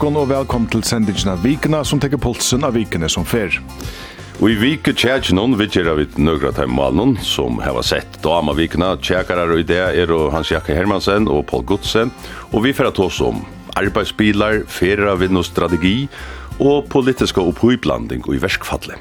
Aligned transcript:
morgon 0.00 0.16
og 0.22 0.30
velkommen 0.30 0.68
til 0.72 0.80
sendingen 0.86 1.28
av 1.28 1.42
Vikene 1.44 1.82
som 1.84 2.00
tekker 2.00 2.16
pulsen 2.22 2.62
av 2.64 2.72
Vikene 2.72 3.08
som 3.12 3.26
fer. 3.28 3.52
Og 4.40 4.46
i 4.48 4.54
vike 4.56 4.94
tjekk 4.96 5.28
noen 5.36 5.58
vidtjer 5.60 5.90
av 5.92 6.00
et 6.00 6.16
nøgra 6.16 6.54
teimalen 6.56 7.18
som 7.20 7.58
har 7.60 7.76
sett 7.84 8.16
dama 8.24 8.54
Vikene, 8.56 8.94
tjekkere 8.96 9.44
og 9.44 9.60
ideer 9.60 9.98
er 10.00 10.12
og 10.16 10.30
Hans 10.32 10.54
Jakke 10.54 10.72
Hermansen 10.72 11.28
og 11.28 11.44
Paul 11.50 11.66
Godsen, 11.68 12.14
og 12.48 12.64
vi 12.64 12.72
fer 12.72 12.88
at 12.88 13.00
oss 13.02 13.20
om 13.20 13.42
arbeidsbilar, 13.76 14.62
ferie 14.72 15.04
av 15.10 15.20
vinn 15.20 15.36
og 15.36 15.44
strategi, 15.44 16.06
og 16.60 16.86
politiska 16.92 17.42
opphøyblanding 17.42 18.26
og 18.28 18.36
i 18.36 18.40
verskfallet. 18.42 18.96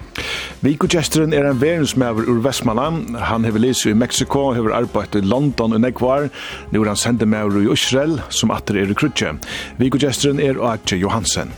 Vikogesteren 0.63 1.33
er 1.35 1.49
en 1.49 1.61
verensmæver 1.61 2.27
ur 2.31 2.41
Vestmanland. 2.43 3.17
Han 3.29 3.45
hever 3.45 3.63
lese 3.63 3.91
i 3.91 3.97
Mexiko, 3.97 4.51
hever 4.55 4.75
arbeidt 4.75 5.15
i 5.19 5.23
London 5.23 5.75
og 5.75 5.81
Nekvar. 5.83 6.29
Nå 6.71 6.83
er 6.83 6.91
han 6.93 6.99
sendemæver 6.99 7.61
i 7.61 7.71
Israel, 7.73 8.21
som 8.29 8.51
atter 8.55 8.79
er 8.79 8.91
i 8.91 8.97
Krutje. 8.97 9.35
Vikogesteren 9.77 10.39
er 10.39 10.61
Atje 10.71 10.99
Johansen. 10.99 11.53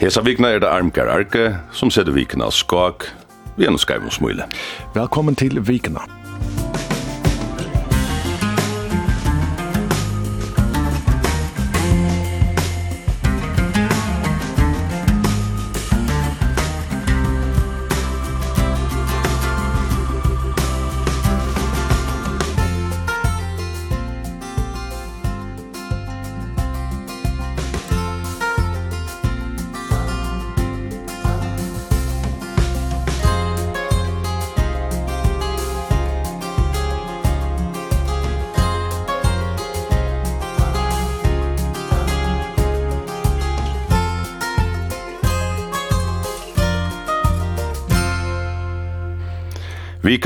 Hesa 0.00 0.24
vikna 0.26 0.50
er 0.50 0.64
det 0.64 0.70
Armgar 0.70 1.10
Arke, 1.10 1.54
som 1.72 1.90
setter 1.90 2.12
vikna 2.12 2.50
skak, 2.50 3.06
vi 3.54 3.68
er 3.68 3.70
noe 3.70 3.78
skrev 3.78 4.02
om 4.02 4.10
smule. 4.10 4.50
Velkommen 4.94 5.38
til 5.38 5.62
Vikna. 5.62 6.02
Velkommen 6.02 6.10
til 6.10 6.10
Vikna. 6.10 6.73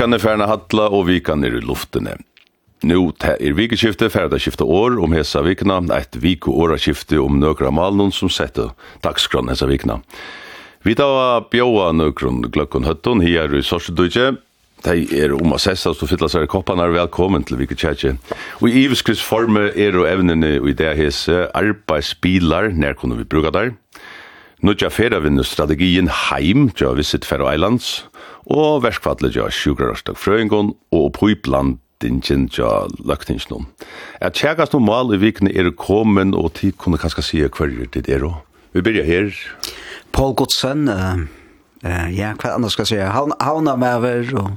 Klokkan 0.09 0.25
er 0.25 0.25
færna 0.25 0.45
hatla 0.49 0.85
og 0.89 1.03
vikan 1.05 1.43
er 1.45 1.53
i 1.53 1.59
luftene. 1.61 2.15
Nu 2.81 3.11
te 3.13 3.35
er 3.37 3.53
vikeskifte, 3.53 4.07
ferdaskifte 4.09 4.65
år 4.65 4.95
om 4.97 5.13
hesa 5.13 5.43
vikna, 5.45 5.75
eit 5.93 6.17
viko 6.17 6.55
åraskifte 6.63 7.19
om 7.21 7.37
nøkra 7.37 7.69
malnum 7.69 8.09
som 8.09 8.31
sette 8.33 8.71
dagskron 9.05 9.51
hesa 9.53 9.67
vikna. 9.69 9.99
Vi 10.81 10.95
tar 10.97 11.45
bjóa 11.53 11.91
nøkron 11.93 12.41
gløkkon 12.49 12.89
høtton 12.89 13.21
er 13.21 13.53
i 13.53 13.61
sorsedudje, 13.61 14.39
De 14.79 15.03
er 15.11 15.33
om 15.35 15.51
å 15.51 15.59
sessa 15.59 15.91
og 15.91 16.07
fylla 16.07 16.29
seg 16.31 16.47
kopparna 16.47 16.85
er 16.87 16.93
velkommen 16.95 17.43
til 17.43 17.57
Vike 17.59 17.75
Tjertje. 17.75 18.13
Og 18.63 18.69
i 18.71 18.85
ivskridsforme 18.85 19.73
er 19.75 19.97
og 19.99 20.07
evnene 20.07 20.53
og 20.61 20.69
i 20.71 20.77
det 20.79 20.93
hese 20.95 21.49
arbeidsbilar, 21.53 22.71
nær 22.71 22.95
kunne 22.95 23.19
vi 23.19 23.27
bruka 23.27 23.51
der. 23.51 23.73
Nudja 24.59 24.89
feravinnu 24.91 25.45
strategien 25.47 26.09
heim 26.11 26.65
til 26.75 26.97
visit 26.97 27.23
Faroe 27.23 27.53
Islands, 27.55 28.01
og 28.43 28.81
verskvallet 28.83 29.31
tja 29.31 29.45
å 29.47 29.53
sjukrarastak 29.55 30.19
frøyngon 30.19 30.73
og 30.91 31.05
pøyblandingen 31.15 32.49
tja 32.51 32.73
løgtingsnum. 32.99 33.69
Er 34.19 34.27
Et 34.27 34.35
tjegast 34.35 34.75
noen 34.75 34.83
mal 34.83 35.13
i 35.15 35.21
vikene 35.21 35.53
er 35.55 35.71
kommen, 35.71 36.35
og 36.35 36.57
tid 36.59 36.75
kunne 36.75 36.99
kanskje 36.99 37.23
si 37.23 37.39
hver 37.39 37.71
dit 37.87 38.09
er 38.09 38.27
og 38.27 38.43
Vi 38.73 38.81
byrja 38.81 39.03
her. 39.03 39.31
Paul 40.11 40.35
Godsen, 40.35 40.89
uh, 40.89 41.23
uh, 41.85 42.07
ja, 42.13 42.35
hva 42.35 42.53
annars 42.53 42.75
skal 42.75 42.85
jeg 42.85 42.99
si? 42.99 43.13
havna 43.15 43.35
han 43.39 43.79
med 43.79 43.95
over, 43.95 44.35
og 44.43 44.51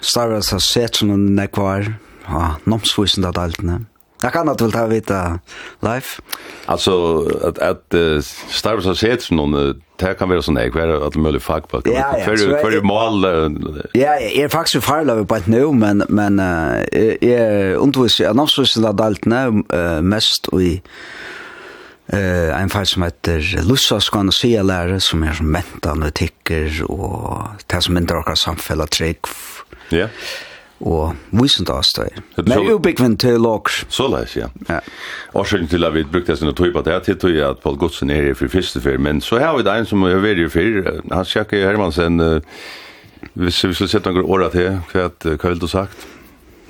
starra 0.00 0.40
seg 0.42 0.64
sett 0.64 0.96
som 0.96 1.12
han 1.12 1.28
nekvar, 1.36 1.92
og 2.26 2.64
nomsvisen 2.66 3.28
av 3.28 3.36
daltene. 3.36 3.84
Jag 4.22 4.32
kan 4.32 4.48
inte 4.48 4.64
väl 4.64 4.72
ta 4.72 4.86
vita 4.86 5.38
life. 5.80 6.22
Alltså 6.66 7.24
att 7.42 7.58
att 7.58 7.94
uh, 7.94 8.20
Star 8.48 8.74
Wars 8.74 8.84
har 8.84 8.94
sett 8.94 9.30
någon 9.30 9.82
det 9.96 10.14
kan 10.14 10.28
vara 10.28 10.42
sån 10.42 10.54
där 10.54 10.70
kvar 10.70 11.06
att 11.06 11.14
möjligt 11.14 11.42
fack 11.42 11.68
på. 11.68 11.82
Ja, 11.84 11.92
ja, 11.92 12.24
för 12.24 12.36
för 12.36 12.80
mål. 12.80 13.24
Ja, 13.92 14.14
är 14.14 14.48
faktiskt 14.48 14.84
för 14.84 14.92
farlig 14.92 15.28
på 15.28 15.38
nu 15.44 15.72
men 15.72 16.04
men 16.08 16.38
är 16.38 17.74
undvis 17.74 18.20
är 18.20 18.34
nog 18.34 18.50
så 18.50 18.64
så 18.64 18.92
där 18.92 19.04
allt 19.04 19.24
nu 19.24 19.62
mest 20.02 20.48
i 20.52 20.82
eh 22.06 22.62
en 22.62 22.70
fall 22.70 22.86
som 22.86 23.02
heter 23.02 23.62
Lussas 23.68 24.10
kan 24.10 24.32
se 24.32 24.62
lära 24.62 25.00
som 25.00 25.22
är 25.22 25.32
som 25.32 25.50
mentan 25.52 26.02
och 26.02 26.14
tycker 26.14 26.82
och 26.90 27.42
det 27.66 27.82
som 27.82 27.96
inte 27.96 28.14
råkar 28.14 28.34
samfälla 28.34 28.86
trick. 28.86 29.20
Ja. 29.88 29.96
Yeah 29.96 30.10
og 30.82 31.16
visent 31.30 31.70
oss 31.70 31.92
det. 31.96 32.08
Men 32.36 32.66
jo 32.66 32.78
byggvinn 32.82 33.16
til 33.16 33.40
loks. 33.40 33.84
Så 33.88 34.08
leis, 34.10 34.36
ja. 34.36 34.48
ja. 34.68 34.80
Årsøkken 35.34 35.68
til 35.68 35.84
at 35.84 35.94
vi 35.94 36.04
brukte 36.04 36.36
sin 36.36 36.54
tøy 36.54 36.72
på 36.74 36.82
det 36.82 36.92
her 36.92 37.14
tøy 37.14 37.40
at 37.46 37.62
Paul 37.62 37.78
Godsen 37.78 38.10
er 38.10 38.22
her 38.22 38.38
for 38.38 38.50
første 38.52 38.80
fyr, 38.80 38.98
men 38.98 39.20
så 39.20 39.38
har 39.38 39.56
vi 39.56 39.66
det 39.66 39.76
en 39.78 39.86
som 39.86 40.02
er 40.02 40.22
veri 40.22 40.48
fyr, 40.50 40.90
han 41.12 41.24
sjekker 41.24 41.68
Hermansen, 41.68 42.20
uh, 42.20 42.40
hvis 43.34 43.64
vi 43.64 43.74
skulle 43.74 43.90
sette 43.90 44.10
noen 44.10 44.26
året 44.26 44.58
til, 44.58 44.80
hva, 44.92 45.08
hva 45.22 45.54
vil 45.54 45.62
du 45.62 45.70
sagt? 45.70 46.08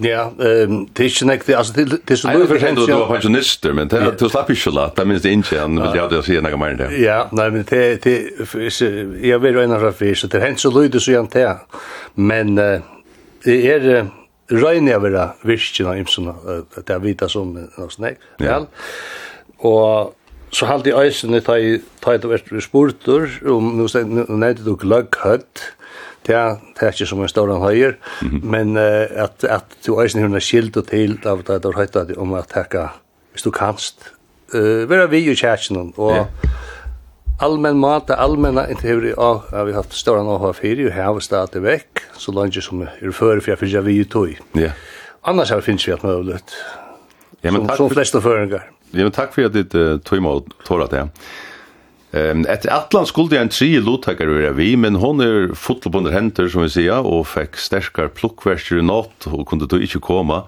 Ja, 0.03 0.33
ehm 0.39 0.87
det 0.93 1.05
är 1.05 1.23
ju 1.23 1.27
näkt 1.27 1.51
alltså 1.51 1.73
det 1.73 2.07
till 2.07 2.19
så 2.19 2.29
då 2.29 2.47
förstår 2.47 2.87
du 2.87 2.93
var 2.93 3.07
pensjonister, 3.07 3.73
men 3.73 3.89
det 3.89 4.19
du 4.19 4.29
slapp 4.29 4.51
ikke 4.51 4.61
så 4.61 4.91
det 4.97 5.05
minst 5.05 5.25
ikke, 5.25 5.33
inte 5.33 5.61
han 5.61 5.83
vill 5.83 5.97
jag 5.97 6.11
det 6.11 6.23
säga 6.23 6.41
några 6.41 6.57
mer 6.57 6.75
det. 6.75 6.97
Ja, 6.97 7.29
nej 7.33 7.51
men 7.51 7.65
det 7.71 8.03
det 8.05 9.29
jag 9.29 9.39
vill 9.39 9.55
ju 9.55 9.63
ändra 9.63 9.93
för 9.93 10.15
så 10.15 10.27
det 10.27 10.41
hänt 10.41 10.61
så 10.61 10.81
lite 10.81 11.01
så 11.01 11.13
jag 11.13 11.25
inte. 11.25 11.57
Men 12.15 12.59
det 13.45 13.59
er 13.71 14.11
røynevera 14.53 15.33
virkina 15.47 15.95
imsuna, 15.99 16.35
det 16.77 16.91
er 16.91 17.03
vita 17.03 17.29
som 17.31 17.55
og 17.57 17.93
sånn, 17.93 18.17
ja. 18.43 18.59
Og 19.63 20.15
så 20.53 20.69
halde 20.69 20.91
i 20.91 20.97
eisen 21.05 21.37
ta 21.45 21.57
i 21.57 21.77
ta 22.03 22.17
i 22.17 22.21
vest 22.29 22.51
sportur 22.65 23.29
om 23.49 23.73
nu 23.79 23.87
nevnte 23.87 24.67
du 24.67 24.75
gløgghøtt, 24.77 25.63
det 26.27 26.35
er, 26.39 26.59
det 26.79 26.87
er 26.87 26.93
ikke 26.93 27.09
som 27.09 27.23
en 27.23 27.31
stor 27.31 27.51
høyer, 27.59 27.97
men 28.43 28.77
at, 28.77 29.43
at 29.45 29.79
du 29.87 29.97
eisen 30.03 30.23
hun 30.23 30.37
er 30.39 30.45
skilt 30.45 30.77
og 30.79 30.87
til 30.91 31.17
av 31.27 31.43
det 31.47 31.63
du 31.63 31.71
har 31.73 31.83
høyt 31.83 32.19
om 32.19 32.37
at 32.39 32.53
hekka, 32.55 32.91
hvis 33.33 33.47
du 33.47 33.51
kanst, 33.55 34.13
uh, 34.55 34.85
være 34.91 35.09
vi 35.11 35.25
i 35.25 35.35
kjækjen 35.35 35.95
og 35.97 36.29
allmenn 37.43 37.79
mat, 37.79 38.11
allmänna 38.11 38.71
inte 38.71 38.89
hur 38.89 39.15
ja, 39.17 39.43
vi 39.51 39.57
har 39.57 39.73
haft 39.73 39.93
stora 39.93 40.23
några 40.23 40.39
har 40.39 40.53
fyra 40.53 40.81
ju 40.81 40.91
här 40.91 41.11
och 41.11 41.23
starta 41.23 41.61
veck 41.61 41.99
så 42.17 42.33
långt 42.33 42.65
som 42.65 42.83
är 42.83 43.11
för 43.11 43.41
för 43.41 43.57
för 43.57 43.67
jag 43.67 43.83
vi 43.83 44.05
tog. 44.05 44.39
Ja. 44.53 44.71
Annars 45.21 45.51
har 45.51 45.61
finns 45.61 45.89
vi 45.89 45.93
att 45.93 46.03
möjligt. 46.03 46.55
Ja 47.41 47.51
men 47.53 47.67
tack 47.67 47.77
för 47.77 47.89
flesta 47.89 48.21
föringar. 48.21 48.71
Ja 48.91 49.03
men 49.03 49.11
tack 49.11 49.35
för 49.35 49.45
att 49.45 49.53
det 49.53 49.99
tog 49.99 50.19
emot 50.19 50.47
tårat 50.65 50.91
det. 50.91 51.09
Ehm 52.13 52.47
ett 52.47 52.67
Atlant 52.67 53.09
skulle 53.09 53.41
en 53.41 53.49
tre 53.49 53.81
lottaker 53.81 54.27
vara 54.27 54.53
vi 54.53 54.77
men 54.77 54.95
hon 54.95 55.21
är 55.21 55.55
fotboll 55.55 56.11
händer 56.11 56.49
som 56.49 56.63
vi 56.63 56.71
säger 56.71 57.07
och 57.07 57.29
fick 57.29 57.57
starkare 57.57 58.09
pluckvärster 58.09 58.79
i 58.79 58.83
natt 58.83 59.27
och 59.27 59.49
kunde 59.49 59.67
då 59.67 59.81
inte 59.81 59.99
komma. 59.99 60.43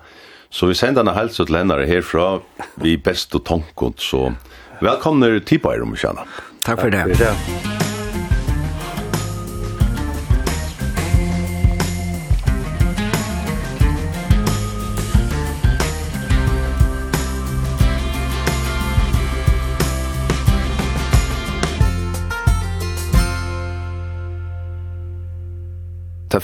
Så 0.50 0.66
vi 0.66 0.74
sender 0.74 1.00
henne 1.02 1.12
helse 1.12 1.44
til 1.44 1.56
henne 1.56 1.86
herfra, 1.86 2.38
vi 2.76 2.96
best 2.96 3.34
og 3.34 3.44
tankot, 3.44 4.00
så 4.00 4.32
velkommen 4.80 5.22
til 5.22 5.40
Tipa 5.40 5.72
i 5.74 5.80
rommet, 5.80 6.04
Takk 6.64 6.80
for 6.80 6.90
det. 6.90 7.04
Takk 7.04 7.18
det. 7.18 7.74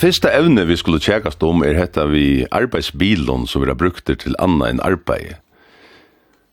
Første 0.00 0.30
evne 0.32 0.62
vi 0.64 0.76
skulle 0.80 0.96
tjekast 0.96 1.42
om 1.44 1.60
er 1.60 1.76
hetta 1.76 2.06
vi 2.08 2.46
arbeidsbilon 2.56 3.44
som 3.46 3.60
vi 3.60 3.68
har 3.68 3.76
brukt 3.76 4.08
til 4.08 4.36
anna 4.40 4.70
enn 4.72 4.80
arbeid. 4.80 5.34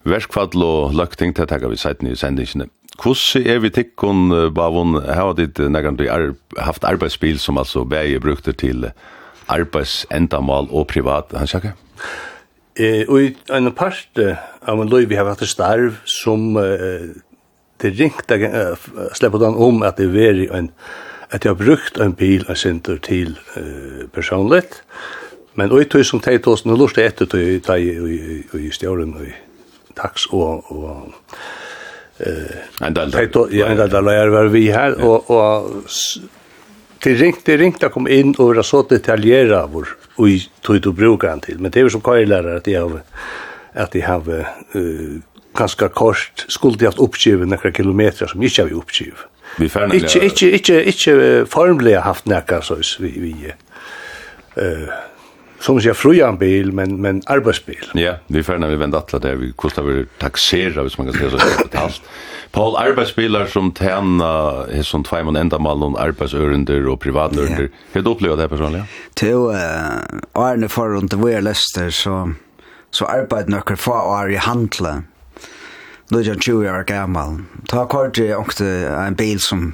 Verskfall 0.04 0.52
og 0.68 0.96
løkting 0.96 1.32
til 1.36 1.48
takka 1.48 1.72
vi 1.72 1.80
seiten 1.80 2.12
i 2.12 2.16
sendingene. 2.20 2.68
Hvordan 2.98 3.46
er 3.46 3.60
vi 3.62 3.70
tikkun, 3.70 4.30
Bavon, 4.56 4.98
har 5.06 5.36
ditt 5.38 5.60
nekkant 5.60 6.00
du 6.00 6.08
ar 6.10 6.32
haft 6.58 6.88
arbeidsbil 6.88 7.38
som 7.40 7.60
altså 7.62 7.84
bæg 7.86 8.18
brukte 8.22 8.54
til 8.58 8.90
arbeidsendamal 9.48 10.68
og 10.72 10.88
privat, 10.90 11.36
han 11.38 11.48
sjakke? 11.48 11.76
Eh, 12.78 13.06
og 13.10 13.22
i 13.22 13.30
en 13.54 13.72
part 13.74 14.20
av 14.22 14.82
en 14.82 14.90
løy 14.90 15.06
vi 15.10 15.18
har 15.18 15.30
hatt 15.30 15.46
starv 15.46 15.98
som 16.06 16.58
eh, 16.62 17.14
det 17.82 17.94
ringte 18.00 18.36
uh, 18.36 18.78
släppa 19.14 19.38
den 19.38 19.56
om 19.56 19.84
at 19.84 19.98
det 19.98 20.14
var 20.14 20.58
en 20.58 20.72
at 21.30 21.44
jeg 21.44 21.50
har 21.50 21.66
brukt 21.66 21.98
en 22.00 22.14
bil 22.14 22.46
og 22.50 22.58
sinter 22.58 22.98
til 22.98 23.38
uh, 23.58 24.08
personligt. 24.14 24.84
Men 25.56 25.72
oj 25.72 25.84
tog 25.84 26.06
som 26.06 26.20
teit 26.20 26.48
oss 26.48 26.66
nå 26.66 26.72
nu 26.72 26.78
lust 26.78 26.98
efter 26.98 27.26
tog 27.26 27.42
i 27.42 27.60
i 27.78 28.44
i 28.54 28.68
i 28.68 28.72
stjåren 28.72 29.14
og 29.14 29.28
i 29.28 29.34
tax 29.96 30.26
och 30.26 30.72
och 30.72 31.14
Eh, 32.20 32.88
en 32.88 32.94
del 32.94 33.12
där. 33.12 33.30
Ja, 33.52 33.66
en 33.66 33.78
del 33.78 33.90
där 33.90 34.28
var 34.28 34.46
vi 34.46 34.72
här 34.72 35.02
och 35.02 35.32
och 35.32 35.72
det 37.04 37.14
ringt 37.14 37.46
det 37.46 37.58
ringt 37.58 37.84
att 37.84 37.92
komma 37.92 38.10
in 38.10 38.36
och 38.38 38.48
vara 38.48 38.64
så 38.64 38.82
detaljera 38.82 39.68
vår 39.68 39.88
och 40.16 40.28
tog 40.62 40.82
du 40.82 40.92
brukar 40.92 41.30
han 41.30 41.40
till 41.40 41.60
men 41.60 41.72
det 41.72 41.80
är 41.80 41.90
som 41.90 42.02
kajlärare 42.02 42.58
att 42.58 42.64
det 42.64 42.76
har 42.76 43.02
att 43.74 43.92
det 43.92 44.02
har 44.02 44.30
uh, 44.76 45.20
ganska 45.58 45.90
kort 45.90 46.46
skulle 46.48 46.76
jag 46.80 46.86
haft 46.86 47.00
uppgivet 47.00 47.48
några 47.48 47.72
kilometer 47.72 48.28
som 48.28 48.44
inte 48.44 48.62
har 48.62 48.70
vi 48.70 48.76
uppgivet. 48.76 49.20
Vi 49.60 49.70
färna. 49.70 49.94
Inte 49.94 50.26
inte 50.26 50.50
inte 50.50 50.84
inte 50.84 51.46
formligen 51.50 52.02
haft 52.02 52.26
näka 52.26 52.62
så 52.62 52.76
vi 53.00 53.20
vi 53.20 53.54
eh 54.56 54.90
som 55.60 55.82
säger 55.82 55.94
frujan 55.94 56.38
bil 56.38 56.72
men 56.72 57.02
men 57.02 57.22
arbetsbil. 57.26 57.92
Ja, 57.94 58.14
vi 58.28 58.44
får 58.44 58.58
när 58.58 58.68
vi 58.68 58.76
vänder 58.76 59.02
alla 59.10 59.20
där 59.20 59.36
vi 59.36 59.52
kostar 59.52 59.84
vi 59.84 60.06
taxera 60.20 60.84
hvis 60.84 60.98
man 60.98 61.08
kan 61.08 61.16
säga 61.16 61.30
så 61.30 61.64
betalt. 61.64 62.02
Paul 62.52 62.76
arbetsbilar 62.76 63.46
som 63.46 63.74
tjäna 63.74 64.66
är 64.72 64.84
som 64.84 65.04
två 65.04 65.24
man 65.24 65.36
ända 65.36 65.60
mal 65.60 65.84
och 65.84 66.02
arbetsörender 66.02 66.88
och 66.88 67.00
privatörender. 67.00 67.60
Yeah. 67.60 67.72
Hur 67.92 68.02
du 68.02 68.10
upplevde 68.10 68.44
det 68.44 68.50
personligen? 68.50 68.86
Till 69.14 69.30
eh 69.34 70.42
Arne 70.44 70.70
för 70.70 70.90
runt 70.90 71.12
det 71.12 71.18
var 71.18 71.42
läster 71.42 71.90
så 71.90 72.34
så 72.92 73.06
arbetar 73.06 73.48
några 73.48 73.76
få 73.76 73.92
år 73.92 74.32
i 74.32 74.36
handla. 74.36 75.04
Då 76.10 76.22
jag 76.22 76.44
20 76.44 76.72
år 76.72 76.84
gammal. 76.84 77.44
Ta 77.68 77.88
kort 77.88 78.18
jag 78.18 78.42
åkte 78.42 78.68
en 79.08 79.16
bil 79.16 79.40
som 79.40 79.74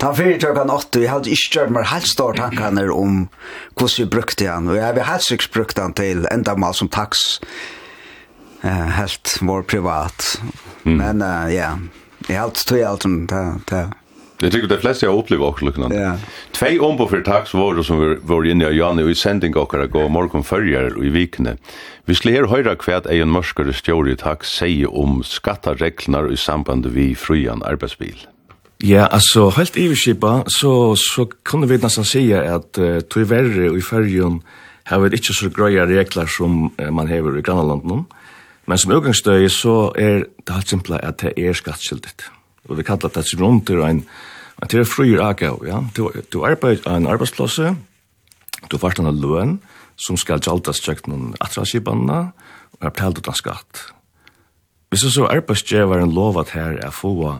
Ta 0.00 0.14
fyrir 0.16 0.38
tjøkken 0.40 0.70
8, 0.72 1.02
jeg 1.02 1.10
hadde 1.12 1.28
ikke 1.34 1.50
gjort 1.58 1.72
meg 1.76 1.90
helt 1.90 2.08
stor 2.08 2.36
tankene 2.38 2.86
om 2.88 3.26
hvordan 3.76 3.98
vi 3.98 4.06
brukte 4.08 4.46
han, 4.48 4.70
og 4.70 4.78
jeg 4.78 4.86
hadde 4.86 5.04
helt 5.04 5.26
sikkert 5.26 5.52
brukt 5.58 5.80
han 5.82 5.92
til 5.98 6.24
enda 6.32 6.54
mal 6.56 6.72
som 6.76 6.88
taks, 6.88 7.36
eh, 8.64 8.86
helt 8.96 9.34
vår 9.44 9.66
privat. 9.68 10.38
Mm. 10.86 10.96
Men 11.02 11.20
uh, 11.20 11.52
ja, 11.52 11.74
jeg 12.30 12.40
hadde 12.40 12.64
tog 12.64 12.80
alt 12.80 13.04
om 13.04 13.18
det, 13.28 13.44
det. 13.68 13.82
Jeg 14.40 14.54
tykker 14.54 14.72
det 14.72 14.80
fleste 14.80 15.04
jeg 15.04 15.12
opplever 15.12 15.50
også 15.50 15.68
lukkene. 15.68 15.92
Ja. 15.92 16.14
Tvei 16.56 16.78
ombå 16.80 17.04
for 17.10 17.20
taks 17.20 17.52
var 17.52 17.76
det 17.76 17.84
som 17.84 18.00
vi 18.00 18.14
var 18.24 18.48
inne 18.48 18.72
i 18.72 18.80
Janne, 18.80 19.04
og 19.04 19.12
i 19.12 19.20
sending 19.20 19.52
dere 19.52 19.84
gå 19.92 20.08
morgen 20.08 20.48
førjer 20.48 20.96
og 20.96 21.04
i 21.04 21.12
vikene. 21.12 21.58
Vi 22.08 22.16
skulle 22.16 22.38
her 22.38 22.48
høyra 22.48 22.78
hva 22.80 23.02
at 23.02 23.12
en 23.12 23.36
mørskare 23.36 23.76
stjåri 23.76 24.16
taks 24.16 24.56
sier 24.62 24.88
om 24.88 25.20
skattereglene 25.20 26.30
i 26.32 26.40
samband 26.40 26.88
vi 26.96 27.12
frujan 27.12 27.60
arbeidsbil. 27.68 28.30
Ja, 28.80 29.06
altså, 29.12 29.50
helt 29.58 29.76
iverskipa, 29.76 30.42
så, 30.48 30.96
så 30.96 31.26
kunne 31.44 31.68
vi 31.68 31.76
nesten 31.82 32.06
si 32.08 32.22
at 32.32 32.78
uh, 32.80 33.02
tog 33.04 33.28
verre 33.28 33.68
og 33.68 33.76
i 33.76 33.84
fyrjun 33.84 34.38
har 34.88 35.02
vi 35.02 35.10
ikke 35.18 35.34
så 35.36 35.50
grøya 35.52 35.84
regler 35.84 36.30
som 36.30 36.70
uh, 36.78 36.86
man 36.88 37.10
hever 37.10 37.36
i 37.36 37.44
grannlandene. 37.44 38.06
Men 38.64 38.80
som 38.80 38.94
utgangsstøy 38.96 39.48
så 39.52 39.74
er 39.98 40.24
det 40.24 40.54
helt 40.54 40.72
simpelt 40.72 41.04
at 41.04 41.20
det 41.20 41.34
er 41.36 41.52
skattskyldigt. 41.52 42.24
Og 42.70 42.78
vi 42.78 42.86
kallar 42.86 43.12
det 43.12 43.26
som 43.28 43.42
rundt 43.44 43.68
er 43.70 43.82
en, 43.84 44.00
en 44.62 44.72
til 44.72 44.88
fryer 44.88 45.26
agav, 45.28 45.60
ja. 45.66 45.82
Du, 45.96 46.08
du 46.32 46.44
arbeid 46.48 46.86
en 46.88 47.08
arbeidsplasse, 47.10 47.74
du 48.70 48.78
fart 48.78 49.02
en 49.02 49.12
løn, 49.12 49.58
som 50.00 50.16
skal 50.16 50.40
gjaldas 50.40 50.80
tjøkt 50.80 51.10
noen 51.10 51.34
atraskipanna, 51.44 52.30
og 52.78 52.80
er 52.80 52.94
betalt 52.94 53.20
utan 53.20 53.36
skatt. 53.36 53.84
Hvis 54.88 55.04
så 55.12 55.28
arbeidsgjevaren 55.28 56.14
lovat 56.16 56.56
her 56.56 56.80
er 56.80 56.94
få 56.94 57.36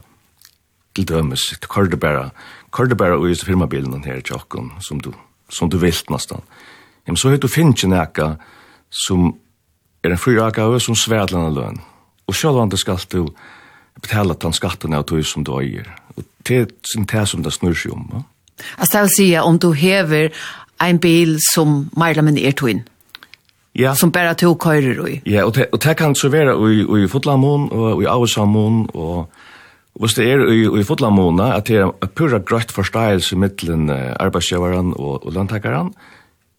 til 0.94 1.08
dømes, 1.08 1.40
til 1.60 1.68
Kordebæra, 1.68 2.30
Kordebæra 2.70 3.18
og 3.18 3.28
just 3.28 3.44
firmabilen 3.44 4.04
her 4.04 4.20
i 4.20 4.22
tjokken, 4.22 4.72
som 4.80 5.00
du, 5.00 5.12
som 5.48 5.70
du 5.70 5.78
vilt 5.78 6.10
nesten. 6.10 6.42
Men 7.06 7.16
så 7.16 7.32
høyt 7.32 7.42
du 7.42 7.48
finner 7.48 7.74
ikke 7.74 7.90
nekka 7.90 8.26
som 8.90 9.32
er 10.04 10.14
en 10.14 10.20
fyrraka 10.20 10.66
og 10.66 10.80
som 10.82 10.94
svedlande 10.94 11.54
løn. 11.54 11.80
Og 12.26 12.34
sjølvande 12.34 12.78
skal 12.78 13.00
du 13.12 13.30
betala 14.00 14.34
den 14.34 14.54
skatten 14.54 14.94
av 14.94 15.06
tog 15.08 15.24
som 15.26 15.44
du 15.44 15.56
eier. 15.58 15.88
Og 16.16 16.24
det 16.46 16.56
er 16.56 16.70
det 16.94 17.26
som 17.28 17.42
det 17.42 17.52
snur 17.54 17.74
seg 17.74 17.94
om. 17.96 18.06
Ja? 18.12 18.22
Altså 18.78 18.92
det 18.92 19.02
vil 19.02 19.16
si 19.16 19.28
om 19.40 19.58
du 19.58 19.72
hever 19.72 20.30
en 20.80 20.98
bil 21.00 21.36
som 21.52 21.90
Marlamen 21.96 22.38
er 22.38 22.52
tog. 22.52 22.82
Ja. 23.74 23.94
Som 23.94 24.12
bare 24.12 24.34
tog 24.34 24.58
køyrer 24.60 25.06
i. 25.06 25.20
Ja, 25.26 25.44
og 25.44 25.54
det, 25.54 25.68
og 25.72 25.82
det 25.82 25.96
kan 25.96 26.14
servera 26.14 26.56
i, 26.70 26.82
i 27.04 27.08
Fotlamon 27.08 27.68
og 27.70 28.02
i 28.02 28.06
avsamon 28.10 28.88
og 28.94 29.30
Hvis 29.98 30.14
det 30.14 30.28
er 30.30 30.46
i, 30.48 30.62
i 30.80 30.86
fotlamona, 30.86 31.54
at 31.56 31.66
det 31.66 31.80
er 31.82 32.10
pura 32.14 32.38
grøtt 32.38 32.70
forståelse 32.72 33.36
mittelen 33.36 33.90
arbeidsgjøveren 33.90 34.94
og, 34.94 35.26
og 35.26 35.34
løntakeren, 35.34 35.90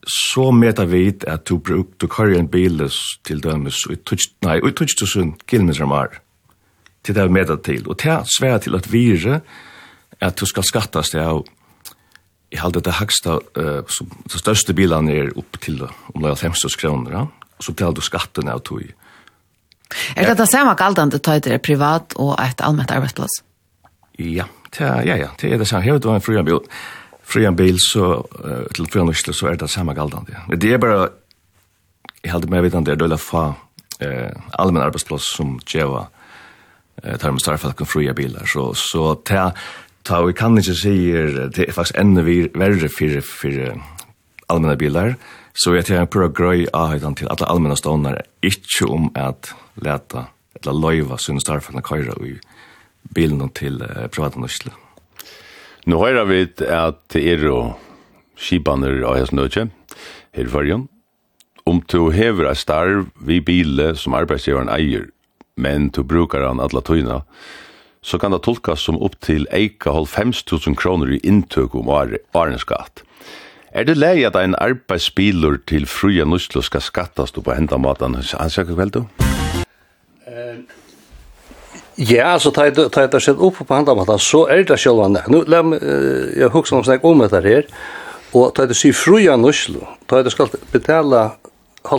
så 0.08 0.50
meter 0.52 0.86
vi 0.90 1.06
at 1.28 1.46
du 1.50 1.58
bruk, 1.58 1.94
du 2.02 2.08
kører 2.08 2.40
en 2.40 2.50
bil 2.50 2.82
til 3.24 3.42
dømes, 3.44 3.86
og 3.86 4.02
tutsk, 4.06 4.34
nei, 4.46 4.58
og 4.62 4.74
tutsk 4.76 5.04
tusen 5.04 5.34
sunn 5.34 5.34
kilometer 5.48 5.90
mer, 5.90 6.20
til 7.06 7.16
det 7.16 7.28
vi 7.28 7.36
meter 7.38 7.60
til. 7.62 7.86
Og 7.88 8.00
det 8.02 8.10
er 8.10 8.30
svært 8.38 8.66
til 8.66 8.76
at 8.76 8.90
vire, 8.92 9.42
at 10.22 10.40
du 10.40 10.46
skal 10.46 10.66
skattas 10.66 11.14
det 11.14 11.22
av, 11.22 11.46
i 12.52 12.60
halde 12.60 12.82
det 12.84 12.98
haksta, 12.98 13.38
uh, 13.58 13.84
som, 13.88 14.10
de 14.28 14.42
største 14.42 14.74
bilene 14.76 15.14
er 15.14 15.32
opp 15.40 15.62
til 15.62 15.86
omlag 16.16 16.42
50 16.42 16.76
kroner, 16.82 17.14
ja? 17.14 17.22
og 17.30 17.64
så 17.64 17.72
betaler 17.72 17.96
du 17.96 18.04
skatten 18.04 18.50
av 18.52 18.66
tog. 18.66 18.90
Er 20.16 20.32
det 20.32 20.38
det 20.40 20.50
samme 20.52 20.76
galdende 20.80 21.20
tøyder 21.20 21.58
privat 21.64 22.16
og 22.16 22.36
et 22.42 22.62
allmett 22.64 22.92
arbeidsplass? 22.92 23.42
Ja, 24.20 24.46
det 24.72 24.86
er, 24.88 25.02
ja, 25.08 25.16
ja, 25.16 25.30
det 25.42 25.54
er 25.54 25.58
det 25.58 25.68
samme. 25.68 25.84
Her 25.84 26.00
var 26.04 26.16
en 26.16 26.24
frian 26.24 26.46
bil, 26.46 26.62
frian 27.24 27.56
bil 27.56 27.80
så, 27.80 28.22
til 28.76 28.88
frian 28.92 29.10
nøsle, 29.10 29.34
så 29.34 29.52
er 29.52 29.60
det 29.60 29.70
samme 29.70 29.96
galdende. 29.98 30.46
Men 30.48 30.62
Det 30.62 30.74
er 30.74 30.82
bare, 30.82 31.10
jeg 32.24 32.32
heldig 32.32 32.50
meg 32.50 32.64
vidende, 32.64 32.86
det 32.86 32.96
er 32.96 33.04
døyla 33.04 33.18
fa 33.18 33.52
eh, 34.02 34.32
allmenn 34.60 34.86
arbeidsplass 34.86 35.32
som 35.36 35.56
djeva 35.66 36.08
eh, 37.04 37.18
tar 37.18 37.32
med 37.32 37.42
starfalken 37.44 37.90
fria 37.90 38.14
bilar. 38.14 38.46
Så, 38.46 38.72
så 38.78 39.16
ta, 39.26 39.52
ta, 40.04 40.22
vi 40.26 40.36
kan 40.38 40.58
ikke 40.58 40.78
si 40.78 40.96
det 41.12 41.68
er 41.68 41.76
faktisk 41.76 41.98
enda 42.00 42.24
verre 42.26 42.92
for, 42.94 43.22
for 43.26 43.64
allmenn 44.52 44.78
bilar, 44.78 45.16
så 45.54 45.76
jeg 45.76 45.90
tar 45.90 46.04
en 46.04 46.12
prøv 46.12 46.32
grøy 46.36 46.68
av 46.74 46.96
til 47.00 47.32
alle 47.32 47.50
allmenn 47.50 47.80
stående, 47.80 48.20
ikke 48.44 48.88
om 48.88 49.10
at 49.20 49.54
leta 49.86 50.28
eller 50.60 50.78
loiva 50.78 51.18
sin 51.18 51.40
starfan 51.42 51.82
køyra 51.82 52.16
i 52.26 52.36
bilen 53.16 53.50
til 53.58 53.82
uh, 53.82 54.08
privata 54.12 54.40
nøsle. 54.40 54.74
Nå 55.90 55.98
høyrer 55.98 56.28
vi 56.30 56.42
at 56.70 57.00
det 57.14 57.24
er 57.26 57.46
jo 57.48 57.58
skibaner 58.38 59.02
av 59.02 59.18
hans 59.18 59.34
nødje 59.34 59.70
her 60.36 60.46
i 60.46 60.52
fargen. 60.52 60.88
Om 61.66 61.82
du 61.90 62.12
hever 62.14 62.50
et 62.50 62.62
starv 62.62 63.10
vi 63.22 63.40
bile 63.42 63.94
som 63.98 64.18
arbeidsgiveren 64.18 64.70
eier, 64.74 65.10
men 65.58 65.90
du 65.90 66.04
brukar 66.04 66.46
han 66.48 66.62
alla 66.62 66.82
tøyna, 66.82 67.22
så 68.02 68.18
kan 68.18 68.34
det 68.34 68.42
tolkas 68.46 68.82
som 68.82 68.98
opp 68.98 69.20
til 69.22 69.46
eika 69.54 69.94
5000 69.94 70.78
kroner 70.78 71.14
i 71.14 71.22
inntøk 71.22 71.76
om 71.78 71.90
årenskatt. 71.90 73.04
Er 73.72 73.86
det 73.88 73.98
leie 73.98 74.28
at 74.28 74.36
en 74.36 74.58
arbeidsbiler 74.60 75.62
til 75.70 75.86
fruja 75.88 76.26
nøslo 76.26 76.66
skal 76.66 76.84
skattast 76.84 77.40
på 77.40 77.56
henda 77.56 77.78
matan? 77.78 78.18
Han 78.18 78.50
sier 78.52 78.74
vel 78.76 78.92
du? 78.92 79.06
Ja, 81.96 82.40
så 82.40 82.52
tar 82.52 82.72
det 82.72 82.90
tar 82.90 83.08
det 83.08 83.22
sig 83.22 83.34
upp 83.34 83.68
på 83.68 83.74
andra 83.74 83.96
matan 83.96 84.20
så 84.20 84.48
är 84.48 84.64
det 84.64 84.78
själva 84.78 85.10
där. 85.10 85.24
Nu 85.28 85.44
läm 85.46 85.80
jag 86.38 86.50
huxar 86.50 86.78
om 86.78 86.84
snack 86.84 87.04
om 87.04 87.20
det 87.20 87.44
här 87.44 87.66
och 88.32 88.56
tar 88.56 88.68
det 88.68 88.74
sig 88.74 88.94
fruja 88.94 89.38
nuslo. 89.38 89.88
Tar 90.06 90.24
det 90.24 90.32
ska 90.32 90.48
betala 90.72 91.32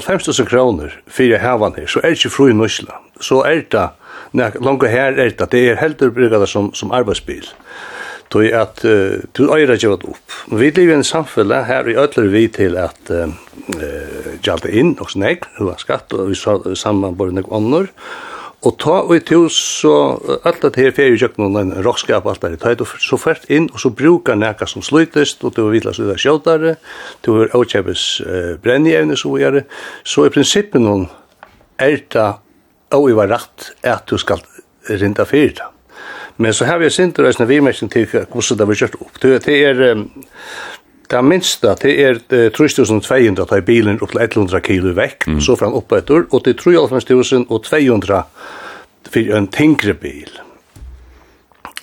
50000 0.07 0.47
kronor 0.47 1.03
för 1.07 1.39
havan 1.39 1.75
här 1.77 1.87
så 1.87 1.99
är 1.99 2.03
det 2.03 2.11
inte 2.11 2.29
fruja 2.29 2.55
nuslo. 2.55 2.93
Så 3.21 3.45
är 3.45 3.67
det 3.69 3.91
när 4.31 4.53
långt 4.61 4.83
här 4.83 5.13
är 5.13 5.35
det 5.39 5.51
det 5.51 5.71
är 5.71 5.77
helt 5.77 6.03
uppbyggt 6.03 6.49
som 6.49 6.73
som 6.73 6.91
arbetsbil. 6.91 7.47
Tog 8.33 8.49
at 8.57 8.81
uh, 8.89 9.21
du 9.37 9.45
øyra 9.53 9.77
ikke 9.77 9.93
vært 9.93 10.09
opp. 10.09 10.37
Vi 10.49 10.71
lever 10.73 10.95
i 10.95 10.99
en 11.03 11.05
samfunn 11.07 11.53
her 11.69 11.89
i 11.91 11.97
ødler 12.01 12.31
vi 12.33 12.47
til 12.49 12.79
at 12.81 13.13
uh, 13.13 13.29
gjaldt 14.43 14.71
inn 14.73 14.95
og 15.01 15.13
snegg, 15.13 15.45
det 15.59 15.67
var 15.69 15.81
skatt, 15.83 16.15
og 16.17 16.31
vi 16.31 16.39
sa 16.39 16.57
sammen 16.79 17.17
bare 17.19 17.35
noen 17.37 17.51
ånder. 17.53 17.91
Og 18.63 18.77
ta 18.79 19.01
og 19.03 19.11
i 19.17 19.23
to, 19.27 19.49
så 19.51 19.93
alt 20.47 20.63
det 20.63 20.79
her 20.79 20.95
ferie 20.95 21.19
kjøkken 21.19 21.49
og 21.49 21.57
en 21.59 21.75
rockskap, 21.83 22.29
alt 22.31 22.45
det 22.45 22.63
her, 22.63 22.85
så 23.03 23.19
fært 23.19 23.49
inn, 23.51 23.67
og 23.75 23.83
så 23.83 23.91
brukar 23.91 24.39
nekka 24.39 24.69
som 24.71 24.85
slutest, 24.87 25.43
og 25.43 25.57
du 25.57 25.65
vidlas 25.73 25.99
ut 25.99 26.13
av 26.15 26.21
sjåldare, 26.23 26.77
du 27.27 27.33
har 27.41 27.57
avkjøpes 27.59 28.07
uh, 28.23 28.55
brennjevne, 28.63 29.19
så 29.19 29.35
gjør 29.43 29.61
Så 30.05 30.27
i 30.27 30.31
prinsippen 30.31 30.87
hon 30.87 31.09
er 31.79 32.01
det, 32.09 32.31
og 32.95 33.09
vi 33.09 33.19
var 33.19 33.35
rett, 33.35 33.73
at 33.83 34.07
du 34.07 34.17
skal 34.19 34.41
rinda 34.89 35.27
fyrir 35.27 35.57
det. 35.59 35.69
Men 36.37 36.55
så 36.55 36.65
har 36.65 36.79
vi 36.79 36.91
sint 36.91 37.17
sinter 37.17 37.43
en 37.43 37.49
vimerkning 37.49 37.91
til 37.93 38.07
hvordan 38.07 38.59
det 38.59 38.69
var 38.69 38.75
kjørt 38.75 39.01
opp. 39.01 39.21
Det 39.23 39.49
er 39.49 40.05
det 41.13 41.25
minsta, 41.25 41.75
det 41.77 41.93
er 42.01 42.21
3200 42.57 43.45
tar 43.47 43.61
bilen 43.61 43.99
opp 44.01 44.15
til 44.15 44.23
100 44.23 44.61
kilo 44.65 44.95
vekk, 44.97 45.27
mm. 45.29 45.41
så 45.45 45.57
fram 45.61 45.75
opp 45.77 45.93
etter, 45.93 46.25
og 46.31 46.45
det 46.45 46.55
er 46.55 46.63
3200 46.63 48.23
for 49.13 49.37
en 49.37 49.49
tyngre 49.53 49.95
bil. 49.95 50.31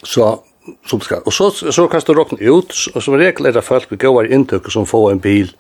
Så 0.04 0.40
som 0.86 1.02
skal. 1.02 1.22
Og 1.26 1.34
så, 1.34 1.50
så 1.52 1.88
kan 1.88 2.02
du 2.08 2.14
råkne 2.14 2.42
ut, 2.50 2.74
og 2.96 3.04
som 3.04 3.18
regel 3.18 3.50
er 3.50 3.56
det 3.56 3.64
folk 3.66 3.90
vi 3.92 3.98
går 3.98 4.14
gode 4.14 4.34
inntøkker 4.34 4.74
som 4.74 4.86
får 4.90 5.12
en 5.12 5.24
bil 5.24 5.54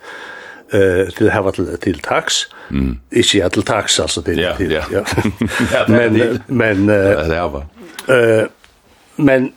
eh 0.74 1.10
till 1.18 1.32
ha 1.32 1.52
till 1.52 1.78
till 1.78 2.00
tax. 2.00 2.34
Mm. 2.72 3.00
Inte 3.12 3.50
till 3.50 3.64
tax 3.64 4.00
alltså 4.00 4.22
till 4.22 4.40
ja, 4.40 4.56
till. 4.56 4.72
Ja. 4.72 4.82
ja. 5.74 5.86
men 5.88 6.40
men 6.48 6.90
eh 6.90 7.28
det 7.28 7.36
är 7.36 7.50
var. 7.50 7.66
Eh 8.08 8.46
Men 9.20 9.52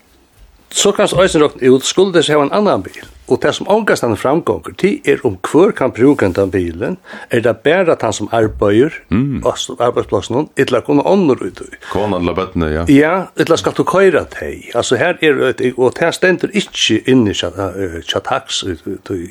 så 0.72 0.92
kan 0.92 1.08
du 1.08 1.20
øyne 1.20 1.44
råkne 1.44 1.68
ut, 1.68 1.84
skulle 1.84 2.14
det 2.14 2.24
seg 2.24 2.40
en 2.40 2.52
annan 2.52 2.82
bil, 2.82 3.04
og 3.28 3.42
det 3.42 3.52
som 3.54 3.68
ångast 3.70 4.04
han 4.04 4.16
framgånger, 4.16 4.72
det 4.80 4.92
er 5.08 5.20
om 5.26 5.36
hver 5.44 5.72
kan 5.76 5.92
bruke 5.92 6.28
den 6.32 6.50
bilen, 6.50 6.96
er 7.30 7.40
det 7.40 7.56
bare 7.64 7.92
at 7.92 8.02
han 8.02 8.12
som 8.12 8.28
arbeider, 8.32 8.96
mm. 9.08 9.44
arbeidsplassen, 9.78 10.48
etla 10.56 10.80
kunne 10.80 11.04
ånder 11.06 11.44
ut. 11.44 11.62
Kona 11.92 12.18
eller 12.18 12.36
bøttene, 12.36 12.70
ja. 12.72 12.86
Ja, 12.88 13.14
eller 13.36 13.56
skal 13.60 13.76
du 13.76 13.84
køyre 13.84 14.24
deg. 14.40 14.70
Altså 14.74 14.96
her 14.96 15.20
er, 15.20 15.52
det, 15.52 15.74
og 15.76 15.92
det 16.00 16.14
stender 16.14 16.48
ikke 16.52 17.02
inne 17.06 17.30
i 17.30 17.34
tjatax, 17.36 18.64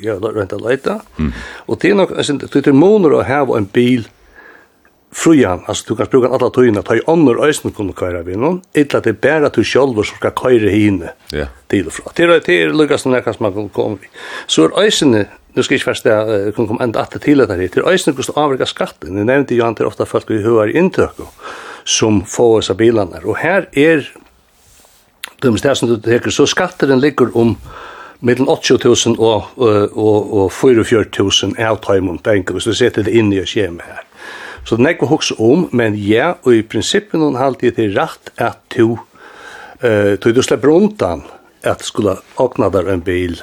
ja, 0.02 0.18
rent 0.22 0.52
og 0.52 0.66
leita, 0.68 1.00
mm. 1.16 1.32
og 1.66 1.82
det 1.82 1.90
er 1.90 1.94
nok, 1.94 2.16
det 2.54 2.66
er 2.66 2.72
måneder 2.72 3.18
å 3.18 3.26
ha 3.26 3.44
en 3.58 3.66
bil, 3.66 4.06
frujan, 5.12 5.60
altså 5.68 5.84
du 5.88 5.96
kan 5.96 6.08
bruka 6.08 6.30
alla 6.32 6.48
tøyna, 6.50 6.82
ta 6.82 6.96
i 6.96 7.02
ånder 7.06 7.40
øysen 7.44 7.74
kunne 7.76 7.92
køyra 7.96 8.22
vi 8.24 8.36
noen, 8.36 8.62
illa 8.74 9.00
det 9.04 9.12
er 9.12 9.18
bare 9.20 9.50
du 9.52 9.60
sjolver 9.64 10.06
som 10.08 10.16
skal 10.16 10.32
køyra 10.38 10.72
hine 10.72 11.12
yeah. 11.34 11.52
til 11.68 11.90
og 11.90 11.96
fra. 11.98 12.12
Det 12.16 12.24
er, 12.24 12.40
det 12.46 12.56
er 12.62 12.72
lukka 12.72 12.98
som 12.98 13.12
nekka 13.12 13.34
som 13.36 13.46
man 13.46 13.54
kan 13.56 13.68
komme 13.76 14.00
i. 14.00 14.10
Så 14.46 14.64
er 14.64 14.78
øysene, 14.80 15.26
nu 15.52 15.62
skal 15.62 15.74
jeg 15.74 15.82
ikke 15.82 15.90
først 15.90 16.08
det, 16.08 16.16
jeg 16.16 16.54
kan 16.56 16.70
komme 16.70 16.84
enda 16.84 17.04
atter 17.04 17.20
til 17.20 17.44
det 17.44 17.50
her, 17.50 17.68
til 17.68 17.84
er 17.84 17.92
øysene 17.92 18.16
hvordan 18.16 18.40
avrika 18.44 18.68
skatten, 18.68 19.20
jeg 19.20 19.28
nevnte 19.28 19.56
jo 19.58 19.68
han 19.68 19.76
til 19.76 19.90
ofta 19.90 20.08
folk 20.08 20.32
vi 20.32 20.42
høyar 20.42 20.72
i 20.72 20.78
inntøkko, 20.80 21.28
som 21.84 22.22
få 22.24 22.56
oss 22.58 22.72
av 22.72 22.80
bilarna. 22.80 23.20
og 23.24 23.36
her 23.36 23.68
er, 23.72 24.08
det 25.42 25.64
er 25.64 25.74
som 25.74 25.88
du 25.88 25.98
teker, 26.00 26.30
så 26.30 26.46
skatteren 26.46 27.00
ligger 27.00 27.36
om, 27.36 27.56
mellan 28.22 28.46
80.000 28.46 29.18
og, 29.18 29.44
og, 29.56 29.98
og, 29.98 30.34
og 30.44 30.52
44.000 30.54 31.58
avtøymon 31.58 32.20
penger, 32.22 32.54
hvis 32.54 32.70
du 32.70 32.74
setter 32.74 33.02
det 33.02 33.12
inn 33.18 33.32
i 33.34 33.40
å 33.42 33.46
skjema 33.46 33.82
her. 33.82 34.04
Så 34.64 34.76
det 34.78 34.86
er 34.86 34.94
ikke 34.94 35.10
hokse 35.10 35.34
om, 35.42 35.66
men 35.72 35.96
ja, 35.98 36.34
og 36.42 36.54
i 36.54 36.62
prinsippen 36.62 37.20
noen 37.22 37.38
halte 37.40 37.72
det 37.74 37.88
er 37.88 37.96
rett 37.98 38.30
at 38.40 38.60
du, 38.76 38.94
uh, 39.82 40.14
du 40.22 40.42
slipper 40.42 40.70
undan 40.70 41.24
at 41.66 41.82
skulle 41.86 42.16
åkna 42.42 42.70
der 42.70 42.90
en 42.92 43.02
bil 43.02 43.40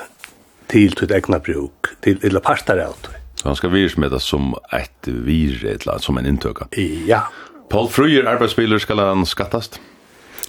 til 0.69 0.95
ditt 0.95 1.11
egna 1.11 1.39
bruk, 1.43 1.91
til 2.03 2.19
eller 2.23 2.43
parter 2.43 2.79
av 2.83 2.95
det. 3.03 3.15
Så 3.39 3.47
han 3.47 3.55
skal 3.55 3.71
det 4.11 4.21
som 4.21 4.53
et 4.75 5.07
vir, 5.07 5.55
et 5.63 5.81
eller 5.81 5.93
annet, 5.93 6.03
som 6.03 6.17
en 6.17 6.25
inntøka? 6.25 6.67
Ja. 7.07 7.21
Paul 7.69 7.87
Fruyer, 7.89 8.27
arbeidsbiler, 8.27 8.77
skal 8.79 8.99
han 8.99 9.25
skattast? 9.25 9.79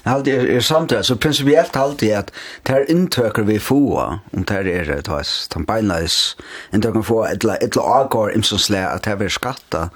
Halt 0.06 0.28
er, 0.28 0.46
er 0.56 0.60
samtidig, 0.60 1.04
så 1.04 1.16
prinsipielt 1.16 1.76
halt 1.76 2.02
er 2.02 2.18
at 2.18 2.30
det 2.66 2.74
er 2.74 2.88
inntøker 2.88 3.44
vi 3.44 3.58
få, 3.58 4.00
om 4.32 4.44
det 4.48 4.56
er 4.56 4.84
det, 4.84 5.06
hans, 5.08 5.48
den 5.54 5.66
beinleis, 5.66 6.36
inntøker 6.72 7.02
vi 7.02 7.06
få, 7.06 7.24
et 7.24 7.44
eller 7.44 7.60
annet 7.60 7.76
avgår, 7.76 8.32
imsonsle, 8.34 8.80
at 8.88 9.04
det 9.04 9.26
er 9.28 9.28
skatta, 9.28 9.88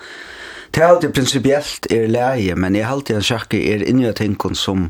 Det 0.74 0.82
er 0.82 0.88
alltid 0.90 1.12
principiellt 1.14 1.86
er 1.94 2.08
leie, 2.10 2.54
men 2.58 2.74
jeg 2.74 2.88
halte 2.88 3.14
en 3.14 3.22
sjakke 3.22 3.60
er 3.70 3.84
inni 3.86 4.08
av 4.08 4.16
tingene 4.18 4.58
som, 4.58 4.88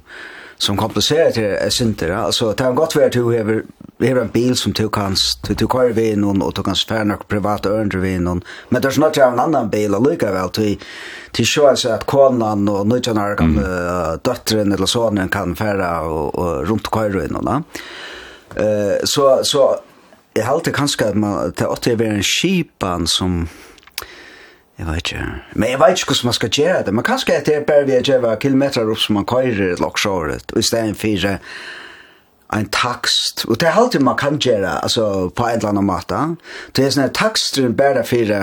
som 0.56 0.78
kompliserer 0.80 1.34
til 1.36 1.44
jeg 1.50 1.74
synder. 1.76 2.14
Altså, 2.22 2.54
det 2.56 2.64
er 2.64 2.78
godt 2.78 2.96
vært 2.96 3.12
at 3.12 3.18
du 3.18 3.28
hever, 3.34 3.66
hever 4.00 4.22
en 4.22 4.32
bil 4.32 4.56
som 4.56 4.72
du 4.72 4.86
kan, 4.88 5.18
du, 5.44 5.52
du 5.52 5.66
kører 5.68 5.92
ved 5.92 6.16
noen, 6.22 6.40
og 6.40 6.54
du 6.56 6.62
kan 6.64 6.78
svære 6.78 7.04
nok 7.10 7.26
private 7.28 7.68
ørende 7.68 8.00
ved 8.00 8.24
noen. 8.24 8.40
Men 8.70 8.80
det 8.80 8.88
er 8.88 8.96
snart 8.96 9.20
jeg 9.20 9.26
har 9.26 9.36
en 9.36 9.42
annen 9.44 9.68
bil 9.74 9.98
allikevel, 9.98 10.54
til, 10.56 10.86
til 11.36 11.50
sjå 11.52 11.74
seg 11.76 11.98
at 11.98 12.08
konan 12.08 12.64
og 12.72 12.88
nødgjennere 12.88 13.36
kan, 13.42 13.52
mm. 13.52 14.24
uh, 14.24 14.62
eller 14.64 14.88
sonen 14.88 15.28
kan 15.28 15.52
fære 15.58 15.90
og, 16.08 16.32
og 16.32 16.70
rundt 16.70 16.88
kører 16.88 17.20
ved 17.26 17.36
noen. 17.36 17.68
Uh, 18.56 19.04
så, 19.04 19.42
så 19.44 19.68
jeg 20.34 20.48
halte 20.48 20.72
kanskje 20.72 21.12
at 21.12 21.20
man, 21.20 21.52
det 21.52 21.68
åtte 21.68 21.92
er 21.92 22.08
en 22.08 22.24
skipan 22.24 23.04
som 23.06 23.42
Jeg 24.78 24.86
vet 24.86 24.96
ikke. 24.96 25.24
Men 25.52 25.70
jeg 25.70 25.78
vet 25.78 25.98
ikke 25.98 26.10
hvordan 26.10 26.26
man 26.26 26.32
skal 26.32 26.50
gjøre 26.50 26.82
det. 26.82 26.94
Men 26.94 27.04
kanskje 27.04 27.34
at 27.34 27.46
det 27.46 27.54
er 27.54 27.64
bare 27.68 27.86
vi 27.86 28.00
gjør 28.02 28.34
kilometer 28.42 28.90
opp 28.90 28.98
som 28.98 29.14
man 29.14 29.26
kører 29.26 29.76
loksåret, 29.80 30.52
og 30.52 30.58
i 30.58 30.62
stedet 30.66 30.96
for 30.96 31.38
en 32.58 32.68
takst. 32.70 33.44
Og 33.48 33.60
det 33.60 33.68
er 33.68 33.72
alltid 33.72 34.00
man 34.00 34.16
kan 34.16 34.38
gjøre, 34.38 34.82
altså 34.82 35.28
på 35.28 35.46
en 35.46 35.56
eller 35.56 35.68
annen 35.68 35.86
måte. 35.86 36.18
Det 36.76 36.84
er 36.84 36.90
sånn 36.90 37.06
at 37.06 37.14
taksten 37.14 37.76
bare 37.76 38.04
for, 38.06 38.34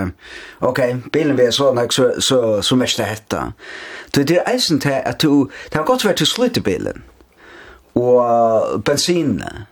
ok, 0.60 0.80
bilen 1.12 1.38
vi 1.38 1.46
er 1.48 1.54
sånn, 1.56 1.80
så, 1.90 2.10
så, 2.20 2.40
så 2.62 2.76
mest 2.76 3.00
det 3.00 3.08
heter. 3.08 3.52
Det 4.14 4.30
er 4.30 4.48
eisen 4.48 4.80
til 4.80 5.00
at 5.04 5.22
du, 5.22 5.48
det 5.68 5.80
har 5.80 5.88
godt 5.88 6.04
vært 6.04 6.20
til 6.20 6.28
slutt 6.28 6.56
i 6.56 6.64
bilen, 6.64 7.04
og 7.94 8.82
bensinene. 8.84 9.66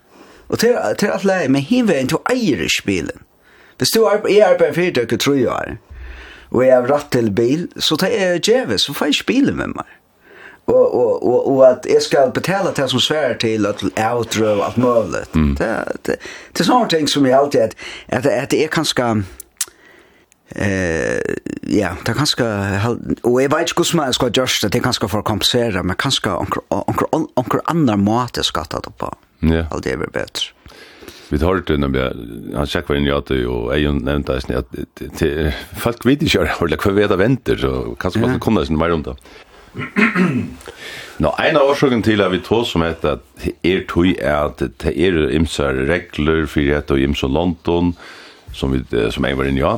Og 0.49 0.59
til, 0.59 0.75
til 0.99 1.13
alt 1.15 1.25
leie, 1.25 1.49
men 1.49 1.63
hinveien 1.63 2.09
til 2.11 2.19
eier 2.31 2.65
ikke 2.65 2.87
bilen. 2.87 3.27
Hvis 3.79 3.93
du 3.95 4.03
er, 4.05 4.19
er 4.29 4.59
på 4.59 4.67
en 4.67 4.95
det, 4.95 5.21
tror 5.21 5.39
jeg, 5.39 5.79
og 6.51 6.63
jeg 6.65 6.75
har 6.75 6.91
rett 6.91 7.11
til 7.15 7.31
bil, 7.35 7.67
så 7.79 7.97
tar 7.97 8.15
jeg 8.15 8.45
djeve, 8.47 8.79
så 8.79 8.95
får 8.95 9.11
jeg 9.11 9.19
ikke 9.21 9.33
bilen 9.33 9.59
med 9.61 9.75
meg. 9.79 9.97
Og, 10.71 10.95
og, 10.95 11.27
og, 11.27 11.49
og 11.51 11.61
at 11.67 11.87
jeg 11.89 12.03
skal 12.03 12.31
betale 12.35 12.71
det 12.77 12.87
som 12.91 13.03
sværer 13.03 13.35
til, 13.43 13.67
at 13.67 13.83
outro 13.83 14.47
og 14.47 14.65
alt 14.69 14.79
mulig. 14.79 15.25
Mm. 15.35 15.57
Det, 15.59 15.71
det, 16.07 16.17
det 16.53 16.63
er 16.63 16.69
sånne 16.69 16.91
ting 16.93 17.11
som 17.11 17.27
jeg 17.27 17.35
alltid, 17.39 17.61
at, 17.61 17.77
at, 18.09 18.27
at 18.27 18.55
jeg 18.55 18.71
kan 18.71 18.87
skal, 18.87 19.25
Eh 20.57 21.21
ja, 21.71 21.93
det 22.07 22.17
kanskje 22.19 22.45
og 23.23 23.37
jeg 23.39 23.51
vet 23.53 23.71
ikke 23.71 23.85
hvordan 23.85 24.01
man 24.01 24.13
skal 24.13 24.33
gjøre 24.35 24.57
det, 24.63 24.73
det 24.73 24.83
kanskje 24.83 25.09
for 25.09 25.23
å 25.23 25.27
kompensere, 25.27 25.83
men 25.87 25.97
kanskje 25.97 26.33
onker, 26.35 26.65
onker, 26.75 27.07
onker 27.39 27.63
andre 27.71 27.95
måte 28.01 28.43
skal 28.43 28.67
ta 28.67 28.81
det 28.83 28.91
på. 28.99 29.13
Ja. 29.47 29.69
Alt 29.71 29.87
det 29.87 29.95
er 29.95 30.03
bedre 30.11 30.51
vi 31.31 31.39
tar 31.39 31.63
det 31.67 31.77
när 31.79 31.89
vi 31.89 32.01
han 32.57 32.67
sjekker 32.67 32.97
inn 32.99 33.07
i 33.07 33.13
at 33.15 33.29
det 33.31 33.45
og 33.47 33.71
jeg 33.71 33.85
ju 33.85 33.93
nämnt 33.93 34.29
att 34.29 34.49
det 35.21 35.55
folk 35.79 36.05
vet 36.07 36.23
ikke 36.23 36.47
hur 36.59 36.67
det 36.69 36.79
kvar 36.79 37.17
venter, 37.17 37.57
så 37.57 37.95
kanskje 38.01 38.21
man 38.21 38.41
kunne 38.41 38.67
sen 38.67 38.79
mer 38.79 38.93
om 38.93 39.03
det. 39.03 39.15
Nå, 41.21 41.31
en 41.39 41.57
av 41.57 41.69
årsaken 41.71 42.03
til 42.03 42.21
at 42.25 42.33
vi 42.33 42.41
tog 42.43 42.65
som 42.67 42.83
heter 42.83 43.19
at 43.19 43.49
er 43.63 43.85
tog 43.87 44.09
er 44.19 44.49
at 44.49 44.59
det 44.59 44.95
er 44.97 45.31
imsar 45.31 45.77
regler 45.87 46.47
for 46.51 46.73
at 46.75 46.91
og 46.91 46.99
imsar 46.99 47.29
London 47.29 47.93
som, 48.53 48.73
vi, 48.73 48.83
som 49.11 49.25
jeg 49.25 49.39
var 49.39 49.47
inne 49.47 49.61
i 49.61 49.63
ja. 49.63 49.77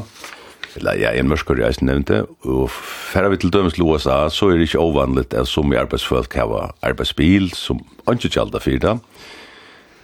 eller 0.76 0.96
ja, 0.96 1.10
en 1.12 1.28
mørskar 1.28 1.60
jeg 1.60 1.82
nevnte 1.84 2.22
og 2.46 2.70
færre 2.70 3.34
vi 3.34 3.42
til 3.42 3.52
dømes 3.52 3.74
til 3.74 3.84
USA 3.84 4.30
så 4.30 4.48
er 4.48 4.56
det 4.56 4.70
ikke 4.70 4.80
ovanligt 4.80 5.34
at 5.34 5.50
som 5.50 5.72
i 5.72 5.76
arbeidsfolk 5.76 6.32
har 6.38 6.72
arbeidsbil 6.80 7.50
som 7.52 7.82
ikke 8.08 8.32
kjalda 8.32 8.62
fyrir 8.62 8.80
det 8.80 8.96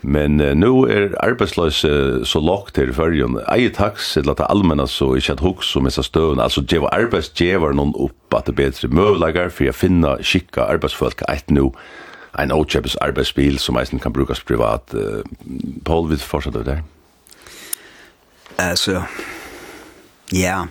Men 0.03 0.41
uh, 0.41 0.53
nu 0.55 0.87
er 0.87 1.15
arbeidsløs 1.25 1.85
uh, 1.85 2.25
så 2.25 2.41
lågt 2.41 2.79
her 2.79 2.93
i 2.93 2.95
fyrjun. 2.95 3.41
Eie 3.51 3.71
taks, 3.75 4.17
eller 4.17 4.37
at 4.37 4.43
det 4.43 4.51
allmenna 4.51 4.87
så 4.87 5.15
ikke 5.19 5.35
at 5.35 5.43
hos 5.43 5.73
om 5.77 5.89
messa 5.89 6.05
støvn, 6.07 6.41
altså 6.41 6.63
djeva 6.63 6.93
arbeidsdjevar 6.95 7.75
noen 7.75 7.95
opp 7.99 8.37
at 8.39 8.47
det 8.47 8.55
er 8.55 8.61
bedre 8.63 8.93
møvlegar 8.95 9.51
for 9.55 9.71
å 9.71 9.75
finna 9.75 10.15
skikka 10.23 10.69
arbeidsfolk 10.69 11.25
eit 11.29 11.51
nu 11.51 11.73
ein 12.39 12.55
åkjøpes 12.55 12.95
arbeidsbil 13.03 13.59
som 13.59 13.79
eisen 13.81 13.99
kan 13.99 14.15
brukas 14.15 14.41
privat. 14.41 14.95
Uh, 14.95 15.23
Paul, 15.85 16.09
vil 16.09 16.21
du 16.21 16.25
fortsette 16.25 16.65
der. 16.67 16.83
Altså, 18.59 19.03
ja. 20.35 20.67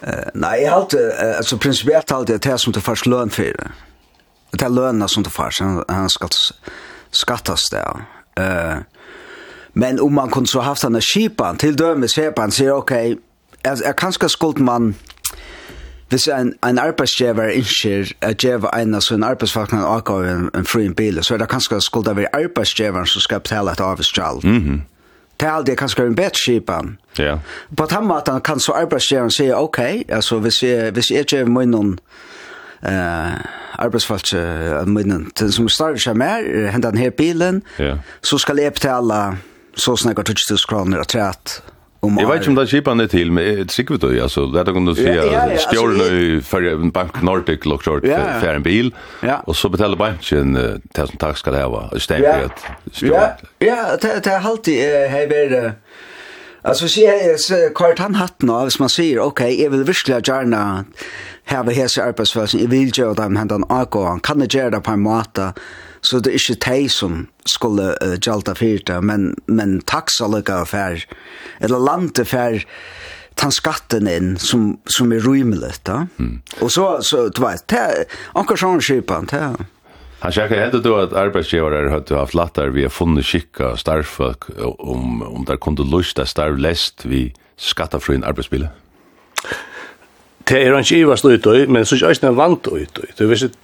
Uh, 0.00 0.28
nei, 0.34 0.60
jeg 0.62 0.72
halte, 0.72 1.00
uh, 1.12 1.36
altså 1.36 1.56
prinsipielt 1.60 2.10
halte 2.10 2.36
jeg 2.36 2.46
til 2.48 2.58
som 2.58 2.72
du 2.72 2.80
først 2.80 3.06
løn 3.06 3.32
for. 3.32 3.68
Det 4.56 4.62
er 4.62 4.72
lønna 4.72 5.08
som 5.08 5.24
du 5.24 5.30
først, 5.30 5.60
han, 5.60 5.82
han 5.88 6.08
skal 6.08 6.32
skattas 7.16 7.70
det. 7.72 7.84
Uh, 8.40 8.82
men 9.72 10.00
om 10.00 10.14
man 10.14 10.30
kunde 10.30 10.48
så 10.48 10.60
haft 10.60 10.82
den 10.82 10.94
här 10.94 11.00
kipan, 11.00 11.56
till 11.56 11.76
dömes 11.76 12.12
kipan, 12.12 12.50
säger 12.50 12.72
okej, 12.72 13.12
okay, 13.12 13.22
jag, 13.62 13.78
jag 13.84 13.96
kanske 13.96 14.28
skuld 14.28 14.58
man 14.58 14.94
Hvis 16.08 16.28
en, 16.28 16.54
en 16.66 16.78
arbeidsgiver 16.78 17.48
innskjer 17.50 18.12
er 18.22 18.34
djeva 18.38 18.70
en 18.78 18.94
av 18.94 19.00
sin 19.00 19.24
arbeidsfolk 19.26 19.72
arbeidsfakten 19.72 19.78
avgav 19.78 20.24
en, 20.24 20.50
en 20.54 20.64
fri 20.64 20.88
bil, 20.88 21.18
så 21.22 21.34
er 21.34 21.38
det 21.42 21.48
kanskje 21.50 21.80
skulda 21.82 22.14
være 22.14 22.30
arbeidsgiveren 22.32 23.06
som 23.10 23.20
skal 23.20 23.40
betale 23.40 23.72
et 23.72 23.80
avgiftskjall. 23.80 24.40
Mm 24.44 24.60
-hmm. 24.62 24.80
Det 25.40 25.46
er 25.46 25.52
aldri 25.52 25.74
kanskje 25.74 26.06
en 26.06 26.14
bedre 26.14 26.34
skipan. 26.34 26.98
Ja. 27.18 27.38
På 27.76 27.86
den 27.86 28.06
måten 28.06 28.40
kan 28.40 28.60
så 28.60 28.72
arbeidsgiveren 28.72 29.30
si, 29.30 29.52
ok, 29.52 29.78
altså 30.08 30.38
hvis 30.38 30.62
jeg, 30.62 30.92
hvis 30.92 31.10
jeg 31.10 31.24
gjør 31.24 31.44
munnen 31.44 31.70
noen 31.70 31.98
eh 32.88 33.38
arbeidsfolk 33.78 34.32
men 34.88 35.30
til 35.36 35.52
som 35.52 35.68
starter 35.68 36.00
seg 36.00 36.16
mer 36.16 36.70
hända 36.72 36.90
den 36.90 37.00
her 37.00 37.10
bilen 37.10 37.62
ja. 37.78 37.98
så 38.22 38.38
skal 38.38 38.58
jeg 38.58 38.72
betale 38.72 39.36
så 39.76 39.96
snakker 39.96 40.22
2000 40.22 40.68
kroner 40.68 41.02
og 41.04 41.08
trätt 41.08 41.60
om 42.00 42.18
Jeg 42.18 42.28
vet 42.28 42.40
ikke 42.40 42.50
om 42.50 42.56
det 42.56 42.62
er 42.62 42.70
skipan 42.70 43.00
är 43.00 43.06
til, 43.06 43.32
men 43.32 43.68
tycker 43.68 43.94
vi 43.94 43.98
då 43.98 44.22
altså, 44.22 44.46
det 44.46 44.66
där 44.66 44.72
kunde 44.72 44.94
se 44.94 45.02
stjärnor 45.02 46.40
för 46.40 46.62
en 46.62 46.90
bank 46.90 47.22
Nordic 47.22 47.64
look 47.64 47.82
short 47.84 48.04
för 48.40 48.54
en 48.54 48.62
bil 48.62 48.94
og 49.46 49.56
så 49.56 49.68
betaler 49.68 49.96
banken 49.96 50.56
til 50.94 51.06
som 51.06 51.16
takk 51.16 51.36
skal 51.36 51.52
det 51.52 51.64
vara 51.64 51.88
och 51.92 52.02
stämpel 52.02 52.50
Ja. 53.02 53.36
ja 53.58 53.96
det 54.02 54.24
det 54.24 54.30
är 54.30 54.46
alltid 54.46 54.80
här 55.10 55.32
är 55.32 55.72
Alltså 56.64 56.88
så 56.88 57.00
är 57.00 57.74
kort 57.74 57.98
han 57.98 58.14
hatten 58.14 58.50
av 58.50 58.62
hvis 58.66 58.80
man 58.80 58.88
sier, 58.88 59.20
ok, 59.22 59.40
jeg 59.40 59.70
vil 59.70 59.86
virkelig 59.86 60.16
gjerne, 60.26 60.84
hava 61.46 61.74
hese 61.74 62.02
arbeidsfølelsen, 62.02 62.60
jeg 62.64 62.70
vil 62.72 62.92
gjøre 62.94 63.18
dem 63.20 63.36
hendan 63.38 63.66
avgåan, 63.70 64.22
kan 64.24 64.42
jeg 64.42 64.54
gjøre 64.56 64.76
det 64.76 64.82
på 64.86 64.96
en 64.96 65.04
måte, 65.04 65.52
så 66.02 66.20
det 66.22 66.32
er 66.32 66.40
ikke 66.40 66.58
de 66.66 66.88
som 66.92 67.20
skulle 67.46 67.92
uh, 68.02 68.16
gjalda 68.18 68.54
fyrta, 68.58 69.00
men, 69.00 69.32
men 69.46 69.78
taksalega 69.86 70.62
fær, 70.68 71.06
eller 71.60 71.82
lande 71.82 72.26
fær, 72.26 72.64
tan 73.36 73.52
skatten 73.52 74.08
inn 74.08 74.36
som, 74.40 74.78
som 74.88 75.12
er 75.12 75.24
rymelig, 75.26 75.74
da. 75.84 76.06
Mm. 76.16 76.38
Og 76.64 76.70
så, 76.72 76.86
så 77.04 77.26
du 77.28 77.42
vet, 77.44 77.66
det 77.68 78.06
anker 78.34 78.58
sånn 78.58 78.80
skipan, 78.80 79.28
det 79.28 79.42
er. 79.50 79.66
Han 80.22 80.32
sjekker 80.32 80.58
helt 80.58 80.78
du 80.82 80.94
at 80.96 81.12
arbeidsgjevarar 81.12 81.90
høttu 81.92 82.14
haft 82.16 82.34
lattar 82.34 82.72
vi 82.72 82.86
har 82.86 82.92
funnet 82.94 83.28
skikka 83.28 83.74
starfolk 83.76 84.48
om, 84.64 85.20
om 85.22 85.44
der 85.46 85.60
kunde 85.60 85.84
lusta 85.84 86.24
starv 86.26 86.56
lest 86.56 87.04
vi 87.04 87.28
skattafrøyn 87.60 88.24
arbeidsbilet? 88.24 88.72
Det 90.46 90.60
er 90.62 90.76
ikke 90.78 91.00
ivast 91.00 91.24
ut 91.24 91.46
og, 91.50 91.68
men 91.68 91.84
så 91.84 91.96
er 91.96 92.12
det 92.12 92.18
ikke 92.20 92.36
vant 92.38 92.68
ut 92.70 92.98
og. 93.02 93.14
Du 93.18 93.26
vet, 93.26 93.56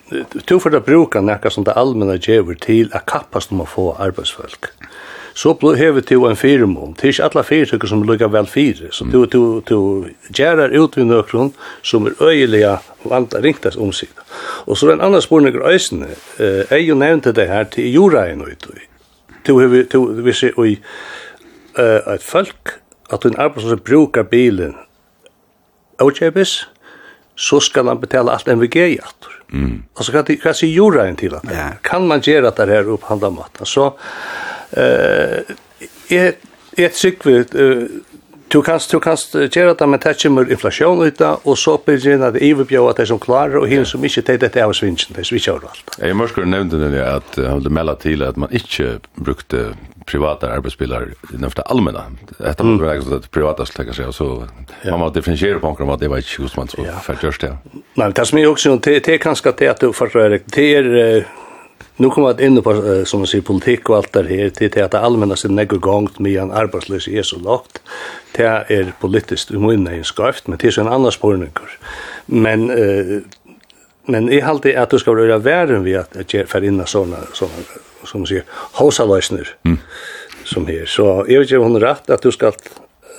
du 0.48 0.58
får 0.58 0.74
da 0.74 0.80
bruka 0.82 1.20
nekka 1.22 1.50
som 1.50 1.64
det 1.64 1.76
allmenna 1.78 2.16
djever 2.18 2.58
til 2.58 2.90
a 2.92 2.98
kappast 3.06 3.52
om 3.54 3.62
å 3.62 3.68
få 3.70 3.92
arbeidsfolk. 4.02 4.72
Så 5.34 5.54
hever 5.76 6.00
du 6.00 6.26
en 6.26 6.36
firmån. 6.36 6.92
Det 6.94 7.04
er 7.04 7.08
ikke 7.08 7.24
alle 7.24 7.44
fyrtøkker 7.44 7.88
som 7.88 8.02
lukka 8.02 8.28
vel 8.28 8.46
fire. 8.46 8.90
Så 8.92 9.04
du, 9.04 9.24
du, 9.26 9.62
du 9.68 10.08
gjerar 10.34 10.74
ut 10.74 10.98
i 10.98 11.04
nøkron 11.04 11.54
som 11.82 12.06
er 12.06 12.18
øyelige 12.20 12.76
vant 13.04 13.34
ringtast 13.34 13.78
om 13.78 13.92
sig. 13.92 14.08
Og 14.66 14.76
så 14.76 14.90
er 14.90 14.98
en 14.98 15.06
annan 15.06 15.22
spurning 15.22 15.54
er 15.56 15.70
øysene. 15.72 16.10
Jeg 16.38 16.88
jo 16.88 16.94
nevnte 16.94 17.32
det 17.32 17.48
her 17.48 17.64
til 17.64 17.92
jordagen 17.92 18.42
ut 18.42 18.66
og. 18.68 18.82
Du 19.46 19.58
hever, 19.58 19.86
du 19.92 20.22
vissi, 20.22 20.50
og 20.56 20.66
et 21.78 22.22
folk, 22.22 22.78
at 23.12 23.24
en 23.24 23.38
arbeidsfolk 23.38 23.84
brukar 23.84 24.22
bilen, 24.22 24.74
Ochebis, 26.02 26.68
så 27.36 27.60
skal 27.60 27.88
han 27.88 28.00
betala 28.00 28.32
allt 28.32 28.48
MVG 28.48 28.76
i 28.76 28.98
atur. 28.98 29.42
Mm. 29.52 29.82
Och 29.94 30.04
så 30.04 30.12
kan 30.12 30.24
det 30.24 30.36
kanske 30.36 30.66
göra 30.66 31.08
en 31.08 31.16
till 31.16 31.34
att 31.34 31.44
ja. 31.44 31.68
kan 31.82 32.06
man 32.06 32.20
göra 32.20 32.50
det 32.50 32.66
här 32.66 32.88
upphandla 32.88 33.30
maten. 33.30 33.66
Så 33.66 33.98
eh 34.70 35.44
är 36.08 36.34
ett 36.76 36.94
cykel 36.94 37.46
du 38.52 38.62
kanst 38.62 38.90
du 38.90 39.00
kanst 39.00 39.34
gjøre 39.34 39.74
det 39.74 39.86
med 39.86 40.06
inflasjon 40.06 40.50
inflation 40.50 41.10
da, 41.18 41.38
och 41.42 41.58
så 41.58 41.78
begynner 41.86 42.32
det 42.32 42.50
överbjöa 42.50 42.90
att 42.90 42.96
det 42.96 43.06
som 43.06 43.18
klarar 43.18 43.56
och 43.56 43.68
hin 43.68 43.86
som 43.86 44.04
inte 44.04 44.22
tar 44.22 44.38
det 44.38 44.64
av 44.64 44.72
svinchen 44.72 45.16
det 45.16 45.48
alt. 45.48 45.96
Jeg 45.98 46.08
Jag 46.08 46.16
måste 46.16 46.44
nevne 46.44 46.90
det 46.90 47.14
att 47.16 47.36
jag 47.36 47.50
hade 47.50 47.70
melde 47.70 47.96
till 47.96 48.22
att 48.22 48.36
man 48.36 48.52
inte 48.52 48.98
brukte 49.14 49.74
privata 50.06 50.52
arbetsbilar 50.52 51.08
i 51.34 51.36
nöfta 51.36 51.62
allmänna. 51.62 52.04
Ett 52.44 52.60
av 52.60 52.66
de 52.66 52.80
reglerna 52.80 53.16
att 53.16 53.30
privata 53.30 53.66
skulle 53.66 53.84
lägga 53.84 53.94
sig 53.94 54.12
så 54.12 54.44
man 54.90 55.00
måste 55.00 55.18
differentiera 55.18 55.58
på 55.58 55.66
omkring 55.66 55.96
det 55.98 56.08
var 56.08 56.16
inte 56.16 56.42
just 56.42 56.56
man 56.56 56.68
så 56.68 56.84
för 57.02 57.38
det. 57.40 57.56
Nej, 57.94 58.12
det 58.14 58.26
som 58.26 58.38
är 58.38 58.46
också 58.46 58.76
det 58.76 59.08
är 59.08 59.18
kanske 59.18 59.48
att 59.48 59.56
det 59.56 59.68
att 59.68 59.80
du 59.80 59.92
för 59.92 60.40
det 60.44 60.74
är 60.74 61.26
nu 61.96 62.10
kommer 62.10 62.30
att 62.30 62.40
in 62.40 62.62
på 62.62 63.02
som 63.04 63.20
man 63.20 63.26
säger 63.26 63.42
politik 63.42 63.90
och 63.90 63.96
allt 63.96 64.12
det 64.12 64.22
här 64.22 64.52
det 64.58 64.76
är 64.76 64.84
att 64.84 64.90
det 64.90 65.00
allmänna 65.00 65.36
sin 65.36 65.54
negger 65.54 65.76
gångt 65.76 66.18
med 66.18 66.42
en 66.42 66.50
arbetslös 66.52 67.08
är 67.08 67.22
så 67.22 67.38
lågt. 67.38 67.82
Det 68.32 68.44
är 68.44 68.92
politiskt 69.00 69.50
omöjligt 69.50 70.06
skrift, 70.06 70.46
men 70.46 70.58
det 70.58 70.66
är 70.66 70.70
så 70.70 70.80
en 70.80 70.88
annan 70.88 71.12
spårning 71.12 71.50
men 72.26 72.66
men 74.06 74.32
i 74.32 74.42
allt 74.42 74.66
att 74.66 74.90
du 74.90 74.98
ska 74.98 75.12
vara 75.12 75.38
värden 75.38 75.84
vid 75.84 75.96
att 75.96 76.34
för 76.46 76.64
inna 76.64 76.86
såna 76.86 77.16
såna 77.32 77.50
som 78.08 78.26
sier, 78.28 78.46
hausaløsner, 78.78 79.48
mm. 79.64 79.78
som 80.48 80.66
her. 80.66 80.86
Så 80.90 81.24
jeg 81.28 81.42
vet 81.42 81.50
ikke 81.50 81.62
om 81.62 81.72
hun 81.72 81.82
rett 81.82 82.10
at 82.12 82.24
du 82.24 82.30
skal, 82.34 82.56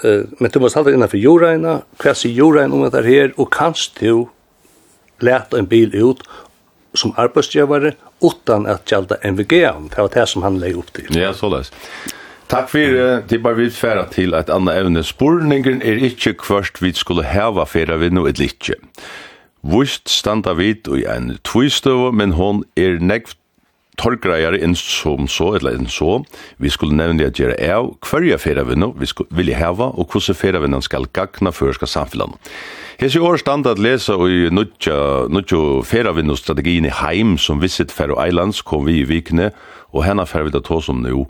uh, 0.04 0.24
men 0.39 0.54
du 0.54 0.62
må 0.62 0.72
halda 0.74 0.93
innenfor 0.93 1.22
jordregna, 1.22 1.82
hva 2.02 2.15
sier 2.17 2.36
jordregna 2.38 2.78
om 2.78 2.88
dette 2.88 3.06
her, 3.08 3.36
og 3.38 3.52
kanst 3.54 4.02
du 4.02 4.28
lete 5.24 5.60
en 5.60 5.69
bil 5.69 5.93
ut 5.96 6.24
som 6.98 7.13
arbeidsgjøvare, 7.17 7.96
utan 8.24 8.67
at 8.69 8.86
gjelda 8.89 9.17
NVG-an, 9.26 9.89
det 9.89 9.98
var 9.98 10.12
det 10.13 10.28
som 10.30 10.46
han 10.46 10.60
leie 10.62 10.78
opp 10.78 10.91
til. 10.93 11.10
Ja, 11.17 11.34
så 11.36 11.50
løs. 11.52 11.74
Takk 12.52 12.69
for 12.69 12.98
uh, 13.00 13.24
det 13.26 13.39
bare 13.41 13.58
vi 13.58 13.69
færa 13.74 14.06
til 14.12 14.36
at 14.38 14.52
anna 14.54 14.76
evne 14.78 15.02
spurningen 15.04 15.82
er 15.82 16.04
ikke 16.06 16.36
kvørst 16.43 16.84
vi 16.84 16.91
skulle 16.93 17.26
heva 17.26 17.65
færa 17.65 17.98
vi 17.98 18.12
no 18.13 18.28
et. 18.30 18.43
Vust 19.63 20.10
standa 20.12 20.54
vid 20.54 20.88
og 20.91 21.00
en 21.08 21.38
tvistøv, 21.48 22.12
men 22.12 22.36
hon 22.36 22.63
er 22.76 23.00
negvt 23.00 23.38
torgreier 23.99 24.56
inn 24.58 24.75
som 24.77 25.27
så, 25.29 25.53
eller 25.58 25.77
inn 25.77 25.89
så. 25.91 26.21
Vi 26.62 26.71
skulle 26.73 26.97
nevne 26.97 27.27
at 27.29 27.39
gjøre 27.39 27.58
av 27.73 27.91
hverja 28.08 28.39
ferievinner 28.41 28.93
vi 28.99 29.10
skulle, 29.10 29.32
vilje 29.36 29.58
heva, 29.58 29.91
og 29.93 30.13
hvordan 30.13 30.39
ferievinnene 30.39 30.86
skal 30.86 31.10
gagna 31.13 31.53
førska 31.53 31.89
samfunnet. 31.89 32.38
Hesi 33.01 33.19
år 33.19 33.39
stand 33.41 33.67
at 33.67 33.82
lesa 33.82 34.15
i 34.29 34.47
nutja, 34.53 35.27
nutja 35.34 35.82
ferievinnerstrategien 35.89 36.88
i 36.88 36.93
heim 36.93 37.38
som 37.41 37.62
visit 37.63 37.91
Faroe 37.91 38.29
Islands 38.29 38.62
kom 38.62 38.86
vi 38.88 39.01
i 39.01 39.10
vikene, 39.10 39.51
og 39.93 40.06
henne 40.08 40.25
fer 40.29 40.45
vi 40.47 40.53
da 40.53 40.62
ta 40.63 40.79
som 40.82 41.01
nu. 41.03 41.25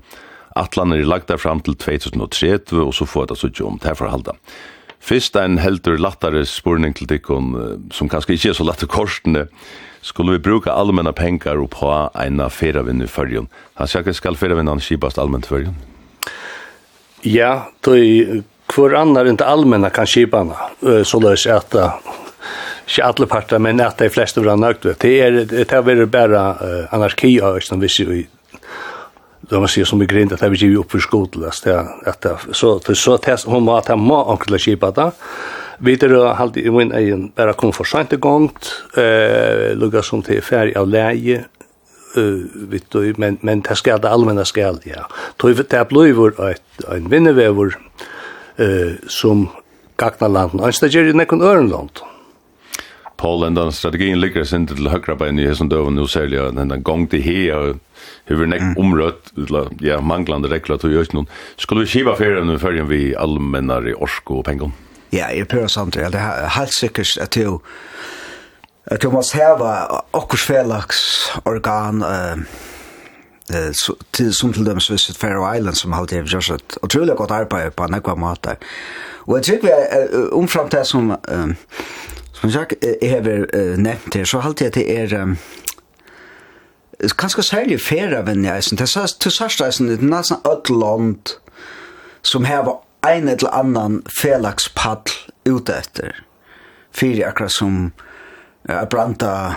Atlan 0.60 0.94
er 0.94 1.08
lagt 1.08 1.32
der 1.32 1.42
fram 1.42 1.64
til 1.66 1.76
2030, 1.80 2.78
og 2.78 2.94
så 2.94 3.08
får 3.10 3.32
jeg 3.32 3.40
så 3.40 3.50
ikke 3.50 3.66
om 3.66 3.80
det 3.82 3.90
her 3.90 3.98
forhalda. 3.98 4.38
Fyrst 5.04 5.36
ein 5.36 5.58
heldur 5.60 5.98
lattare 6.00 6.46
spurning 6.48 6.94
til 6.96 7.10
tikkun, 7.12 7.56
som 7.92 8.08
kanskje 8.12 8.38
ikkje 8.38 8.54
er 8.54 8.60
så 8.60 8.68
latt 8.68 8.86
korsene, 8.88 9.48
skulle 10.04 10.38
vi 10.38 10.44
bruka 10.46 10.72
allmänna 10.72 11.12
pengar 11.12 11.60
og 11.60 11.70
på 11.76 11.90
eina 12.16 12.48
i 13.04 13.08
fyrjun. 13.08 13.50
Han 13.76 13.88
sier 13.88 14.16
skal 14.16 14.40
feravinnan 14.40 14.80
skipast 14.80 15.20
allmänt 15.20 15.46
fyrjun? 15.46 15.76
Ja, 17.22 17.72
då 17.82 17.98
är 17.98 18.44
kvar 18.68 18.94
annar 18.94 19.26
inte 19.26 19.46
allmänna 19.46 19.90
kan 19.90 20.08
skipana, 20.08 20.56
så 21.04 21.20
lös 21.20 21.48
att 21.48 21.76
ikke 22.88 23.04
alle 23.04 23.28
parter, 23.28 23.60
men 23.60 23.80
at 23.80 24.00
de 24.00 24.10
fleste 24.10 24.44
var 24.44 24.58
nøgt. 24.60 24.88
Det 25.02 25.12
er, 25.22 25.44
det 25.48 25.72
er 25.72 26.06
bare 26.12 26.42
uh, 26.60 26.96
anarki 26.96 27.40
av 27.42 27.60
vi 27.60 27.80
Vissi 27.80 28.04
i 28.04 28.26
då 29.50 29.60
var 29.60 29.68
sig 29.68 29.86
som 29.86 30.02
i 30.02 30.06
grind 30.06 30.34
att 30.34 30.40
det 30.40 30.50
vi 30.50 30.58
ju 30.58 30.78
upp 30.78 30.92
för 30.92 31.00
skotlast 31.00 31.66
ja 31.66 32.00
att 32.06 32.26
så 32.52 32.80
för 32.80 32.94
så 32.94 33.18
test 33.18 33.46
hon 33.46 33.66
var 33.66 33.78
att 33.78 33.88
han 33.88 34.00
må 34.00 34.32
ankla 34.32 34.58
skipa 34.58 34.92
där 34.92 35.12
vidare 35.78 36.34
halt 36.34 36.58
i 36.58 36.72
min 36.72 36.92
egen 36.92 37.32
bara 37.36 37.54
kom 37.54 37.74
för 37.74 37.84
sent 37.84 38.14
igång 38.14 38.52
eh 38.98 39.76
lugga 39.76 40.02
som 40.02 40.22
till 40.22 40.42
färg 40.42 40.76
av 40.76 40.88
läge 40.88 41.46
eh 42.18 42.40
vet 42.54 42.92
du 42.92 43.14
men 43.18 43.38
men 43.42 43.62
det 43.62 43.76
ska 43.76 43.98
det 43.98 44.10
allmänna 44.10 44.46
ska 44.46 44.62
ja 44.62 45.08
tror 45.38 45.54
vi 45.54 45.64
det 45.70 45.88
blir 45.90 46.50
ett 46.50 46.84
en 46.90 47.10
vinneväver 47.10 47.78
eh 48.58 48.94
som 49.08 49.50
gagnar 49.98 50.30
landet. 50.30 50.62
Och 50.62 50.74
det 50.82 50.94
gör 50.94 51.04
ju 51.04 51.14
nekon 51.14 51.42
örenland. 51.42 51.90
Mm 52.02 52.13
Polen 53.18 53.56
den 53.56 53.72
strategin 53.72 54.20
ligger 54.20 54.44
sin 54.44 54.66
til 54.68 54.90
högra 54.90 55.16
bein 55.16 55.40
i 55.40 55.48
hesson 55.48 55.70
døven 55.70 55.96
nu 55.96 56.08
særlig 56.08 56.40
at 56.42 56.56
den 56.58 56.84
gong 56.84 57.10
til 57.12 57.22
hea 57.22 57.56
og 57.56 57.80
huvud 58.30 58.50
nek 58.52 58.80
omrødt 58.80 59.32
ja, 59.82 60.00
manglande 60.02 60.50
regler 60.52 60.78
til 60.78 60.96
jøsnum 60.96 61.28
skulle 61.58 61.86
vi 61.86 61.92
skiva 61.94 62.16
fyrir 62.20 62.42
enn 62.42 62.60
fyrir 62.60 62.90
vi 62.90 63.14
allmennar 63.14 63.88
i 63.88 63.94
orsko 63.94 64.42
og 64.42 64.48
pengon 64.50 64.74
Ja, 65.14 65.28
jeg 65.30 65.48
prøver 65.48 65.68
samtidig 65.68 66.12
det 66.12 66.22
er 66.22 66.50
helt 66.58 66.74
sikkert 66.74 67.18
at 67.22 67.38
jo 67.38 67.62
at 68.92 69.04
jo 69.04 69.12
mås 69.14 69.32
heva 69.38 70.02
okkurs 70.14 70.44
felaks 70.44 71.04
organ 71.46 72.04
til 74.12 74.34
som 74.34 74.54
til 74.54 74.66
dem 74.66 74.80
svisset 74.80 75.20
Faroe 75.20 75.58
Islands 75.58 75.84
som 75.84 75.94
har 75.94 76.06
det 76.06 76.26
gjort 76.32 76.50
et 76.50 76.78
utrolig 76.84 77.16
godt 77.16 77.32
arbeid 77.32 77.76
på 77.78 77.88
nekva 77.88 78.16
måter 78.16 78.56
og 79.28 79.38
jeg 79.38 79.44
tror 79.44 79.62
vi 79.62 79.72
er 79.72 80.34
omfram 80.34 80.70
det 80.70 80.88
som 80.88 81.14
Som 82.44 82.52
sagt, 82.52 82.74
jeg 82.84 83.12
har 83.12 83.78
nevnt 83.80 84.14
det, 84.14 84.26
så 84.28 84.42
halte 84.44 84.66
jeg 84.66 84.74
det 84.76 84.84
er... 84.92 85.14
Um, 85.22 85.38
kanskje 87.16 87.44
særlig 87.48 87.78
færa 87.80 88.20
venn 88.28 88.44
jeg 88.44 88.58
er 88.58 88.76
Til 88.76 88.88
sørst 89.32 89.62
det 89.62 89.70
er 89.72 90.04
nesten 90.04 90.42
et 90.52 90.70
land 90.70 91.38
som 92.22 92.44
har 92.44 92.68
ein 93.08 93.30
eller 93.32 93.56
annan 93.56 94.02
felaks 94.20 94.68
paddl 94.76 95.16
ute 95.48 95.78
etter. 95.78 96.20
Fyri 96.92 97.24
akkurat 97.24 97.56
som 97.56 97.94
uh, 98.70 98.84
branta 98.92 99.56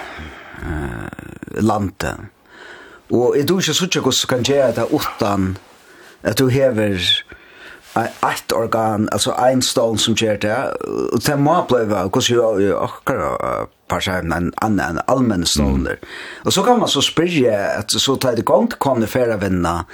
uh, 0.62 1.10
landet. 1.58 2.22
Og 3.10 3.34
jeg 3.34 3.48
tror 3.48 3.66
ikke 3.66 3.74
så 3.74 3.90
ikke 3.90 4.00
hvordan 4.06 4.28
kan 4.28 4.46
gjøre 4.46 4.72
det 4.78 4.86
utan 4.94 5.56
at 6.22 6.38
du 6.38 6.46
hever 6.48 7.02
ett 8.04 8.52
organ, 8.52 9.08
alltså 9.12 9.32
en 9.32 9.62
stål 9.62 9.98
som 9.98 10.14
gör 10.14 10.36
det. 10.36 10.64
Och 11.12 11.20
det 11.20 11.36
må 11.36 11.66
bliva, 11.68 12.04
och 12.04 12.24
så 12.24 12.32
gör 12.32 12.60
jag 12.60 12.82
också 12.82 13.38
parsen 13.88 14.32
en 14.32 14.52
annan 14.56 15.00
allmän 15.06 15.46
stål. 15.46 15.66
Mm. 15.66 15.96
Och 16.44 16.52
så 16.52 16.62
kan 16.62 16.78
man 16.78 16.88
så 16.88 17.02
spyrja 17.02 17.66
att 17.78 17.90
så 17.90 18.16
tar 18.16 18.36
det 18.36 18.42
gång 18.42 18.66
till 18.66 18.78
kommer 18.78 19.06
för 19.06 19.36
vinna. 19.36 19.84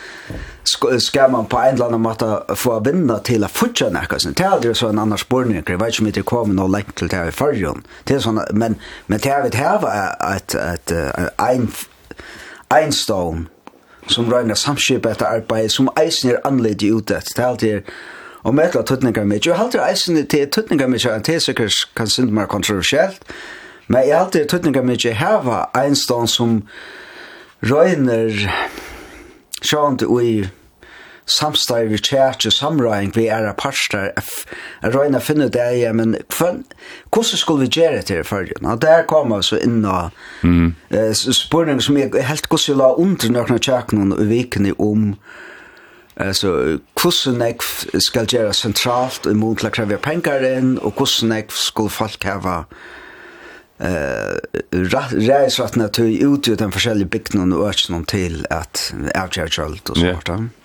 Ska 0.99 1.29
man 1.29 1.47
på 1.47 1.59
en 1.59 1.75
eller 1.75 1.87
annan 1.87 2.01
måte 2.01 2.43
få 2.55 2.81
vinna 2.81 3.19
till 3.19 3.45
att 3.45 3.51
fortsätta 3.51 3.93
näka 3.93 4.19
sin. 4.19 4.33
Det 4.33 4.43
är 4.43 4.49
aldrig 4.49 4.77
så 4.77 4.89
en 4.89 4.99
annan 4.99 5.19
spårning. 5.19 5.63
Jag 5.67 5.79
vet 5.79 5.89
inte 5.89 6.03
om 6.03 6.11
det 6.13 6.23
kommer 6.23 6.55
någon 6.55 6.73
länk 6.73 6.95
till 6.95 7.09
det 7.09 7.17
här 7.17 7.29
i 7.29 7.33
förrjön. 7.33 7.83
Det 8.05 8.15
är 8.15 8.19
sådana, 8.19 8.45
men, 8.51 8.75
men 9.07 9.19
det 9.23 9.29
här 9.29 9.43
vet 9.43 9.55
här 9.55 9.81
var 9.81 10.37
ett, 10.37 10.55
ett, 10.55 10.91
en, 11.39 11.73
en 12.69 12.93
stål 12.93 13.45
som 14.07 14.33
røyner 14.33 14.59
samskipet 14.59 15.11
etter 15.11 15.27
arbeid, 15.27 15.69
som 15.71 15.91
eisen 16.01 16.31
er 16.31 16.43
anledd 16.45 16.83
i 16.83 16.93
utet. 16.93 17.31
Det 17.37 17.43
er 17.43 17.47
alltid 17.47 17.93
og 18.43 18.55
med 18.55 18.65
etter 18.65 18.83
tøtninger 18.83 19.25
mitt. 19.25 19.47
Jeg 19.47 19.57
halte 19.57 19.83
eisen 19.87 20.19
til 20.27 20.49
tøtninger 20.51 20.87
mitt, 20.91 21.07
og 21.07 21.27
det 21.27 21.35
er 21.35 21.39
sikkert 21.39 21.75
kan 21.97 22.11
synde 22.11 22.35
mer 22.35 22.47
kontroversielt, 22.51 23.23
men 23.87 24.09
jeg 24.09 24.19
halte 24.19 24.45
tøtninger 24.45 24.83
mitt 24.83 25.07
heva 25.19 25.65
en 25.79 25.97
stånd 25.97 26.29
som 26.29 26.63
røyner 27.63 28.35
sjående 29.63 30.09
i 30.25 30.35
samstøy 31.39 31.89
vi 31.91 31.99
tjætje 31.99 32.51
samrøying 32.55 33.13
vi 33.17 33.27
er 33.33 33.53
parster 33.59 34.11
jeg 34.11 34.95
røyna 34.95 35.21
finne 35.23 35.49
det 35.53 35.69
jeg 35.81 35.95
men 35.97 36.17
hvordan 36.33 36.65
skulle 37.25 37.67
vi 37.67 37.71
gjøre 37.81 37.97
det 37.97 38.05
til 38.11 38.25
førgen 38.25 38.67
og 38.67 38.83
der 38.83 39.07
kom 39.09 39.33
jeg 39.37 39.45
så 39.45 39.61
inn 39.63 39.85
og 39.85 40.11
mm. 40.43 40.75
uh, 40.95 41.13
spurning 41.15 41.83
som 41.83 41.97
jeg 41.97 42.13
helt 42.29 42.49
hvordan 42.49 42.69
jeg 42.69 42.81
la 42.81 42.93
under 42.95 43.33
nøkna 43.39 43.59
tjæknen 43.59 44.13
og 44.13 44.29
vikene 44.29 44.77
om 44.79 45.15
Alltså 46.17 46.79
kussen 46.95 47.41
jag 47.41 47.57
ska 48.03 48.25
göra 48.25 48.53
centralt 48.53 49.27
emot 49.27 49.65
att 49.65 49.73
kräva 49.73 49.97
pengar 49.97 50.45
inn 50.59 50.79
og 50.79 50.97
kussen 50.97 51.31
jag 51.31 51.53
skal 51.53 51.89
folk 51.89 52.25
hava 52.25 52.65
eh 53.81 54.37
reisrattna 55.29 55.89
til 55.89 56.23
ut 56.23 56.49
ut 56.49 56.59
den 56.59 56.73
forskjellige 56.73 57.09
bygden 57.09 57.53
og 57.53 57.69
økene 57.69 58.05
til 58.07 58.45
at 58.51 58.95
avgjørgjølt 59.15 59.91
og 59.91 59.97
sånt. 59.97 60.29
Ja. 60.29 60.62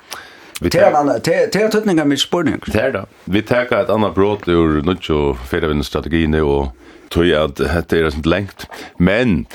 Vi 0.61 0.69
tar 0.69 0.91
en 0.91 1.21
det 1.23 1.63
är 1.63 1.69
tutningar 1.69 2.05
med 2.05 2.19
spurning. 2.19 2.59
Det 2.65 2.79
är 2.79 2.91
det. 2.91 3.05
Vi 3.23 3.41
tar 3.41 3.73
ett 3.73 3.89
annat 3.89 4.15
brott 4.15 4.47
ur 4.47 4.81
nutjo 4.81 5.33
fedavindstrategin 5.33 6.33
och 6.33 6.67
tog 7.09 7.31
att 7.31 7.55
det 7.55 7.93
är 7.93 8.09
sånt 8.09 8.25
längt. 8.25 8.67
Men 8.97 9.45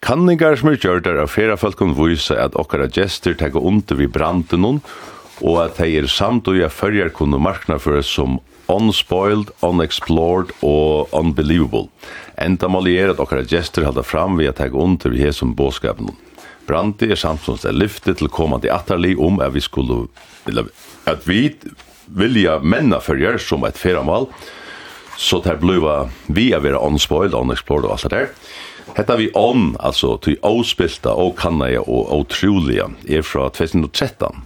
kanningar 0.00 0.56
som 0.56 0.68
är 0.68 0.78
gjörder 0.84 1.14
av 1.14 1.26
flera 1.26 1.56
folk 1.56 1.78
kan 1.78 2.08
visa 2.08 2.44
att 2.44 2.54
okkara 2.54 2.88
gester 2.88 3.34
tar 3.34 3.66
under 3.66 3.94
vid 3.94 4.10
branden 4.10 4.80
och 5.40 5.64
att 5.64 5.76
det 5.76 5.88
är 5.88 6.06
samt 6.06 6.48
och 6.48 6.56
jag 6.56 6.72
följer 6.72 7.08
kunde 7.08 7.38
marknadsföras 7.38 8.06
som 8.06 8.40
unspoiled, 8.68 9.50
unexplored 9.60 10.52
og 10.62 11.08
unbelievable. 11.12 11.88
Enda 12.38 12.68
mål 12.68 12.88
er 12.88 13.12
at 13.12 13.20
okkara 13.20 13.44
gestur 13.48 13.84
halda 13.84 14.04
fram 14.06 14.38
vi 14.38 14.48
at 14.48 14.60
ta 14.60 14.68
under 14.70 15.10
vi 15.10 15.22
hesum 15.22 15.54
båskapen 15.54 16.12
brandi 16.72 17.10
er 17.12 17.20
samsons 17.20 17.66
er 17.68 17.76
lyftet 17.76 18.22
til 18.22 18.32
komandi 18.32 18.72
attarli 18.72 19.12
om 19.20 19.40
at 19.44 19.52
vi 19.52 19.60
skulle, 19.60 20.06
at 20.48 21.28
vi 21.28 21.44
vilja 22.12 22.58
menna 22.64 23.00
fyrir 23.04 23.38
som 23.40 23.64
et 23.68 23.78
feramal, 23.78 24.28
så 25.20 25.42
det 25.44 25.60
bliva 25.60 26.06
vi 26.32 26.50
er 26.56 26.64
vera 26.64 26.80
onspoiled, 26.82 27.36
unexplored 27.36 27.86
og 27.86 27.96
alt 27.96 28.08
det 28.08 28.16
der. 28.16 28.30
Hetta 28.96 29.16
vi 29.16 29.30
on, 29.38 29.72
altså 29.80 30.16
til 30.24 30.38
åspilta 30.44 31.14
og 31.16 31.36
kannaja 31.38 31.84
og 31.86 32.10
utroliga, 32.16 32.90
er 33.08 33.24
fra 33.24 33.48
2013. 33.52 34.42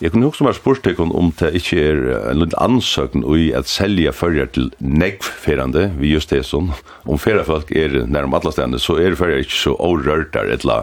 Jeg 0.00 0.14
kunne 0.14 0.30
også 0.30 0.46
være 0.46 0.56
spurt 0.56 0.86
deg 0.86 1.00
om 1.02 1.32
det 1.36 1.50
ikke 1.58 1.80
er 1.80 1.98
en 2.30 2.38
liten 2.40 2.56
ansøkning 2.56 3.24
i 3.36 3.50
at 3.56 3.68
selja 3.68 4.14
førjer 4.16 4.48
til 4.54 4.70
negvferande, 4.80 5.90
vi 6.00 6.14
just 6.14 6.32
det 6.32 6.46
sånn. 6.48 6.70
Om 7.04 7.20
feriefolk 7.20 7.72
er 7.76 7.98
nærmere 8.08 8.40
alle 8.40 8.54
stedene, 8.54 8.80
så 8.80 8.96
er 8.96 9.18
førjer 9.18 9.44
ikke 9.44 9.58
så 9.58 9.74
overrørt 9.76 10.32
der, 10.36 10.54
etla 10.56 10.78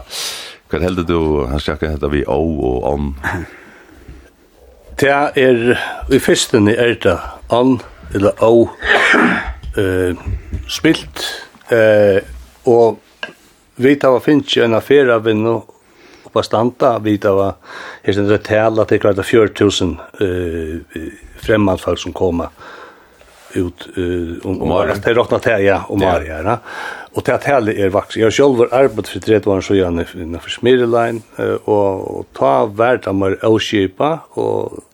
Hva 0.68 0.82
heldur 0.82 1.06
du, 1.08 1.20
han 1.48 1.60
snakker 1.64 1.94
hetta 1.94 2.10
vi 2.12 2.20
å 2.28 2.36
og 2.36 2.82
on? 2.84 3.12
Det 5.00 5.08
er, 5.40 5.78
i 6.12 6.18
fyrsten 6.20 6.68
er 6.68 6.96
det 7.00 7.14
on, 7.54 7.78
eller 8.12 8.42
å, 8.44 8.66
eh, 9.80 10.18
spilt, 10.68 11.24
eh, 11.72 12.20
og 12.68 12.98
vi 13.80 13.94
tar 13.96 14.18
og 14.18 14.24
finnes 14.26 14.56
en 14.60 14.76
affære 14.76 15.14
av 15.14 15.28
en 15.30 15.46
oppa 15.48 16.42
standa, 16.44 16.98
vi 16.98 17.16
tar 17.16 17.38
var, 17.38 17.54
her 18.04 18.12
sin 18.12 18.28
rettale, 18.28 18.84
det 18.84 18.98
er 18.98 19.04
klart 19.06 19.24
4.000 19.24 19.96
eh, 20.20 21.08
fremmedfolk 21.40 22.02
som 22.02 22.12
koma, 22.12 22.50
ut 23.52 23.88
uh, 23.98 24.36
om 24.44 24.62
om 24.62 24.68
Maria. 24.68 24.94
Det 25.04 25.14
råknar 25.14 25.38
till 25.38 25.64
ja 25.64 25.84
om 25.88 25.98
Maria. 26.00 26.42
Ja. 26.42 26.58
Och 27.12 27.22
det 27.24 27.44
här 27.44 27.70
är 27.70 27.88
vaks 27.88 28.16
Jag 28.16 28.32
själv 28.32 28.56
var 28.56 28.68
arbetat 28.72 29.08
för 29.08 29.20
30 29.20 29.50
år 29.50 29.60
så 29.60 29.74
jag 29.74 29.92
när 29.92 30.38
för 30.38 30.50
Smirlein 30.50 31.22
och 31.64 32.26
ta 32.32 32.66
vart 32.66 33.06
av 33.06 33.14
mer 33.14 33.44
oskipa 33.44 34.20
och 34.30 34.84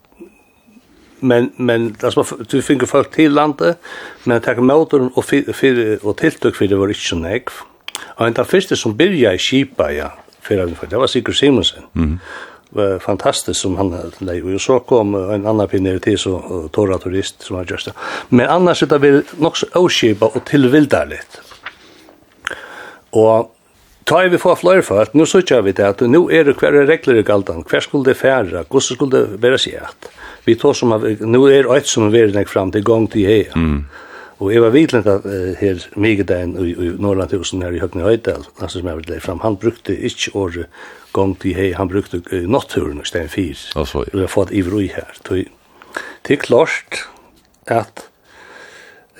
men 1.20 1.50
men 1.56 1.96
alltså 2.02 2.24
du 2.50 2.62
finner 2.62 2.86
folk 2.86 3.10
till 3.10 3.32
landet 3.32 3.78
men 4.24 4.40
ta 4.40 4.54
motorn 4.54 5.10
och 5.14 5.24
för 5.24 6.06
och 6.06 6.16
tilltök 6.16 6.54
för 6.54 6.66
det 6.66 6.76
var 6.76 6.88
inte 6.88 7.00
så 7.00 7.16
näck. 7.16 7.48
Och 8.16 8.32
den 8.32 8.44
första 8.44 8.76
som 8.76 8.96
började 8.96 9.34
i 9.34 9.38
Kipa 9.38 9.92
ja 9.92 10.12
för 10.40 10.86
det 10.86 10.96
var 10.96 11.06
Sigurd 11.06 11.36
Simonsen. 11.36 11.82
Mm 11.96 12.18
var 12.74 12.98
fantastiskt 12.98 13.60
som 13.60 13.76
han 13.76 14.12
lei 14.18 14.42
och 14.42 14.60
så 14.60 14.78
kom 14.78 15.14
en 15.14 15.46
annan 15.46 15.68
pinner 15.68 15.98
till 15.98 16.18
så 16.18 16.68
torra 16.72 16.98
turist 16.98 17.42
som 17.42 17.56
har 17.56 17.66
just. 17.70 17.88
Men 18.28 18.48
annars 18.48 18.80
det 18.80 18.98
blir 18.98 19.22
nog 19.38 19.56
så 19.56 19.66
oskipa 19.72 20.26
och 20.26 20.44
tillvildarligt. 20.44 21.40
Och 23.10 23.54
Ta 24.04 24.22
vi 24.28 24.38
få 24.38 24.56
flöjr 24.56 24.80
för 24.80 25.02
att 25.02 25.14
nu 25.14 25.26
så 25.26 25.42
kör 25.42 25.62
vi 25.62 25.72
det 25.72 25.88
att 25.88 26.00
nu 26.00 26.18
är 26.30 26.44
det 26.44 26.54
kvar 26.54 26.72
regler 26.72 27.14
i 27.14 27.22
galdan, 27.22 27.64
hver 27.70 27.80
skulle 27.80 28.04
det 28.04 28.14
färra, 28.14 28.64
hvordan 28.68 28.80
skulle 28.80 29.16
det 29.16 29.48
vara 29.48 29.58
sig. 29.58 29.80
Vi 30.44 30.54
tar 30.54 30.72
som 30.72 31.16
nu 31.20 31.38
är 31.58 31.76
ett 31.76 31.86
som 31.86 32.10
vi 32.10 32.20
är 32.20 32.44
fram 32.44 32.70
till 32.70 32.82
gång 32.82 33.06
till 33.06 33.26
här. 33.26 33.56
Mm. 33.56 33.84
Og 34.42 34.50
jeg 34.50 34.62
var 34.64 34.74
vidlenda 34.74 35.18
uh, 35.22 35.52
her 35.60 35.84
Migedein 35.96 36.56
i, 36.58 36.72
i 36.72 36.92
Norrlandhusen 36.98 37.62
her 37.62 37.74
i 37.74 37.82
Høgne 37.82 38.06
Høydal, 38.06 38.46
altså 38.60 38.80
som 38.80 38.88
jeg 38.90 39.02
vil 39.02 39.20
fram, 39.22 39.42
han 39.44 39.58
brukte 39.60 39.94
ikke 39.94 40.34
året 40.34 40.66
gong 41.14 41.36
til 41.40 41.54
hei, 41.54 41.70
han 41.78 41.88
brukte 41.88 42.22
uh, 42.32 42.40
natturen 42.50 43.02
i 43.02 43.06
stedet 43.06 43.30
fyr. 43.30 43.54
Altså, 43.76 44.02
ja. 44.02 44.10
Og 44.12 44.18
jeg 44.18 44.26
har 44.26 44.34
fått 44.34 44.56
ivrui 44.56 44.88
her. 44.94 45.14
Det 45.24 46.34
er 46.34 46.42
klart 46.42 47.06
at 47.70 48.08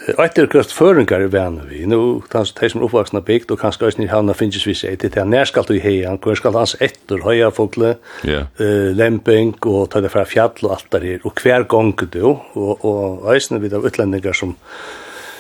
Eitt 0.04 0.36
er 0.36 0.48
kvæst 0.52 0.74
føringar 0.76 1.22
i 1.24 1.28
vene 1.32 1.62
vi. 1.64 1.84
Nå, 1.88 1.98
tans, 2.28 2.50
de 2.52 2.68
som 2.68 2.82
er 2.82 2.88
oppvaksna 2.88 3.22
bygd, 3.24 3.54
og 3.54 3.60
kanskje 3.62 3.86
eisne 3.88 4.04
i 4.04 4.10
havna 4.10 4.34
finnes 4.36 4.66
vi 4.66 4.74
seg 4.76 4.98
til, 5.00 5.12
til 5.14 5.30
nær 5.30 5.48
skal 5.48 5.64
du 5.64 5.72
i 5.78 5.80
heian, 5.80 6.18
hver 6.20 6.36
skal 6.36 6.58
hans 6.58 6.74
etter, 6.84 7.22
høya 7.24 7.48
fogle, 7.54 7.94
yeah. 8.26 8.50
uh, 8.60 8.90
lemping, 8.92 9.54
og 9.64 9.88
ta 9.94 10.02
det 10.04 10.12
fra 10.12 10.26
fjall 10.28 10.60
og 10.66 10.74
alt 10.76 10.90
der 10.92 11.06
her, 11.08 11.24
og 11.24 11.40
hver 11.40 11.64
gong 11.70 11.94
du, 12.02 12.20
og, 12.34 12.84
og 12.84 13.30
eisne 13.32 13.62
vi 13.62 13.72
av 13.72 13.86
utlendingar 13.88 14.36
som, 14.36 14.52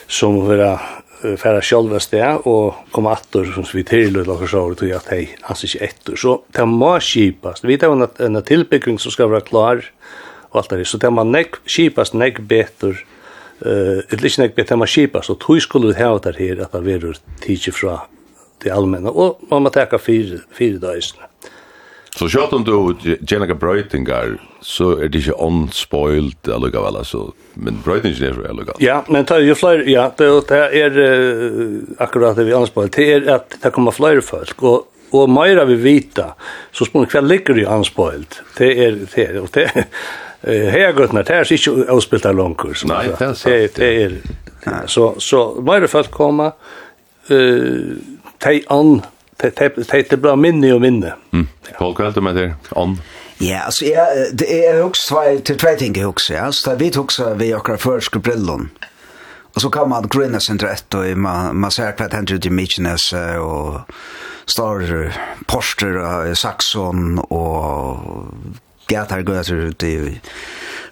som 0.08 0.40
vera 0.48 0.78
færa 1.40 1.62
sjálva 1.64 2.00
steg 2.02 2.46
og 2.50 2.90
koma 2.92 3.14
attur 3.16 3.48
som 3.54 3.64
vi 3.72 3.84
tilur 3.86 4.26
lakkar 4.28 4.50
sår 4.50 4.76
tog 4.80 4.92
at 4.92 5.10
hei, 5.12 5.24
hans 5.46 5.64
ikkje 5.64 5.82
ettur 5.86 6.20
Så 6.20 6.34
det 6.52 6.66
må 6.68 6.92
kipast. 7.00 7.64
Vi 7.64 7.78
tar 7.80 7.94
en 7.94 8.42
tilbygging 8.42 9.00
som 9.00 9.12
skal 9.14 9.30
være 9.32 9.48
klar 9.48 9.84
og 10.50 10.60
alt 10.60 10.70
det 10.70 10.86
Så 10.86 10.98
det 10.98 11.12
må 11.12 11.24
nek, 11.24 11.60
kipast 11.66 12.14
nek 12.14 12.42
betur 12.48 13.00
eh 13.64 14.02
uh, 14.02 14.02
det 14.10 14.38
nek 14.38 14.54
betur 14.54 14.76
man 14.76 14.88
kipast 14.88 15.30
og 15.30 15.40
tog 15.40 15.60
skulle 15.62 15.94
vi 15.94 16.02
hava 16.02 16.18
der 16.18 16.36
her 16.38 16.62
at 16.64 16.72
det 16.72 16.84
verur 16.84 17.16
tidsi 17.40 17.70
fra 17.70 18.08
det 18.62 18.72
allmänna 18.72 19.10
og 19.10 19.38
man 19.50 19.62
må 19.62 19.70
teka 19.70 19.96
fyrir, 19.96 20.44
fyrir 20.50 20.78
dagisne. 20.78 21.33
Så 22.14 22.28
kjørt 22.30 22.52
om 22.54 22.62
du 22.62 22.74
tjener 23.26 23.50
brøytingar, 23.58 24.36
så 24.62 24.92
er 25.02 25.10
det 25.10 25.24
ikke 25.24 25.34
unspoilt 25.42 26.46
allukavall, 26.46 27.00
altså, 27.00 27.24
men 27.58 27.80
brøytingen 27.82 28.22
er 28.28 28.38
allukavall. 28.52 28.82
Ja, 28.84 29.00
men 29.08 29.26
det 29.26 29.34
er 29.34 29.46
jo 29.48 29.56
flere, 29.58 29.82
ja, 29.90 30.06
det, 30.14 30.30
det 30.48 30.60
er 30.78 30.98
akkurat 31.98 32.38
det 32.38 32.46
vi 32.46 32.54
anspoilt, 32.54 32.94
det 32.94 33.08
er 33.16 33.30
at 33.34 33.58
det 33.64 33.74
kommer 33.74 33.96
flere 33.96 34.22
folk, 34.22 34.62
og 34.62 34.90
og 35.14 35.30
meira 35.30 35.64
vi 35.68 35.76
vita, 35.78 36.32
så 36.74 36.86
spør 36.88 37.06
hva 37.12 37.22
ligger 37.24 37.58
i 37.60 37.66
anspoilt. 37.70 38.40
Det 38.58 38.70
er, 38.86 38.96
det 39.14 39.26
er, 39.28 39.40
og 39.42 39.50
det 39.54 39.68
er, 39.70 39.86
Hegutnar, 40.44 41.24
det 41.24 41.36
er 41.38 41.52
ikke 41.56 41.86
avspilt 41.94 42.26
av 42.28 42.36
langkurs. 42.36 42.82
Nei, 42.88 43.06
det 43.14 43.28
er 43.28 43.36
sant. 43.38 43.78
Det 43.78 43.90
er, 44.04 44.18
så, 44.90 45.14
så 45.22 45.44
meira 45.64 45.88
folk 45.88 46.10
kommer, 46.12 46.52
uh, 47.30 47.94
ta 48.42 48.52
on 48.74 48.98
det 49.40 50.20
blir 50.20 50.36
minne 50.36 50.72
og 50.74 50.80
minne. 50.84 51.14
Mm. 51.32 51.46
Folk 51.78 52.00
er 52.00 52.20
med 52.20 52.36
det, 52.38 52.48
on. 52.72 52.98
Ja, 53.40 53.64
altså, 53.66 53.84
ja, 53.84 54.06
det 54.32 54.46
er 54.66 54.82
også 54.82 55.40
til 55.44 55.58
tvei 55.58 55.76
ting 55.76 55.96
jeg 55.96 56.06
også, 56.06 56.34
ja. 56.34 56.50
Så 56.52 56.76
vi 56.78 56.90
tok 56.94 57.12
så 57.12 57.34
vi 57.34 57.52
akkurat 57.52 57.82
først 57.82 58.22
brillon. 58.22 58.70
Og 59.54 59.60
så 59.60 59.70
kan 59.70 59.88
man 59.88 60.08
grunne 60.10 60.40
sin 60.40 60.58
rett, 60.58 60.94
og 60.94 61.18
man, 61.18 61.54
man 61.56 61.70
ser 61.70 61.94
hva 61.94 62.08
det 62.08 62.18
hender 62.18 62.38
til 62.42 62.52
Mykines, 62.52 63.12
og 63.38 63.84
Starer, 64.50 65.14
Porster, 65.48 66.34
Saxon, 66.34 67.20
og 67.30 68.34
Gatar 68.90 69.22
Gøter, 69.22 69.70
det 69.80 70.20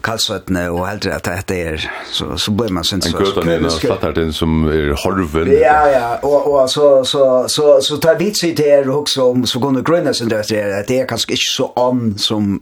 kalsvettene 0.05 0.67
og 0.71 0.85
helt 0.89 1.07
at 1.07 1.49
det 1.49 1.59
er, 1.67 1.87
så, 2.11 2.37
så 2.37 2.53
blir 2.53 2.73
man 2.75 2.85
sin 2.85 3.03
så. 3.03 3.13
En 3.13 3.25
gøtta 3.25 3.45
nede 3.47 3.71
slattar 3.71 4.15
den 4.17 4.33
som 4.33 4.67
er 4.69 4.93
horven. 5.05 5.51
Ja, 5.53 5.81
ja, 5.91 6.11
og, 6.23 6.53
og 6.53 6.71
så, 6.71 7.05
så, 7.05 7.25
så, 7.49 7.79
så, 7.81 7.99
tar 8.03 8.19
vi 8.21 8.33
seg 8.35 8.57
til 8.57 8.71
her 8.71 8.91
også 8.91 9.31
om 9.31 9.47
så 9.47 9.63
kunne 9.63 9.85
grunne 9.87 10.15
sin 10.15 10.31
det 10.31 10.45
er 10.53 10.77
at 10.81 10.89
det 10.89 11.01
er 11.01 11.11
kanskje 11.11 11.37
ikke 11.39 11.51
så 11.57 11.73
an 11.77 12.15
som... 12.19 12.61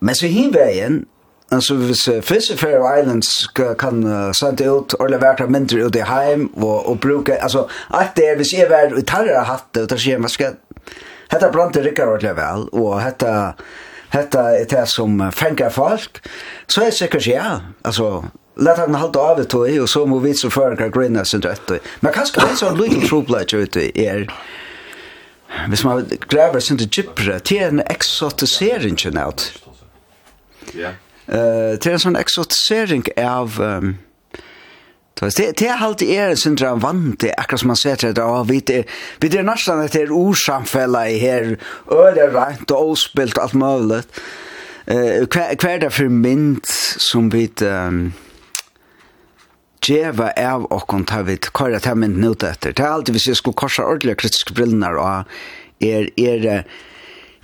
Men 0.00 0.14
så 0.14 0.26
hinveien, 0.26 1.04
Alltså 1.50 1.74
hvis 1.74 2.08
uh, 2.08 2.20
Fisher 2.20 2.56
Fair 2.56 2.98
Islands 3.00 3.48
kan 3.78 4.02
uh, 4.04 4.32
sende 4.36 4.66
ut 4.68 4.94
og 5.00 5.08
levere 5.08 5.46
mindre 5.48 5.86
ut 5.86 5.96
i 5.96 6.04
heim 6.04 6.50
og, 6.56 6.88
og 6.88 7.00
bruke, 7.00 7.42
altså 7.42 7.62
allt 7.88 8.16
det 8.16 8.26
er 8.28 8.36
hvis 8.36 8.52
jeg 8.52 8.68
värd 8.68 8.98
i 8.98 9.02
tarra 9.02 9.46
hatt 9.48 9.76
och 9.76 9.88
tar 9.88 9.96
sig 9.96 10.20
man 10.20 10.28
skal, 10.28 10.58
Hetta 11.28 11.50
brant 11.52 11.74
det 11.76 11.84
rikkar 11.84 12.08
ordentlig 12.08 12.36
vel, 12.38 12.68
og 12.72 13.00
hetta 13.02 13.32
Hetta 14.10 14.50
er 14.56 14.64
det 14.64 14.86
som 14.88 15.32
fengar 15.32 15.70
folk. 15.70 16.20
Så 16.66 16.80
er 16.80 16.84
det 16.84 16.94
sikkert 16.94 17.26
ja. 17.26 17.60
Altså, 17.84 18.24
lett 18.56 18.78
han 18.78 18.94
halta 18.94 19.18
av 19.20 19.36
det 19.36 19.44
tog, 19.44 19.78
och 19.82 19.88
så 19.88 20.06
må 20.06 20.18
vi 20.18 20.34
så 20.34 20.50
föra 20.50 20.76
kan 20.76 20.90
grinna 20.90 21.24
sin 21.24 21.42
rätt. 21.42 21.70
Men 22.00 22.12
kanske 22.12 22.40
det 22.40 22.46
är 22.46 22.54
så 22.54 22.68
en 22.68 22.76
liten 22.76 23.08
troplätt 23.08 23.54
ut 23.54 23.76
i 23.76 23.92
er. 23.94 24.28
Hvis 25.68 25.84
man 25.84 26.10
gräver 26.28 26.60
sin 26.60 26.78
til 26.78 26.88
gypre, 26.88 27.38
til 27.38 27.56
är 27.56 27.68
en 27.68 27.80
exotisering 27.80 28.96
ut. 29.28 29.62
Ja. 30.74 30.90
Det 31.26 31.86
är 31.86 31.92
en 31.92 31.98
sånn 31.98 32.16
eksotisering 32.16 33.04
av... 33.16 33.60
Um, 33.60 33.98
Det 35.20 35.56
det 35.56 35.68
halt 35.68 36.02
är 36.02 36.34
syndra 36.34 36.74
vant 36.74 37.20
det 37.20 37.34
akkurat 37.38 37.60
som 37.60 37.66
man 37.66 37.76
ser 37.76 38.12
det 38.12 38.22
av 38.22 38.46
vi 38.48 38.60
det 38.60 38.84
vi 39.20 39.28
det 39.28 39.42
nästan 39.42 39.86
det 39.86 39.94
är 39.94 40.10
osamfälla 40.10 41.08
i 41.08 41.18
här 41.18 41.58
öde 41.90 42.26
rent 42.26 42.70
och 42.70 42.90
ospilt 42.90 43.38
allt 43.38 43.52
möjligt. 43.52 44.20
Eh 44.86 45.26
kvar 45.26 45.78
där 45.78 45.90
för 45.90 46.08
mint 46.08 46.66
som 46.98 47.30
vi 47.30 47.50
Jeva 49.86 50.32
av 50.36 50.64
och 50.64 50.86
kon 50.86 51.06
vi 51.24 51.36
kvar 51.36 51.70
det 51.70 51.86
här 51.86 51.94
mint 51.94 52.18
nu 52.18 52.48
efter. 52.48 52.72
Det 52.72 52.82
är 52.82 52.86
alltid 52.86 53.14
vi 53.14 53.34
ska 53.34 53.52
korsa 53.52 53.86
ordentligt 53.86 54.20
kritiska 54.20 54.54
brillor 54.54 54.96
och 54.96 55.24
är 55.78 56.10
är 56.20 56.66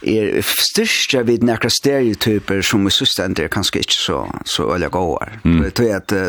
er 0.04 0.40
styrstja 0.44 1.22
vid 1.28 1.44
nekra 1.46 1.70
stereotyper 1.72 2.62
som 2.62 2.86
i 2.86 2.92
sustend 2.92 3.40
er 3.40 3.48
kanskje 3.52 3.84
ikke 3.84 3.96
så, 3.96 4.18
så 4.44 4.68
øyla 4.74 4.88
gåar. 4.92 5.38
Mm. 5.44 5.64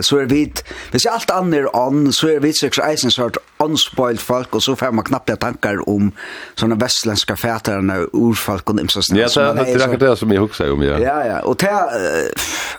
Så 0.03 0.19
er 0.21 0.29
vi, 0.31 0.45
hvis 0.91 1.07
alt 1.09 1.31
anner 1.33 1.67
ånd, 1.75 2.13
så 2.13 2.35
er 2.35 2.43
vi 2.43 2.53
sikkert 2.55 2.85
eisen 2.89 3.11
sort 3.11 3.37
anspoilt 3.57 4.21
folk 4.21 4.55
och 4.55 4.63
så 4.63 4.75
får 4.75 4.91
man 4.91 5.05
knappt 5.05 5.39
tankar 5.39 5.89
om 5.89 6.11
såna 6.55 6.75
västländska 6.75 7.35
fäterne 7.35 8.07
urfolk 8.13 8.69
och 8.69 8.79
imsa 8.79 9.01
Ja, 9.07 9.53
det 9.53 9.71
är 9.71 9.87
det 9.87 9.97
det 9.97 10.17
som 10.17 10.31
jag 10.31 10.41
huxar 10.41 10.71
om 10.71 10.83
ja. 10.83 10.99
Ja 10.99 11.25
ja, 11.25 11.39
och 11.39 11.55
det 11.55 11.89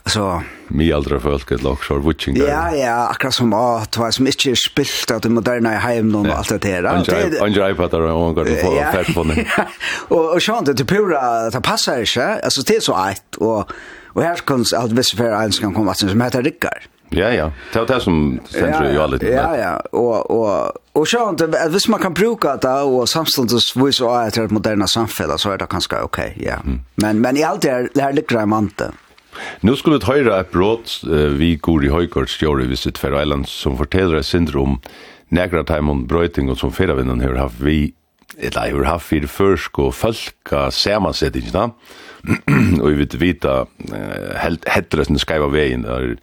så 0.07 0.43
mi 0.69 0.91
äldre 0.91 1.21
folk 1.21 1.51
ett 1.51 1.63
lag 1.63 1.79
short 1.79 2.05
watching. 2.05 2.37
Ja 2.37 2.75
ja, 2.75 3.09
akkurat 3.09 3.35
som 3.35 3.53
att 3.53 3.97
vad 3.97 4.15
som 4.15 4.27
inte 4.27 4.51
är 4.51 4.55
spilt 4.55 5.11
att 5.11 5.23
det 5.23 5.29
moderna 5.29 5.73
i 5.73 5.77
hem 5.77 6.09
någon 6.09 6.31
allt 6.31 6.49
det 6.49 6.59
där. 6.59 6.85
Andra 6.85 7.71
iPad 7.71 7.91
där 7.91 8.01
och 8.01 8.35
går 8.35 8.45
på 8.45 8.93
fett 8.93 9.15
på 9.15 9.25
den. 9.25 9.47
Och 10.09 10.35
och 10.35 10.43
sånt 10.43 10.77
det 10.77 10.85
pura 10.85 11.51
det 11.51 11.61
passar 11.61 12.01
inte. 12.01 12.41
Alltså 12.45 12.63
det 12.63 12.77
är 12.77 12.81
så 12.81 13.07
ett 13.11 13.37
och 13.37 13.71
och 14.17 14.23
här 14.23 14.37
kan 14.37 14.65
att 14.77 14.93
vissa 14.93 15.17
för 15.17 15.25
ens 15.25 15.59
kan 15.59 15.75
komma 15.75 15.91
att 15.91 15.99
som 15.99 16.21
heter 16.21 16.43
Rickard. 16.43 16.83
Ja, 17.11 17.31
ja. 17.35 17.51
Det 17.73 17.81
er 17.81 17.87
det 17.87 18.01
som 18.03 18.41
ständer 18.45 18.93
ju 18.93 19.01
allt. 19.01 19.23
Ja, 19.23 19.57
ja. 19.57 19.77
Och, 19.93 20.31
och, 20.31 20.73
och 20.93 21.09
så 21.09 21.29
at 21.29 21.71
hvis 21.71 21.89
man 21.89 22.01
kan 22.01 22.15
bruka 22.15 22.57
det 22.57 22.83
og 22.83 23.09
samståndes 23.09 23.77
vise 23.77 24.05
och 24.05 24.17
är 24.17 24.45
et 24.45 24.51
moderna 24.51 24.87
samfunn, 24.87 25.39
så 25.39 25.51
är 25.51 25.59
det 25.59 25.67
kanskje 25.67 26.03
okej, 26.03 26.37
ja. 26.37 26.55
Mm. 26.65 26.81
Men, 26.95 27.21
men 27.21 27.37
i 27.37 27.43
allt 27.43 27.63
det 27.63 27.71
her, 27.71 27.89
det 27.95 28.03
här 28.03 28.13
ligger 28.13 28.39
det 28.39 28.47
mante. 28.47 28.93
Nu 29.61 29.77
skulle 29.77 29.99
vi 29.99 30.05
höra 30.05 30.41
ett 30.41 30.51
brott 30.51 31.05
vi 31.39 31.57
går 31.57 31.85
i 31.85 31.89
Høygaards 31.89 32.37
stjåre 32.39 32.65
vid 32.65 32.79
sitt 32.79 32.99
Fair 32.99 33.23
Island 33.23 33.49
som 33.49 33.77
fortäller 33.77 34.17
ett 34.17 34.27
syndrom 34.27 34.81
nägra 35.29 35.65
time 35.65 35.91
om 35.91 36.09
och 36.51 36.59
som 36.59 36.73
fyrravinnan 36.73 37.21
har 37.21 37.35
haft 37.35 37.61
vi 37.61 37.93
eller 38.39 38.73
har 38.73 38.85
haft 38.85 39.07
fyrir 39.07 39.31
førsk 39.31 39.79
og 39.79 39.95
fölka 39.95 40.71
samansettingina 40.71 41.71
og 42.83 42.89
vi 42.91 42.99
vet 42.99 43.21
vita 43.21 43.55
uh, 43.65 44.33
helt, 44.43 44.67
hettresne 44.69 45.21
skaiva 45.23 45.49
vegin 45.53 45.87
der 45.87 46.17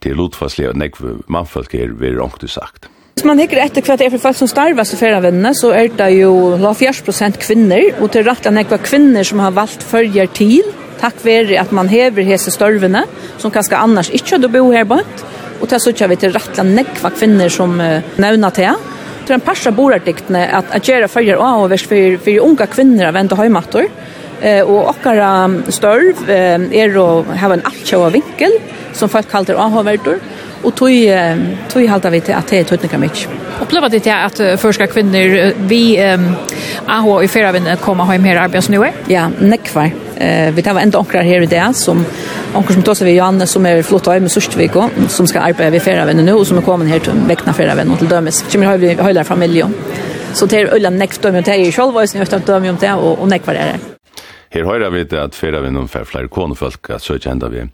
det 0.00 0.12
er 0.12 0.18
lotfastlig 0.18 0.70
og 0.70 0.78
nekve 0.80 1.18
mannfolk 1.30 1.74
er 1.76 1.92
vi 1.98 2.14
rångt 2.16 2.46
sagt. 2.50 2.88
Hvis 3.18 3.26
man 3.28 3.40
hikker 3.42 3.60
etter 3.60 3.84
hva 3.84 3.98
det 4.00 4.06
er 4.06 4.12
for 4.14 4.22
folk 4.22 4.38
som 4.38 4.48
starver 4.48 4.86
til 4.88 4.96
ferievennene, 4.96 5.50
så 5.52 5.74
er 5.76 5.90
det 5.92 6.06
jo 6.16 6.56
40 6.56 7.36
kvinner, 7.42 7.90
og 8.00 8.12
til 8.14 8.24
rett 8.24 8.46
og 8.48 8.54
nekva 8.56 8.78
kvinner 8.80 9.26
som 9.26 9.42
har 9.44 9.52
valgt 9.56 9.84
følger 9.84 10.30
til, 10.32 10.62
takk 11.02 11.20
være 11.24 11.58
at 11.60 11.74
man 11.76 11.90
hever 11.90 12.24
hese 12.24 12.52
størvene, 12.54 13.02
som 13.40 13.52
kanskje 13.52 13.76
annars 13.76 14.12
ikke 14.14 14.38
hadde 14.38 14.52
bo 14.54 14.70
her 14.72 14.88
bort, 14.88 15.26
og 15.60 15.68
til 15.68 15.82
så 15.82 16.08
vi 16.08 16.16
til 16.16 16.32
rett 16.32 16.62
og 16.62 16.70
nekva 16.70 17.12
kvinner 17.12 17.52
som 17.52 17.76
uh, 17.76 18.00
nevner 18.20 18.56
til. 18.56 18.88
Til 19.28 19.36
en 19.36 19.44
parsa 19.44 19.70
borardiktene 19.74 20.46
at, 20.56 20.72
at 20.72 20.86
gjøre 20.88 21.10
følger 21.12 21.42
av 21.44 21.66
og 21.66 21.70
vers 21.74 21.84
for, 21.86 22.16
for 22.24 22.46
unga 22.46 22.66
kvinner 22.72 23.10
av 23.10 23.18
vente 23.18 23.36
høymatter, 23.36 23.90
Eh 24.40 24.62
och 24.62 24.90
okkara 24.90 25.54
störv 25.68 26.30
är 26.30 26.94
då 26.94 27.24
har 27.36 27.50
en 27.50 27.62
attjå 27.64 28.08
vinkel 28.08 28.50
som 28.92 29.08
folk 29.08 29.30
kallar 29.30 29.54
ahvertor 29.54 30.18
och 30.62 30.74
tog 30.74 30.90
tog 31.72 31.86
halta 31.86 32.10
vi 32.10 32.20
till 32.20 32.34
att 32.34 32.46
det 32.46 32.64
tutnika 32.64 32.98
mycket. 32.98 33.28
Upplevde 33.62 33.98
det 33.98 34.10
att 34.10 34.60
förska 34.60 34.86
kvinnor 34.86 35.52
vi 35.68 35.98
AH 36.86 37.24
i 37.24 37.28
förra 37.28 37.52
vin 37.52 37.76
komma 37.80 38.04
hem 38.04 38.24
här 38.24 38.36
arbets 38.36 38.68
nu. 38.68 38.86
Ja, 39.06 39.30
nekvar. 39.38 39.90
Eh 40.16 40.52
vi 40.54 40.62
tar 40.62 40.80
ändå 40.80 40.98
onkrar 40.98 41.22
här 41.22 41.42
i 41.42 41.46
det 41.46 41.70
som 41.74 42.04
onkrar 42.54 42.74
som 42.74 42.82
tosa 42.82 43.04
vi 43.04 43.16
Johanne 43.16 43.46
som 43.46 43.66
är 43.66 43.82
flott 43.82 44.06
hem 44.06 44.26
i 44.26 44.28
Sustviko 44.28 44.88
som 45.08 45.26
ska 45.26 45.40
arbeta 45.40 45.70
vid 45.70 45.82
förra 45.82 46.04
vin 46.04 46.16
nu 46.16 46.32
och 46.32 46.46
som 46.46 46.58
är 46.58 46.62
kommen 46.62 46.86
här 46.86 46.98
till 46.98 47.12
veckna 47.28 47.52
förra 47.52 47.74
vin 47.74 47.96
till 47.98 48.08
Dömes. 48.08 48.44
Kommer 48.52 48.66
har 48.66 48.78
vi 48.78 48.94
höjlar 48.94 49.24
familjen. 49.24 49.74
Så 50.32 50.46
det 50.46 50.56
är 50.60 50.74
ölla 50.74 50.90
nekvar 50.90 51.32
men 51.32 51.42
det 51.42 51.50
är 51.50 51.64
ju 51.64 51.72
själva 51.72 52.02
är 52.02 52.08
nu 52.14 52.22
utan 52.22 52.68
om 52.68 52.76
det 52.80 52.92
och 52.92 53.28
nekvar 53.28 53.54
är 53.54 53.66
det. 53.66 53.99
Her 54.50 54.66
høyra 54.66 54.90
vi 54.90 55.04
det 55.06 55.18
at 55.20 55.36
fyrir 55.38 55.62
vi 55.62 55.70
noen 55.74 55.90
fær 55.90 56.08
flere 56.08 56.30
konefolk 56.32 56.90
at 56.90 57.04
søkje 57.04 57.36
vi. 57.52 57.66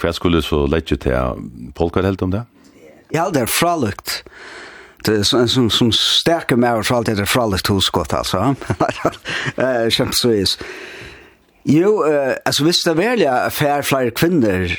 Hva 0.00 0.12
skulle 0.16 0.42
så 0.42 0.64
letje 0.70 0.96
til 0.96 1.72
Polka 1.76 2.02
helt 2.02 2.22
om 2.22 2.32
det? 2.32 2.44
Ja, 3.12 3.28
det 3.30 3.42
er 3.42 3.50
fralukt. 3.50 4.22
Det 5.04 5.18
er 5.18 5.24
som, 5.24 5.48
som, 5.48 5.70
som 5.70 5.90
sterke 5.92 6.56
mer 6.56 6.82
så 6.86 7.00
alltid 7.00 7.20
er 7.20 7.28
fralukt 7.28 7.72
hosgått, 7.72 8.14
altså. 8.14 8.54
Kjempesvis. 9.90 10.58
Jo, 11.68 11.98
uh, 12.06 12.38
altså 12.46 12.64
hvis 12.64 12.84
det 12.86 12.96
velja 12.96 13.34
fær 13.52 13.84
flere 13.84 14.14
kvinner 14.16 14.78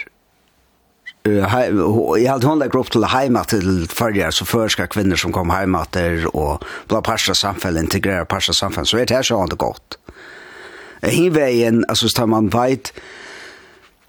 jeg 1.22 2.26
hadde 2.26 2.48
hånda 2.50 2.66
grupp 2.74 2.90
til 2.90 3.04
heima 3.06 3.44
til 3.46 3.84
fyrir, 3.94 4.32
så 4.34 4.46
førska 4.48 4.88
kvinner 4.90 5.20
som 5.20 5.34
kom 5.36 5.52
heima 5.54 5.84
til 5.94 6.26
og 6.32 6.64
bla 6.90 7.04
parsa 7.06 7.36
samfunn, 7.38 7.78
integrera 7.78 8.26
parsa 8.26 8.56
samfunn, 8.58 8.88
så 8.90 8.98
er 8.98 9.06
det 9.06 9.20
her 9.20 9.28
så 9.28 9.38
det 9.46 9.60
godt 9.62 10.01
hin 11.02 11.34
vägen 11.34 11.86
alltså 11.88 12.08
tar 12.08 12.26
man 12.26 12.50
vet 12.50 12.94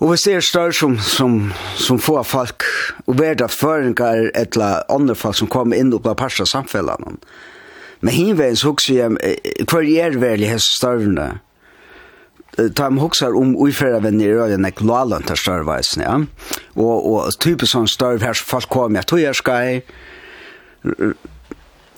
Och 0.03 0.13
vi 0.13 0.17
ser 0.17 0.41
større 0.41 0.73
som, 0.73 0.99
som, 0.99 1.53
som 1.77 1.99
få 1.99 2.25
folk 2.25 2.63
og 3.07 3.09
och 3.09 3.21
värda 3.21 3.49
föringar 3.49 4.31
eller 4.35 4.93
andre 4.93 5.15
folk 5.15 5.37
som 5.37 5.49
kommer 5.49 5.77
inn 5.77 5.93
og 5.95 6.03
blir 6.03 6.15
parsa 6.15 6.47
samfällan. 6.47 7.19
Men 8.01 8.15
hinvägen 8.15 8.57
så 8.57 8.71
också 8.71 8.95
jeg, 8.95 9.11
hver 9.71 9.83
er 9.83 10.19
väl 10.19 10.43
i 10.43 10.47
hälsa 10.47 10.75
större 10.75 11.39
ta 12.75 12.91
mig 12.91 13.03
huxar 13.03 13.37
om 13.37 13.57
ufärra 13.69 14.01
vänner 14.01 14.25
i 14.25 14.35
röden 14.35 14.63
när 14.63 14.73
Lalan 14.85 15.23
tar 15.23 15.35
störvajsen, 15.35 16.03
ja. 16.03 16.25
Och, 16.75 17.15
och 17.15 17.39
typiskt 17.39 17.73
sån 17.73 17.89
störv 17.89 18.23
här 18.23 18.33
så 18.33 18.45
folk 18.45 18.69
kommer 18.69 18.99
jag 18.99 19.07
tog 19.07 19.21
jag 19.21 19.37
ska 19.37 19.81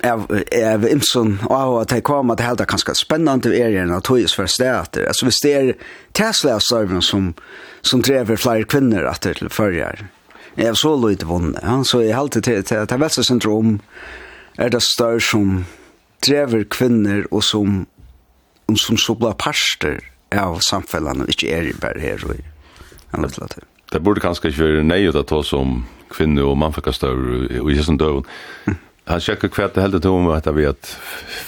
av 0.04 0.84
Imson 0.88 1.38
og 1.48 1.78
at 1.80 1.94
de 1.94 2.00
kom 2.04 2.32
at 2.32 2.40
det 2.40 2.46
helt 2.48 2.60
er 2.60 2.70
ganske 2.70 2.94
spennende 2.98 3.52
er 3.54 3.72
i 3.72 3.80
en 3.82 3.94
av 3.94 4.02
tøyes 4.04 4.34
for 4.36 4.50
stedet. 4.50 5.00
Altså 5.08 5.28
hvis 5.28 5.40
det 5.44 5.54
er 5.54 5.72
Tesla 6.16 6.58
støvn 6.60 7.02
som, 7.02 7.32
som 7.82 8.02
drever 8.04 8.40
flere 8.40 8.68
kvinner 8.68 9.08
at 9.08 9.24
det 9.24 9.38
til 9.40 9.52
førjer, 9.52 10.04
jeg 10.54 10.70
er 10.70 10.78
så 10.78 10.94
lite 10.94 11.26
vunnet. 11.26 11.62
Ja? 11.62 11.80
Så 11.82 12.04
jeg 12.04 12.14
alltid 12.14 12.42
til 12.42 12.76
at 12.76 12.90
det 12.90 13.00
velse 13.00 13.24
syndrom 13.26 13.80
er 14.58 14.70
det 14.70 14.82
større 14.86 15.20
som 15.20 15.64
drever 16.24 16.64
kvinner 16.70 17.26
og 17.30 17.42
som, 17.44 17.84
og 18.68 18.78
som 18.78 18.98
så 19.00 19.16
blir 19.18 19.34
parster 19.38 20.00
av 20.34 20.60
samfunnet 20.66 21.24
og 21.24 21.30
ikke 21.30 21.50
er 21.50 21.72
bare 21.80 22.00
her 22.02 22.22
og 22.28 22.38
en 22.38 23.26
løtla 23.26 23.50
til. 23.50 23.66
Det 23.92 24.00
burde 24.02 24.22
kanskje 24.22 24.50
ikke 24.50 24.64
være 24.64 24.86
nøyet 24.86 25.18
å 25.18 25.26
ta 25.26 25.42
som 25.46 25.82
kvinne 26.10 26.42
og 26.46 26.56
mannfakastøver 26.58 27.50
i 27.60 27.76
hessen 27.76 27.98
døven. 28.00 28.26
Han 29.10 29.20
sjekker 29.20 29.52
hva 29.52 29.68
det 29.68 29.82
heldet 29.84 30.06
om 30.08 30.30
at 30.32 30.46
vi 30.56 30.64
at 30.68 30.92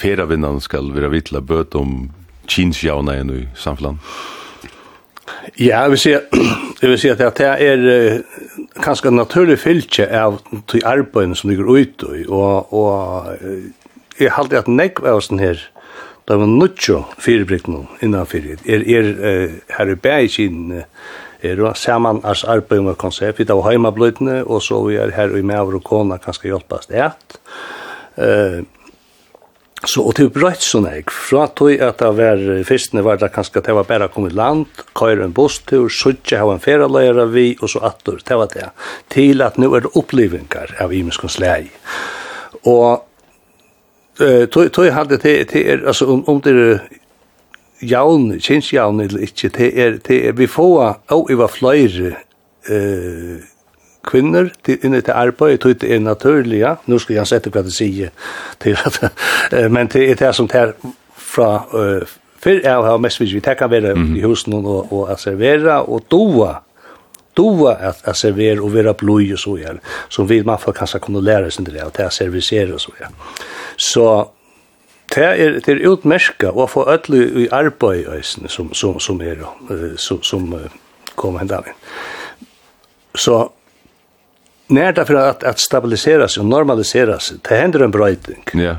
ferievinnene 0.00 0.60
skal 0.60 0.90
være 0.92 1.12
vittla 1.14 1.40
bøt 1.40 1.76
om 1.78 2.10
kinsjavna 2.52 3.16
enn 3.20 3.32
i 3.32 3.44
samfunnet. 3.56 4.02
Ja, 5.56 5.86
jeg 5.86 5.94
vil 5.94 6.02
si, 6.02 6.12
jeg 6.82 6.90
vil 6.90 7.00
si 7.00 7.12
at 7.12 7.22
det 7.38 7.46
er 7.48 8.20
ganske 8.84 9.10
naturlig 9.10 9.58
fylke 9.62 10.04
av 10.04 10.40
de 10.72 10.82
arbeidene 10.84 11.38
som 11.38 11.50
ligger 11.50 11.70
ute 11.70 12.12
i, 12.20 12.26
og, 12.28 12.72
og 12.76 13.32
jeg 14.20 14.34
halte 14.36 14.60
at 14.60 14.68
nekv 14.68 15.06
av 15.06 15.22
oss 15.22 15.32
her, 15.40 15.60
da 16.26 16.36
var 16.40 16.50
nødt 16.50 16.80
til 16.82 17.04
firebrikken 17.22 17.86
innanfor, 18.02 18.44
er, 18.66 18.82
er, 18.82 19.50
her 19.78 19.92
i 19.92 19.94
bæg 19.94 20.24
i 20.24 20.32
kinen, 20.34 20.84
er 21.42 21.60
og 21.64 21.76
saman 21.76 22.22
as 22.24 22.44
arbeid 22.44 22.84
med 22.86 22.98
konsept, 23.00 23.40
vi 23.40 23.48
tar 23.48 23.64
heima 23.66 23.92
bløytene, 23.94 24.42
og 24.44 24.62
så 24.62 24.80
vi 24.86 24.96
er 25.00 25.14
her 25.16 25.34
i 25.36 25.42
maver 25.42 25.80
og 25.80 25.84
kona 25.84 26.18
kan 26.22 26.36
skal 26.36 26.54
hjelpas 26.54 26.88
det 26.90 27.02
et. 27.08 27.38
Uh, 28.16 28.64
så, 29.84 30.00
og 30.00 30.14
til 30.16 30.30
brøyt 30.32 30.64
sånn 30.64 30.86
jeg, 30.88 31.04
fra 31.12 31.44
tog 31.52 31.82
at 31.84 32.00
det 32.00 32.08
var 32.16 32.40
fyrstene 32.66 33.04
var 33.04 33.18
det 33.20 33.28
kanskje 33.34 33.60
det 33.62 33.74
var 33.76 33.84
bare 33.86 34.08
kommet 34.10 34.34
land, 34.34 34.64
køyre 34.96 35.26
en 35.26 35.34
bostur, 35.36 35.90
suttje 35.92 36.40
av 36.40 36.54
en 36.54 36.62
feraløyere 36.62 37.26
vi, 37.30 37.50
og 37.60 37.70
så 37.70 37.84
attur, 37.86 38.22
det 38.24 38.38
var 38.40 38.48
det. 38.54 38.70
Til 39.12 39.44
at 39.44 39.60
nå 39.60 39.68
er 39.76 39.84
det 39.84 39.92
opplevingar 40.00 40.72
av 40.82 40.94
imenskons 40.96 41.36
lei. 41.42 41.68
Og 42.64 43.04
tog, 44.18 44.72
tog 44.72 44.88
hadde 44.90 45.20
det, 45.22 45.36
det 45.52 45.62
er, 45.62 45.84
altså 45.86 46.08
om, 46.10 46.24
om 46.28 46.40
det 46.40 46.56
er 46.56 46.80
jaun, 47.82 48.30
kjens 48.40 48.72
jaun 48.72 49.00
eller 49.00 49.26
ikkje, 49.26 49.50
det 49.56 49.68
er, 49.78 49.98
det 50.08 50.22
er, 50.28 50.32
vi 50.32 50.46
får 50.46 51.28
i 51.30 51.38
var 51.38 51.52
fløyre 51.52 52.14
eh, 52.70 53.44
kvinner 54.06 54.52
til, 54.64 54.78
inne 54.86 55.00
til 55.00 55.16
arbeid, 55.16 55.58
tog 55.58 55.80
det 55.80 55.94
er 55.94 56.00
naturlig, 56.00 56.60
ja, 56.62 56.76
nå 56.86 56.98
skal 57.02 57.18
jeg 57.18 57.30
sette 57.32 57.50
hva 57.50 57.64
det 57.66 57.74
sier, 57.74 58.12
til 58.62 58.78
at, 58.78 59.00
men 59.70 59.90
det 59.92 60.04
er 60.10 60.20
det 60.20 60.34
som 60.36 60.48
tar 60.48 60.76
fra 61.16 61.50
uh, 61.74 62.14
før 62.46 62.60
jeg 62.62 62.86
har 62.86 63.02
mest 63.02 63.20
vi 63.20 63.40
kan 63.40 63.70
være 63.70 63.96
i 64.16 64.22
husen 64.22 64.54
og, 64.54 64.92
og, 64.92 65.08
og 65.08 65.18
servera 65.18 65.80
og 65.82 66.04
doa, 66.10 66.60
doa 67.36 67.74
at, 67.88 68.04
at 68.04 68.16
servera 68.16 68.62
og 68.62 68.74
vera 68.74 68.92
blod 68.92 69.32
og 69.32 69.38
så, 69.42 69.56
ja, 69.58 69.74
som 70.08 70.28
vi 70.28 70.42
man 70.46 70.58
får 70.58 70.72
kanskje 70.72 71.00
kunne 71.00 71.24
lære 71.24 71.50
sig 71.50 71.66
det, 71.66 71.80
at 71.82 71.96
det 71.96 72.04
er 72.04 72.74
og 72.74 72.80
så, 72.80 72.92
ja. 73.00 73.06
Så, 73.76 74.28
det 75.16 75.24
er 75.24 75.60
det 75.64 75.68
er 75.68 75.88
utmerka 75.88 76.50
og 76.52 76.70
få 76.70 76.84
öll 76.92 77.14
i 77.44 77.48
arbeid 77.52 78.06
som 78.24 78.74
som 78.74 79.00
som 79.00 79.20
er 79.22 79.44
som 79.96 80.22
som 80.22 80.54
kommer 81.14 81.38
hendan. 81.38 81.64
Så 83.14 83.50
när 84.66 84.92
det 84.92 85.04
för 85.04 85.14
att 85.14 85.44
att 85.44 85.58
stabiliseras 85.58 86.38
och 86.38 86.44
normaliseras 86.44 87.32
det 87.48 87.54
händer 87.54 87.80
en 87.80 87.90
bröjting. 87.90 88.44
Ja. 88.52 88.76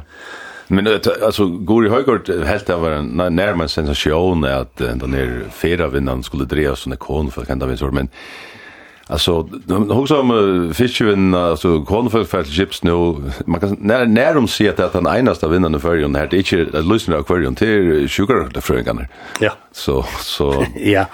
Men 0.67 0.87
alltså 1.23 1.45
går 1.45 1.85
i 1.85 1.89
högkort 1.89 2.29
helt 2.45 2.69
av 2.69 2.93
en 2.93 3.07
närmare 3.35 3.67
sensation 3.67 4.45
att 4.45 4.77
den 4.77 5.11
där 5.11 5.43
fyra 5.51 5.87
vinnaren 5.87 6.23
skulle 6.23 6.45
dreja 6.45 6.75
såna 6.75 6.95
kon 6.95 7.31
för 7.31 7.45
kan 7.45 7.59
det 7.59 7.91
men 7.91 8.09
Alltså 9.09 9.49
hur 9.67 10.05
som 10.05 10.31
om 10.31 10.73
fiskevin 10.73 11.33
alltså 11.33 11.81
konfettfält 11.81 12.47
chips 12.47 12.83
nu 12.83 12.91
man 13.45 13.59
kan 13.59 13.77
när 13.81 14.05
när 14.05 14.33
de 14.33 14.47
ser 14.47 14.81
att 14.81 14.93
han 14.93 15.07
enast 15.07 15.43
av 15.43 15.51
vinnarna 15.51 15.79
för 15.79 15.95
ju 15.95 16.15
här 16.15 16.27
det 16.31 16.37
är 16.37 16.59
inte 16.59 16.81
lyssnar 16.81 17.17
akvarium 17.17 17.55
till 17.55 18.09
sugar 18.09 18.49
det 18.53 18.61
för 18.61 18.83
kan. 18.83 19.07
Ja. 19.39 19.51
Så 19.71 20.05
så 20.19 20.65
ja. 20.75 21.05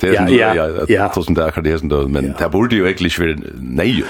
Det 0.00 0.12
ja 0.12 0.54
ja 0.54 0.84
ja 0.88 1.08
tusen 1.14 1.34
där 1.34 1.50
kan 1.50 1.64
det 1.64 1.78
sen 1.78 1.88
som 1.88 2.12
men 2.12 2.34
det 2.38 2.48
borde 2.48 2.76
ju 2.76 2.84
egentligen 2.84 3.42
vara 3.42 3.52
nej. 3.60 4.04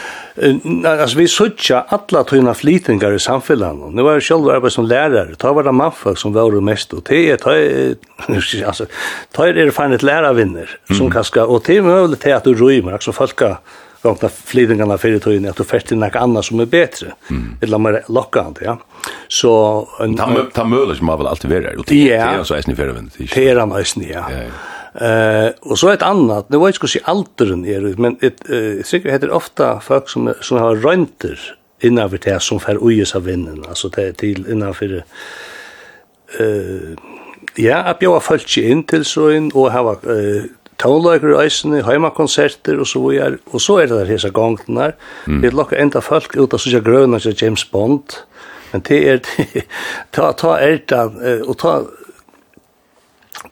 Alltså 0.84 1.18
vi 1.18 1.28
söker 1.28 1.82
alla 1.88 2.24
tyna 2.24 2.54
flytningar 2.54 3.12
i 3.12 3.18
samhället. 3.18 3.76
Nu 3.90 4.02
var 4.02 4.12
jag 4.12 4.22
själv 4.22 4.48
arbetar 4.48 4.68
som 4.68 4.86
lärare. 4.86 5.34
Ta 5.34 5.52
var 5.52 5.62
det 5.62 5.72
mannfolk 5.72 6.18
som 6.18 6.32
var 6.32 6.60
mest 6.60 6.92
och 6.92 7.02
det 7.08 7.30
är 7.30 7.36
ta 7.36 7.50
alltså 8.66 8.86
ta 9.32 9.46
är 9.46 9.52
det 9.52 9.70
fan 9.70 9.92
ett 9.92 10.02
lärarvinner 10.02 10.70
som 10.96 11.10
kaska 11.10 11.46
och 11.46 11.62
det 11.66 11.76
är 11.76 11.82
möjligt 11.82 12.26
att 12.26 12.44
du 12.44 12.54
rymmer 12.54 12.92
alltså 12.92 13.12
tolka 13.28 13.58
gongna 14.02 14.98
för 14.98 15.08
i 15.08 15.20
tøyni 15.20 15.48
at 15.48 15.58
du 15.58 15.64
fäst 15.64 15.88
til 15.88 15.98
nekka 15.98 16.22
annað 16.22 16.44
som 16.48 16.60
er 16.60 16.66
bättre. 16.66 17.12
Mm. 17.30 17.58
Eller 17.62 17.78
mer 17.78 18.02
lockande, 18.08 18.64
ja. 18.64 18.76
Så... 19.28 19.88
En, 20.00 20.16
ta 20.16 20.28
ta 20.54 20.64
møller 20.64 20.94
som 20.94 21.08
har 21.08 21.18
vel 21.18 21.26
alltid 21.26 21.50
vært 21.50 21.70
her, 21.70 21.78
og 21.78 21.88
det 21.88 22.12
er 22.14 22.38
altså 22.38 22.56
eisni 22.56 22.76
fyrirvendt. 22.78 23.18
Det 23.18 23.46
er 23.50 23.58
han 23.58 23.74
eisni, 23.78 24.10
ja. 24.12 24.26
ja, 24.30 24.48
ja. 24.48 24.58
Eh 25.00 25.46
uh, 25.46 25.50
och 25.60 25.78
så 25.78 25.88
ett 25.88 26.02
annat, 26.02 26.48
nu 26.48 26.58
vet 26.58 26.66
jag 26.66 26.74
skulle 26.74 26.90
se 26.90 27.00
alderen 27.04 27.64
är 27.66 27.94
men 27.98 28.16
ett 28.20 28.50
uh, 28.50 28.82
säkert 28.82 29.12
heter 29.12 29.30
ofta 29.30 29.80
folk 29.80 30.08
som 30.08 30.34
som 30.40 30.58
har 30.58 30.76
rönter 30.76 31.38
innanför 31.80 32.18
det 32.24 32.42
som 32.42 32.60
för 32.60 32.88
ujes 32.88 33.14
av 33.14 33.24
vinnen. 33.24 33.64
alltså 33.68 33.88
det 33.88 34.12
till 34.12 34.50
innanför 34.50 35.04
eh 36.38 36.46
uh, 36.46 36.96
ja, 37.54 37.76
att 37.76 38.02
jag 38.02 38.12
har 38.12 38.20
följt 38.20 38.48
sig 38.48 38.70
in 38.70 38.84
till 38.84 39.04
så 39.04 39.30
in 39.30 39.50
och 39.54 39.72
ha 39.72 39.92
eh 39.92 40.42
tonelager 40.78 41.36
eisen, 41.42 41.74
heimakonserter 41.84 42.78
og 42.80 42.86
så 42.86 43.02
videre. 43.02 43.38
Og 43.52 43.62
så 43.62 43.80
er 43.82 43.90
det 43.90 44.00
der 44.00 44.12
hese 44.12 44.30
gongen 44.34 44.78
der. 44.78 44.94
Mm. 45.26 45.40
Det 45.42 45.54
lokker 45.54 45.80
enda 45.80 46.02
folk 46.04 46.36
ut 46.36 46.54
av 46.54 46.62
sånne 46.62 46.82
grønne 46.86 47.20
som 47.22 47.36
James 47.38 47.64
Bond. 47.72 48.20
Men 48.72 48.84
det 48.88 48.98
er, 49.08 49.22
ta, 50.14 50.32
ta 50.36 50.58
er 50.60 50.82
det, 50.88 51.00
og 51.48 51.56
ta, 51.58 51.78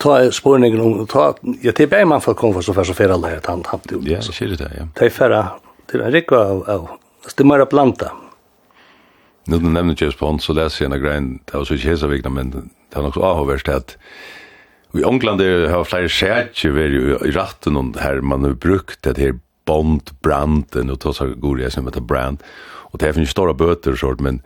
ta 0.02 0.18
spårningen 0.34 0.82
om, 0.82 1.00
ta, 1.10 1.30
ja, 1.62 1.72
det 1.72 1.86
er 1.86 1.92
bare 1.92 2.08
man 2.08 2.24
får 2.24 2.36
komme 2.38 2.58
for 2.58 2.66
så 2.66 2.76
først 2.76 2.94
og 2.94 2.98
fyrre 2.98 3.16
alle 3.16 3.32
her, 3.36 3.42
han 3.48 3.64
tappte 3.66 3.96
jo. 3.96 4.04
Ja, 4.06 4.20
det 4.20 4.36
skjer 4.36 4.54
det, 4.56 4.70
ja. 4.76 4.86
Det 4.98 5.08
er 5.08 5.14
færre, 5.14 5.42
det 5.90 6.00
er 6.00 6.20
en 6.20 6.38
av, 6.38 6.62
av, 6.74 6.88
det 7.26 7.42
er 7.42 7.48
mer 7.48 7.64
blanda. 7.70 8.12
Nå 9.46 9.60
du 9.62 9.68
nevner 9.70 9.94
James 9.98 10.18
Bond, 10.18 10.42
så 10.42 10.56
leser 10.58 10.84
jeg 10.84 10.92
en 10.92 11.02
grein, 11.02 11.28
det 11.46 11.54
var 11.54 11.66
så 11.66 11.78
ikke 11.78 11.92
hese 11.94 12.10
vikna, 12.10 12.32
men 12.34 12.52
det 12.52 12.98
var 12.98 13.06
nok 13.06 13.16
så 13.16 13.24
avhåverst 13.30 13.70
at, 13.72 13.96
I 14.94 15.02
England 15.04 15.42
er, 15.42 15.66
har 15.72 15.84
flere 15.88 16.08
skjætje 16.08 16.70
vært 16.72 17.26
i 17.26 17.34
ratten 17.34 17.76
og 17.76 17.98
her 18.00 18.22
man 18.22 18.46
har 18.46 18.54
brukt 18.60 19.02
det 19.04 19.18
her 19.20 19.34
bond, 19.66 20.12
branden, 20.22 20.90
og 20.90 21.00
tås 21.02 21.18
har 21.18 21.34
god 21.42 21.60
jeg 21.60 21.74
som 21.74 21.88
heter 21.88 22.04
brand, 22.04 22.38
og 22.92 23.00
det 23.00 23.08
er 23.08 23.16
finnes 23.16 23.34
store 23.34 23.54
bøter 23.58 23.96
og 23.96 23.98
sånt, 23.98 24.22
men 24.22 24.40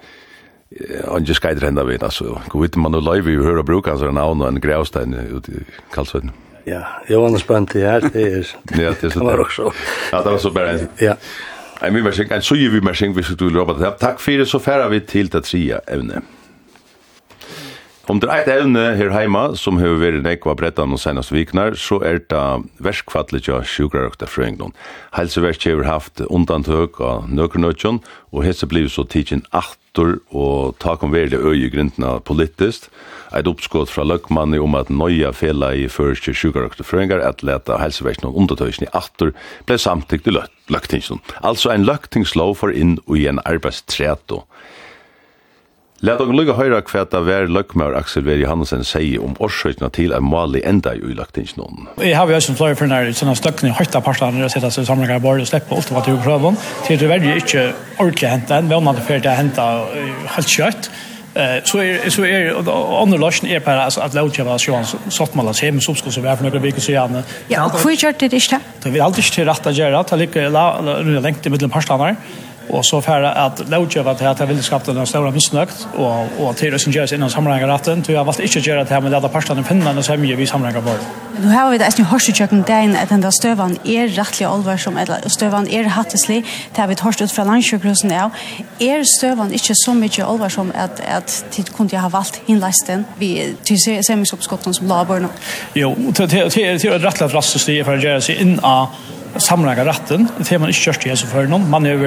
han 1.04 1.26
ikke 1.26 1.36
skjeder 1.40 1.66
enda 1.68 1.82
ved, 1.84 2.02
altså, 2.06 2.38
gå 2.48 2.62
ut 2.64 2.76
man 2.78 2.94
og 2.94 3.02
live 3.02 3.26
vi 3.26 3.36
hører 3.42 3.66
bruk 3.66 3.90
hans 3.90 4.04
navn 4.06 4.40
og 4.40 4.48
en 4.48 4.62
grevstein 4.62 5.16
ut 5.34 5.48
i 5.50 5.64
Karlsveden. 5.92 6.32
Ja, 6.68 6.82
Johan 7.10 7.34
er 7.34 7.42
spent 7.42 7.74
i 7.74 7.82
her, 7.84 8.04
det 8.04 8.26
er, 8.26 8.50
ja, 8.78 8.92
det, 9.00 9.12
det 9.14 9.24
var 9.28 9.42
også. 9.42 9.72
Ja, 10.12 10.22
det 10.22 10.34
var 10.36 10.38
så 10.38 10.52
bare 10.54 10.76
en. 10.76 10.90
Ja. 11.00 11.16
En 11.82 11.94
vi 11.96 12.02
marsing, 12.04 12.28
en 12.32 12.44
så 12.44 12.54
vi 12.54 12.80
marsing, 12.84 13.14
hvis 13.16 13.32
du 13.40 13.48
lurer 13.48 13.64
på 13.66 13.78
det. 13.80 13.94
Takk 14.00 14.20
for 14.20 14.36
det, 14.36 14.46
så 14.48 14.60
færer 14.60 14.88
vi 14.92 15.00
til 15.00 15.32
det 15.32 15.44
tredje 15.48 15.80
evne. 15.88 16.20
Om 18.10 18.18
det 18.18 18.26
er 18.26 18.40
et 18.42 18.48
evne 18.50 18.80
her 18.98 19.12
heima, 19.14 19.52
som 19.54 19.76
har 19.78 19.92
vært 20.00 20.24
nekva 20.24 20.56
brettan 20.58 20.90
og 20.90 20.98
senast 20.98 21.30
viknar, 21.30 21.76
så 21.78 22.00
er 22.02 22.18
det 22.32 22.40
verskfattelig 22.82 23.44
av 23.54 23.68
sjukrarøkta 23.70 24.26
frøyngnån. 24.26 24.74
Helseverk 25.14 25.62
har 25.68 25.86
haft 25.86 26.22
undantøk 26.26 26.98
av 27.06 27.28
nøkernøkjon, 27.30 28.00
og 28.34 28.42
hese 28.42 28.66
blir 28.66 28.90
så 28.90 29.04
tidsin 29.06 29.44
aktor 29.54 30.16
og 30.34 30.74
tak 30.82 31.04
om 31.06 31.14
verlig 31.14 31.38
øy 31.38 31.68
i 31.68 31.70
grintna 31.70 32.16
politist. 32.26 32.88
Eit 33.30 33.46
oppskått 33.46 33.92
fra 33.94 34.02
løkmanni 34.02 34.58
om 34.58 34.74
at 34.74 34.90
nøya 34.90 35.30
fela 35.30 35.70
i 35.78 35.86
først 35.86 36.26
sjukrarøkta 36.34 36.82
frøyngar 36.82 37.22
at 37.22 37.44
leta 37.46 37.78
helseverk 37.78 38.24
noen 38.24 38.42
undantøkjen 38.42 38.88
i 38.88 38.90
aftur 38.90 39.30
blei 39.70 39.78
samtidig 39.78 40.34
løktingslån. 40.66 41.22
Altså 41.46 41.70
en 41.70 41.86
løktingslov 41.86 42.56
for 42.58 42.74
inn 42.74 42.98
og 43.06 43.20
i 43.22 43.28
en 43.30 43.38
arbeidstreto 43.46 44.42
Lad 46.00 46.16
okken 46.22 46.32
lukka 46.32 46.54
høyra 46.56 46.78
hva 46.88 47.02
det 47.12 47.20
var 47.26 47.50
løkmaur 47.52 47.92
Aksel 47.98 48.24
Veri 48.24 48.46
Hansen 48.48 48.86
sier 48.88 49.20
om 49.20 49.34
årsøkna 49.36 49.90
til 49.92 50.14
en 50.16 50.24
malig 50.24 50.62
enda 50.64 50.94
i 50.96 51.02
ulaktingsnån. 51.04 51.90
Jeg 52.00 52.16
har 52.16 52.30
jo 52.30 52.38
også 52.38 52.54
flere 52.56 52.78
for 52.78 52.88
nær 52.88 53.10
sånne 53.12 53.34
støkken 53.36 53.68
i 53.68 53.74
høyta 53.76 54.00
parstene 54.00 54.40
jeg 54.46 54.54
sitter 54.54 54.72
seg 54.72 54.88
samlingar 54.88 55.20
i 55.20 55.24
bordet 55.26 55.44
og 55.44 55.50
slipper 55.52 55.76
alt 55.76 55.92
hva 55.92 56.04
til 56.06 56.16
prøven. 56.24 56.56
Til 56.88 57.02
det 57.02 57.12
verre 57.12 57.36
ikke 57.42 57.66
ordentlig 57.98 58.32
hentet 58.32 58.56
enn, 58.56 58.72
vi 58.72 58.80
har 58.80 58.96
det 58.96 59.06
fyrir 59.10 59.24
det 59.28 59.36
hentet 59.42 60.26
helt 60.38 60.56
kjøtt. 60.56 60.92
Så 61.68 61.78
er, 61.84 62.08
så 62.10 62.24
er, 62.26 62.48
og 62.58 62.96
andre 63.04 63.20
løsjen 63.20 63.52
er 63.52 63.60
bare 63.62 63.84
at 63.86 64.16
lovkjøver 64.16 64.56
at 64.56 64.64
Johan 64.66 64.88
Sottmann 65.12 65.52
har 65.52 65.60
hjemme 65.68 65.84
som 65.84 65.94
skulle 65.94 66.24
være 66.24 66.40
for 66.40 66.48
noen 66.48 66.64
viker 66.64 66.82
siden. 66.82 67.20
Ja, 67.52 67.68
og 67.68 67.76
hvor 67.76 67.92
gjør 67.92 68.16
det 68.16 68.32
ikke 68.32 68.56
det? 68.56 68.64
Det 68.82 68.96
vil 68.96 69.04
alltid 69.04 69.26
ikke 69.26 69.36
til 69.36 69.52
rett 69.52 69.68
å 69.68 69.76
gjøre, 69.76 70.06
det 70.10 70.24
ligger 70.24 71.20
lengt 71.20 71.44
i 71.44 71.52
middelen 71.52 71.76
parstene 71.76 72.08
her 72.08 72.48
och 72.72 72.86
så 72.86 73.00
fer 73.00 73.22
att 73.22 73.68
låta 73.68 74.02
vad 74.02 74.18
det 74.18 74.24
här 74.24 74.46
vill 74.46 74.62
skapa 74.62 74.92
den 74.92 75.06
stora 75.06 75.30
misnøkt 75.30 75.86
och 75.94 76.26
och 76.38 76.56
til 76.56 76.72
det 76.72 76.80
som 76.80 76.92
görs 76.92 77.12
innan 77.12 77.30
samlingarrätten 77.30 78.02
tror 78.02 78.16
jag 78.18 78.24
vart 78.24 78.40
inte 78.40 78.58
göra 78.58 78.84
det 78.84 78.94
her 78.94 79.00
med 79.00 79.14
alla 79.14 79.28
parterna 79.28 79.60
i 79.60 79.64
Finland 79.64 79.98
och 79.98 80.04
vi 80.38 80.46
samlingar 80.46 80.80
bara. 80.80 80.94
Nu 81.38 81.48
har 81.48 81.70
vi 81.70 81.78
det 81.78 81.84
är 81.84 81.98
ju 81.98 82.04
horsjöken 82.04 82.64
den 82.66 82.96
at 82.96 83.08
den 83.08 83.20
där 83.20 83.30
stövan 83.30 83.78
är 83.84 84.08
rättliga 84.08 84.48
allvar 84.48 84.76
som 84.76 84.96
eller 84.96 85.28
stövan 85.28 85.68
är 85.68 85.84
hattislig 85.84 86.44
där 86.76 86.86
vi 86.86 86.94
hørst 87.00 87.22
ut 87.22 87.32
från 87.32 87.46
landsjukhusen 87.46 88.10
är 88.10 88.30
är 88.78 89.04
støvan 89.18 89.52
inte 89.52 89.72
så 89.74 89.94
mycket 89.94 90.26
allvar 90.26 90.48
som 90.48 90.72
att 90.76 91.00
att 91.16 91.44
tid 91.50 91.76
kunde 91.76 91.98
ha 91.98 92.08
valt 92.08 92.40
hinlästen 92.46 93.04
vi 93.18 93.54
till 93.62 94.04
semisuppskotten 94.04 94.74
som 94.74 94.86
laborna. 94.86 95.28
Jo, 95.74 95.94
det 96.16 96.32
är 96.32 96.50
det 96.56 96.84
är 96.84 96.98
rättliga 96.98 97.28
fast 97.28 97.66
det 97.66 97.80
är 97.80 97.84
för 97.84 97.96
att 97.96 98.02
göra 98.02 98.20
sig 98.20 98.36
samlaga 99.38 99.84
ratten. 99.86 100.26
Det 100.38 100.48
har 100.48 100.58
man 100.62 100.72
ikke 100.72 100.88
kjørst 100.88 101.06
i 101.06 101.12
hese 101.12 101.28
for 101.30 101.46
noen. 101.46 101.68
Man 101.70 101.86
er 101.86 102.00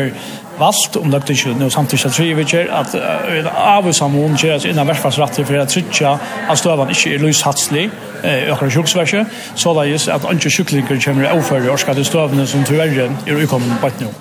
valgt, 0.60 0.98
om 1.00 1.12
det 1.12 1.24
ikke 1.32 1.56
noe 1.58 1.72
samtidig 1.74 2.10
at 2.10 2.20
vi 2.20 2.46
ikke, 2.46 2.66
at 2.68 2.96
uh, 3.00 3.48
av 3.78 3.88
og 3.88 3.96
sammen 3.96 4.36
gjør 4.38 4.60
at 4.60 4.68
innan 4.70 4.90
verfallsratter 4.90 5.48
for 5.48 5.62
at 5.62 5.72
trykja 5.74 6.18
at 6.52 6.60
støvan 6.60 6.92
ikke 6.94 7.16
er 7.16 7.24
løshatslig 7.24 7.88
i 8.24 8.52
akkurat 8.52 8.72
sjuksverset, 8.72 9.40
så 9.60 9.74
det 9.76 9.88
er 9.92 10.12
at 10.14 10.28
andre 10.30 10.52
sjuklinger 10.52 11.02
kommer 11.04 11.28
å 11.28 11.34
overføre 11.38 11.72
og 11.74 11.82
skal 11.82 11.98
til 11.98 12.08
støvene 12.08 12.46
som 12.48 12.64
til 12.64 12.78
tyverre 12.78 13.10
er 13.28 13.44
ukommen 13.44 13.80
på 13.82 13.90
et 13.92 14.06
nå. 14.06 14.12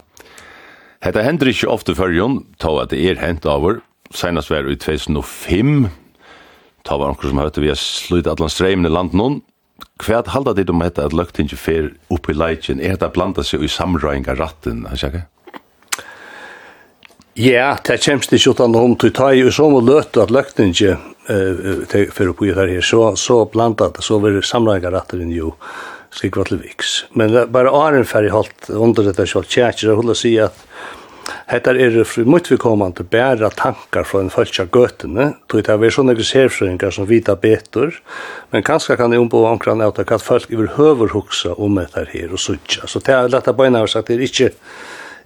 Hetta 1.03 1.25
hendur 1.27 1.51
ikki 1.51 1.67
ofta 1.71 1.95
førjun, 1.99 2.45
tó 2.63 2.77
at 2.83 2.93
det 2.93 3.01
er 3.03 3.21
hent 3.23 3.47
over, 3.47 3.81
senast 4.15 4.53
var 4.53 4.69
i 4.71 4.77
2005, 4.79 5.89
ta 6.87 6.99
var 6.99 7.11
onkur 7.11 7.31
som 7.31 7.41
høytte 7.43 7.63
vi 7.63 7.73
a 7.73 7.79
sluta 7.79 8.35
allan 8.35 8.53
streimen 8.53 8.87
i 8.87 8.93
land 8.93 9.17
noen, 9.19 9.41
Kvært 10.03 10.33
halda 10.35 10.55
dit 10.59 10.71
om 10.71 10.83
hetta 10.83 11.07
at 11.07 11.15
løgtingi 11.15 11.59
fer 11.59 11.93
upp 12.13 12.29
i 12.31 12.35
leitjen, 12.37 12.81
er 12.83 12.99
det 12.99 13.13
blanda 13.15 13.45
seg 13.47 13.63
i 13.63 13.71
samrøynga 13.71 14.35
ratten, 14.39 14.85
han 14.89 14.99
sjekke? 14.99 15.27
Ja, 17.39 17.79
det 17.87 18.03
kjemst 18.05 18.35
ikke 18.37 18.53
utan 18.53 18.75
om, 18.77 18.97
du 19.01 19.09
tar 19.15 19.33
jo 19.39 19.53
så 19.55 19.71
må 19.73 19.81
løte 19.85 20.25
at 20.25 20.35
løgtingi 20.35 20.91
uh, 20.93 22.11
fer 22.13 22.33
upp 22.33 22.43
i 22.45 22.53
her 22.53 22.69
her, 22.69 22.85
så, 22.85 23.15
så 23.17 23.45
blanda 23.49 23.89
det, 23.95 24.05
så 24.05 24.19
vil 24.25 24.43
samrøynga 24.45 24.93
ratten 24.93 25.31
jo 25.33 25.55
skrikva 26.13 26.45
til 26.45 26.61
viks. 26.61 27.07
Men 27.17 27.33
det, 27.33 27.47
bare 27.55 27.73
åren 27.73 28.05
fer 28.05 28.29
i 28.29 28.35
holdt, 28.35 28.69
under 28.75 29.07
dette 29.09 29.25
kjall, 29.25 29.49
kjall, 29.49 29.73
kjall, 29.79 30.03
kjall, 30.03 30.19
kjall, 30.19 30.61
Hetta 31.51 31.75
er 31.77 32.05
fri 32.09 32.25
mot 32.25 32.51
vi 32.51 32.57
til 32.57 33.07
bæra 33.11 33.51
tankar 33.51 34.05
frá 34.05 34.21
ein 34.21 34.31
fólkja 34.31 34.67
gøtuna, 34.73 35.35
tøy 35.49 35.63
ta 35.63 35.77
ver 35.77 35.91
sjónar 35.91 36.17
gesefrøðingar 36.19 36.93
sum 36.93 37.07
vita 37.07 37.35
betur, 37.37 37.93
men 38.53 38.63
kanska 38.63 38.97
kan 38.97 39.13
um 39.13 39.29
bo 39.29 39.45
omkran 39.47 39.83
at 39.83 39.99
at 39.99 40.23
folk 40.23 40.51
yvir 40.51 40.75
høvur 40.77 41.13
hugsa 41.13 41.55
um 41.59 41.79
hetta 41.79 42.05
her 42.13 42.33
og 42.33 42.39
søgja. 42.39 42.87
Så 42.87 43.01
ta 43.01 43.27
lata 43.27 43.53
beina 43.53 43.83
og 43.83 43.89
sagt 43.89 44.11
er 44.11 44.21
ikki 44.21 44.51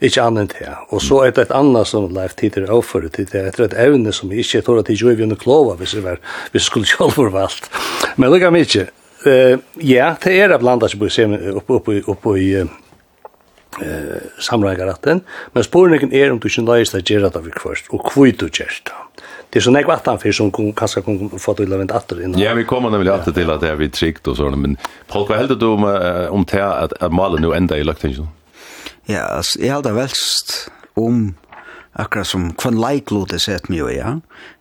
ikki 0.01 0.21
annan 0.21 0.49
te. 0.49 0.69
Og 0.91 1.03
så 1.03 1.23
er 1.25 1.33
det 1.33 1.47
et 1.47 1.55
annet 1.57 1.89
som 1.89 2.09
Leif 2.13 2.35
Tider 2.37 2.71
overfører 2.71 3.09
til 3.09 3.29
det, 3.31 3.43
er 3.47 3.65
et 3.65 3.79
evne 3.87 4.13
som 4.13 4.33
ikke 4.33 4.63
tora 4.63 4.83
til 4.83 4.97
jo 5.01 5.11
i 5.11 5.23
under 5.23 5.37
klova 5.37 5.77
hvis 5.77 5.97
vi, 5.97 6.05
var, 6.05 6.21
hvis 6.53 6.63
vi 6.63 6.67
skulle 6.67 6.87
selv. 6.87 7.71
Men 8.17 8.31
lukka 8.31 8.51
mykje, 8.51 8.89
uh, 9.27 9.59
ja, 9.81 10.15
det 10.23 10.35
er 10.41 10.53
av 10.53 10.61
blanda 10.61 10.89
sem 10.89 11.01
på 11.01 11.79
oppe 11.79 11.97
i, 11.97 12.03
oppe 12.07 12.37
i 12.41 12.51
eh 13.83 14.22
samrægaratten 14.41 15.22
men 15.55 15.64
spurningin 15.64 16.12
er 16.12 16.33
om 16.33 16.39
du 16.39 16.49
ikkje 16.49 16.64
nøyst 16.64 16.95
at 16.95 17.05
gjera 17.05 17.29
det 17.29 17.43
først, 17.61 17.91
og 17.91 18.05
kvøitu 18.12 18.47
du 18.47 18.51
gjør 18.51 18.81
det. 18.85 19.03
Det 19.51 19.61
er 19.61 19.64
så 19.64 19.70
nekva 19.70 19.95
atan 19.97 20.18
fyrir 20.18 20.35
som 20.35 20.51
kun, 20.51 20.72
kanskje 20.72 21.03
kun 21.07 21.31
få 21.39 21.55
til 21.57 21.72
å 21.72 21.79
vente 21.79 21.95
atter 21.95 22.20
innan. 22.20 22.41
Ja, 22.41 22.55
vi 22.55 22.64
kommer 22.64 22.91
nemlig 22.91 23.12
atter 23.12 23.33
til 23.33 23.51
at 23.51 23.62
det 23.62 23.70
er 23.70 23.79
vi 23.81 23.89
trygt 23.89 24.29
og 24.29 24.37
sånn, 24.37 24.59
men 24.61 24.77
Paul, 25.09 25.27
hva 25.29 25.39
heldur 25.39 25.57
du 25.61 25.66
om, 25.70 25.87
om 26.35 26.45
det 26.45 26.61
at, 26.61 26.93
at 27.01 27.14
malen 27.14 27.45
nu 27.45 27.53
enda 27.57 27.79
i 27.79 27.87
løgtingen? 27.87 28.29
Ja, 29.07 29.24
altså, 29.39 29.61
jeg 29.62 29.72
heldur 29.72 29.97
velst 29.97 30.68
om 30.99 31.37
akkurat 31.97 32.29
som 32.29 32.51
kvann 32.59 32.81
leiklot 32.81 33.33
er 33.33 33.43
sett 33.43 33.70
mye, 33.72 33.89
ja. 33.95 34.16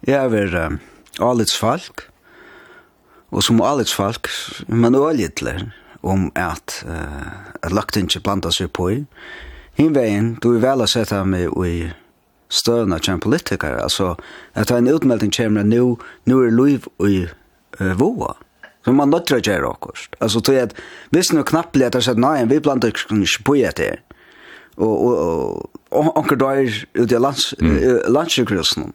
Jeg 0.07 0.19
er 0.21 0.31
ver 0.31 0.59
um, 0.67 0.77
alitsfalk, 1.23 2.07
og 3.35 3.43
som 3.43 3.59
alitsfalk, 3.65 4.29
men 4.71 4.95
øylittler, 4.95 5.65
om 6.05 6.29
at, 6.37 6.83
uh, 6.85 7.51
at 7.65 7.73
lagt 7.73 7.97
ikke 7.97 8.21
blanda 8.23 8.51
seg 8.53 8.71
på 8.75 8.89
i. 8.93 8.97
Hinveien, 9.79 10.35
du 10.43 10.53
er 10.55 10.63
vel 10.63 10.85
å 10.85 10.87
sette 10.87 11.19
meg 11.27 11.51
i 11.65 11.89
støvna 12.53 12.99
til 13.01 13.15
en 13.15 13.23
politiker, 13.23 13.79
altså 13.81 14.13
at 14.53 14.71
en 14.71 14.87
utmelding 14.87 15.33
kommer 15.33 15.65
nu, 15.65 15.97
nu 16.29 16.35
er 16.45 16.53
liv 16.53 16.87
i 17.03 17.25
uh, 17.25 17.93
voa. 17.99 18.35
Så 18.85 18.93
man 18.93 19.09
nøtter 19.09 19.39
å 19.39 19.41
gjøre 19.41 19.71
akkurat. 19.73 20.17
Altså, 20.21 20.43
tog 20.45 20.55
jeg 20.55 20.69
at 20.69 20.75
hvis 21.15 21.31
noe 21.33 21.47
knappelig 21.47 21.87
at 21.87 21.97
jeg 21.97 22.21
nei, 22.21 22.37
vi 22.51 22.61
blant 22.61 22.85
ikke 22.85 23.17
på 23.47 23.57
i 23.57 23.65
etter, 23.65 24.03
og, 24.75 24.93
og, 24.93 25.81
og 25.95 26.11
anker 26.19 26.37
døyr 26.37 26.77
ut 26.99 27.11
i 27.11 27.19
lands, 27.19 27.53
mm. 27.57 27.79
landsjukrusen. 28.11 28.91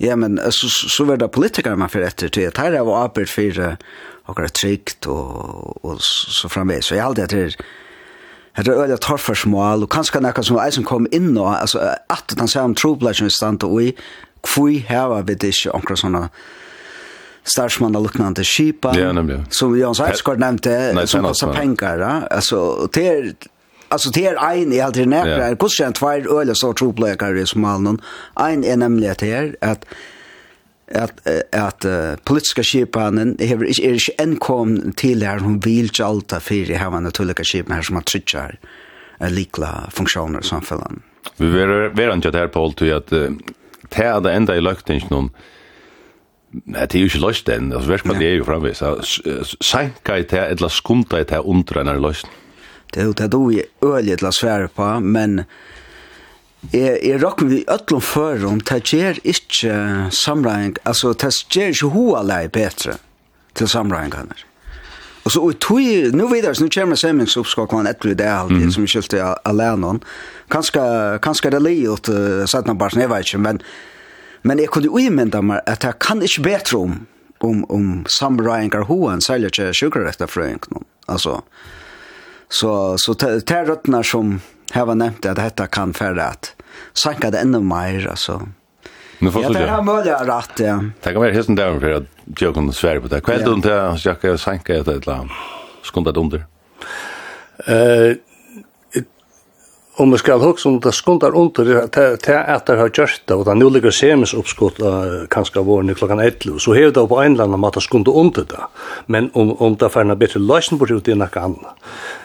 Ja, 0.00 0.16
men 0.16 0.38
så, 0.52 0.68
så 0.68 1.04
var 1.08 1.18
det 1.20 1.32
politikere 1.34 1.76
man 1.76 1.90
fyrir 1.92 2.08
etter 2.08 2.30
til, 2.32 2.46
at 2.48 2.60
her 2.60 2.76
er 2.76 2.86
var 2.88 3.08
arbeid 3.08 3.28
for 3.28 3.58
okkar 4.30 4.48
er 4.48 4.54
trygt 4.54 5.06
og, 5.10 5.84
og 5.84 6.00
så 6.00 6.48
framvis. 6.48 6.90
Så 6.90 6.96
jeg 6.96 7.04
halte 7.04 7.28
at 7.28 7.36
det 7.36 7.44
er 7.50 7.60
Det 8.56 8.68
er 8.68 8.82
øyelig 8.82 9.00
torfarsmål, 9.00 9.82
og 9.82 9.88
kanskje 9.88 10.20
nekka 10.20 10.42
som 10.42 10.58
eisen 10.58 10.84
kom 10.84 11.06
inn 11.14 11.38
og, 11.38 11.60
altså, 11.60 11.94
at 12.10 12.34
den 12.38 12.48
samme 12.48 12.74
trobladjen 12.74 13.24
vi 13.24 13.30
stand 13.30 13.62
og 13.62 13.82
i, 13.82 13.92
kvui 14.42 14.80
heva 14.88 15.22
vi 15.22 15.34
det 15.34 15.52
ikke 15.54 15.72
omkring 15.78 16.00
sånne 16.00 16.24
starsmann 17.46 17.96
og 17.96 18.08
luknande 18.08 18.44
kipa, 18.44 18.92
ja, 18.98 19.12
nemlig. 19.12 19.40
som 19.54 19.72
Jan 19.76 19.96
Eidsgaard 20.06 20.42
nevnte, 20.42 20.74
Nei, 20.96 21.06
som 21.08 21.24
kostar 21.24 21.54
pengar, 21.56 22.02
ja. 22.02 22.12
altså, 22.30 22.88
det 22.94 23.06
er, 23.06 23.32
altså, 23.90 24.12
det 24.14 24.26
er 24.28 24.40
en 24.50 24.72
i 24.72 24.78
alt 24.78 24.98
det 24.98 25.08
nekra, 25.08 25.48
ja. 25.48 25.54
hvordan 25.54 25.84
er 25.84 25.92
en 25.92 25.98
tvær 25.98 26.30
øyelig 26.36 26.56
så 26.60 26.72
trobladjen 26.72 27.46
som 27.46 27.64
malen, 27.64 28.00
En 28.38 28.64
er 28.64 28.76
nemlig 28.76 29.10
at 29.10 29.20
det 29.20 29.32
er, 29.32 29.54
at 29.60 29.86
at, 30.90 31.20
at 31.54 31.86
uh, 31.86 32.16
politiska 32.26 32.64
skipanen 32.66 33.36
er 33.38 33.62
ikke, 33.62 33.86
er 33.86 33.98
ikke 33.98 34.16
enn 34.22 34.36
kom 34.42 34.74
til 34.98 35.22
her, 35.26 35.42
hun 35.44 35.60
vil 35.64 35.90
ikke 35.90 36.06
alt 36.06 36.34
av 36.34 36.42
fire 36.44 36.80
her 36.80 36.90
var 36.90 37.04
naturlige 37.04 37.46
skip 37.46 37.70
her 37.70 37.86
som 37.86 38.00
har 38.00 38.08
trygt 38.08 38.34
her 38.34 38.58
uh, 39.20 39.30
likla 39.30 39.88
funksjoner 39.94 40.42
i 40.42 40.50
samfunnet. 40.50 41.06
Vi 41.38 41.50
var 41.52 42.14
ikke 42.16 42.34
her, 42.34 42.50
Paul, 42.52 42.74
til 42.74 42.92
at 42.96 43.14
uh, 43.14 43.30
det 43.90 44.04
er 44.06 44.20
det 44.24 44.34
enda 44.34 44.58
i 44.58 44.66
løktingen 44.66 45.16
om 45.24 45.32
Nei, 46.50 46.82
det 46.82 46.98
er 46.98 47.04
jo 47.04 47.06
ikke 47.06 47.20
løst 47.22 47.46
den, 47.46 47.68
altså 47.70 47.92
verskvallet 47.92 48.24
er 48.26 48.32
jo 48.40 48.46
framvis. 48.48 48.80
Sænka 49.62 50.16
i 50.18 50.24
det, 50.26 50.40
eller 50.50 50.72
skunta 50.74 51.20
i 51.22 51.26
det, 51.30 51.38
undra 51.46 51.84
enn 51.84 51.92
er 51.92 52.00
løst. 52.02 52.26
Det 52.90 53.04
er 53.04 53.06
jo 53.06 53.14
det 53.14 53.28
du 53.30 53.38
er 53.54 53.68
øyelig 53.86 54.16
til 54.18 54.26
å 54.26 54.32
svære 54.34 54.70
på, 54.74 54.88
men 54.98 55.44
Jeg, 56.68 56.98
jeg 57.00 57.22
råkker 57.22 57.48
vi 57.48 57.62
øtlom 57.72 58.02
før 58.04 58.44
om 58.50 58.60
det 58.60 58.82
gjør 58.92 59.16
ikke 59.24 59.74
samregning, 60.12 60.76
altså 60.84 61.14
det 61.16 61.32
gjør 61.48 61.72
ikke 61.72 61.92
hovedleie 61.94 62.52
bedre 62.52 62.98
til 63.56 63.68
samleggingene. 63.68 64.36
Og 65.24 65.32
så, 65.32 65.40
og 65.40 65.56
tog, 65.60 65.80
nå 66.16 66.26
videre, 66.30 66.54
så 66.56 66.64
nå 66.64 66.72
kommer 66.72 67.00
semmingsoppskakene 67.00 67.92
etter 67.92 68.14
det 68.16 68.28
alltid, 68.28 68.66
mm. 68.66 68.70
som 68.72 68.84
vi 68.84 68.92
kjølte 68.92 69.32
alene 69.48 69.94
om. 69.94 70.02
Kanskje, 70.52 70.84
kanskje 71.24 71.52
det 71.52 71.60
er 71.60 71.66
livet 71.66 72.12
uh, 72.12 72.44
satt 72.48 72.68
noen 72.68 72.80
barsen, 72.80 73.02
jeg 73.04 73.12
vet 73.12 73.28
ikke, 73.28 73.42
men, 73.44 73.60
men 74.48 74.62
jeg 74.62 74.72
kunne 74.72 74.92
uimynda 74.92 75.42
meg 75.44 75.64
at 75.68 75.84
jeg 75.84 76.00
kan 76.00 76.24
ikke 76.24 76.46
bedre 76.48 76.80
om, 76.80 76.96
om, 77.44 77.64
om 77.72 77.90
samleggingene 78.08 78.88
hovedleie, 78.88 79.24
særlig 79.24 79.52
ikke 79.52 79.72
sjukker 79.76 80.08
etter 80.08 80.28
frøyngene. 80.28 80.84
Altså, 81.08 81.40
så, 82.50 82.72
så 83.00 83.16
det 83.20 83.44
er 83.48 83.68
røttene 83.68 84.00
som, 84.04 84.38
Här 84.70 84.84
var 84.84 84.94
nämnt 84.94 85.26
att 85.26 85.36
detta 85.36 85.66
kan 85.66 85.94
færre 85.94 86.24
att 86.24 86.54
sanka 86.94 87.30
det 87.30 87.38
ännu 87.38 87.60
mer, 87.60 88.06
alltså. 88.10 88.48
Nu 89.18 89.30
får 89.30 89.42
ja, 89.42 89.48
det 89.48 89.66
har 89.68 89.82
mulig 89.82 90.12
rett, 90.12 90.60
ja. 90.60 90.80
Det 91.02 91.12
kan 91.12 91.22
være 91.22 91.34
hesten 91.34 91.56
der 91.56 91.78
for 91.80 91.96
at 91.96 92.40
jeg 92.40 92.54
kunne 92.54 92.72
svære 92.72 93.00
på 93.00 93.08
det. 93.08 93.20
Hva 93.26 93.34
er 93.34 93.44
det 93.44 94.04
jag 94.04 94.16
ska 94.16 94.36
sanka 94.38 94.72
det 94.72 94.88
et 94.88 94.88
eller 94.88 95.14
annet? 95.14 95.32
Skunda 95.82 96.12
under? 96.16 96.46
Eh 97.66 98.16
om 100.00 100.12
vi 100.14 100.18
skal 100.18 100.40
hugsa 100.40 100.68
om 100.68 100.78
det 100.80 100.92
skundar 100.96 101.34
under 101.36 101.86
til 101.92 102.36
at 102.38 102.66
det 102.66 102.76
har 102.78 102.88
gjort 102.88 103.22
det, 103.26 103.36
og 103.36 103.44
det 103.46 103.56
nu 103.58 103.68
ligger 103.68 103.92
semis 103.94 104.32
oppskott 104.34 104.80
kanskje 105.32 105.64
våren 105.66 105.92
i 105.92 105.96
klokkan 105.98 106.22
11, 106.24 106.60
så 106.60 106.74
hever 106.76 106.94
det 106.96 107.06
på 107.08 107.18
en 107.20 107.34
eller 107.34 107.48
annen 107.48 107.60
måte 107.60 107.82
skundar 107.84 108.16
under 108.16 108.46
det, 108.48 108.62
men 109.06 109.30
om, 109.34 109.52
om 109.60 109.76
det 109.76 109.92
færna 109.92 110.16
bedre 110.16 110.40
løsning 110.40 110.80
bort 110.80 110.94
ut 110.94 111.08
i 111.08 111.18
nekka 111.18 111.44
anna. 111.50 111.74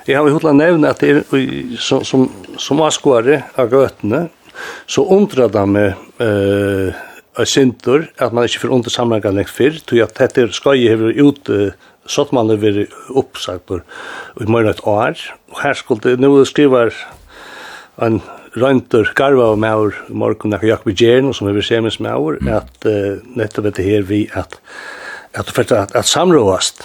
Jeg 0.07 0.19
har 0.19 0.31
hodla 0.31 0.53
nevne 0.55 0.93
at 0.93 1.03
det 1.03 1.11
er 1.11 1.75
som, 1.81 2.05
som, 2.07 2.29
som 2.57 2.83
askåre 2.85 3.41
av 3.59 3.73
gøtene, 3.73 4.27
så 4.87 5.03
undrar 5.11 5.51
det 5.51 5.65
med 5.67 6.23
eh, 6.23 7.03
av 7.35 7.49
sintur 7.49 8.07
at 8.21 8.33
man 8.33 8.47
ikke 8.47 8.63
får 8.63 8.73
under 8.77 8.93
sammenhengen 8.93 9.41
lengt 9.41 9.51
fyrr, 9.51 9.81
tog 9.83 9.99
at 10.05 10.15
dette 10.19 10.47
skøy 10.55 10.85
hever 10.85 11.19
ut 11.19 11.51
uh, 11.51 11.75
sånn 12.07 12.31
man 12.37 12.51
har 12.53 12.61
vært 12.61 12.93
oppsagt 13.17 13.73
i 13.73 14.47
morgen 14.47 14.71
et 14.71 14.83
år. 14.87 15.19
Og 15.51 15.61
her 15.63 15.77
skulle 15.77 16.03
det, 16.05 16.19
nå 16.21 16.31
skriver 16.47 16.93
en 18.01 18.19
røyntur 18.55 19.11
garva 19.15 19.51
av 19.53 19.59
maur 19.59 19.95
morgun 20.09 20.53
nekka 20.53 20.67
Jakob 20.67 20.93
Gjern 20.99 21.33
som 21.35 21.47
er 21.47 21.61
semis 21.63 21.99
maur, 22.03 22.39
mm. 22.41 22.51
at 22.51 22.87
uh, 22.89 23.23
nettopp 23.37 23.71
etter 23.71 23.87
her 23.87 24.05
vi 24.07 24.25
at 24.33 24.59
at 25.35 25.51
at, 25.51 25.71
at, 25.71 25.95
at 25.95 26.07
samråast 26.07 26.83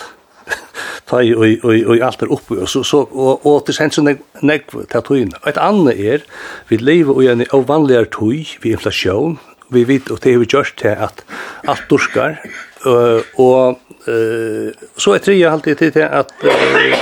ta 1.10 1.20
i 1.22 1.34
og 1.34 1.64
og 1.66 1.90
og 1.90 2.02
alt 2.06 2.22
er 2.22 2.32
oppi 2.32 2.58
og 2.58 2.68
så 2.68 2.82
så 2.86 3.02
og 3.02 3.46
og 3.46 3.66
til 3.66 3.74
sensu 3.74 4.02
nek 4.02 4.22
nek 4.42 4.70
ta 4.90 5.00
tøyna. 5.00 5.38
Et 5.46 5.58
anna 5.58 5.92
er 5.92 6.24
vi 6.68 6.76
leva 6.76 7.12
og 7.12 7.24
ein 7.24 7.46
ovanligare 7.52 8.06
tøy 8.06 8.46
vi 8.62 8.72
inflasjon. 8.72 9.38
Vi 9.70 9.84
vit 9.84 10.10
og 10.10 10.22
det 10.24 10.38
vi 10.40 10.46
gjørt 10.46 10.74
til 10.76 10.96
at 11.06 11.24
alt 11.68 11.86
durskar 11.90 12.40
og 12.84 13.78
Eh, 14.08 14.72
så 14.96 15.12
er 15.12 15.20
tredje 15.20 15.48
alltid 15.50 15.76
til 15.76 15.90
det 15.92 16.06
at 16.08 16.30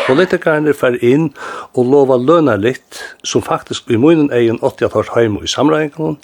politikerne 0.09 0.75
fer 0.75 0.97
inn 1.05 1.29
og 1.79 1.93
lova 1.93 2.17
løna 2.19 2.57
litt, 2.59 2.99
som 3.23 3.45
faktisk 3.45 3.91
i 3.95 4.01
munnen 4.01 4.33
er 4.35 4.49
en 4.49 4.59
80 4.59 4.97
års 4.99 5.13
heim 5.15 5.39
i 5.39 5.51
samreikene. 5.51 6.17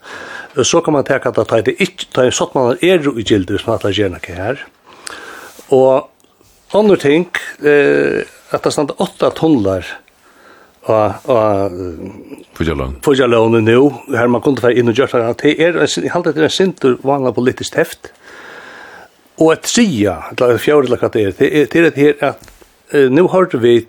Så 0.63 0.83
kan 0.83 0.97
man 0.97 1.07
tenke 1.07 1.31
at 1.31 1.39
det 1.39 1.61
er 1.61 1.75
ikke, 1.79 2.09
det 2.11 2.27
er 2.27 2.35
sånn 2.35 2.55
man 2.57 2.79
er 2.83 3.07
i 3.07 3.27
gilder 3.27 3.63
som 3.63 3.77
at 3.77 3.87
det 3.87 3.95
gjerne 3.99 4.19
ikke 4.19 4.39
her. 4.39 4.65
Og 5.75 6.11
andre 6.75 6.99
ting, 6.99 7.29
eh, 7.63 8.25
at 8.51 8.65
det 8.65 8.75
stand 8.75 8.97
8 8.99 9.31
tonner 9.39 9.87
og 10.85 11.15
og 11.33 11.73
Fujalon. 12.55 12.99
Fujalon 13.03 13.65
nu, 13.65 13.91
her 14.13 14.29
man 14.29 14.43
kunde 14.43 14.61
få 14.61 14.69
inn 14.69 14.89
og 14.89 14.99
gjøre 14.99 15.23
det. 15.23 15.39
Det 15.43 15.55
er, 15.59 15.79
jeg 15.81 16.13
halte 16.13 16.35
det 16.35 16.43
er 16.45 16.51
en 16.51 16.53
sintur 16.53 16.99
vanlig 17.03 17.35
politisk 17.35 17.73
Og 19.39 19.53
et 19.53 19.65
tria, 19.67 20.19
eller 20.35 20.59
fjord, 20.63 20.87
eller 20.87 21.01
hva 21.01 21.11
det 21.11 21.25
er, 21.25 21.33
det 21.39 21.75
er 21.75 21.89
det 21.91 21.99
her 21.99 22.21
at 22.23 22.45
uh, 22.95 23.09
nå 23.11 23.27
har 23.33 23.51
vi 23.59 23.81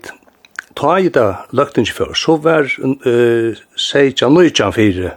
ta 0.76 0.96
i 0.98 1.08
det 1.12 1.28
løgten 1.56 1.86
før, 1.86 2.12
så 2.18 2.36
var 2.42 2.66
uh, 2.66 3.54
seitja 3.78 4.28
nøytjan 4.28 4.74
fire, 4.74 5.14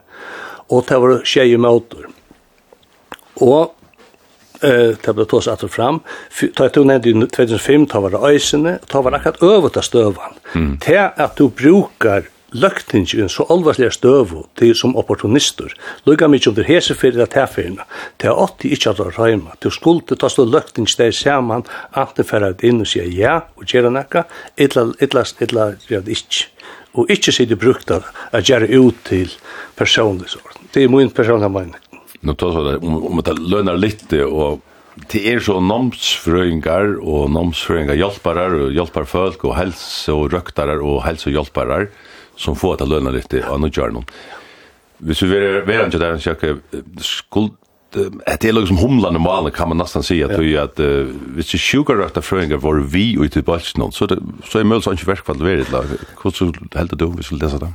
og 0.69 0.85
det 0.87 1.01
var 1.01 1.19
tjei 1.25 1.57
møter. 1.57 2.07
Og 3.41 3.75
eh 4.61 4.95
ta 5.01 5.13
blå 5.13 5.25
tås 5.25 5.47
fram 5.69 5.99
ta 6.55 6.65
ett 6.65 6.77
undan 6.77 7.07
i 7.07 7.13
2005 7.13 7.85
ta 7.85 7.99
var 7.99 8.29
ösene 8.29 8.79
ta 8.87 9.01
var 9.01 9.11
akkurat 9.11 9.43
över 9.43 9.69
ta 9.69 9.81
støvan 9.81 10.33
mm. 10.55 10.77
ta 10.77 11.13
at 11.15 11.35
du 11.37 11.49
brukar 11.49 12.23
løgtingi 12.51 13.17
i 13.17 13.23
en 13.23 13.31
så 13.31 13.45
alvarslig 13.53 13.91
støv 13.93 14.33
til 14.59 14.75
som 14.77 14.95
opportunister, 14.99 15.73
lukka 16.05 16.29
mykje 16.29 16.51
om 16.51 16.57
det 16.57 16.67
hese 16.69 16.95
fyrir 16.97 17.23
at 17.25 17.37
herfyrna, 17.37 17.85
til 18.17 18.31
at 18.31 18.43
åtti 18.45 18.73
ikkje 18.75 18.95
at 18.95 19.17
røyma, 19.17 19.57
til 19.61 19.73
skulde 19.75 20.17
ta 20.19 20.29
stå 20.29 20.45
løgtingi 20.49 20.97
der 20.97 21.15
saman, 21.15 21.65
anten 21.93 22.27
fyrir 22.27 22.53
at 22.53 22.63
inn 22.65 22.81
og 22.83 22.89
sier 22.89 23.09
ja, 23.13 23.41
og 23.57 23.67
gjerra 23.69 23.93
nekka, 23.93 24.25
illa, 24.57 24.89
illa, 24.99 25.25
illa, 25.41 25.67
illa, 25.89 26.01
illa, 26.01 26.47
og 26.97 27.11
ikkje 27.13 27.35
sitte 27.35 27.57
brukt 27.59 27.91
av 27.93 28.07
å 28.33 28.41
gjøre 28.41 28.69
ut 28.81 28.97
til 29.07 29.29
personlig 29.77 30.31
sort. 30.33 30.57
Det 30.73 30.83
er 30.83 30.91
min 30.91 31.11
personlig 31.13 31.51
mening. 31.53 31.77
Nå 32.25 32.35
tar 32.35 32.51
så 32.51 32.65
det, 32.65 32.79
om 32.83 33.21
det 33.23 33.37
lønner 33.39 33.77
litt, 33.79 34.09
og 34.25 34.59
det 35.11 35.21
er 35.31 35.39
så 35.43 35.59
nomsfrøyngar 35.63 36.97
og 36.99 37.29
nomsfrøyngar 37.31 37.95
hjelparar 37.99 38.57
og 38.57 38.73
hjelparfølk 38.75 39.45
og 39.47 39.55
helse 39.55 40.11
og 40.11 40.33
røktarar 40.33 40.83
og 40.83 41.03
helse 41.05 41.29
og 41.29 41.37
hjelparar 41.37 41.87
som 42.39 42.55
får 42.55 42.73
att 42.73 42.89
löna 42.89 43.09
lite 43.09 43.47
av 43.47 43.59
något 43.59 43.75
journal. 43.75 44.03
Hvis 44.97 45.23
vi 45.23 45.27
vill 45.27 45.61
vara 45.61 45.85
inte 45.85 45.97
där 45.97 46.17
så 46.17 46.29
jag 46.29 46.39
skuld 47.01 47.51
Det 48.25 48.45
är 48.45 48.53
liksom 48.53 48.77
humlan 48.77 48.89
humlande 48.89 49.19
malen 49.19 49.51
kan 49.51 49.69
man 49.69 49.77
nästan 49.77 50.03
säga 50.03 50.25
att 50.25 50.43
ju 50.43 50.57
att 50.57 50.79
hvis 51.35 51.51
det 51.51 51.57
sugar 51.57 51.95
rätt 51.95 52.17
att 52.17 52.25
fröingar 52.25 52.57
var 52.57 52.75
vi 52.75 53.17
och 53.17 53.25
i 53.25 53.41
bulten 53.41 53.91
så 53.91 54.05
det 54.05 54.17
så 54.49 54.59
är 54.59 54.63
möjligt 54.63 54.87
att 54.87 54.93
inte 54.93 55.05
verkfall 55.05 55.37
det 55.39 55.71
lag. 55.71 55.85
Hur 56.23 56.31
så 56.31 56.53
helt 56.75 56.99
du 56.99 57.11
vi 57.17 57.23
skulle 57.23 57.45
läsa 57.45 57.59
det. 57.59 57.71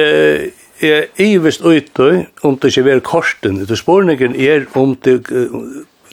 Eh 0.00 0.52
är 0.80 1.06
evist 1.16 1.60
ute 1.64 2.26
om 2.40 2.58
det 2.60 2.76
är 2.76 3.00
korsten. 3.00 3.64
Det 3.64 3.76
spårningen 3.76 4.36
är 4.36 4.66
om 4.72 4.96
det 5.02 5.18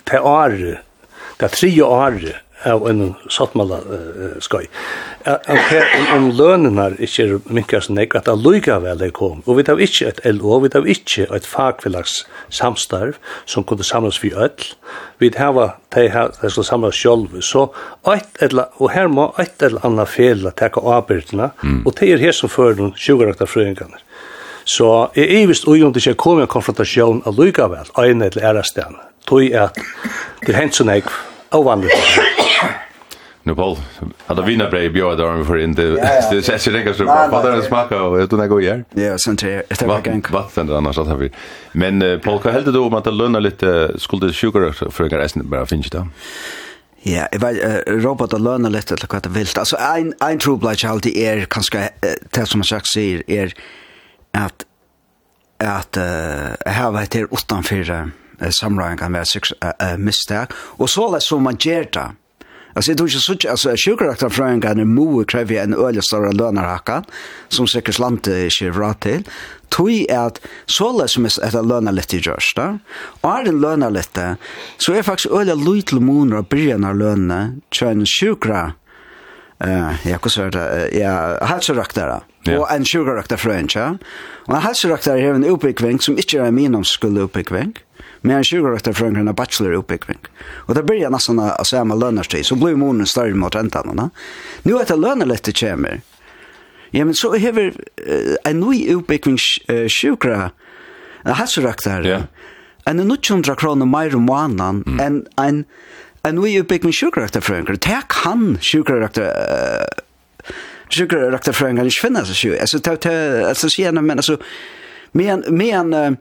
te 0.03 0.19
år 0.19 0.81
Det 1.37 1.47
tre 1.47 1.81
år 1.81 2.42
av 2.65 2.87
en 2.89 3.13
sattmala 3.31 3.79
uh, 3.83 4.37
skoj. 4.43 4.67
Om 6.13 6.29
lønnen 6.35 6.73
lønene 6.73 6.87
ikke 7.03 7.25
er 7.25 7.33
minkast 7.53 7.91
nek, 7.93 8.15
at 8.15 8.27
det 8.27 8.33
alluga 8.35 8.79
vel 8.83 8.99
det 9.01 9.13
kom. 9.17 9.41
Og 9.45 9.59
vi 9.59 9.65
tar 9.67 9.81
ikke 9.81 10.09
et 10.11 10.21
LO, 10.25 10.59
vi 10.63 10.71
tar 10.73 10.87
ikke 10.89 11.27
et 11.35 11.47
fagfellags 11.47 12.23
samstarv 12.53 13.19
som 13.45 13.65
kunne 13.67 13.85
samlas 13.87 14.21
vi 14.23 14.33
öll. 14.33 14.69
Vi 15.19 15.31
tar 15.33 15.55
de 15.95 16.07
her 16.11 16.31
som 16.49 16.63
samlas 16.63 16.99
sjolv. 16.99 17.39
Så 17.41 17.69
et 18.13 18.41
eller, 18.41 18.71
og 18.79 18.91
her 18.91 19.07
må 19.07 19.31
et 19.39 19.63
eller 19.63 19.83
annet 19.85 20.09
fel 20.09 20.49
teka 20.51 20.81
avbyrdina, 20.81 21.51
mm. 21.61 21.83
og 21.85 21.95
det 21.99 22.11
er 22.11 22.23
her 22.23 22.35
som 22.35 22.51
fører 22.51 22.79
noen 22.79 22.95
sjugarakta 22.99 23.47
frøyngarna. 23.49 23.99
Så 24.65 25.09
jeg 25.15 25.41
er 25.41 25.49
vist 25.49 25.67
ui 25.67 25.81
om 25.83 25.91
det 25.91 26.05
ikke 26.05 26.21
kom 26.23 26.39
en 26.39 26.47
konfrontasjon 26.47 27.23
av 27.25 27.33
alluga 27.33 27.67
vel, 27.71 27.89
ein 27.99 28.23
eller 28.23 28.47
æra 28.47 28.63
stan. 28.63 28.95
Tøy 29.27 29.51
at 29.55 29.77
det 30.47 30.55
hent 30.55 30.75
så 30.75 30.87
nek 30.87 31.07
ovanligt. 31.53 31.91
Nu 33.45 33.55
Paul, 33.55 33.77
hade 34.25 34.41
vi 34.41 34.47
vina 34.47 34.69
brev 34.69 34.93
bjöd 34.93 35.17
där 35.17 35.43
för 35.43 35.57
in 35.57 35.75
Det 35.75 36.37
ses 36.37 36.67
ju 36.67 36.71
riktigt 36.71 36.95
så 36.95 37.03
bra. 37.03 37.27
Vad 37.31 37.45
det 37.45 37.61
smakar 37.61 38.01
och 38.01 38.17
utan 38.17 38.39
när 38.39 38.47
går 38.47 38.61
igen. 38.61 38.85
Ja, 38.91 39.17
sånt 39.17 39.43
är 39.43 39.63
det 39.69 39.85
var 39.85 40.01
gäng. 40.05 40.23
Vatten 40.31 40.73
annars 40.73 40.97
att 40.97 41.19
vi. 41.19 41.31
Men 41.71 42.19
Paul, 42.23 42.39
vad 42.43 42.53
hällde 42.53 42.71
du 42.71 42.79
om 42.79 42.93
att 42.93 43.13
lönna 43.13 43.39
lite 43.39 43.99
skulle 43.99 44.33
sugar 44.33 44.89
för 44.91 45.03
en 45.03 45.09
resten 45.09 45.49
bara 45.49 45.65
finns 45.65 45.89
det. 45.89 46.07
Ja, 47.05 47.27
jeg 47.31 47.41
vet, 47.41 47.57
uh, 47.59 47.97
Robert 47.99 48.31
og 48.33 48.39
lønner 48.39 48.71
litt 48.71 48.87
til 48.87 49.09
hva 49.11 49.19
det 49.19 49.31
vil. 49.35 49.49
Altså, 49.59 49.75
en, 49.75 50.13
en 50.23 50.39
trobladje 50.39 50.87
alltid 50.87 51.17
er, 51.19 51.41
kanskje, 51.51 51.89
uh, 51.99 52.13
det 52.31 52.45
som 52.47 52.63
jeg 52.63 52.87
sier, 52.87 53.23
er 53.27 53.51
at 54.33 54.63
at 55.59 55.99
uh, 55.99 56.55
her 56.67 56.91
vet 56.95 57.15
jeg 57.15 57.27
utenfor 57.31 57.91
uh, 57.91 58.07
samrøyen 58.49 58.97
kan 58.97 59.13
være 59.13 59.55
uh, 59.63 59.99
mistak, 59.99 60.53
og 60.77 60.89
så 60.89 61.19
som 61.19 61.43
man 61.43 61.55
gjør 61.55 61.83
det. 61.83 62.09
Alltså 62.75 62.93
det 62.93 63.03
är 63.03 63.07
ju 63.07 63.19
så 63.19 63.49
alltså 63.49 63.75
sjukraktar 63.77 64.29
från 64.29 64.61
kan 64.61 64.79
en 64.79 64.95
mo 64.95 65.23
kräver 65.23 65.63
en 65.63 65.73
öle 65.73 66.01
stora 66.01 66.31
löner 66.31 66.61
hacka 66.61 67.03
som 67.49 67.67
säkert 67.67 67.95
slant 67.95 68.27
inte 68.27 68.71
bra 68.71 68.93
till. 68.93 69.23
Tui 69.69 70.07
är 70.09 70.19
att 70.19 70.41
så 70.65 71.01
läs 71.01 71.11
som 71.11 71.25
är 71.25 71.55
att 71.57 71.65
löna 71.65 71.91
lite 71.91 72.17
just 72.17 72.55
där. 72.55 72.79
Är 73.21 73.43
den 73.43 73.61
löna 73.61 73.89
lite 73.89 74.35
så 74.77 74.93
är 74.93 75.01
faktiskt 75.01 75.33
öle 75.33 75.55
little 75.55 75.99
moon 75.99 76.33
och 76.33 76.45
börjar 76.45 76.93
löna 76.93 77.55
tjän 77.71 78.05
sjukra. 78.05 78.73
Eh 79.59 80.07
jag 80.07 80.21
kusar 80.21 80.51
det 80.51 80.89
ja 80.93 81.45
halsraktar. 81.45 82.21
Och 82.57 82.71
en 82.71 82.85
sjukraktar 82.85 83.37
från 83.37 83.67
ja. 83.75 83.97
Och 84.47 84.55
halsraktar 84.55 85.17
är 85.17 85.33
en 85.33 85.45
uppbyggving 85.45 85.99
som 85.99 86.17
inte 86.17 86.37
är 86.37 86.51
min 86.51 86.75
om 86.75 86.83
skulle 86.83 87.19
uppbyggving 87.19 87.73
med 88.23 88.37
en 88.37 88.43
20 88.43 88.67
rökter 88.67 88.93
från 88.93 89.15
en 89.15 89.33
bachelor 89.33 89.73
uppbyggning. 89.73 90.17
Och 90.45 90.75
det 90.75 90.83
börjar 90.83 91.09
nästan 91.09 91.39
att 91.39 91.67
säga 91.67 91.83
med 91.83 91.99
lönerstid, 91.99 92.45
så 92.45 92.55
blir 92.55 92.75
månen 92.75 93.05
större 93.05 93.33
mot 93.33 93.55
räntan. 93.55 94.09
Nu 94.63 94.73
är 94.73 94.85
det 94.85 94.95
lönerlätt 94.95 95.43
det 95.43 95.59
kommer. 95.59 96.01
Ja, 96.91 97.05
men 97.05 97.13
så 97.13 97.31
har 97.31 97.51
vi 97.51 97.73
en 98.43 98.59
ny 98.59 98.93
uppbyggning 98.93 99.37
uh, 99.71 99.87
sjukra, 100.01 100.51
en 101.23 101.33
hälsoraktare. 101.33 102.07
Ja. 102.07 102.21
En 102.85 102.97
900 102.97 103.55
kronor 103.55 103.85
mer 103.85 104.15
om 104.15 104.21
månaden 104.21 104.83
mm. 104.87 104.99
än 104.99 105.25
en 105.37 105.65
en 106.23 106.35
ny 106.35 106.59
uppbyggning 106.59 106.93
sjukraktarfröingar. 106.93 107.71
Det 107.71 108.01
kan 108.07 108.57
sjukrökter 108.61 109.23
uh, 109.23 109.85
sjukrökter 110.89 111.51
från 111.51 111.77
en 111.77 111.85
inte 111.85 111.95
finnas. 112.01 112.45
Alltså, 112.61 112.79
ta, 112.79 112.95
ta, 112.95 113.11
alltså, 113.47 113.81
gärna, 113.81 114.01
men 114.01 114.17
alltså, 114.17 114.37
men, 115.11 115.43
men, 115.47 116.17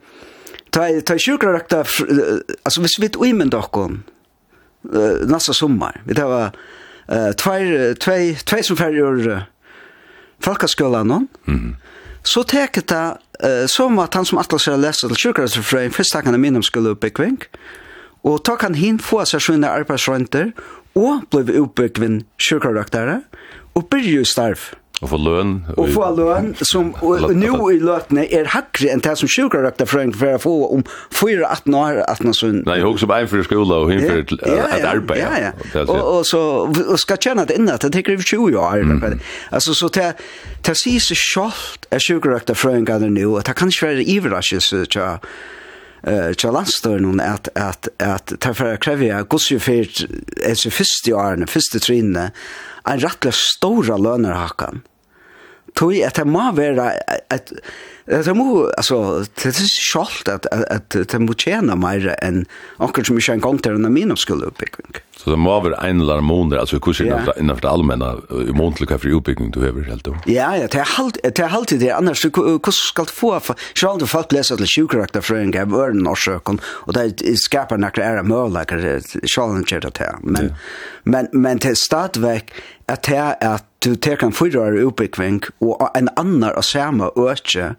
ta 0.73 1.01
ta 1.01 1.19
sjukrakta 1.19 1.85
alltså 2.63 2.81
vi 2.81 2.89
svit 2.89 3.17
och 3.17 3.27
men 3.27 3.51
dock 3.51 3.71
kom 3.73 4.03
nästa 5.27 5.53
sommar 5.53 6.03
vi 6.05 6.15
det 6.15 6.25
var 6.25 6.51
två 7.33 7.95
två 8.01 8.13
två 8.45 8.63
som 8.63 8.77
färger 8.77 9.47
folkaskolan 10.41 11.09
någon 11.09 11.29
mm 11.47 11.77
så 12.23 12.43
täcket 12.43 12.87
det 12.87 13.19
som 13.67 13.99
att 13.99 14.15
han 14.15 14.25
som 14.25 14.39
att 14.39 14.53
läsa 14.53 14.77
läsa 14.77 15.09
till 15.09 15.17
sjukrakta 15.17 15.63
för 15.63 15.79
en 15.79 15.91
första 15.91 16.23
kan 16.23 16.41
minimum 16.41 16.63
skulle 16.63 16.89
upp 16.89 17.15
kvenk 17.15 17.45
och 18.23 18.45
ta 18.45 18.57
kan 18.57 18.75
hin 18.75 18.99
få 18.99 19.25
sig 19.25 19.41
sina 19.41 19.69
arbetsrenter 19.69 20.53
och 20.93 21.21
blev 21.31 21.51
uppbyggvin 21.51 22.25
sjukrakta 22.51 23.21
och 23.73 23.89
började 23.89 24.25
starf. 24.25 24.75
Og 25.03 25.11
få 25.11 25.19
løn. 25.19 25.53
Og 25.75 25.89
få 25.91 26.09
løn, 26.15 26.53
som 26.63 26.93
nå 27.35 27.57
i 27.75 27.79
løtene 27.83 28.23
er 28.31 28.47
hakkere 28.53 28.93
enn 28.95 29.03
det 29.03 29.17
som 29.19 29.31
sjukrarøkta 29.31 29.87
frøyng 29.91 30.13
for 30.15 30.37
å 30.37 30.43
få 30.43 30.53
om 30.77 30.85
4-18 31.11 31.75
år, 31.75 32.03
18 32.07 32.31
år. 32.31 32.53
Nei, 32.69 32.77
jeg 32.79 32.87
husker 32.87 33.11
bare 33.11 33.27
en 33.27 33.33
for 33.33 33.49
skola 33.49 33.81
og 33.83 33.91
en 33.95 34.05
for 34.07 34.23
et 34.23 34.87
arbeid. 34.87 35.23
Ja, 35.23 35.33
ja, 35.49 35.53
og, 35.83 35.97
og 35.99 36.21
så 36.29 36.43
og 36.71 36.95
skal 37.03 37.19
kjenne 37.23 37.47
det 37.51 37.59
innan, 37.59 37.81
det 37.83 37.91
tenker 37.97 38.15
vi 38.15 38.29
20 38.31 38.61
år. 38.63 38.87
Mm. 38.87 39.19
Altså, 39.51 39.75
så 39.75 39.91
det, 39.97 40.13
det 40.63 40.77
sier 40.79 41.03
seg 41.03 41.19
sjalt 41.19 41.91
er 41.91 42.03
sjukrarøkta 42.03 42.55
frøyng 42.59 42.87
er 42.87 43.03
nå, 43.09 43.27
og 43.33 43.43
det 43.49 43.57
kan 43.59 43.75
ikke 43.75 43.91
være 43.91 44.07
iverraskelse 44.07 44.85
til 44.93 45.19
eh 46.03 46.35
tja 46.35 46.51
landstörn 46.51 47.21
at 47.21 47.49
at 47.55 47.89
at 47.99 48.33
tafra 48.41 48.77
krevja 48.77 49.23
gusju 49.23 49.59
fyrt 49.59 50.03
er 50.43 50.55
fyrst 50.55 51.07
i 51.09 51.13
arne 51.15 51.47
fyrst 51.47 51.77
i 51.79 51.79
trinne 51.79 52.33
en 52.85 53.01
rattla 53.01 53.31
stóra 53.31 53.99
lønarhakkan 53.99 54.83
tog 55.79 55.95
at 56.05 56.19
det 56.21 56.27
må 56.29 56.51
være 56.57 56.91
at 57.31 57.53
det 58.07 58.35
må 58.35 58.67
altså 58.77 59.23
det 59.39 59.53
er 59.53 59.69
skalt 59.71 60.29
at 60.29 60.49
at 60.51 60.91
det 60.91 61.21
må 61.23 61.37
tjene 61.39 61.77
mer 61.79 62.11
enn 62.19 62.45
akkurat 62.83 63.07
som 63.07 63.19
ikke 63.21 63.37
en 63.39 63.45
gang 63.45 63.63
til 63.63 63.79
en 63.79 63.93
min 63.93 64.17
skulle 64.19 64.51
oppbygging. 64.51 65.03
Så 65.23 65.31
det 65.31 65.39
må 65.39 65.55
være 65.63 65.79
en 65.87 66.01
eller 66.03 66.19
annen 66.19 66.27
måned, 66.27 66.57
altså 66.59 66.81
hvordan 66.83 67.07
ja. 67.07 67.19
er 67.31 67.39
innenfor 67.39 67.63
det 67.63 67.71
allmenne 67.71 68.09
i 68.43 68.55
månedlig 68.59 68.89
hva 68.91 68.99
for 68.99 69.15
oppbygging 69.21 69.53
du 69.55 69.61
har 69.63 69.79
helt 69.87 70.05
då. 70.05 70.17
Ja, 70.27 70.51
ja, 70.59 70.67
det 70.67 70.81
er 70.83 71.55
alltid 71.55 71.81
det, 71.81 71.93
annars 71.95 72.25
hvordan 72.27 72.75
skal 72.75 73.07
du 73.07 73.15
få, 73.15 73.31
selv 73.75 73.93
om 73.93 74.03
du 74.03 74.07
folk 74.11 74.35
leser 74.35 74.59
til 74.59 74.67
sjukkarakter 74.67 75.23
fra 75.23 75.39
en 75.39 75.55
gav 75.55 75.71
øren 75.71 76.07
og 76.11 76.19
søkken, 76.19 76.59
og 76.87 76.99
det 76.99 77.37
skaper 77.39 77.79
noen 77.79 78.03
ære 78.03 78.27
mølager, 78.27 78.99
selv 79.23 79.55
om 79.55 79.63
det 79.63 80.03
er 80.03 80.19
men, 80.23 80.51
men, 81.05 81.31
men 81.33 81.63
det 81.63 81.77
er 81.77 81.79
stadigvæk 81.79 82.51
at 82.93 83.07
det 83.09 83.19
er 83.19 83.35
at 83.41 83.65
du 83.85 83.95
tek 83.97 84.23
en 84.23 84.35
fyrrare 84.37 84.85
utbyggving 84.87 85.43
og 85.61 85.89
en 85.97 86.09
annar 86.21 86.59
av 86.59 86.67
samme 86.69 87.11
øke 87.19 87.75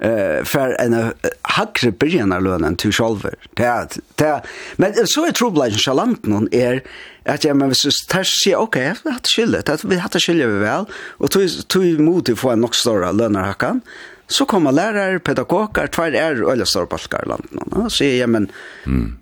eh 0.00 0.44
för 0.44 0.68
en 0.80 1.12
hackre 1.42 1.90
början 1.90 2.44
lönen 2.44 2.76
till 2.76 2.92
själver. 2.92 3.34
Det 3.54 3.98
det 4.14 4.42
men 4.76 5.06
så 5.06 5.26
är 5.26 5.32
trubbelagen 5.32 5.78
chalant 5.78 6.26
någon 6.26 6.48
är 6.52 6.82
att 7.24 7.44
jag 7.44 7.56
men 7.56 7.74
så 7.74 7.90
tar 8.08 8.24
sig 8.24 8.56
okej 8.56 8.88
att 8.88 9.22
det 9.22 9.28
skiljer 9.36 9.70
att 9.70 9.84
vi 9.84 9.96
hade 9.96 10.20
skiljer 10.20 10.46
vi 10.46 10.58
väl 10.58 10.84
och 11.20 11.30
tog 11.30 11.68
tog 11.68 11.84
emot 11.84 12.38
få 12.38 12.50
en 12.50 12.60
nog 12.60 12.74
större 12.74 13.12
lönerhackan 13.12 13.80
så 14.26 14.46
kommer 14.46 14.72
lärare, 14.72 15.18
pedagoger, 15.18 15.86
tvär 15.86 16.12
är 16.12 16.50
öllestorpalkar 16.50 17.24
land 17.26 17.46
någon. 17.50 17.90
Så 17.90 18.04
jag 18.04 18.28
men 18.28 18.48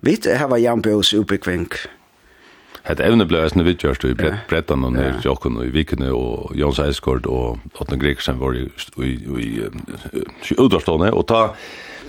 vi 0.01 0.19
har 0.37 0.47
var 0.47 0.57
har 0.57 0.95
oss 0.95 1.13
uppbyggving 1.13 1.67
Het 2.83 2.99
evne 2.99 3.23
blev 3.25 3.45
eisne 3.45 3.63
vidtjørst 3.63 4.03
i 4.09 4.15
brettan 4.17 4.83
og 4.83 4.91
nere 4.97 5.21
jokken 5.23 5.55
og 5.55 5.69
i 5.69 5.71
vikene 5.71 6.09
og 6.11 6.51
Jons 6.59 6.81
Eiskord 6.83 7.29
og 7.31 7.61
Otten 7.79 8.01
Grekersen 8.01 8.41
var 8.41 8.57
i 8.59 8.65
utdørstående 10.59 11.13
og 11.15 11.23
ta 11.31 11.45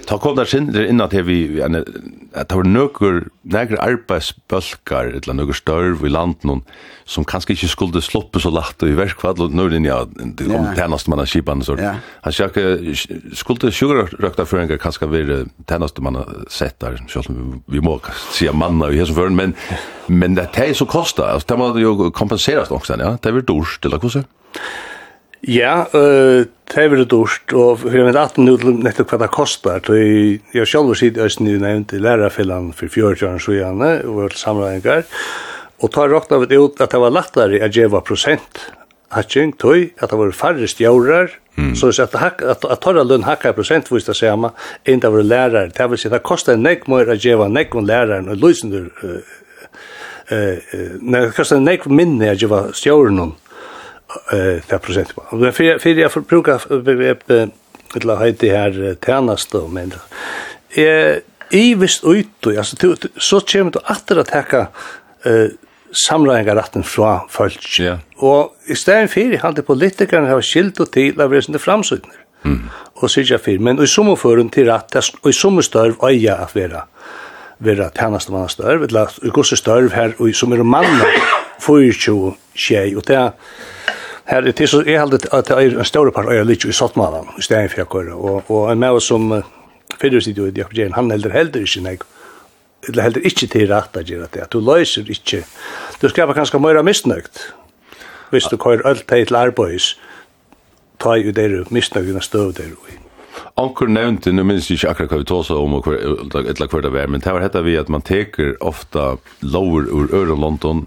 Ta 0.05 0.19
kom 0.21 0.37
der 0.37 0.49
sindre 0.49 0.85
innan 0.89 1.11
til 1.13 1.25
vi, 1.27 1.39
at 1.61 2.49
det 2.51 2.57
var 2.59 2.67
nøkker, 2.69 3.21
nægre 3.49 3.79
arbeidsbølkar 3.81 5.13
eller 5.15 5.37
nøkker 5.39 5.57
størv 5.57 6.05
i 6.05 6.13
landen, 6.13 6.63
som 7.09 7.25
kanskje 7.29 7.55
ikke 7.55 7.71
skulle 7.73 8.03
sluppe 8.05 8.41
så 8.43 8.53
lagt 8.53 8.85
i 8.85 8.95
verkfall, 8.97 9.41
og 9.41 9.57
nøkker 9.57 9.79
inn 9.79 9.89
i 9.89 9.93
om 9.95 10.71
tjeneste 10.77 11.13
mann 11.13 11.25
av 11.25 11.31
kipan, 11.31 11.65
så 11.65 11.77
han 11.81 12.37
sier 12.37 12.53
ikke, 12.53 12.97
skulle 13.37 13.73
sjugrøkta 13.73 14.47
føringar 14.49 14.81
kanskje 14.83 15.11
være 15.11 15.43
tennast 15.71 16.01
man 16.05 16.21
har 16.21 16.33
sett 16.53 16.79
der, 16.85 17.01
selv 17.09 17.33
om 17.33 17.61
vi 17.71 17.85
må 17.85 17.99
si 18.31 18.49
manna 18.53 18.93
i 18.93 19.01
hesson 19.01 19.17
førin, 19.19 19.39
men, 19.39 19.57
men 20.09 20.37
det 20.37 20.51
er 20.53 20.75
så 20.77 20.89
kosta, 20.89 21.33
det 21.39 21.61
må 21.61 21.73
jo 21.81 22.11
kompenserast 22.15 22.75
også, 22.75 23.01
ja, 23.01 23.17
det 23.17 23.31
er 23.31 23.39
vi 23.41 23.47
dors, 23.49 23.79
eller 23.85 24.03
hvordan? 24.03 24.29
Ja, 25.49 25.87
eh 25.93 26.45
det 26.75 26.91
var 26.91 27.05
dårst 27.05 27.53
og 27.53 27.83
vi 27.85 28.01
vet 28.03 28.17
at 28.17 28.39
nu 28.41 28.57
nettopp 28.57 29.11
hva 29.13 29.19
det 29.21 29.31
kostar. 29.31 29.83
Så 29.85 29.95
jeg 29.95 30.67
selv 30.67 30.95
sitt 30.97 31.19
østen 31.21 31.47
nu 31.47 31.59
nevnt 31.61 31.93
i 31.93 32.01
lærerfellan 32.01 32.73
for 32.73 32.89
40 32.89 33.29
år 33.29 33.39
siden 33.39 33.83
og 33.83 34.15
vårt 34.15 34.39
samlingar. 34.41 35.05
Og 35.83 35.93
tar 35.93 36.09
råkna 36.09 36.39
vi 36.39 36.57
ut 36.57 36.81
at 36.81 36.91
det 36.91 37.01
var 37.01 37.13
lattare 37.13 37.61
at 37.61 37.77
geva 37.77 38.01
prosent 38.01 38.65
hatching 39.15 39.55
tøy 39.61 39.93
at 40.01 40.11
det 40.11 40.19
var 40.19 40.35
færre 40.35 40.69
stjårar 40.69 41.31
mm. 41.57 41.75
så 41.79 41.93
at 42.03 42.17
hack 42.19 42.43
at, 42.43 42.65
at 42.65 42.83
torra 42.83 43.05
løn 43.07 43.27
hacka 43.27 43.53
prosent 43.55 43.91
vist 43.93 44.11
det 44.11 44.17
sama 44.17 44.51
man 44.51 45.01
det 45.01 45.13
var 45.13 45.23
lærar 45.23 45.73
det 45.77 45.91
vil 45.91 46.01
si 46.01 46.11
det 46.11 46.23
kostar 46.23 46.57
nek 46.57 46.89
mer 46.89 47.11
at 47.15 47.23
geva 47.23 47.49
nek 47.49 47.75
om 47.75 47.87
læraren 47.87 48.29
og 48.29 48.43
løsendur 48.43 48.91
eh 49.03 49.21
eh 50.31 50.99
nei 51.01 51.29
kostar 51.37 51.61
nek 51.61 51.87
minne 51.87 52.33
at 52.33 52.41
geva 52.43 52.67
stjårar 52.73 53.13
det 54.71 54.81
prosent. 54.83 55.15
Fyrir 55.57 56.01
jeg 56.05 56.25
bruker 56.29 56.65
begrepet 56.87 57.55
til 57.95 58.11
å 58.11 58.19
heite 58.21 58.51
her 58.51 58.97
tjeneste 59.05 59.63
men. 59.71 59.95
Eh 60.77 61.21
I 61.55 61.75
visst 61.79 62.03
utu, 62.03 62.51
altså, 62.57 62.97
så 63.21 63.39
kommer 63.47 63.71
du 63.71 63.79
atter 63.85 64.19
eh 64.19 64.25
teka 64.25 64.67
samlæringaretten 65.93 66.85
fra 66.85 67.27
folk. 67.31 67.79
Ja. 67.79 67.99
Og 68.17 68.55
i 68.67 68.75
stedet 68.75 69.11
fyrir 69.11 69.39
hadde 69.39 69.63
politikerne 69.63 70.27
har 70.27 70.41
skilt 70.41 70.81
og 70.81 70.91
til 70.93 71.21
av 71.21 71.31
resende 71.31 71.59
framsutner. 71.59 72.17
Mm. 72.43 72.71
Og 72.97 73.11
sikkert 73.11 73.41
fyrir, 73.41 73.61
men 73.61 73.83
i 73.83 73.87
sommerføren 73.87 74.51
til 74.51 74.71
rett, 74.71 74.97
og 75.23 75.31
i 75.31 75.33
sommerstørv 75.33 76.03
øya 76.03 76.43
at 76.43 76.57
vera 76.57 76.87
vera 77.59 77.91
tjeneste 77.95 78.33
mann 78.33 78.49
størv, 78.49 78.83
eller 78.83 79.13
gosse 79.33 79.57
størv 79.57 79.93
her, 79.95 80.13
og 80.19 80.35
som 80.35 80.53
er 80.53 80.63
manna 80.63 81.07
24 81.63 82.35
tjej, 82.55 82.97
og 82.97 83.07
det 83.09 83.17
er 83.17 83.31
Her 84.25 84.41
er 84.41 84.53
det 84.57 84.69
så 84.69 84.81
jeg 84.87 85.01
heldig 85.01 85.21
at 85.37 85.49
det 85.49 85.57
er 85.57 85.79
en 85.79 85.85
større 85.85 86.13
par 86.13 86.31
er 86.33 86.47
litt 86.49 86.65
i 86.65 86.73
Sottmannen, 86.73 87.29
i 87.39 87.43
stedet 87.45 87.71
for 87.71 87.83
jeg 87.83 87.91
kører. 87.93 88.15
Og, 88.15 88.51
og 88.51 88.71
en 88.73 88.81
med 88.81 88.97
oss 88.97 89.11
som 89.13 89.33
uh, 89.33 89.43
jo 90.03 90.47
i 90.47 90.53
Jakob 90.57 90.79
Jern, 90.79 90.97
han 90.97 91.11
heldur 91.11 91.31
heldur 91.31 91.61
ikke 91.61 91.83
nek, 91.85 92.05
eller 92.89 93.03
heldur 93.03 93.21
ikke 93.25 93.47
til 93.47 93.69
rett 93.69 93.97
at 93.97 94.09
gjøre 94.09 94.29
det, 94.33 94.49
du 94.53 94.61
løser 94.61 95.05
ikke, 95.11 95.45
du 96.01 96.09
skrever 96.09 96.35
kanskje 96.35 96.59
mer 96.59 96.83
misnøgt, 96.83 97.55
hvis 98.31 98.49
du 98.51 98.57
kører 98.57 98.87
alt 98.89 99.09
det 99.11 99.27
til 99.29 99.37
arbeids, 99.37 99.99
ta 100.99 101.17
jo 101.21 101.33
dere 101.33 101.65
misnøgtene 101.71 102.23
støv 102.23 102.53
der 102.57 102.73
i. 102.73 102.99
Anker 103.57 103.87
nevnte, 103.87 104.33
nu 104.33 104.43
minns 104.43 104.71
jeg 104.71 104.79
ikke 104.79 104.91
akkurat 104.91 105.13
hva 105.13 105.19
vi 105.21 105.27
tås 105.29 105.51
om 105.51 105.75
og 105.75 105.87
hver, 105.87 106.01
eller 106.41 106.67
hver 106.71 106.83
det 106.83 106.93
var, 106.95 107.07
men 107.11 107.21
det 107.21 107.33
var 107.35 107.43
hetta 107.45 107.63
vi 107.63 107.77
at 107.79 107.91
man 107.93 108.03
teker 108.03 108.55
ofta 108.61 109.17
lover 109.43 109.91
ur 109.91 110.15
øren 110.15 110.41
London, 110.41 110.87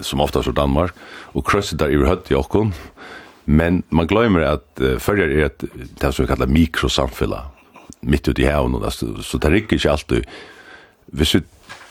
som 0.00 0.20
oftast 0.20 0.48
ur 0.48 0.56
Danmark, 0.56 0.96
og 1.34 1.44
krøsset 1.44 1.80
der 1.80 1.92
i 1.92 2.00
høtt 2.00 2.30
i 2.30 2.38
okkon, 2.38 2.74
men 3.46 3.82
man 3.90 4.06
glemmer 4.06 4.46
at 4.46 4.82
uh, 4.82 4.98
førjer 5.00 5.32
er 5.32 5.48
et, 5.48 5.64
det 6.00 6.12
som 6.14 6.24
vi 6.24 6.30
kallar 6.30 6.50
mikrosamfella, 6.50 7.44
mitt 8.02 8.28
ute 8.28 8.42
i 8.42 8.48
hevn, 8.48 8.78
så, 8.92 9.14
så 9.24 9.38
det 9.38 9.52
rikker 9.52 9.76
ikke 9.76 9.90
alltid. 9.90 10.28
Hvis 11.12 11.34
vi 11.34 11.42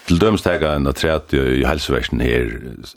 til 0.10 0.18
dømes 0.22 0.42
tega 0.42 0.74
en 0.74 0.90
atreat 0.90 1.34
i 1.38 1.62
helseversen 1.68 2.22
her, 2.24 2.48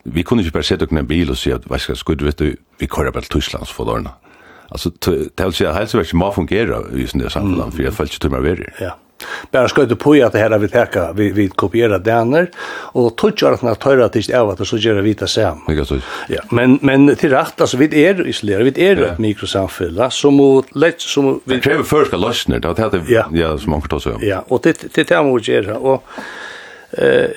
vi 0.05 0.23
kunne 0.25 0.41
ikke 0.41 0.55
bare 0.57 0.65
sette 0.65 0.87
okken 0.87 1.03
en 1.03 1.09
bil 1.09 1.33
og 1.33 1.37
si 1.37 1.53
at, 1.53 1.67
hva 1.69 1.77
skal 1.83 1.99
skudd, 2.01 2.25
vet 2.25 2.41
du, 2.41 2.55
vi 2.81 2.89
kører 2.89 3.13
bare 3.13 3.27
til 3.27 3.41
Tyskland 3.41 3.69
for 3.69 3.85
dårna. 3.85 4.15
Alltså 4.73 4.91
det 5.37 5.45
vill 5.45 5.53
säga 5.53 5.71
at 5.71 5.77
helseversen 5.77 6.19
må 6.19 6.33
fungera 6.33 6.81
i 6.97 7.07
sån 7.07 7.21
där 7.21 7.29
for 7.29 7.71
för 7.71 7.83
jag 7.83 7.93
ikke 7.93 8.19
til 8.21 8.31
meg 8.31 8.43
verre. 8.43 8.73
Ja. 8.81 8.97
Bara 9.51 9.87
du 9.87 9.97
på 9.97 10.13
att 10.13 10.33
det 10.33 10.39
här 10.39 10.59
vi 10.59 10.69
täcka 10.69 11.13
vi, 11.13 11.33
vi 11.33 11.49
kopiera 11.49 11.99
kopierar 11.99 12.51
och 12.93 13.25
og 13.25 13.43
att 13.43 13.65
at 13.65 13.81
tøyra 13.81 14.09
tist 14.09 14.31
av 14.31 14.51
at 14.51 14.67
så 14.67 14.77
gör 14.77 15.03
vi 15.03 15.15
det 15.15 15.29
samme. 15.29 15.61
Ja, 16.29 16.41
men, 16.51 16.79
men 16.83 17.17
till 17.17 17.31
rätt 17.31 17.61
alltså 17.61 17.77
vi 17.77 18.05
är 18.05 18.27
isolerade 18.27 18.71
vi 18.71 18.87
är 18.87 19.03
ett 19.03 19.19
mikrosamfella, 19.19 20.11
som 20.11 20.35
mot 20.35 20.77
lätt 20.77 21.01
som 21.01 21.41
vi... 21.45 21.61
kräver 21.61 21.83
först 21.83 22.09
ska 22.09 22.17
løsner, 22.17 22.59
det 22.59 22.69
att 22.69 22.93
det, 22.93 23.03
ja, 23.09 23.27
ja 23.33 23.59
som 23.59 23.71
man 23.71 23.81
kan 23.81 23.89
ta 23.89 24.01
så. 24.01 24.19
Ja, 24.21 24.45
och 24.49 24.61
det, 24.63 24.95
det, 24.95 25.09
det 25.09 25.23
må 25.23 25.39
göra 25.39 25.77
och 25.77 26.05
eh, 26.91 27.31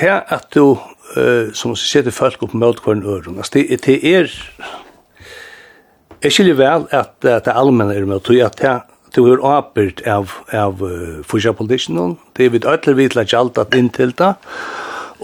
det 0.00 0.24
att 0.28 0.50
du, 0.50 0.70
eh, 1.16 1.52
som 1.52 1.76
sitter 1.76 2.10
folk 2.10 2.42
upp 2.42 2.52
mot 2.52 2.82
kvarn 2.82 3.02
öron. 3.06 3.36
Alltså 3.36 3.58
det, 3.58 3.82
det 3.86 4.04
er, 4.04 4.30
jeg 6.22 6.32
skiljer 6.32 6.56
vel 6.58 6.86
at 6.90 7.20
det 7.22 7.52
allmenne 7.54 7.94
er 7.94 8.06
med, 8.06 8.16
og 8.18 8.40
at 8.42 8.58
det 8.58 8.80
du 9.14 9.22
er 9.32 9.44
åpert 9.44 10.02
av, 10.06 10.34
av 10.52 10.82
uh, 10.82 11.20
fyrtjapolitikken, 11.28 12.16
det 12.36 12.48
er 12.48 12.54
vi 12.54 12.60
ødler 12.62 12.98
vidt 12.98 13.16
at 13.16 13.34
alt 13.34 13.58
at 13.58 13.74
inntil 13.76 14.14
det, 14.18 14.34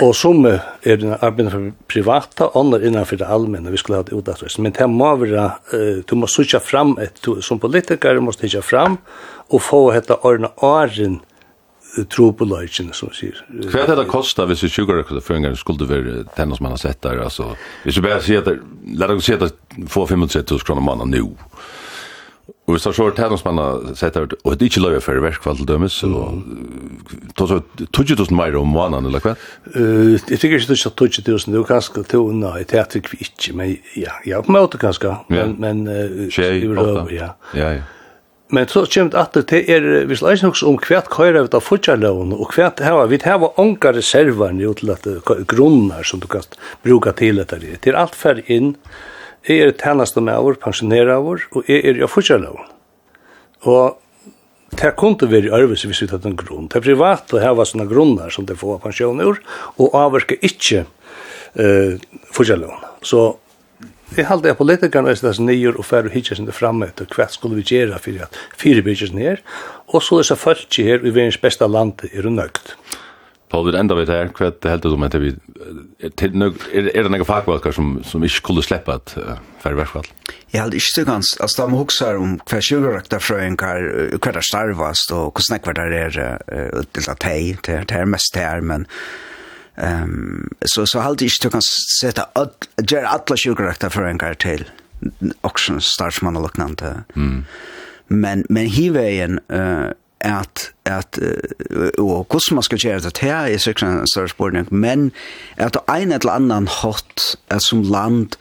og 0.02 0.10
som 0.18 0.42
er 0.46 1.04
arbeid 1.22 1.52
for 1.52 1.68
privata, 1.88 2.48
andre 2.58 2.80
innenfor 2.82 3.20
det 3.20 3.28
allmenne, 3.30 3.70
vi 3.70 3.78
skulle 3.78 4.00
ha 4.00 4.06
det 4.06 4.16
utdagsvis. 4.16 4.58
Men 4.58 4.74
det 4.74 4.88
må 4.90 5.12
være, 5.22 5.50
uh, 5.74 6.00
du 6.02 6.16
må 6.18 6.30
sutja 6.30 6.60
fram, 6.62 6.96
et, 7.02 7.20
du, 7.24 7.38
som 7.42 7.62
politiker 7.62 8.20
må 8.20 8.34
sutja 8.34 8.62
fram, 8.62 8.98
og 9.52 9.62
få 9.62 9.86
hette 9.94 10.18
årene 10.24 10.50
åren, 10.64 11.20
tro 12.10 12.30
på 12.34 12.46
løgjen, 12.48 12.90
som 12.96 13.12
sier. 13.14 13.38
Hva 13.70 13.84
er 13.84 13.92
det 13.92 13.98
det 14.00 14.10
kostet 14.10 14.48
hvis 14.50 14.64
vi 14.66 14.70
tjukker 14.72 15.04
det 15.04 15.22
for 15.22 15.36
en 15.36 15.46
gang 15.46 15.56
skulle 15.58 15.86
være 15.88 16.24
den 16.26 16.54
som 16.56 16.66
man 16.66 16.74
har 16.74 16.82
sett 16.82 17.00
der? 17.06 17.20
Altså, 17.22 17.52
hvis 17.84 18.00
vi 18.00 18.06
bare 18.06 18.22
sier 18.24 18.42
at, 18.42 18.50
la 18.98 19.08
deg 19.10 19.22
si 19.22 19.36
at 19.36 19.44
det 19.44 19.88
få 19.92 20.06
500 20.10 20.42
kroner 20.66 20.82
måneden 20.84 21.14
nå, 21.14 21.28
Og 22.64 22.80
så 22.80 22.94
så 22.96 23.10
tærdomsmanna 23.12 23.94
sett 23.98 24.16
ut 24.16 24.32
og 24.40 24.54
det 24.56 24.64
er 24.64 24.70
ikkje 24.70 24.82
løyve 24.82 25.00
for 25.04 25.20
verkfall 25.20 25.58
til 25.58 25.68
dømes 25.68 25.98
og 26.08 26.38
tog 27.36 27.50
så 27.50 27.58
tog 27.92 28.08
tusen 28.08 28.38
meir 28.38 28.56
om 28.56 28.72
vanan 28.72 29.04
eller 29.04 29.20
kva? 29.20 29.34
Eh, 29.74 30.14
eg 30.16 30.40
tykkjer 30.40 30.64
ikkje 30.64 30.92
tog 30.96 31.12
tog 31.12 31.26
tusen, 31.26 31.52
det 31.52 31.60
var 31.60 31.74
ganske 31.74 32.06
to 32.08 32.22
nei, 32.32 32.62
det 32.64 32.80
er 32.80 32.88
tykkje 32.88 33.20
ikkje, 33.20 33.56
men 33.58 33.74
ja, 34.00 34.16
ja, 34.24 34.40
på 34.40 34.54
måte 34.56 34.80
ganske, 34.80 35.12
men 35.28 35.58
men 35.60 35.84
ja. 37.12 37.34
Ja, 37.52 37.74
ja. 37.76 37.84
Men 38.52 38.68
så 38.68 38.84
kjem 38.86 39.08
det 39.10 39.18
at 39.18 39.36
det 39.50 39.62
er 39.72 40.04
hvis 40.08 40.20
skal 40.20 40.36
ikkje 40.36 40.68
om 40.68 40.76
kvært 40.80 41.08
køyra 41.12 41.46
við 41.46 41.56
av 41.58 41.64
futjarlån 41.64 42.34
og 42.36 42.52
kvært 42.52 42.82
hava 42.84 43.06
vi 43.10 43.18
hava 43.24 43.50
onka 43.60 43.92
reservar 43.96 44.52
til 44.78 44.92
at 44.92 45.08
grunnar 45.50 46.04
som 46.04 46.20
du 46.20 46.28
kan 46.28 46.44
bruka 46.84 47.12
til 47.12 47.40
dette. 47.40 47.58
Det 47.60 47.92
er 47.92 47.98
alt 47.98 48.14
fer 48.14 48.40
inn 48.46 48.76
Jeg 49.44 49.60
er 49.60 49.74
tjenestemever, 49.76 50.56
pensjonerer, 50.60 51.20
og 51.20 51.68
jeg 51.68 51.84
er 51.84 52.00
i 52.00 52.08
fortjelloven. 52.08 52.64
Og 53.68 54.00
det 54.80 54.94
kunne 54.96 55.30
være 55.30 55.52
øvelse 55.52 55.88
hvis 55.88 56.02
vi 56.02 56.08
tatt 56.10 56.26
en 56.26 56.36
grunn. 56.36 56.68
Det 56.68 56.80
er 56.80 56.86
privat 56.86 57.32
å 57.32 57.42
hava 57.42 57.66
sånne 57.68 57.86
grunner 57.90 58.32
som 58.32 58.46
det 58.48 58.56
får 58.58 58.80
pensjoner, 58.82 59.38
og 59.76 59.96
avverker 60.00 60.40
ikke 60.42 60.84
eh, 61.60 62.00
forskjelloven. 62.34 62.88
Så 63.04 63.34
jeg 64.16 64.28
halte 64.28 64.50
jeg 64.50 64.58
politikerne 64.58 65.12
er 65.12 65.18
sånn 65.20 65.48
nyer 65.48 65.76
og 65.76 65.86
færre 65.88 66.12
hitjes 66.12 66.40
inn 66.40 66.50
framme 66.54 66.88
etter 66.90 67.08
hva 67.10 67.28
skulle 67.32 67.58
vi 67.58 67.66
gjøre 67.66 68.00
for 68.02 68.26
at 68.26 68.36
fire 68.60 68.84
bygges 68.86 69.14
ned, 69.14 69.44
og 69.90 70.04
så 70.04 70.18
er 70.18 70.24
det 70.24 70.28
så 70.30 70.38
folk 70.38 70.78
her 70.80 71.04
i 71.04 71.12
verdens 71.12 71.40
beste 71.42 71.68
land 71.68 72.04
er 72.12 72.28
nøgt. 72.30 72.76
Paul, 73.54 73.72
det 73.72 73.78
enda 73.78 73.94
vid 73.94 74.08
här, 74.08 74.30
det 74.60 74.70
helt 74.70 74.84
om 74.84 75.02
at 75.02 75.14
vi 75.14 75.28
er 75.30 76.88
är 76.94 77.02
det 77.02 77.10
noen 77.10 77.24
fagvalkar 77.24 77.72
som 77.72 78.02
som 78.04 78.24
inte 78.24 78.34
skulle 78.34 78.62
släppa 78.62 78.94
att 78.94 79.14
för 79.62 79.72
världsval. 79.78 80.06
Ja, 80.50 80.66
det 80.68 80.76
är 80.76 80.98
inte 80.98 81.10
ganz 81.10 81.36
alltså 81.40 81.62
de 81.62 81.72
huxar 81.72 82.16
om 82.16 82.38
kvar 82.38 82.60
sjukrakta 82.60 83.18
hva 83.18 84.32
er 84.32 84.40
starvast 84.40 85.12
och 85.12 85.38
hur 85.38 85.46
snackar 85.46 85.72
där 85.72 85.92
er 85.92 86.18
utdelt 86.80 87.08
av 87.08 87.14
teg, 87.14 87.62
det 87.62 87.92
er 87.92 88.04
mest 88.04 88.36
här 88.36 88.60
men 88.60 88.86
ehm 89.76 90.50
så 90.64 90.86
så 90.86 91.00
halt 91.00 91.22
ich 91.22 91.38
du 91.42 91.50
kan 91.50 91.62
sätta 92.00 92.26
ger 92.90 93.04
alla 93.04 93.36
sjukrakta 93.36 93.90
fröenkar 93.90 94.34
till 94.34 94.64
auction 95.42 95.80
starts 95.80 96.22
man 96.22 96.36
och 96.36 96.42
liknande. 96.42 97.04
Mm. 97.16 97.44
Men 98.08 98.44
men 98.48 98.66
hivägen 98.66 99.40
eh 99.48 99.90
at, 100.24 100.70
at 100.88 101.18
og 102.00 102.26
hvordan 102.30 102.56
man 102.58 102.66
skal 102.66 102.78
gjøre 102.80 103.04
det 103.04 103.14
til, 103.20 103.28
er 103.28 103.60
sikkert 103.60 103.88
en 103.90 104.08
større 104.08 104.64
men 104.70 105.12
at 105.56 105.76
en 105.88 106.12
eller 106.12 106.32
annan 106.32 106.68
hot 106.80 107.36
som 107.60 107.82
land 107.82 108.36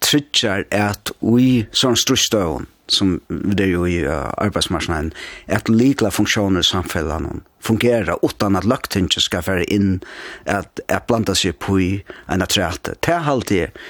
trykker 0.00 0.64
at 0.70 1.12
vi 1.20 1.66
sån 1.72 1.96
størstøvn, 1.96 2.66
som 2.88 3.18
det 3.28 3.66
er 3.66 3.72
jo 3.72 3.84
i 3.84 3.98
uh, 4.06 4.30
arbeidsmarsjonen, 4.40 5.12
at 5.46 5.68
likla 5.68 6.10
funksjoner 6.14 6.64
i 6.64 6.68
samfunnet 6.68 7.42
fungerer 7.60 8.16
utan 8.24 8.56
at 8.56 8.64
løgtinget 8.64 9.22
skal 9.22 9.44
være 9.46 9.66
inn, 9.74 9.98
at, 10.46 10.80
at 10.88 11.06
blanda 11.10 11.34
seg 11.36 11.58
på 11.60 11.78
i 11.82 11.90
en 12.30 12.44
atrette. 12.44 12.94
Det 13.04 13.12
er 13.12 13.28
alltid, 13.28 13.82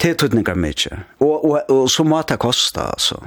det 0.00 0.10
er 0.10 0.18
tydninger 0.18 0.58
mye. 0.58 1.02
Og, 1.20 1.36
og, 1.44 1.60
og 1.68 1.86
så 1.92 2.06
må 2.08 2.22
det 2.26 2.40
koste, 2.42 2.82
altså. 2.82 3.20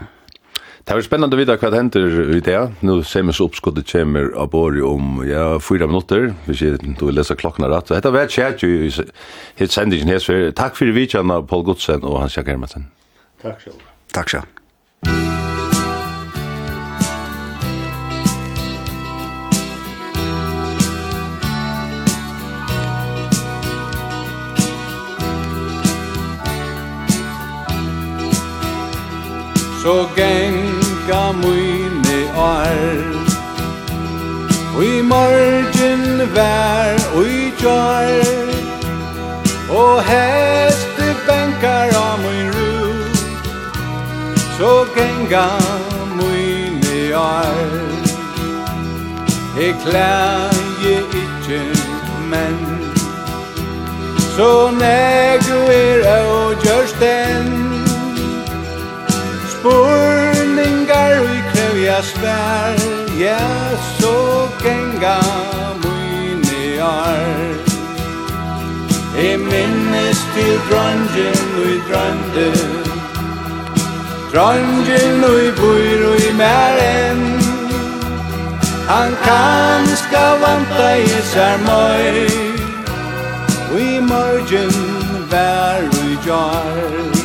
Det 0.91 0.97
var 0.97 1.05
spennende 1.05 1.37
å 1.37 1.39
vite 1.39 1.53
hva 1.55 1.69
det 1.71 1.77
hender 1.79 2.17
i 2.35 2.39
det. 2.43 2.57
Nå 2.83 2.97
ser 3.07 3.23
vi 3.23 3.31
så 3.31 3.45
oppskottet 3.47 3.87
kommer 3.87 4.33
av 4.35 4.49
Borg 4.51 4.81
om 4.83 5.21
ja, 5.23 5.45
fyra 5.63 5.87
minutter, 5.87 6.33
hvis 6.49 6.65
jeg 6.65 6.81
du 6.83 7.05
vil 7.07 7.15
lese 7.15 7.37
klokken 7.39 7.63
rett. 7.71 7.87
Så 7.87 7.95
dette 7.95 8.11
var 8.11 8.27
kjært 8.27 8.65
jo 8.65 8.67
i 8.67 8.91
hitt 8.91 9.71
sendingen 9.71 10.11
her. 10.11 10.19
Så 10.19 10.51
takk 10.51 10.75
for 10.75 10.91
vi 10.91 11.07
av 11.15 11.47
Paul 11.47 11.63
Godsen 11.63 12.03
og 12.03 12.19
Hans 12.19 12.35
Jack 12.35 12.51
Hermansen. 12.51 12.89
Takk 13.39 13.63
selv. 13.63 13.79
Takk 14.11 14.35
selv. 14.35 14.57
Så 29.81 29.95
gang 30.19 30.70
teka 31.11 31.31
mine 31.31 32.19
år 32.37 33.01
Ui 34.77 35.01
morgen 35.01 36.33
vær 36.35 36.95
ui 37.15 37.51
jar 37.61 38.07
Og 39.69 40.03
heste 40.03 41.15
bankar 41.27 41.91
av 41.95 42.19
min 42.23 42.51
ru 42.55 42.93
Så 44.57 44.85
genga 44.95 45.49
mine 46.15 47.15
år 47.15 47.59
Jeg 49.59 49.75
je 50.83 50.97
ikkje 51.23 51.61
men 52.29 52.57
Så 54.35 54.71
negu 54.71 55.59
er 55.71 56.07
au 56.17 56.53
gjørst 56.63 56.99
den 56.99 57.71
Her 62.01 62.75
Ja, 63.19 63.37
så 63.99 64.47
genga 64.63 65.21
mine 65.83 66.83
år 66.83 67.55
Jeg 69.17 69.39
minnes 69.39 70.19
til 70.33 70.55
dronjen 70.69 71.43
og 71.61 71.75
drønde 71.89 72.47
Dronjen 74.33 75.23
og 75.23 75.53
bor 75.59 76.09
og 76.09 76.17
i 76.29 76.33
mæren 76.37 77.21
Han 78.89 79.11
kan 79.23 79.85
ska 79.95 80.25
vanta 80.41 80.93
i 80.95 81.07
særmøy 81.07 82.29
Og 83.73 83.81
i 83.81 83.99
morgen 83.99 84.73
vær 85.31 85.81
og 85.85 86.27
jar 86.27 87.20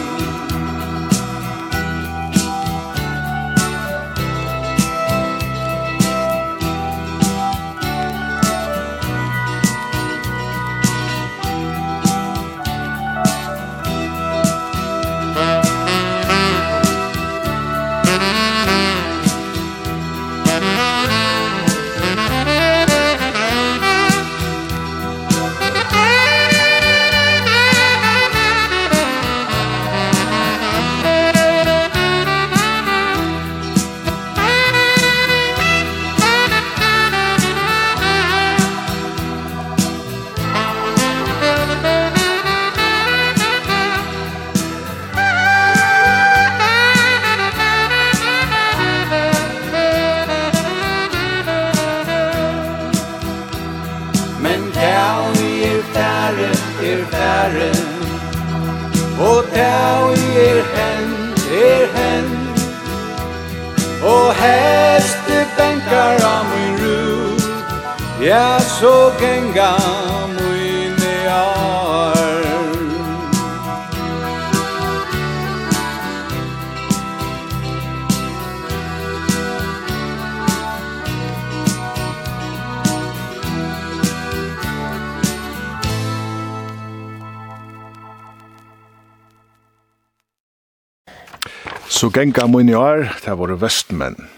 så 92.06 92.12
genga 92.14 92.46
mun 92.46 92.68
i 92.70 92.74
år, 92.78 93.08
det 93.24 93.32
var 93.34 93.50
vestmenn. 93.58 94.28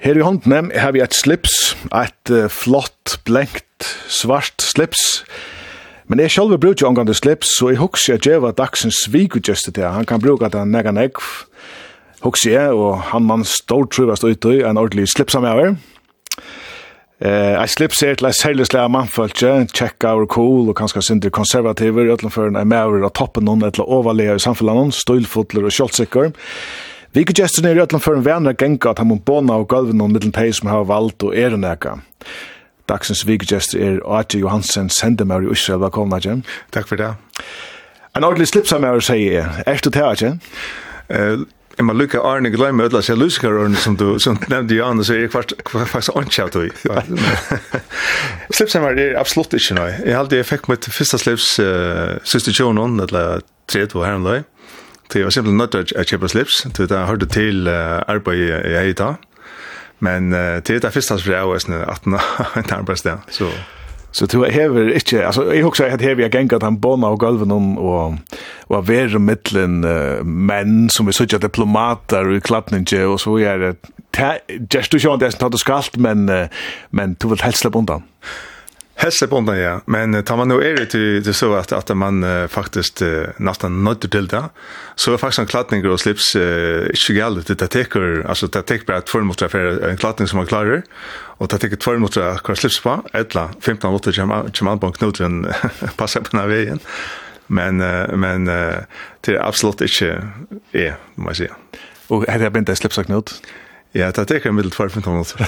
Her 0.00 0.16
i 0.16 0.22
hånden 0.24 0.70
har 0.72 0.94
vi 0.96 1.02
et 1.04 1.12
slips, 1.12 1.74
et 1.92 2.32
uh, 2.32 2.46
flott, 2.48 3.18
blenkt, 3.28 3.84
svart 4.08 4.64
slips. 4.64 5.20
Men 6.08 6.22
jeg 6.24 6.32
selv 6.32 6.56
bruker 6.56 6.88
omgående 6.88 7.12
slips, 7.14 7.52
så 7.58 7.68
jeg 7.68 7.82
husker 7.82 8.16
at 8.16 8.26
jeg 8.26 8.40
var 8.40 8.56
dagsens 8.56 9.02
vikudgjeste 9.12 9.74
til. 9.76 9.90
Han 9.92 10.08
kan 10.08 10.22
bruke 10.24 10.48
det 10.48 10.62
negan 10.70 10.96
egg, 10.96 11.20
husker 12.24 12.54
jeg, 12.54 12.72
og 12.72 13.12
han 13.12 13.28
man 13.28 13.44
stort 13.44 13.92
truvast 13.92 14.24
ut 14.24 14.48
i 14.48 14.62
en 14.64 14.80
ordentlig 14.80 15.10
slipsamøver. 15.12 15.76
Eh, 17.20 17.64
I 17.64 17.68
slip 17.68 17.92
ser 17.92 18.16
til 18.16 18.30
en 18.30 18.32
særlig 18.32 18.64
slag 18.70 18.86
av 18.88 18.92
mannfølge, 18.94 19.66
check 19.76 20.04
our 20.08 20.24
cool 20.24 20.70
og 20.72 20.78
kanskje 20.78 21.02
sindre 21.04 21.30
konservativer, 21.30 22.06
i 22.06 22.14
øtlenføren 22.14 22.56
er 22.56 22.64
med 22.64 22.80
over 22.80 23.04
av 23.04 23.12
toppen 23.18 23.44
noen 23.44 23.66
etter 23.66 23.84
overlega 23.84 24.38
i 24.38 24.40
samfunnet 24.40 24.78
noen, 24.78 24.94
stølfotler 24.94 25.68
og 25.68 25.74
kjoltsikker. 25.76 26.32
Vi 27.12 27.26
kan 27.28 27.36
gestern 27.42 27.68
i 27.68 27.82
øtlenføren 27.82 28.24
venner 28.24 28.56
genka 28.56 28.94
at 28.94 29.02
han 29.02 29.10
må 29.10 29.18
båna 29.20 29.58
og 29.60 29.68
gulven 29.68 30.00
noen 30.00 30.14
middelen 30.14 30.32
teg 30.32 30.54
som 30.56 30.70
har 30.72 30.88
valgt 30.88 31.26
og 31.26 31.36
er 31.36 31.58
nekka. 31.60 31.98
Dagsens 32.88 33.26
vikegester 33.28 33.82
er 33.84 34.00
Aji 34.08 34.40
Johansen, 34.40 34.88
sendemær 34.88 35.44
i 35.44 35.52
Israel. 35.52 35.82
Velkommen, 35.84 36.16
Aji. 36.16 36.40
Takk 36.72 36.88
for 36.88 36.96
det. 36.96 37.12
En 38.16 38.24
ordentlig 38.24 38.48
slipsamær, 38.48 39.02
sier 39.04 39.42
jeg. 39.42 39.64
Er 39.66 39.84
du 39.84 39.90
til, 39.90 40.08
Aji? 40.08 40.32
Eh, 41.10 41.44
Jeg 41.78 41.86
må 41.86 41.94
lukke 41.96 42.20
Arne 42.26 42.50
glemme 42.52 42.84
ødela 42.84 43.00
seg 43.04 43.18
lusikarørene 43.20 43.78
som 43.80 43.96
du 43.96 44.18
som 44.22 44.36
nevnte 44.50 44.76
jo 44.76 44.84
så 45.06 45.14
er 45.14 45.22
jeg 45.24 45.32
faktisk 45.32 46.16
ikke 46.18 46.44
av 46.44 46.52
det. 46.58 46.70
Slipshemmer 48.56 48.98
er 48.98 49.16
absolutt 49.20 49.54
ikke 49.56 49.78
noe. 49.78 49.94
Jeg 50.04 50.18
hadde 50.18 50.36
jeg 50.40 50.48
fikk 50.48 50.68
mitt 50.72 50.90
første 50.90 51.20
slips 51.22 51.54
uh, 51.62 52.18
siste 52.26 52.52
tjonen, 52.56 52.98
eller 53.06 53.44
tredje 53.70 53.96
og 53.96 54.04
herren 54.04 54.26
løy. 54.26 54.42
Det 55.10 55.24
var 55.24 55.34
simpelthen 55.34 55.58
nødt 55.62 55.74
til 55.74 55.98
å 55.98 56.06
kjøpe 56.12 56.30
slips, 56.30 56.60
til 56.76 56.90
jeg 56.90 57.10
hørte 57.10 57.30
til 57.30 57.70
uh, 57.70 58.02
arbeidet 58.10 58.62
jeg 58.74 58.92
i 58.92 58.96
dag. 59.00 59.26
Men 60.04 60.32
uh, 60.34 60.58
det 60.60 60.78
er 60.78 60.86
det 60.86 60.94
første 60.94 61.18
slips 61.18 61.34
jeg 61.34 61.44
har 61.44 61.52
vært 61.54 61.70
18 61.98 62.18
år, 62.18 62.56
en 62.60 62.74
arbeidssted. 62.82 63.30
Så... 63.30 63.50
So. 63.50 63.79
Så 64.12 64.26
du 64.26 64.40
hever 64.42 64.90
ikke, 64.98 65.22
altså 65.26 65.44
jeg 65.52 65.62
husker 65.64 65.86
at 65.86 66.02
hever 66.02 66.24
jeg 66.24 66.32
gengat 66.34 66.64
han 66.66 66.80
båna 66.82 67.12
og 67.14 67.20
gulven 67.22 67.52
om 67.54 67.78
og, 67.78 68.16
og 68.68 68.88
være 68.88 68.88
vera 68.88 69.22
mittlen 69.22 69.84
uh, 69.86 70.26
menn 70.26 70.88
som 70.90 71.06
vi 71.06 71.14
sånn 71.14 71.30
diplomater 71.42 72.26
og 72.26 72.42
klattninje 72.42 73.04
og 73.06 73.20
så 73.22 73.36
er 73.38 73.62
det, 73.62 73.74
gjerst 74.66 74.90
du 74.90 74.98
sjåan 74.98 75.22
det 75.22 75.30
er 75.30 75.36
som 75.36 75.44
tatt 75.44 75.54
du 75.54 75.62
skalt, 75.62 75.98
men, 76.02 76.26
uh, 76.26 76.50
men 76.90 77.14
du 77.22 77.30
vil 77.30 77.44
helst 77.44 77.62
slippe 77.62 77.78
undan. 77.78 78.02
Hesse 79.02 79.26
på 79.26 79.40
ja. 79.56 79.80
Men 79.84 80.24
tar 80.24 80.36
man 80.36 80.48
nu 80.48 80.54
är 80.54 80.76
det 80.76 80.86
till, 80.86 81.34
så 81.34 81.54
att, 81.54 81.72
att 81.72 81.96
man 81.96 82.24
uh, 82.24 82.46
faktiskt 82.46 83.02
uh, 83.02 83.24
nästan 83.36 83.84
nöjde 83.84 84.08
till 84.08 84.26
det. 84.26 84.44
Så 84.94 85.12
är 85.12 85.16
faktiskt 85.16 85.38
en 85.38 85.46
klattning 85.46 85.86
och 85.88 86.00
slips 86.00 86.36
uh, 86.36 86.86
inte 86.94 87.16
gällande 87.16 87.54
det 87.54 87.66
teker. 87.66 88.26
Alltså 88.28 88.46
det 88.46 88.62
teker 88.62 88.86
bara 88.86 89.00
två 89.00 89.18
minuter 89.18 89.48
för 89.48 89.88
en 89.88 89.96
klattning 89.96 90.28
som 90.28 90.36
man 90.36 90.46
klarar. 90.46 90.82
Och 91.12 91.48
det 91.48 91.58
teker 91.58 91.76
två 91.76 91.92
minuter 91.92 92.36
kvar 92.36 92.54
slips 92.54 92.80
på. 92.80 93.04
Ettla, 93.12 93.50
15 93.60 93.92
mot 93.92 94.04
kommer 94.04 94.64
man 94.64 94.78
på 94.78 94.86
en 94.86 94.92
knut 94.92 95.18
på 95.96 96.06
den 96.30 96.48
vägen. 96.48 96.78
Men, 97.46 97.80
uh, 97.80 98.16
men 98.16 98.48
uh, 98.48 98.74
det 99.20 99.34
är 99.34 99.48
absolut 99.48 99.80
inte 99.80 100.22
är, 100.72 100.94
må 101.14 101.24
säger. 101.24 101.34
säga. 101.34 101.54
Och 102.06 102.26
här 102.28 102.40
är 102.40 102.50
det 102.50 102.58
inte 102.58 102.76
slipsaknut? 102.76 103.42
Ja, 103.96 104.12
det 104.14 104.28
tek 104.30 104.46
en 104.46 104.54
middel 104.54 104.70
tvær 104.70 104.92
fint 104.94 105.06
minutter. 105.10 105.42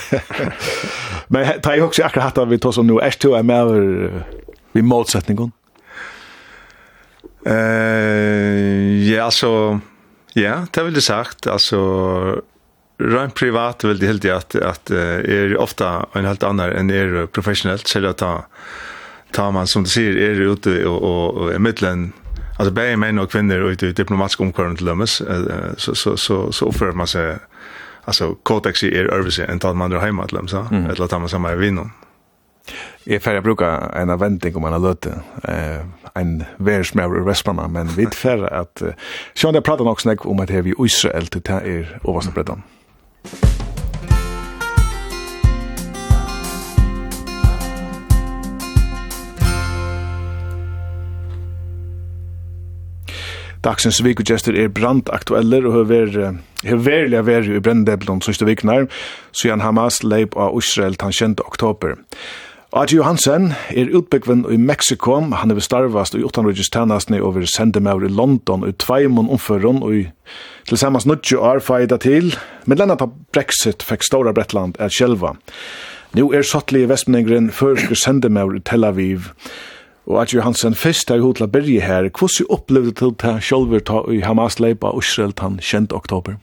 Men 1.32 1.60
ta 1.62 1.76
jeg 1.76 1.84
også 1.84 2.06
akkurat 2.08 2.32
hatt 2.32 2.40
av 2.42 2.50
vi 2.50 2.58
tog 2.58 2.74
som 2.74 2.88
nå, 2.88 2.98
er 2.98 3.14
du 3.22 3.32
er 3.38 3.44
med 3.46 3.68
over 3.68 4.24
vi 4.72 4.82
målsetningen? 4.82 5.52
Eh, 7.46 9.02
ja, 9.06 9.26
altså, 9.28 9.80
ja, 10.34 10.62
det 10.74 10.84
vil 10.86 10.98
jeg 10.98 11.06
sagt, 11.06 11.46
altså, 11.46 11.78
rent 13.02 13.36
privat 13.38 13.84
vil 13.84 14.00
det 14.00 14.10
helt 14.10 14.26
at, 14.30 14.56
at 14.56 14.90
er 14.94 15.54
ofta 15.60 16.08
en 16.18 16.26
helt 16.26 16.46
annan 16.46 16.74
enn 16.78 16.90
er 16.94 17.26
professionellt, 17.30 17.86
så 17.90 18.02
det 18.02 18.16
ta, 18.22 18.32
ta 19.34 19.50
man, 19.54 19.70
som 19.70 19.86
du 19.86 19.90
sier, 19.90 20.18
er 20.18 20.42
ute 20.42 20.80
og, 20.86 20.98
og, 20.98 21.24
og 21.42 21.54
er 21.54 21.62
middelen, 21.62 22.10
altså, 22.56 22.74
bare 22.74 22.98
menn 22.98 23.22
og 23.22 23.30
kvinner 23.34 23.66
ute 23.66 23.90
i 23.90 23.96
diplomatisk 23.96 24.46
omkvarn 24.46 24.78
til 24.78 24.92
dømes, 24.92 25.20
så, 25.78 25.94
så, 25.94 26.16
så, 26.16 26.44
så 26.50 26.70
oppfører 26.70 26.98
man 26.98 27.10
seg 27.10 27.42
alltså 28.04 28.34
Cortex 28.42 28.82
är 28.82 29.04
överse 29.04 29.44
en 29.44 29.58
tal 29.58 29.74
man 29.74 29.90
drar 29.90 30.00
hemma 30.00 30.26
till 30.26 30.36
dem 30.36 30.48
så 30.48 30.60
mm. 30.60 30.86
eller 30.86 31.06
tar 31.06 31.18
man 31.18 31.28
samma 31.28 31.50
är 31.50 31.56
vinnon. 31.56 31.90
Jag 33.04 33.22
färja 33.22 33.40
brukar 33.40 33.96
en 33.96 34.10
avväntning 34.10 34.56
om 34.56 34.62
man 34.62 34.72
har 34.72 34.80
löte 34.80 35.22
eh, 35.44 35.86
en 36.14 36.44
vers 36.56 36.94
med 36.94 37.10
Vesparna 37.10 37.68
men 37.68 37.86
vid 37.86 38.14
färja 38.14 38.48
att 38.48 38.82
eh, 38.82 38.88
Sean 39.34 39.54
där 39.54 39.60
pratar 39.60 39.88
också 39.88 40.16
om 40.18 40.40
att 40.40 40.48
det 40.48 40.54
är 40.54 40.62
vi 40.62 40.74
Israel 40.78 41.26
till 41.26 41.40
det 41.40 41.52
är 41.52 42.00
översta 42.08 42.30
bredden. 42.30 42.62
Dagsens 53.62 54.00
vikugjester 54.02 54.56
er 54.58 54.72
brandaktueller 54.74 55.66
og 55.68 55.72
høver 55.76 56.16
har 56.70 56.80
verilig 56.86 57.24
vært 57.26 57.50
i 57.50 57.60
brenndeblom 57.62 58.22
siste 58.24 58.46
viknar, 58.48 58.88
siden 59.34 59.64
Hamas 59.64 60.02
leip 60.06 60.36
av 60.36 60.56
Israel 60.58 60.96
den 61.00 61.12
20. 61.12 61.42
oktober. 61.46 61.98
Adi 62.72 62.96
Johansen 62.96 63.50
er 63.68 63.90
utbyggven 63.92 64.46
i 64.48 64.56
Meksiko, 64.56 65.18
han 65.36 65.52
er 65.52 65.58
bestarvast 65.58 66.14
i 66.16 66.22
800 66.24 66.70
tennastne 66.72 67.18
over 67.20 67.44
sendemaur 67.44 68.00
i 68.00 68.08
London 68.08 68.64
i 68.64 68.72
tveimån 68.72 69.28
omføren 69.28 69.82
og 69.84 69.92
i 69.92 70.06
tilsammans 70.70 71.04
90 71.04 71.36
år 71.36 71.60
feida 71.60 71.98
til, 72.00 72.32
men 72.64 72.80
landa 72.80 72.96
på 72.96 73.10
Brexit 73.34 73.84
fikk 73.84 74.06
Stora 74.08 74.32
Bretland 74.32 74.80
er 74.80 74.88
sjelva. 74.88 75.34
Nå 76.16 76.30
er 76.32 76.48
sattlige 76.48 76.88
vestmenningren 76.88 77.52
førske 77.52 77.96
sendemaur 77.96 78.56
i 78.56 78.64
Tel 78.64 78.88
Aviv, 78.88 79.28
Og 80.10 80.18
at 80.22 80.32
Johansen 80.34 80.74
fyrst 80.74 81.10
er 81.14 81.20
jo 81.22 81.30
til 81.36 81.46
å 81.46 81.50
berge 81.52 81.82
her, 81.84 82.08
hvordan 82.10 82.48
opplevde 82.50 82.94
du 82.98 83.12
det 83.14 83.84
ta 83.86 84.02
i 84.10 84.22
Hamas 84.26 84.58
leipa 84.58 84.90
og 84.90 85.04
Israel 85.04 85.34
den 85.38 85.60
20. 85.62 85.92
oktober? 85.94 86.38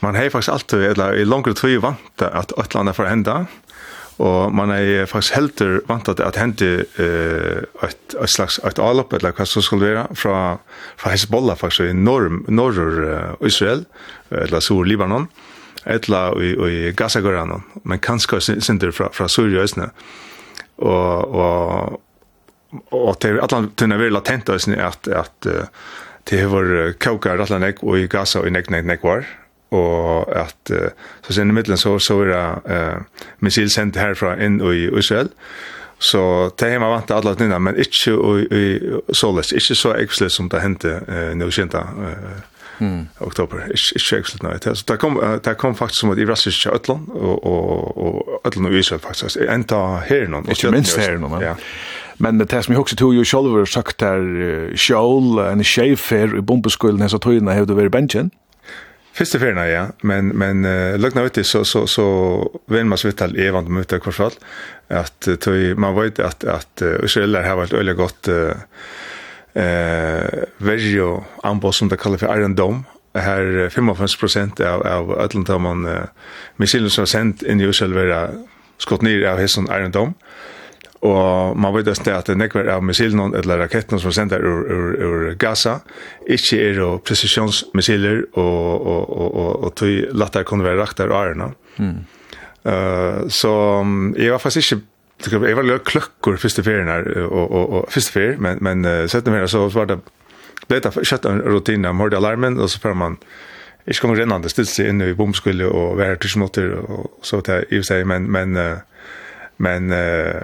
Man 0.00 0.14
har 0.14 0.30
faktisk 0.30 0.52
alltid, 0.52 0.84
eller 0.92 1.16
i 1.18 1.24
langere 1.26 1.58
tog, 1.58 1.74
vant 1.82 2.22
at 2.22 2.52
et 2.54 2.68
eller 2.68 2.80
annet 2.84 2.96
får 2.96 3.10
hende, 3.10 3.34
og 4.18 4.54
man 4.54 4.70
er 4.74 5.06
faktisk 5.06 5.34
helter 5.34 5.76
vant 5.86 6.08
at 6.10 6.18
det 6.18 6.70
uh, 6.98 7.62
et, 7.86 8.14
et 8.14 8.30
slags 8.30 8.58
et 8.66 8.78
avlopp, 8.78 9.12
eller 9.12 9.34
hva 9.34 9.46
som 9.46 9.62
skulle 9.62 9.90
være, 9.90 10.06
fra, 10.14 10.58
fra 10.98 11.12
Hezbollah 11.14 11.58
faktisk 11.58 11.86
i 11.86 11.94
norr, 11.94 12.30
norr 12.50 12.78
uh, 12.78 13.46
Israel, 13.46 13.86
eller 14.30 14.60
Sur-Libanon, 14.60 15.28
eller 15.86 16.42
i, 16.42 16.54
i 16.54 16.92
Gaza-Goranon, 16.92 17.62
men 17.84 18.02
kanskje 18.02 18.40
sinter 18.60 18.90
fra, 18.94 19.10
fra 19.14 19.28
Sur-Jøsne. 19.30 19.90
Og, 20.78 21.34
og 21.34 22.00
og 22.92 23.16
det 23.22 23.30
er 23.30 23.42
allan 23.44 23.70
tunna 23.76 23.96
veri 23.96 24.12
latent 24.12 24.50
at, 24.50 25.08
at 25.08 25.48
det 26.28 26.40
har 26.42 26.92
kaukar 27.00 27.40
allan 27.40 27.64
ek 27.70 27.80
og 27.82 27.96
i 27.98 28.08
Gaza 28.10 28.42
og 28.42 28.48
i 28.48 28.52
nek 28.52 28.68
nek 28.70 28.84
nek 28.84 29.06
var. 29.06 29.24
Og 29.72 30.28
at 30.36 30.68
så 30.68 31.32
sen 31.32 31.50
i 31.50 31.56
middelen 31.56 31.80
så, 31.80 31.98
så 32.00 32.14
er 32.22 32.30
det 32.32 32.44
uh, 32.72 33.24
missil 33.44 33.68
sendt 33.72 33.96
herfra 34.00 34.34
inn 34.40 34.60
i 34.64 34.86
Israel 34.96 35.28
så 35.98 36.50
det 36.58 36.70
har 36.70 36.78
man 36.78 36.90
vant 36.90 37.10
alla 37.10 37.34
tunna 37.34 37.58
men 37.58 37.78
ikkje 37.80 38.14
og, 38.14 38.52
i 38.54 38.66
såles, 39.12 39.50
ikkje 39.52 39.76
så 39.76 39.94
eksles 39.98 40.36
som 40.38 40.48
det 40.48 40.62
hendte 40.62 40.94
uh, 41.08 41.32
nu 41.34 41.48
kjenta 41.50 41.82
uh, 41.90 42.38
mm. 42.80 43.02
oktober. 43.26 43.66
Ikke 43.74 44.18
ikke 44.18 44.32
slutt 44.32 44.46
nøy. 44.46 44.58
Så 44.64 44.84
det 44.88 44.98
kom, 45.02 45.20
det 45.44 45.54
kom 45.60 45.76
faktisk 45.78 46.04
som 46.04 46.14
et 46.14 46.22
irrastisk 46.24 46.64
til 46.64 46.74
Øtland, 46.74 47.08
og, 47.14 47.46
og, 47.46 47.98
og 47.98 48.40
Øtland 48.46 48.70
og 48.70 48.78
Israel 48.78 49.02
faktisk. 49.04 49.40
Enda 49.44 49.84
her 50.08 50.28
noen. 50.28 50.50
Ikke 50.50 50.72
minst 50.74 50.98
her 50.98 51.18
noen, 51.20 51.40
ja. 51.44 51.54
Men 52.18 52.40
det 52.42 52.50
som 52.50 52.74
jeg 52.74 52.80
husker 52.80 52.98
til 52.98 53.20
jo 53.20 53.24
selv 53.24 53.66
sagt 53.70 54.02
her, 54.02 54.24
Sjål, 54.74 55.38
en 55.44 55.62
skjeifer 55.62 56.34
i 56.34 56.42
bombeskolen, 56.42 57.06
så 57.08 57.20
tog 57.22 57.36
jeg 57.36 57.46
hevde 57.54 57.76
vært 57.78 57.94
bensjen. 57.94 58.32
Fyrste 59.18 59.40
ferien, 59.42 59.58
ja, 59.66 59.86
men, 60.06 60.30
men 60.38 60.62
uh, 60.62 60.94
løgna 61.00 61.24
uti, 61.26 61.42
så, 61.46 61.64
så, 61.66 61.82
så 61.90 62.04
vil 62.70 62.86
man 62.86 63.00
så 63.00 63.08
vidt 63.08 63.22
all 63.24 63.34
evan 63.40 63.66
om 63.66 63.78
møte 63.80 63.98
hvert 63.98 64.14
fall, 64.14 64.36
at 64.94 65.26
uh, 65.26 65.56
man 65.80 65.96
vet 65.96 66.20
at, 66.22 66.46
at 66.46 66.84
uh, 66.86 67.00
Israeler 67.06 67.42
har 67.42 67.58
vært 67.58 67.74
øyelig 67.74 67.96
godt 67.98 68.30
uh, 68.30 68.60
eh 69.58 70.44
verjo 70.58 71.24
ambos 71.42 71.76
som 71.76 71.88
det 71.88 71.96
kallar 71.96 72.18
för 72.18 72.38
Iron 72.38 72.54
Dome 72.54 72.82
här 73.14 73.68
55 73.70 74.50
av 74.60 74.86
av 74.86 75.20
Atlanta 75.20 75.58
man 75.58 75.86
uh, 75.86 76.04
missilen 76.56 76.90
som 76.90 77.06
sent 77.06 77.42
in 77.42 77.60
i 77.60 77.68
Israel 77.68 77.94
vara 77.94 78.30
skott 78.78 79.02
ner 79.02 79.26
av 79.26 79.38
hesson 79.38 79.68
Iron 79.70 79.90
Dome 79.90 80.12
og 81.06 81.54
man 81.58 81.74
vet 81.76 81.88
at 81.92 82.26
det 82.26 82.34
er 82.34 82.38
nekver 82.38 82.68
av 82.72 82.82
missilen 82.82 83.34
eller 83.38 83.60
raketten 83.62 84.00
som 84.02 84.12
sender 84.14 84.42
ur, 84.42 84.64
ur, 84.66 84.88
ur 84.98 85.34
Gaza, 85.38 85.78
ikke 86.26 86.58
er 86.58 86.80
jo 86.80 86.88
presisjonsmissiler 86.98 88.24
og, 88.32 88.42
og, 88.42 89.04
og, 89.06 89.28
og, 89.28 89.50
og 89.68 89.74
tog 89.78 90.16
latter 90.18 90.46
kunne 90.48 90.66
være 90.66 90.80
rakter 90.80 91.12
og 91.12 91.20
ærene. 91.20 91.52
Mm. 91.78 92.00
Uh, 92.66 93.28
så 93.30 93.52
jeg 94.18 94.34
var 94.34 94.42
faktisk 94.42 94.72
ikke 94.72 94.84
jag 95.26 95.56
var 95.56 95.62
lite 95.62 95.78
klockor 95.84 96.36
första 96.36 96.62
ferien 96.62 96.88
här 96.88 97.18
och 97.18 97.50
och 97.50 97.78
och 97.78 97.92
första 97.92 98.12
fer 98.12 98.36
men 98.38 98.58
men 98.60 98.84
uh, 98.84 99.06
sätter 99.06 99.30
mig 99.30 99.48
så 99.48 99.68
var 99.68 99.86
det 99.86 99.98
bättre 100.68 100.90
för 100.90 101.04
sätta 101.04 101.28
rutinen 101.28 101.96
med 101.96 102.14
alarmen 102.14 102.60
och 102.60 102.70
så 102.70 102.80
får 102.80 102.94
man 102.94 103.16
Ich 103.86 104.00
kommer 104.00 104.16
redan 104.16 104.42
det 104.42 104.48
ställs 104.48 104.80
in 104.80 105.00
i 105.00 105.14
bomskulle 105.14 105.64
och 105.64 105.96
vara 105.96 106.16
till 106.16 106.30
smotter 106.30 106.72
och 106.72 107.18
så 107.22 107.40
där 107.40 107.74
i 107.74 107.82
sig 107.82 108.04
men 108.04 108.30
men 108.30 108.56
uh, 108.56 108.76
men 109.56 109.92
uh, 109.92 110.42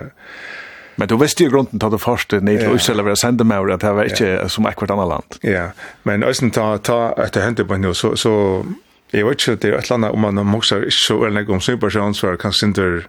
Men 0.97 1.09
du 1.09 1.17
visste 1.17 1.43
ju 1.43 1.51
grunden 1.51 1.81
till 1.81 1.91
det 1.91 1.99
första 1.99 2.41
nej 2.41 2.59
till 2.59 2.75
Israel 2.75 3.03
var 3.03 3.15
sända 3.15 3.45
mig 3.45 3.59
att 3.59 3.81
det 3.81 3.93
var 3.93 4.05
inte 4.05 4.49
som 4.49 4.67
ett 4.67 4.91
annat 4.91 5.09
land. 5.09 5.25
Ja, 5.41 5.71
men 6.03 6.23
östen 6.25 6.51
ta 6.51 6.79
ta 6.79 7.13
att 7.13 7.33
det 7.33 7.41
hände 7.41 7.65
på 7.65 7.77
nu 7.77 7.95
så 7.95 8.17
så 8.17 8.65
jag 9.11 9.29
vet 9.29 9.49
inte 9.49 9.69
det 9.69 9.75
är 9.75 9.79
ett 9.79 9.91
land 9.91 10.05
om 10.05 10.21
man 10.21 10.47
måste 10.47 10.85
så 10.91 11.25
eller 11.25 11.43
någon 11.43 11.61
superchans 11.61 12.21
för 12.21 12.37
kanske 12.37 12.67
inte 12.67 13.03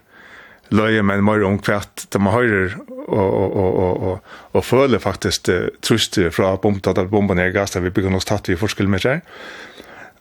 løye 0.74 1.02
men 1.06 1.24
mer 1.24 1.44
om 1.46 1.58
kvært 1.62 2.06
de 2.12 2.20
høyrer 2.32 2.76
og 3.06 3.18
og 3.18 3.56
og 3.56 3.76
og 3.82 4.02
og 4.10 4.56
og 4.56 4.64
føler 4.64 5.02
faktisk 5.02 5.50
trust 5.82 6.18
fra 6.32 6.56
bomta 6.56 6.90
at 6.90 7.10
bomba 7.10 7.34
ned 7.34 7.52
gass 7.54 7.76
der 7.76 7.84
vi 7.84 7.90
bygger 7.90 8.10
nok 8.10 8.24
tatt 8.26 8.48
vi 8.48 8.56
forskel 8.56 8.88
med 8.88 9.04
seg. 9.04 9.22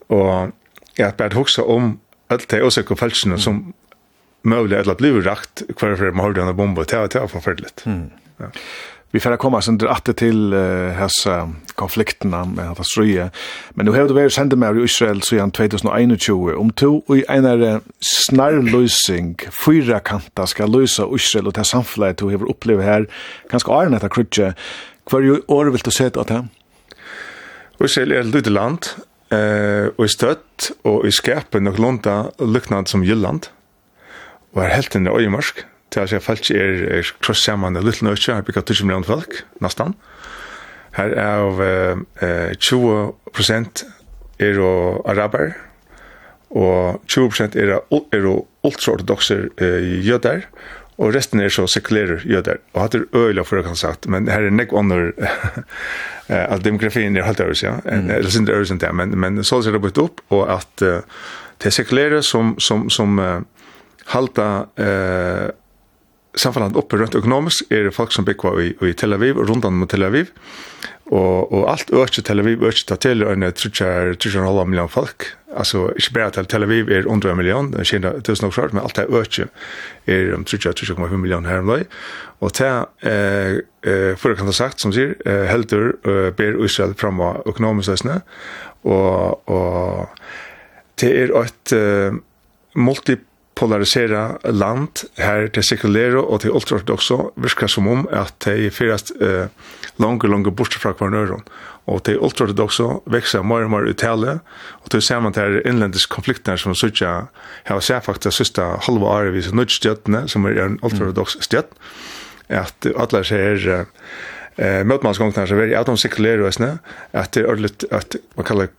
Og 0.09 0.51
jeg 0.97 1.07
har 1.07 1.17
bare 1.17 1.35
huksa 1.35 1.63
om 1.63 1.97
alt 2.29 2.49
det 2.51 2.61
også 2.61 2.83
kvalsene 2.83 3.39
som 3.41 3.73
mulig 4.45 4.77
eller 4.77 4.97
blir 4.97 5.21
rakt 5.25 5.63
hver 5.67 5.95
for 5.97 6.11
man 6.11 6.25
høyrer 6.25 6.41
denne 6.41 6.57
bomba 6.57 6.85
til 6.85 7.01
at 7.01 7.15
det 7.15 7.21
er 7.21 7.31
forferdelig. 7.31 7.73
Ja 8.39 8.51
vi 9.15 9.19
får 9.19 9.37
komma 9.37 9.61
sen 9.61 9.75
åter 9.75 10.13
till 10.13 10.53
uh, 10.53 10.89
hessa 10.89 11.51
konflikterna 11.75 12.45
med 12.45 12.71
att 12.71 12.85
ströja. 12.85 13.29
Men 13.69 13.85
nu 13.85 13.91
har 13.91 14.07
det 14.07 14.13
varit 14.13 14.33
sända 14.33 14.55
med 14.55 14.77
Israel 14.77 15.21
så 15.21 15.35
igen 15.35 15.51
2021 15.51 16.57
om 16.57 16.69
to 16.69 17.01
och 17.07 17.17
en 17.29 17.45
är 17.45 17.79
snarlösning 17.99 19.37
fyra 19.65 19.99
kanta 19.99 20.47
ska 20.47 20.65
lösa 20.65 21.07
Israel 21.15 21.47
och 21.47 21.53
det 21.53 21.63
samfället 21.63 22.17
du 22.17 22.25
har 22.25 22.49
upplevt 22.49 22.83
här 22.83 23.07
ganska 23.51 23.71
är 23.73 23.89
detta 23.89 24.09
krutje. 24.09 24.53
Kvar 25.05 25.21
ju 25.21 25.41
år 25.47 25.65
vill 25.65 25.81
du 25.83 25.91
se 25.91 26.05
att 26.05 26.27
det? 26.27 26.47
Israel 27.79 28.11
är 28.11 28.19
ett 28.19 28.25
litet 28.25 28.51
land 28.51 28.85
eh 29.29 29.87
och 29.95 30.11
stött 30.11 30.71
och 30.81 31.05
i 31.05 31.11
skapen 31.11 31.67
och 31.67 31.79
lunda 31.79 32.25
liknande 32.39 32.89
som 32.89 33.03
Jylland. 33.03 33.47
Och 34.53 34.63
är 34.63 34.69
helt 34.69 34.95
i 34.95 34.99
öjmarsk 34.99 35.65
til 35.95 36.03
at 36.03 36.11
jeg 36.11 36.23
felt 36.23 36.51
er 36.51 37.11
kross 37.23 37.43
sammen 37.47 37.77
i 37.79 37.83
Little 37.83 38.09
Nøtje, 38.09 38.35
her 38.35 38.45
bygget 38.45 38.73
20 38.73 38.87
millioner 38.87 39.07
folk, 39.07 39.41
nesten. 39.63 39.95
Her 40.95 41.11
er 41.15 41.43
av 41.43 41.61
eh, 41.63 42.55
20 42.59 43.31
prosent 43.35 43.85
er 44.39 44.59
araber, 45.07 45.55
og 46.55 47.01
20 47.11 47.31
prosent 47.31 47.55
er, 47.59 47.77
er 47.79 48.27
ultraortodokser 48.27 49.49
eh, 49.55 49.87
jøder, 50.07 50.47
og 50.95 51.11
resten 51.11 51.41
er 51.43 51.51
så 51.51 51.65
sekulære 51.67 52.21
jøder. 52.23 52.61
Og 52.73 52.85
hatt 52.85 52.95
er 52.95 53.07
øyla 53.15 53.43
for 53.43 53.59
å 53.59 53.65
kan 53.65 53.75
sagt, 53.75 54.07
men 54.07 54.29
her 54.31 54.47
er 54.47 54.53
nek 54.55 54.71
ånder 54.71 55.11
at 56.53 56.63
demografien 56.63 57.15
er 57.19 57.27
halvt 57.27 57.43
øres, 57.43 57.65
ja. 57.65 57.75
Mm. 57.83 58.07
Eller 58.19 58.31
sin 58.31 58.47
øres 58.47 58.71
enn 58.71 58.79
det, 58.79 58.93
men, 58.95 59.11
men 59.19 59.43
så 59.43 59.59
er 59.59 59.75
det 59.75 59.83
bytt 59.83 59.99
opp, 59.99 60.23
og 60.31 60.47
at 60.55 60.85
uh, 60.87 61.03
det 61.59 61.67
er 61.67 61.75
sekulære 61.75 62.23
som, 62.23 62.55
som, 62.63 62.87
som 62.91 63.19
uh, 63.19 63.43
halta 64.15 64.49
eh 64.79 65.51
samfunnet 66.39 66.77
oppe 66.79 66.99
rundt 66.99 67.15
økonomisk 67.15 67.71
er 67.71 67.87
det 67.87 67.95
folk 67.95 68.13
som 68.13 68.25
bygger 68.27 68.61
i, 68.61 68.71
i 68.89 68.93
Tel 68.97 69.15
Aviv 69.15 69.39
og 69.39 69.49
rundt 69.49 69.67
mot 69.71 69.89
Tel 69.89 70.03
Aviv. 70.03 70.31
Og, 71.13 71.51
og 71.53 71.67
alt 71.69 71.91
øker 71.93 72.23
Tel 72.25 72.41
Aviv 72.41 72.63
øker 72.65 72.83
til 72.87 72.97
til 72.97 73.23
en 73.23 73.43
3,5 73.43 74.65
million 74.65 74.89
folk. 74.89 75.37
Altså 75.55 75.91
ikke 75.95 76.13
bare 76.13 76.31
til 76.31 76.45
Tel 76.45 76.63
Aviv 76.63 76.89
er 76.89 77.05
100 77.05 77.35
million, 77.35 77.73
Kina 77.83 78.09
1000 78.17 78.59
år, 78.59 78.73
men 78.73 78.83
alt 78.83 78.95
det 78.95 79.05
øker 79.09 79.47
er 80.07 80.35
3,5 80.37 81.15
million 81.17 81.45
her 81.45 81.59
om 81.59 81.67
dag. 81.67 81.85
Og 82.41 82.53
til 82.53 82.85
eh, 83.03 83.59
eh, 83.85 84.17
forrige 84.17 84.35
kan 84.35 84.45
ha 84.45 84.51
sagt, 84.51 84.81
som 84.81 84.91
sier, 84.91 85.13
eh, 85.25 85.45
heldur 85.47 85.93
eh, 86.05 86.31
ber 86.35 86.65
Israel 86.65 86.95
fram 86.97 87.21
av 87.21 87.45
økonomisk 87.45 87.89
løsene. 87.89 88.21
Og, 88.83 89.49
og 89.49 90.09
det 90.99 91.13
er 91.21 91.37
et 91.41 91.73
eh, 91.73 92.17
multiple 92.75 93.34
polarisera 93.55 94.37
land 94.51 95.05
her 95.17 95.47
til 95.55 95.63
sekulære 95.63 96.19
og 96.19 96.41
til 96.43 96.51
ultraortodoxe 96.55 97.17
virker 97.39 97.71
som 97.71 97.87
om 97.87 98.03
at 98.11 98.35
de 98.43 98.69
fyrast 98.73 99.13
eh, 99.23 99.47
langer, 100.01 100.29
langer 100.31 100.51
bortsett 100.51 100.83
fra 100.83 100.93
kvarnøren. 100.97 101.45
Og 101.87 102.03
til 102.03 102.19
ultraortodoxe 102.19 102.89
vekser 103.11 103.45
mer 103.47 103.65
og 103.67 103.71
mer 103.71 103.87
uttale, 103.89 104.39
og 104.83 104.91
til 104.91 105.03
ser 105.05 105.23
man 105.23 105.35
til 105.37 105.61
innlendisk 105.63 106.11
konflikter 106.11 106.59
som 106.59 106.75
sutja 106.75 107.15
har 107.69 107.83
sett 107.85 108.05
faktisk 108.05 108.41
siste 108.41 108.65
halva 108.87 109.19
året 109.19 109.35
vi 109.35 109.45
som 109.45 109.59
nødstjøttene, 109.59 110.25
som 110.31 110.47
er 110.49 110.59
en 110.65 110.79
ultraortodox 110.81 111.39
stjøtt, 111.45 111.71
at 112.49 112.89
alle 112.93 113.23
ser 113.25 113.69
eh, 113.71 114.81
møtmannsgångene 114.83 115.47
som 115.47 115.61
er 115.61 115.71
i 115.71 115.77
at 115.79 115.87
de 115.87 115.97
sekulære 115.97 116.43
og 116.43 116.51
at 117.13 117.31
det 117.33 117.43
er 117.43 117.49
ordentlig 117.49 117.87
at 117.91 118.19
man 118.35 118.45
kallar 118.45 118.73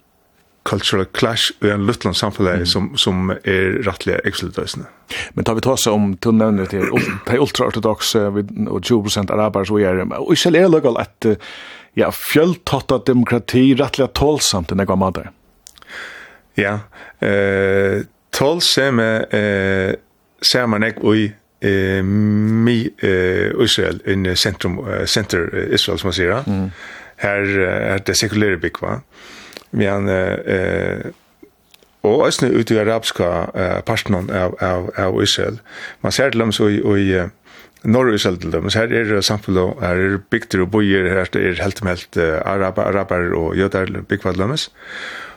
cultural 0.66 1.06
clash 1.14 1.52
i 1.64 1.70
en 1.70 1.86
liten 1.86 2.14
samfunn 2.14 2.48
mm. 2.62 2.66
som, 2.66 2.90
som 2.98 3.30
er 3.36 3.78
rettelig 3.86 4.18
eksilitøysene. 4.26 4.88
Men 5.34 5.46
tar 5.46 5.56
vi 5.58 5.64
ta 5.64 5.76
oss 5.76 5.86
om, 5.90 6.12
du 6.20 6.32
nevner 6.34 6.68
til, 6.70 6.88
til 7.28 7.44
ultraortodoxe 7.44 8.26
og 8.26 8.82
20% 8.82 9.32
araber, 9.34 9.68
så 9.68 9.78
er 9.78 10.02
det, 10.02 10.10
og 10.18 10.34
ikke 10.34 10.54
er 10.58 10.68
det 10.74 10.94
at 11.02 11.30
ja, 11.96 12.10
fjøltotta 12.12 13.00
demokrati 13.06 13.70
rettelig 13.78 14.10
tålsamt 14.18 14.74
enn 14.74 14.82
jeg 14.82 15.00
var. 15.00 15.30
Ja, 16.56 16.74
eh, 17.24 18.04
tålsamme 18.36 19.08
eh, 19.32 19.96
ser 20.44 20.68
man 20.68 20.84
ikke 20.84 21.16
i 21.16 21.26
eh 21.60 22.02
mi 22.04 22.90
eh 23.02 23.52
Israel 23.64 24.00
in 24.06 24.36
centrum 24.36 24.78
center 25.06 25.72
Israel 25.72 25.98
som 25.98 26.08
man 26.08 26.12
säger. 26.12 26.42
Mm. 26.46 26.70
Här 27.16 27.58
är 27.58 28.02
det 28.06 28.14
sekulära 28.14 28.56
bygg 28.56 28.82
va 28.82 29.00
men 29.76 30.08
eh 30.08 31.12
og 32.06 32.26
æsne 32.28 32.52
ut 32.54 32.70
i 32.70 32.78
arabiska 32.78 33.30
eh, 33.54 33.80
parten 33.86 34.16
av, 34.18 34.54
av, 34.62 34.90
av 34.98 35.18
Israel. 35.22 35.58
Man 36.04 36.14
ser 36.14 36.32
til 36.32 36.44
dem 36.44 36.52
så 36.54 36.68
i, 36.70 36.78
i 36.78 37.24
norr 37.86 38.12
Israel 38.14 38.38
til 38.42 38.54
dem, 38.54 38.68
her 38.74 38.92
er 38.92 39.08
det 39.10 39.24
samfunn, 39.26 39.58
her 39.82 40.02
er 40.02 40.18
bygder 40.30 40.64
og 40.64 40.72
bojer, 40.74 41.08
her 41.10 41.30
er 41.38 41.62
helt 41.62 41.82
helt 41.86 42.20
eh, 42.20 42.38
araber, 42.44 42.90
araber 42.90 43.32
og 43.38 43.56
jøder 43.58 44.02
byggvad 44.08 44.38
lømmes. 44.40 44.70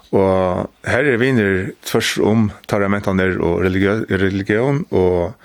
Og 0.10 0.70
her 0.90 1.06
er 1.06 1.20
vinner 1.22 1.72
tvers 1.86 2.16
om 2.18 2.50
taramentene 2.68 3.36
og 3.38 3.62
religion, 3.66 4.06
religion 4.10 4.86
og 4.90 5.36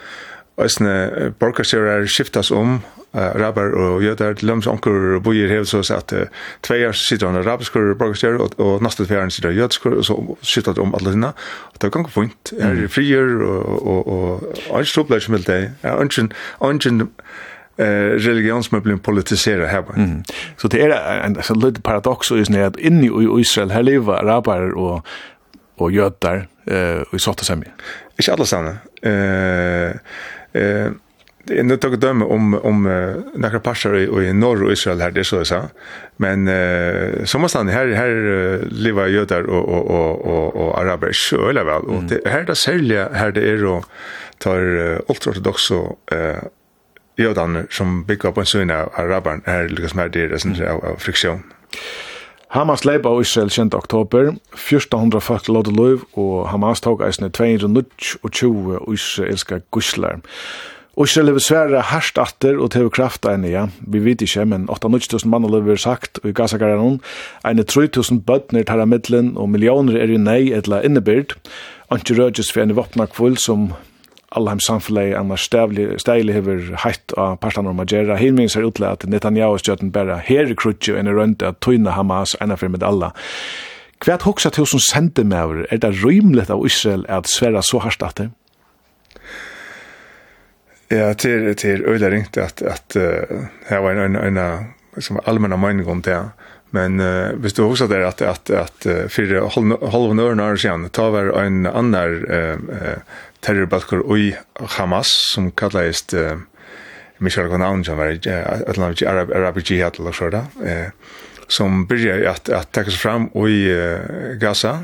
æsne 0.61 1.35
borgerskjører 1.41 2.09
skiftas 2.09 2.51
om 2.55 2.79
uh, 3.15 3.21
araber 3.35 3.75
og 3.79 4.03
jøder 4.05 4.35
til 4.35 4.49
løms 4.49 4.67
onker 4.67 5.21
bojer 5.25 5.49
hev 5.49 5.65
så 5.65 5.83
at 5.97 6.13
uh, 6.13 6.27
tveier 6.63 6.93
sitter 6.93 7.31
han 7.31 7.41
arabisker 7.41 7.95
borgerstyr 7.99 8.39
og, 8.39 8.59
og 8.59 8.83
neste 8.83 9.07
tveier 9.07 9.29
sitter 9.29 9.55
jødsker 9.55 9.99
og 9.99 10.05
så 10.05 10.19
sitter 10.43 10.81
om 10.83 10.95
alle 10.99 11.15
dine 11.15 11.33
og 11.35 11.81
det 11.81 11.89
er 11.89 11.97
ganske 11.97 12.15
point 12.15 12.55
er 12.59 12.87
frier 12.89 13.41
og 13.45 13.87
og 13.87 14.07
og 14.71 14.79
alt 14.79 14.89
stopler 14.89 15.19
som 15.19 15.35
vil 15.35 15.47
det 15.47 15.61
er 15.83 16.01
ønsken 16.01 16.33
ønsken 16.63 17.09
eh 17.79 18.15
religion 18.29 18.63
som 18.63 18.83
blir 18.83 18.97
politiserad 18.97 19.69
här. 19.69 19.85
Mm. 19.97 20.23
Så 20.57 20.69
det 20.69 20.83
är 20.83 21.25
en 21.27 21.43
så 21.43 21.55
lite 21.55 21.81
paradox 21.81 22.27
så 22.27 22.37
är 22.37 22.63
att 22.63 22.77
inne 22.77 23.07
i 23.07 23.41
Israel 23.41 23.71
här 23.71 23.83
lever 23.83 24.13
araber 24.13 24.75
och 24.79 25.07
och 25.77 25.93
judar 25.93 26.47
eh 26.67 27.01
och 27.01 27.15
i 27.15 27.19
sorta 27.19 27.45
samma. 27.45 27.65
Inte 28.19 28.33
alla 28.33 28.45
samma. 28.45 28.77
Eh 29.03 29.91
eh 30.53 30.91
Det 31.47 31.59
är 31.59 31.63
nu 31.63 31.77
tog 31.77 31.99
döme 31.99 32.25
om 32.25 32.55
om 32.55 32.87
uh, 32.87 33.17
några 33.35 33.61
passar 33.61 33.97
i, 33.97 34.29
i 34.29 34.33
norr 34.33 34.63
och 34.63 34.73
Israel 34.73 35.01
här 35.01 35.11
det 35.11 35.25
så 35.25 35.37
jag 35.37 35.47
sa. 35.47 35.63
Men 36.17 36.49
eh 36.49 37.25
som 37.25 37.41
måste 37.41 37.59
här 37.59 37.87
här 37.87 38.11
uh, 38.11 38.61
lever 38.71 39.07
judar 39.07 39.43
och 39.43 39.69
och 39.69 39.91
och 39.91 40.27
och, 40.27 40.57
och 40.57 40.79
araber 40.79 41.11
så 41.13 41.53
väl 41.53 41.69
och 41.69 42.03
det 42.03 42.27
här 42.27 42.43
det 42.43 42.55
sälja 42.55 43.09
här 43.13 43.33
det 43.33 43.51
är 43.51 43.59
då 43.59 43.85
tar 44.39 44.61
uh, 44.61 44.99
ultraortodoxa 45.09 45.75
eh 46.13 46.37
judarna 47.17 47.63
som 47.71 48.05
bygger 48.05 48.33
på 48.33 48.41
en 48.41 48.47
sån 48.47 48.71
av 48.71 48.89
araber 48.95 49.41
är 49.45 49.69
liksom 49.69 49.99
här 49.99 50.09
det 50.09 50.21
är 50.23 50.39
sån 50.39 50.63
av 50.63 50.97
friktion. 50.99 51.43
Hamas 52.49 52.85
leipa 52.85 53.09
av 53.09 53.21
Israel 53.21 53.51
20. 53.51 53.77
oktober, 53.77 54.37
1400 54.55 55.21
folk 55.21 55.49
låte 55.49 55.71
lov, 55.71 56.05
og 56.13 56.49
Hamas 56.49 56.81
tog 56.81 57.03
eisne 57.03 57.31
220 57.31 58.79
israelska 58.95 59.61
guslar. 59.73 60.21
Og 60.95 61.09
Israel 61.09 61.27
lever 61.27 61.43
svære 61.43 61.81
herst 61.91 62.19
atter 62.23 62.61
og 62.63 62.71
til 62.71 62.87
kraft 62.95 63.27
enn 63.27 63.47
ja. 63.49 63.65
Vi 63.91 63.99
vet 64.05 64.23
ikke, 64.23 64.45
men 64.47 64.69
8-9000 64.71 65.27
mann 65.27 65.47
lever 65.51 65.81
sagt, 65.81 66.21
og 66.23 66.31
i 66.31 66.35
Gaza-Garanon, 66.37 67.01
Enn 67.45 67.59
3000 67.59 68.23
bøtner 68.23 68.63
tar 68.63 68.83
av 68.83 68.89
middelen, 68.89 69.33
og 69.37 69.51
millioner 69.51 69.99
er 69.99 70.13
i 70.13 70.21
nei 70.21 70.53
etla 70.55 70.85
innebyrd. 70.87 71.35
Anki 71.91 72.15
rødges 72.15 72.53
for 72.53 72.63
enn 72.63 72.77
vopna 72.79 73.09
kvull 73.11 73.37
som 73.43 73.73
Allheim 74.35 74.59
samfunnet 74.63 75.15
annars 75.15 75.47
steilig 75.47 76.35
hever 76.35 76.73
heitt 76.83 77.15
av 77.19 77.37
partan 77.43 77.69
om 77.71 77.77
Magera. 77.79 78.19
minns 78.19 78.57
er 78.57 78.67
utleid 78.67 78.91
at 78.91 79.07
Netanyahu 79.11 79.59
stjøtten 79.59 79.93
bare 79.95 80.19
her 80.19 80.51
i 80.51 80.55
krutje 80.59 80.95
og 80.95 80.99
en 81.01 81.15
rundt 81.15 81.43
at 81.43 81.61
tøyne 81.61 81.95
Hamas 81.95 82.35
enn 82.41 82.57
for 82.57 82.69
med 82.69 82.83
alla. 82.83 83.13
Hvert 84.05 84.27
hoksa 84.27 84.51
til 84.51 84.67
som 84.67 84.81
sendemæver, 84.81 85.67
er 85.71 85.79
det 85.79 86.03
rymlet 86.03 86.51
av 86.51 86.67
Israel 86.67 87.07
at 87.09 87.31
svære 87.31 87.63
så 87.63 87.79
herst 87.79 88.03
atter? 88.03 88.31
Ja, 90.95 91.15
till 91.15 91.55
till 91.59 91.85
öde 91.85 92.11
ringt 92.11 92.37
att 92.37 92.63
att 92.63 92.97
här 93.67 93.81
var 93.81 93.91
en 93.91 94.17
en 94.17 94.39
som 94.99 95.21
allmänna 95.25 95.57
mening 95.57 95.87
om 95.87 96.03
det. 96.03 96.31
Men 96.75 97.01
uh, 97.01 97.35
hvis 97.39 97.55
du 97.55 97.63
husker 97.63 97.87
det 97.87 98.01
at, 98.03 98.23
at, 98.23 98.51
at 98.51 98.87
uh, 98.87 99.05
for 99.09 99.91
halv 99.93 100.15
nøren 100.19 100.41
år 100.43 100.57
siden, 100.59 100.89
ta 100.91 101.11
var 101.15 101.31
en 101.39 101.67
annar 101.71 102.11
uh, 102.11 102.59
uh, 102.59 103.21
terrorbalkor 103.47 104.03
i 104.19 104.33
Hamas, 104.79 105.13
som 105.35 105.53
kalles 105.55 106.03
uh, 106.15 106.41
Michel 107.19 107.49
Gonaun, 107.49 107.85
som 107.87 108.01
var 108.01 108.17
et 108.17 108.27
eller 108.27 108.89
annet 108.89 109.05
Arab, 109.07 109.31
Arab 109.31 109.61
Jihad, 109.63 110.01
eller 110.01 110.13
så 110.13 110.33
da, 110.35 110.43
uh, 110.65 110.91
som 111.47 111.87
byrja 111.87 112.19
at, 112.33 112.51
at 112.51 112.73
takka 112.75 112.91
seg 112.91 113.05
fram 113.05 113.29
i 113.47 113.61
uh, 113.71 114.35
Gaza, 114.43 114.81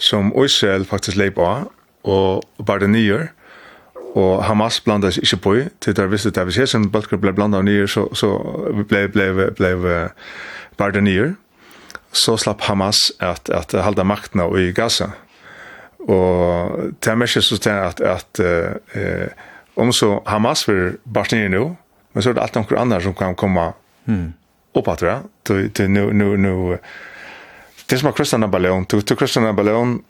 som 0.00 0.32
Israel 0.40 0.88
faktisk 0.88 1.20
leip 1.20 1.36
av, 1.36 1.68
og 2.08 2.64
bare 2.64 2.88
nyer, 2.88 3.28
nye, 3.28 3.39
og 4.14 4.44
Hamas 4.44 4.80
blandade 4.80 5.12
sig 5.12 5.22
inte 5.22 5.36
på 5.36 5.54
til 5.80 5.96
der 5.96 6.06
visste 6.06 6.30
det 6.30 6.56
jeg 6.56 6.68
sen 6.68 6.90
bulkar 6.90 7.16
blanda 7.16 7.34
blandade 7.34 7.62
ner 7.62 7.86
så 7.86 8.14
så 8.14 8.38
ble, 8.88 9.08
ble, 9.08 9.32
ble, 9.32 9.50
blev 9.50 10.08
bara 10.76 11.34
så 12.12 12.36
slapp 12.36 12.60
Hamas 12.60 13.12
att 13.18 13.50
att 13.50 13.72
hålla 13.72 14.04
makten 14.04 14.58
i 14.58 14.72
Gaza. 14.72 15.10
Och 15.98 16.78
det 17.00 17.10
är 17.10 17.40
så 17.40 17.56
til 17.56 17.70
att 17.70 18.00
att 18.00 18.38
eh 18.38 19.28
om 19.74 19.92
så 19.92 20.22
Hamas 20.26 20.68
vil 20.68 20.96
bare 21.04 21.36
ner 21.36 21.48
nu 21.48 21.76
men 22.12 22.22
så 22.22 22.30
er 22.30 22.34
det 22.34 22.42
alt 22.42 22.54
noen 22.54 22.78
andra 22.78 23.00
som 23.00 23.14
kan 23.14 23.34
komma 23.34 23.72
mm. 24.04 24.32
opp 24.74 24.88
at 24.88 25.00
det 25.48 25.74
til 25.74 25.90
nå, 25.90 26.10
nå, 26.12 26.36
nå, 26.36 26.76
det 27.90 27.98
som 27.98 28.08
er 28.08 28.12
kristna 28.12 28.48
ballon 28.50 28.86
til 28.86 29.16
kristna 29.16 29.52
ballon 29.52 30.00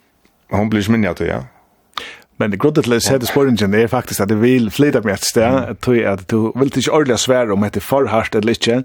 hon 0.49 0.69
blir 0.69 0.81
sminnad 0.81 1.21
ja. 1.21 1.43
Men 2.37 2.51
det 2.51 2.59
grunnet 2.59 2.83
til 2.83 2.95
å 2.95 2.99
se 2.99 3.17
det 3.21 3.29
spørringen 3.29 3.73
er 3.77 3.87
faktisk 3.87 4.23
at 4.23 4.29
det 4.29 4.39
vil 4.41 4.71
flyta 4.73 5.01
med 5.05 5.13
et 5.13 5.25
sted, 5.25 5.75
tror 5.81 5.99
at 6.13 6.23
du 6.31 6.51
vil 6.55 6.71
ikke 6.71 6.91
ordentlig 6.91 7.19
svære 7.19 7.53
om 7.53 7.63
at 7.63 7.75
det 7.75 7.83
er 7.83 7.89
for 7.89 8.07
hardt 8.09 8.35
eller 8.35 8.57
ikke. 8.57 8.83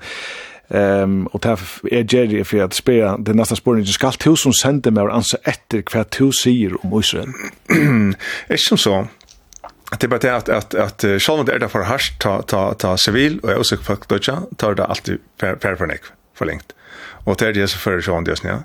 Ehm 0.69 1.27
och 1.27 1.41
där 1.41 1.61
är 1.91 2.15
Jerry 2.15 2.45
för 2.45 2.63
att 2.63 2.75
spela 2.75 3.19
det 3.19 3.35
nästa 3.35 3.57
spåret 3.57 3.89
ska 3.89 4.07
allt 4.07 4.27
hus 4.27 4.43
som 4.43 4.53
sände 4.53 4.91
mig 4.91 5.05
ansa 5.11 5.39
efter 5.43 5.83
vad 5.95 6.07
du 6.19 6.33
säger 6.33 6.87
om 6.87 7.01
Israel. 7.01 7.29
Är 8.49 8.57
som 8.57 8.79
så 8.79 9.07
att 9.91 10.01
det 10.01 10.09
bara 10.09 10.37
att 10.37 10.49
att 10.49 10.75
att 10.75 11.05
själva 11.19 11.45
det 11.45 11.53
är 11.53 11.59
där 11.59 11.69
för 11.69 11.83
harsh 11.83 12.19
ta 12.19 12.43
ta 12.43 12.75
ta 12.75 12.97
civil 12.97 13.39
och 13.39 13.51
jag 13.51 13.59
också 13.59 13.77
för 13.77 13.93
att 13.93 14.59
ta 14.59 14.75
det 14.75 14.85
alltid 14.85 15.19
per 15.39 15.55
per 15.55 15.77
för 15.77 15.87
nick 15.87 16.03
för 16.35 16.47
längt 16.47 16.76
og 17.27 17.39
det 17.41 17.49
er 17.49 17.57
det 17.57 17.69
som 17.71 17.83
fører 17.83 18.05
seg 18.07 18.15
åndes, 18.15 18.43
ja. 18.47 18.61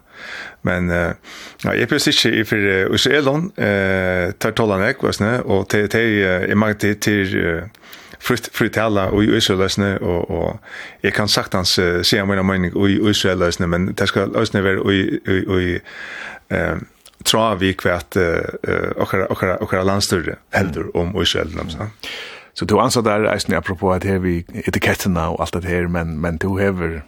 Men 0.67 0.89
uh, 0.93 1.11
ja, 1.65 1.73
jeg 1.79 1.89
prøver 1.89 2.07
ikke 2.13 2.33
i 2.37 2.43
for 2.45 2.95
Israelon, 2.95 3.47
eh, 3.57 4.31
tar 4.37 4.53
tålen 4.57 4.83
jeg, 4.85 4.99
og 5.45 5.71
det 5.71 5.95
er 5.95 6.55
mange 6.55 6.77
tid 6.81 6.95
til 7.01 7.69
fritt 8.21 8.51
fritt 8.53 8.77
alla 8.77 9.07
og 9.09 9.23
i 9.23 9.35
Israelsne 9.37 9.95
og 10.01 10.31
og 10.31 10.59
jeg 11.03 11.13
kan 11.13 11.27
sagtans 11.27 11.79
uh, 11.79 12.01
se 12.05 12.21
mina 12.25 12.43
mening 12.45 12.75
og 12.77 12.89
i 12.89 12.99
Israelsne 13.09 13.67
men 13.67 13.93
det 13.97 14.07
skal 14.07 14.29
løsne 14.35 14.63
være 14.63 14.81
og 14.81 14.93
i 14.93 15.45
og 15.47 15.61
i 15.61 15.79
ehm 16.51 16.87
tror 17.25 17.55
vi 17.61 17.73
kvært 17.77 18.17
okkara 18.97 19.27
okkara 19.29 19.57
okkara 19.61 19.83
landstyrre 19.85 20.35
heldur 20.55 20.87
om 20.97 21.11
Israelnum 21.21 21.69
så. 21.69 21.85
Så 22.53 22.65
du 22.65 22.79
ansar 22.79 23.01
der 23.01 23.29
eisne 23.33 23.57
apropos 23.57 23.95
at 23.95 24.03
her 24.03 24.17
vi 24.19 24.43
etiketten 24.67 25.17
og 25.17 25.41
alt 25.41 25.53
det 25.53 25.69
her 25.69 25.87
men 25.87 26.17
men 26.21 26.37
du 26.37 26.57
hever 26.57 27.01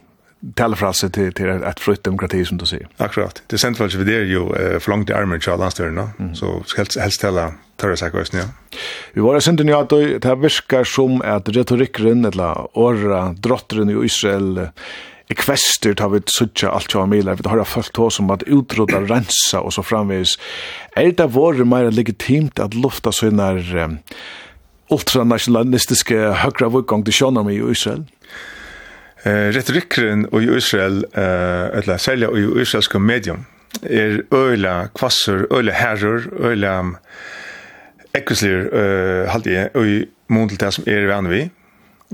talfrasse 0.54 1.10
till 1.10 1.32
till 1.32 1.48
ett 1.48 1.80
fritt 1.80 2.04
demokrati 2.04 2.44
som 2.44 2.58
du 2.58 2.66
säger. 2.66 2.88
Akkurat. 2.96 3.42
Det 3.46 3.58
sent 3.58 3.80
väl 3.80 3.88
vi 3.88 4.04
det 4.04 4.24
ju 4.24 4.48
för 4.80 4.90
långt 4.90 5.10
i 5.10 5.12
armen 5.12 5.40
så 5.40 5.56
last 5.56 5.80
mm. 5.80 6.34
Så 6.34 6.64
helst 6.76 6.98
helst 6.98 7.16
ställa 7.16 7.52
törre 7.76 7.96
seg 7.96 8.14
også, 8.14 8.36
ja. 8.38 8.44
Vi 9.14 9.20
var 9.20 9.40
sent 9.40 9.64
nu 9.64 9.72
at 9.74 9.90
det 9.90 10.34
viskar 10.42 10.84
som 10.84 11.22
att 11.22 11.48
retorikken 11.48 12.24
eller 12.24 12.78
orra 12.78 13.34
drotteren 13.38 13.90
i 13.90 14.04
Israel 14.04 14.68
i 15.28 15.34
kvester 15.34 15.94
tar 15.94 16.08
vi 16.08 16.20
suttja 16.26 16.70
alt 16.70 16.90
tja 16.92 17.06
milar, 17.06 17.34
vi 17.34 17.48
har 17.48 17.64
folk 17.64 17.92
tå 17.92 18.10
som 18.10 18.30
at 18.30 18.42
utroda, 18.42 19.00
rensa 19.12 19.60
og 19.60 19.72
så 19.72 19.82
framvis. 19.82 20.36
Er 20.96 21.12
det 21.16 21.30
våre 21.32 21.64
meira 21.64 21.90
legitimt 21.90 22.60
at 22.60 22.76
lufta 22.76 23.12
sånne 23.12 23.48
um, 23.84 23.96
ultranationalistiske 24.92 26.34
høyra 26.44 26.68
vukkong 26.76 27.06
til 27.06 27.16
sjånami 27.16 27.56
i 27.56 27.64
Israel? 27.72 28.04
Eh 29.24 29.48
retorikken 29.56 30.26
og 30.32 30.42
i 30.44 30.50
Israel 30.52 31.04
eh 31.16 31.78
eller 31.78 31.96
særlig 31.96 32.28
i 32.28 32.60
israelske 32.60 32.98
medium 32.98 33.46
er 33.82 34.20
øyla 34.32 34.88
kvassur, 34.98 35.46
øyla 35.50 35.72
herrer, 35.72 36.26
øyla 36.40 36.92
ekkvislir 38.14 38.68
eh 38.72 39.30
halde 39.30 39.50
jeg 39.50 39.70
og 39.74 39.86
mun 40.28 40.48
til 40.48 40.60
det 40.60 40.74
som 40.74 40.84
er 40.86 41.06
vann 41.06 41.30
vi. 41.30 41.50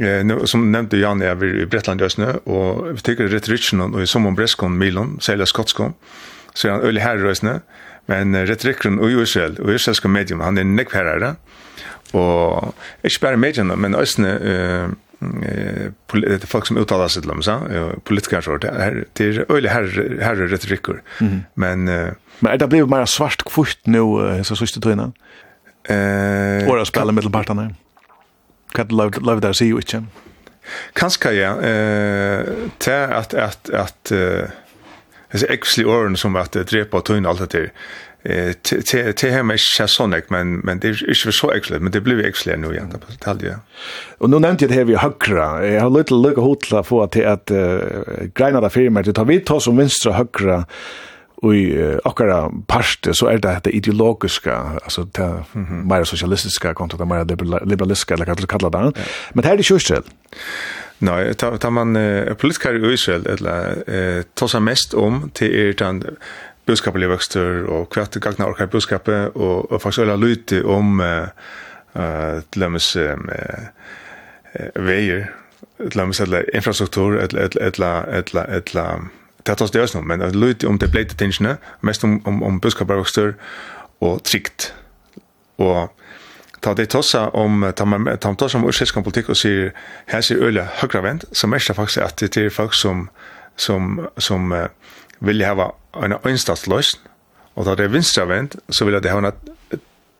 Eh 0.01 0.23
nu, 0.23 0.47
som 0.47 0.71
nevnte 0.71 1.01
Jan 1.01 1.23
er 1.23 1.35
vi 1.35 1.63
i 1.63 1.67
Bretland 1.67 2.01
nu 2.19 2.27
og 2.47 2.95
vi 2.95 3.01
tykker 3.01 3.29
retorikken 3.29 3.81
og 3.81 4.03
i 4.03 4.07
som 4.07 4.27
om 4.27 4.37
Breskon 4.37 4.79
Milon, 4.79 5.21
særlig 5.21 5.49
skotskon, 5.49 5.95
så 6.55 6.69
er 6.69 6.73
han 6.73 6.83
øyla 6.83 7.01
herrer 7.01 7.31
østne, 7.31 7.61
men 8.07 8.37
retorikken 8.37 8.99
og 8.99 9.11
i 9.11 9.23
Israel 9.23 9.57
og 9.61 9.75
israelske 9.75 10.09
medium 10.09 10.41
han 10.41 10.59
er 10.59 10.65
nekk 10.65 10.93
herrer 10.93 11.35
og 12.13 12.75
ikke 13.05 13.21
bare 13.21 13.37
mediene, 13.37 13.77
men 13.77 13.95
også 13.95 14.23
eh 14.23 15.10
eh 15.21 16.39
folk 16.47 16.67
som 16.67 16.77
uttalar 16.77 17.09
sig 17.09 17.23
till 17.23 17.31
dem 17.31 17.43
så 17.43 17.61
politiker 18.05 18.41
så 18.41 18.57
det 18.57 18.75
här 18.79 19.05
det 19.13 19.25
är 19.25 19.53
öle 19.53 19.69
herre 19.69 20.25
herre 20.25 20.47
retoriker. 20.47 21.03
Men 21.55 21.85
men 22.39 22.59
det 22.59 22.69
blev 22.69 22.89
mer 22.89 23.07
svart 23.07 23.43
kvist 23.45 23.87
nu 23.87 24.01
så 24.45 24.57
så 24.57 24.67
sist 24.67 24.87
innan 24.87 25.13
eh 25.89 26.69
och 26.69 26.87
spela 26.87 27.13
med 27.13 27.33
parterna. 27.33 27.75
Kan 28.73 28.89
lov 28.89 29.13
lov 29.21 29.41
där 29.41 29.53
se 29.53 29.65
ju 29.65 29.77
inte 29.77 30.05
kanske 30.93 31.33
ja. 31.33 31.61
Eh 31.61 32.45
till 32.79 32.93
att 32.93 33.35
att 33.35 33.71
att 33.71 34.13
Alltså 35.33 35.47
actually 35.53 35.91
åren 35.91 36.17
som 36.17 36.37
att 36.37 36.53
drepa 36.53 36.97
och 36.97 37.05
tunna 37.05 37.29
allt 37.29 37.51
det 37.51 37.59
där 37.59 37.73
eh 38.23 38.53
te 38.53 39.13
te 39.13 39.31
hem 39.31 39.51
är 39.51 39.87
sonic 39.87 40.25
men 40.29 40.59
men 40.59 40.79
det 40.79 40.89
är 40.89 41.09
inte 41.09 41.33
så 41.33 41.51
excellent 41.51 41.83
men 41.83 41.93
det 41.93 42.01
blev 42.01 42.21
excellent 42.21 42.69
nu 42.69 42.75
igen 42.75 42.91
på 42.91 43.13
detaljer. 43.13 43.59
Och 44.19 44.31
nu 44.31 44.39
nämnde 44.39 44.65
jag 44.65 44.71
det 44.71 44.75
här 44.75 44.85
vi 44.85 44.97
högra. 44.97 45.67
Jag 45.67 45.81
har 45.83 45.91
lite 45.91 46.15
lucka 46.15 46.41
hotla 46.41 46.83
få 46.83 47.03
att 47.03 47.17
att 47.17 47.51
greina 48.35 48.61
där 48.61 48.69
filmer 48.69 49.03
det 49.03 49.13
tar 49.13 49.25
vi 49.25 49.41
tar 49.41 49.61
som 49.61 49.77
vänstra 49.77 50.13
högra 50.13 50.65
i 51.43 51.99
akkara 52.05 52.51
parste 52.67 53.15
så 53.15 53.27
är 53.27 53.39
det 53.39 53.61
det 53.65 53.71
ideologiska 53.71 54.57
alltså 54.57 55.05
det 55.05 55.45
mer 55.85 56.05
socialistiska 56.05 56.75
kontra 56.75 56.99
det 56.99 57.07
mer 57.07 57.65
liberalistiska 57.67 58.15
eller 58.15 58.27
vad 58.27 58.41
det 58.41 58.47
kallar 58.47 58.71
det. 58.71 58.93
Men 59.33 59.45
här 59.45 59.53
är 59.53 59.57
det 59.57 59.71
ju 59.71 59.79
själv. 59.79 60.03
Nej, 60.99 61.35
tar 61.35 61.71
man 61.71 61.95
politiker 62.39 62.91
i 62.91 62.95
Israel 62.95 63.27
eller 63.27 63.69
eh, 63.87 64.23
tar 64.23 64.47
sig 64.47 64.61
mest 64.61 64.95
om 64.95 65.31
till 65.33 65.55
er 65.55 65.73
den 65.73 66.17
budskapelig 66.67 67.09
vøkster, 67.11 67.65
og 67.69 67.89
hva 67.95 68.05
til 68.07 68.23
gagna 68.23 68.49
orkar 68.49 68.71
budskapet, 68.71 69.35
og, 69.35 69.73
og 69.73 69.83
faktisk 69.83 70.05
øyla 70.05 70.17
lyte 70.17 70.65
om 70.65 71.01
uh, 71.01 71.29
uh, 71.95 72.41
til 72.53 72.63
dømes 72.63 72.97
um, 72.97 73.29
uh, 73.29 74.85
veier, 74.87 75.31
til 75.79 75.97
dømes 75.99 76.23
infrastruktur, 76.55 77.19
eller 77.21 77.49
etla, 77.61 77.93
eller 78.09 78.57
etla, 78.61 78.87
det 79.47 79.57
tas 79.57 79.71
det 79.71 79.81
også 79.81 80.01
men 80.01 80.23
lyte 80.37 80.69
om 80.69 80.79
det 80.79 80.91
bleite 80.93 81.17
tingene, 81.17 81.57
mest 81.81 82.05
om, 82.05 82.21
om, 82.27 82.43
om 82.43 82.61
budskapet 82.61 82.97
vøkster, 82.97 83.33
og 84.01 84.23
trygt, 84.25 84.75
og 85.59 85.91
ta 86.61 86.75
det 86.77 86.91
tossa 86.93 87.29
om 87.37 87.65
ta 87.77 87.85
man 87.85 88.19
ta 88.21 88.35
tossa 88.35 88.59
om 88.59 88.69
ursiskan 88.69 89.05
politik 89.05 89.29
och 89.29 89.37
ser 89.37 89.73
här 90.07 90.21
ser 90.21 90.37
öle 90.37 90.69
högra 90.75 91.01
vänt 91.01 91.25
som 91.33 91.51
mest 91.51 91.75
faktiskt 91.75 91.99
att 91.99 92.17
det 92.17 92.37
är 92.37 92.51
folk 92.51 92.75
som 92.75 93.09
som 93.57 94.09
som 94.17 94.69
vilja 95.21 95.55
ha 95.55 95.71
en 96.05 96.17
einstatsløsn, 96.25 97.07
og 97.55 97.67
da 97.67 97.75
det 97.77 97.89
er 97.89 97.93
vinstravend, 97.95 98.57
så 98.71 98.85
vill 98.85 99.01
det 99.03 99.13
ha 99.13 99.19
en 99.19 99.33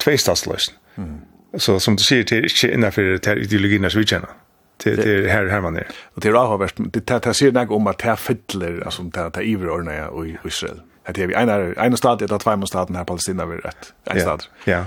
tveistatsløsn. 0.03 0.77
Mm. 0.97 1.19
Så 1.59 1.79
som 1.79 1.97
du 1.97 2.05
sier, 2.05 2.25
det 2.25 2.39
er 2.39 2.47
ikke 2.47 2.71
innenfor 2.73 3.03
det 3.03 3.27
er 3.27 3.43
ideologien 3.43 3.91
som 3.91 4.01
vi 4.01 4.07
kjenner. 4.07 4.37
Det, 4.85 4.97
det 4.97 5.15
er 5.15 5.29
her 5.29 5.49
her 5.51 5.61
man 5.61 5.77
er. 5.77 5.89
Og 6.17 6.23
det 6.23 6.31
er 6.31 6.39
avhåverst, 6.41 6.79
det, 6.79 7.09
det, 7.09 7.19
det 7.25 7.35
sier 7.37 7.53
noe 7.53 7.77
om 7.77 7.89
at 7.91 8.01
det 8.01 8.19
fyller, 8.19 8.81
altså 8.85 9.03
det, 9.03 9.27
det 9.35 9.43
er 9.43 10.23
i 10.25 10.37
Israel. 10.47 10.81
At 11.07 11.17
det 11.17 11.31
er 11.31 11.43
en, 11.43 11.75
en 11.77 11.97
stad, 11.97 12.19
det 12.19 12.31
er 12.31 12.39
tvei 12.39 12.57
staten 12.67 12.97
her, 12.97 13.05
Palestina, 13.05 13.45
vi 13.45 13.59
er 13.59 13.69
et, 13.69 13.93
en 14.11 14.21
stad. 14.21 14.47
Ja, 14.67 14.85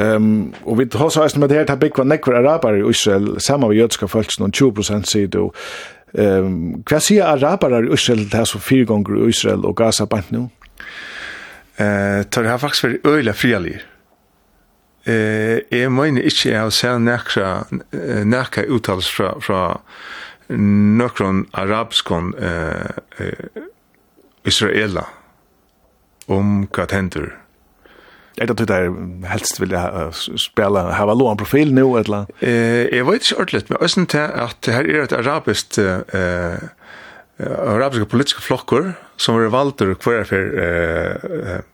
Ehm 0.00 0.16
um, 0.16 0.54
og 0.64 0.78
vi 0.78 0.84
har 0.92 1.08
så 1.08 1.22
eisen 1.22 1.40
med 1.40 1.48
det 1.48 1.56
her, 1.56 1.64
det 1.64 1.72
er 1.72 1.80
bikva 1.80 2.04
nekkur 2.04 2.34
arabar 2.36 2.74
i 2.76 2.90
Israel 2.90 3.40
saman 3.40 3.70
med 3.70 3.76
jødska 3.76 4.06
folk, 4.06 4.34
noen 4.38 4.52
20% 4.52 5.26
du, 5.32 5.50
Ehm 6.16 6.82
hva 6.86 7.00
sier 7.02 7.26
araberar 7.28 7.84
i 7.84 7.92
Israel 7.92 8.24
det 8.30 8.40
er 8.40 8.48
så 8.48 8.60
fire 8.62 8.86
ganger 8.88 9.18
i 9.18 9.28
Israel 9.28 9.66
og 9.68 9.76
Gaza 9.76 10.06
bant 10.06 10.30
nu? 10.32 10.48
Eh, 11.76 12.22
tar 12.24 12.42
det 12.42 12.50
har 12.50 12.62
faktisk 12.62 12.84
vært 12.88 13.06
øyla 13.06 13.34
frialig. 13.36 13.80
Eh, 15.06 15.60
jeg 15.70 15.92
mener 15.92 16.24
ikke 16.24 16.50
jeg 16.50 16.60
har 16.60 16.70
sett 16.70 17.00
nekra, 17.00 17.50
nekra 18.24 18.64
uttales 18.72 19.10
fra, 19.12 19.34
fra 19.40 19.60
nokron 20.48 21.46
arabskon 21.52 22.34
eh, 22.38 22.90
eh, 23.18 23.62
israela 24.44 25.06
om 26.26 26.66
hva 26.70 26.86
tenter. 26.90 27.32
Er 28.36 28.50
det 28.50 28.66
det 28.68 28.80
helst 29.30 29.60
vil 29.60 29.72
spela, 30.36 30.90
hava 30.92 31.14
lån 31.16 31.38
profil 31.40 31.72
nu, 31.74 31.96
eller? 31.96 32.26
Eh, 32.40 32.84
jeg 32.92 33.06
vet 33.08 33.22
ikke 33.22 33.38
ordentligt, 33.40 33.70
men 33.70 33.80
også 33.80 34.04
til 34.12 34.18
at 34.18 34.68
her 34.74 34.90
er 34.92 35.06
et 35.06 35.14
arabisk 35.16 35.78
eh, 35.78 36.58
arabiske 37.40 38.08
politiske 38.12 38.42
flokker 38.42 38.92
som 39.16 39.40
er 39.40 39.48
valgt 39.52 39.80
hver 39.80 40.28
for 40.28 40.60
eh, 40.62 41.64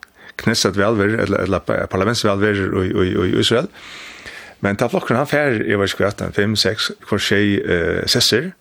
knesset 0.43 0.79
velver, 0.79 1.19
eller, 1.23 1.45
eller 1.47 1.59
parlamentsvelver 1.91 2.63
i, 2.83 3.39
Israel. 3.41 3.69
Men 4.63 4.79
ta 4.79 4.87
flokken 4.87 5.19
han 5.19 5.27
fer, 5.27 5.59
jeg 5.67 5.79
vet 5.79 5.95
ikke 5.95 6.07
hva, 6.07 6.31
5-6 6.39 6.91
kvar 7.09 7.23
tjej 7.23 7.57
eh, 7.59 8.03
sesser, 8.11 8.53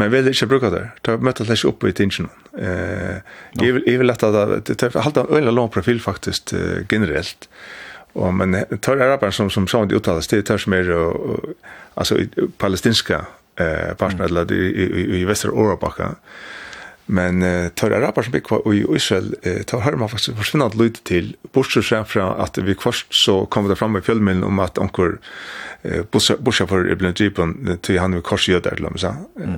Men 0.00 0.12
vil 0.12 0.30
ikke 0.30 0.48
bruke 0.48 0.70
det. 0.72 0.82
Ta 1.04 1.18
møter 1.20 1.44
slags 1.44 1.66
upp 1.68 1.84
i 1.84 1.92
tingene. 1.92 2.30
Eh, 2.56 3.18
jeg, 3.60 3.74
vil, 3.76 3.84
jeg 3.86 4.00
vil 4.00 4.08
lette 4.08 4.30
det. 4.32 4.62
Det 4.70 4.88
er 4.88 5.08
en 5.20 5.34
øyne 5.36 5.52
lang 5.52 5.70
profil 5.70 6.00
faktisk 6.00 6.54
generelt. 6.88 7.48
Og, 8.14 8.32
men 8.34 8.56
tar 8.84 9.00
er 9.00 9.14
arbeid 9.14 9.32
som, 9.36 9.50
som 9.52 9.68
sånn 9.68 9.88
de 9.88 9.96
uttales, 9.96 10.28
det 10.28 10.44
tar 10.48 10.60
som 10.60 10.74
er 10.76 10.90
altså, 11.96 12.18
palestinska 12.60 13.22
eh, 13.60 13.92
partner, 13.98 14.28
eller 14.28 14.52
i, 14.52 14.66
i, 14.68 14.88
i, 14.88 15.06
i 15.20 15.24
Vestre 15.28 15.52
Men 17.06 17.42
eh 17.42 17.68
tar 17.68 17.90
rappar 17.90 18.22
som 18.22 18.32
bikvar 18.32 18.74
i 18.74 18.86
Israel 18.96 19.34
eh, 19.42 19.62
tar 19.62 19.80
hör 19.80 19.92
man 19.92 20.08
faktiskt 20.08 20.38
försvinnande 20.38 20.76
lite 20.76 21.02
till 21.02 21.36
bortsett 21.52 21.84
sen 21.84 22.04
från 22.04 22.40
att 22.40 22.58
vi 22.58 22.74
först 22.74 23.06
så 23.10 23.46
kommer 23.46 23.68
det 23.68 23.76
fram 23.76 23.96
i 23.96 24.00
filmen 24.00 24.44
om 24.44 24.58
att 24.58 24.78
onkel 24.78 25.12
eh 25.82 26.02
borsa 26.38 26.66
för 26.66 26.92
Ibn 26.92 27.12
Jeepon 27.16 27.78
till 27.80 27.98
han 27.98 28.14
vi 28.14 28.20
kors 28.20 28.48
gör 28.48 28.60
där 28.60 28.76
liksom 28.76 28.98
så. 28.98 29.14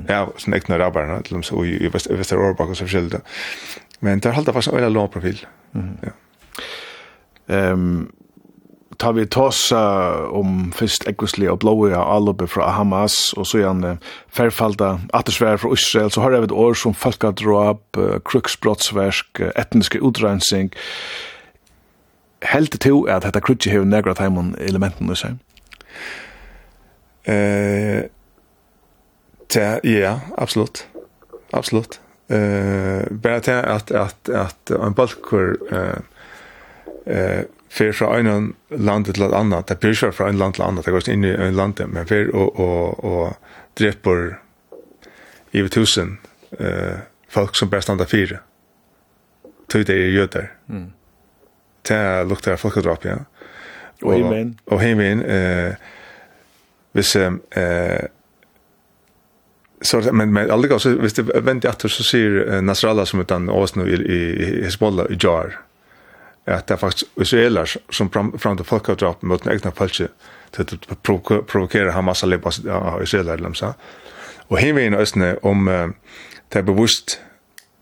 Ja, 0.08 0.32
sån 0.36 0.54
egna 0.54 0.78
rappar 0.78 1.16
liksom 1.16 1.42
så 1.42 1.64
i 1.64 1.88
Väster 1.88 2.38
Orbak 2.38 2.68
och 2.68 2.76
så 2.76 2.86
skilda. 2.86 3.20
Men 4.00 4.20
det 4.20 4.28
där 4.28 4.34
håller 4.34 4.52
fast 4.52 4.68
en 4.68 4.74
öla 4.74 4.88
låg 4.88 5.12
profil. 5.12 5.46
Ja. 6.00 6.10
Um, 7.46 8.12
tar 8.98 9.12
vi 9.16 9.26
tåsa 9.26 9.80
om 10.34 10.72
fyrst 10.76 11.06
ekkosli 11.10 11.48
og 11.50 11.60
blåa 11.64 12.00
alubbe 12.00 12.46
fra 12.50 12.70
Hamas, 12.76 13.32
og 13.38 13.46
så 13.46 13.60
gjerne 13.62 13.96
færfalda 14.34 14.98
attersvær 15.16 15.60
fra 15.62 15.72
Israel, 15.74 16.10
så 16.10 16.24
har 16.24 16.34
jeg 16.34 16.48
et 16.48 16.56
år 16.64 16.74
som 16.78 16.94
folkadroab, 16.94 17.82
kruksbrottsversk, 18.24 19.40
etniske 19.54 20.02
utrensing. 20.02 20.72
Helt 22.44 22.80
til 22.80 23.04
at 23.08 23.24
dette 23.24 23.40
krutje 23.40 23.72
hever 23.72 23.88
negra 23.88 24.14
taimon 24.14 24.54
elementen 24.60 25.12
i 25.12 25.18
seg? 25.18 25.38
Eh, 27.24 28.04
ja, 29.84 30.18
absolutt. 30.36 30.86
Absolutt. 31.54 32.00
Eh, 32.28 33.06
bara 33.22 33.40
det 33.44 33.60
at, 33.62 33.90
at, 33.90 34.28
at 34.28 34.74
en 34.76 34.94
balkur... 34.96 35.56
Eh, 35.72 36.02
eh 37.06 37.44
fer 37.74 37.92
fra 37.92 38.12
ein 38.18 38.54
land 38.70 39.08
til 39.08 39.24
et 39.24 39.34
annet, 39.34 39.68
det 39.68 39.80
blir 39.82 40.12
fra 40.12 40.28
ein 40.28 40.38
land 40.38 40.54
til 40.54 40.62
annet, 40.62 40.86
det 40.86 40.94
går 40.94 41.08
inn 41.10 41.24
i 41.26 41.32
ein 41.34 41.56
land, 41.58 41.80
men 41.90 42.06
fer 42.06 42.30
og, 42.30 42.60
og, 42.60 43.04
og 43.04 43.78
dreper 43.78 44.36
i 45.52 45.64
tusen 45.68 46.18
eh, 46.58 47.02
folk 47.28 47.56
som 47.56 47.70
best 47.70 47.90
anda 47.90 48.06
fire. 48.06 48.38
Tøy 49.68 49.82
det 49.82 49.96
er 49.96 50.14
jøder. 50.14 50.48
Mm. 50.68 50.92
Det 51.88 52.00
lukter 52.28 52.54
av 52.54 53.04
ja. 53.04 53.18
Og 54.02 54.14
himmelen. 54.14 54.58
Og 54.66 54.80
himmelen, 54.80 55.22
eh, 55.22 55.74
hvis 56.92 57.16
eh, 57.16 58.06
så 59.82 60.00
men 60.12 60.32
men 60.32 60.50
alltså 60.50 60.88
visst 60.98 61.16
det 61.16 61.40
vänt 61.40 61.64
efter 61.64 61.88
så 61.88 62.02
ser 62.02 62.60
Nasrallah 62.60 63.04
som 63.04 63.20
utan 63.20 63.48
oss 63.48 63.74
nu 63.74 63.88
i 63.88 64.62
Hezbollah 64.64 65.06
i 65.10 65.16
Jar 65.20 65.58
at 66.46 66.68
det 66.68 66.74
er 66.74 66.80
faktisk 66.80 67.20
israeler 67.20 67.76
som 67.90 68.10
fram, 68.12 68.38
fram 68.38 68.56
til 68.56 68.66
folkedrap 68.66 69.22
mot 69.22 69.44
den 69.44 69.52
egna 69.52 69.72
falske 69.74 70.08
til 70.52 70.78
å 70.92 70.96
provokere 71.02 71.92
Hamas 71.92 72.22
og 72.22 72.28
lepa 72.30 72.52
av 72.70 73.02
israeler, 73.02 73.34
eller 73.34 73.56
så. 73.58 73.72
Og 74.48 74.58
hinveien 74.60 74.94
østene 74.94 75.34
om 75.42 75.64
det 75.66 76.60
er 76.60 76.66
bevisst 76.66 77.18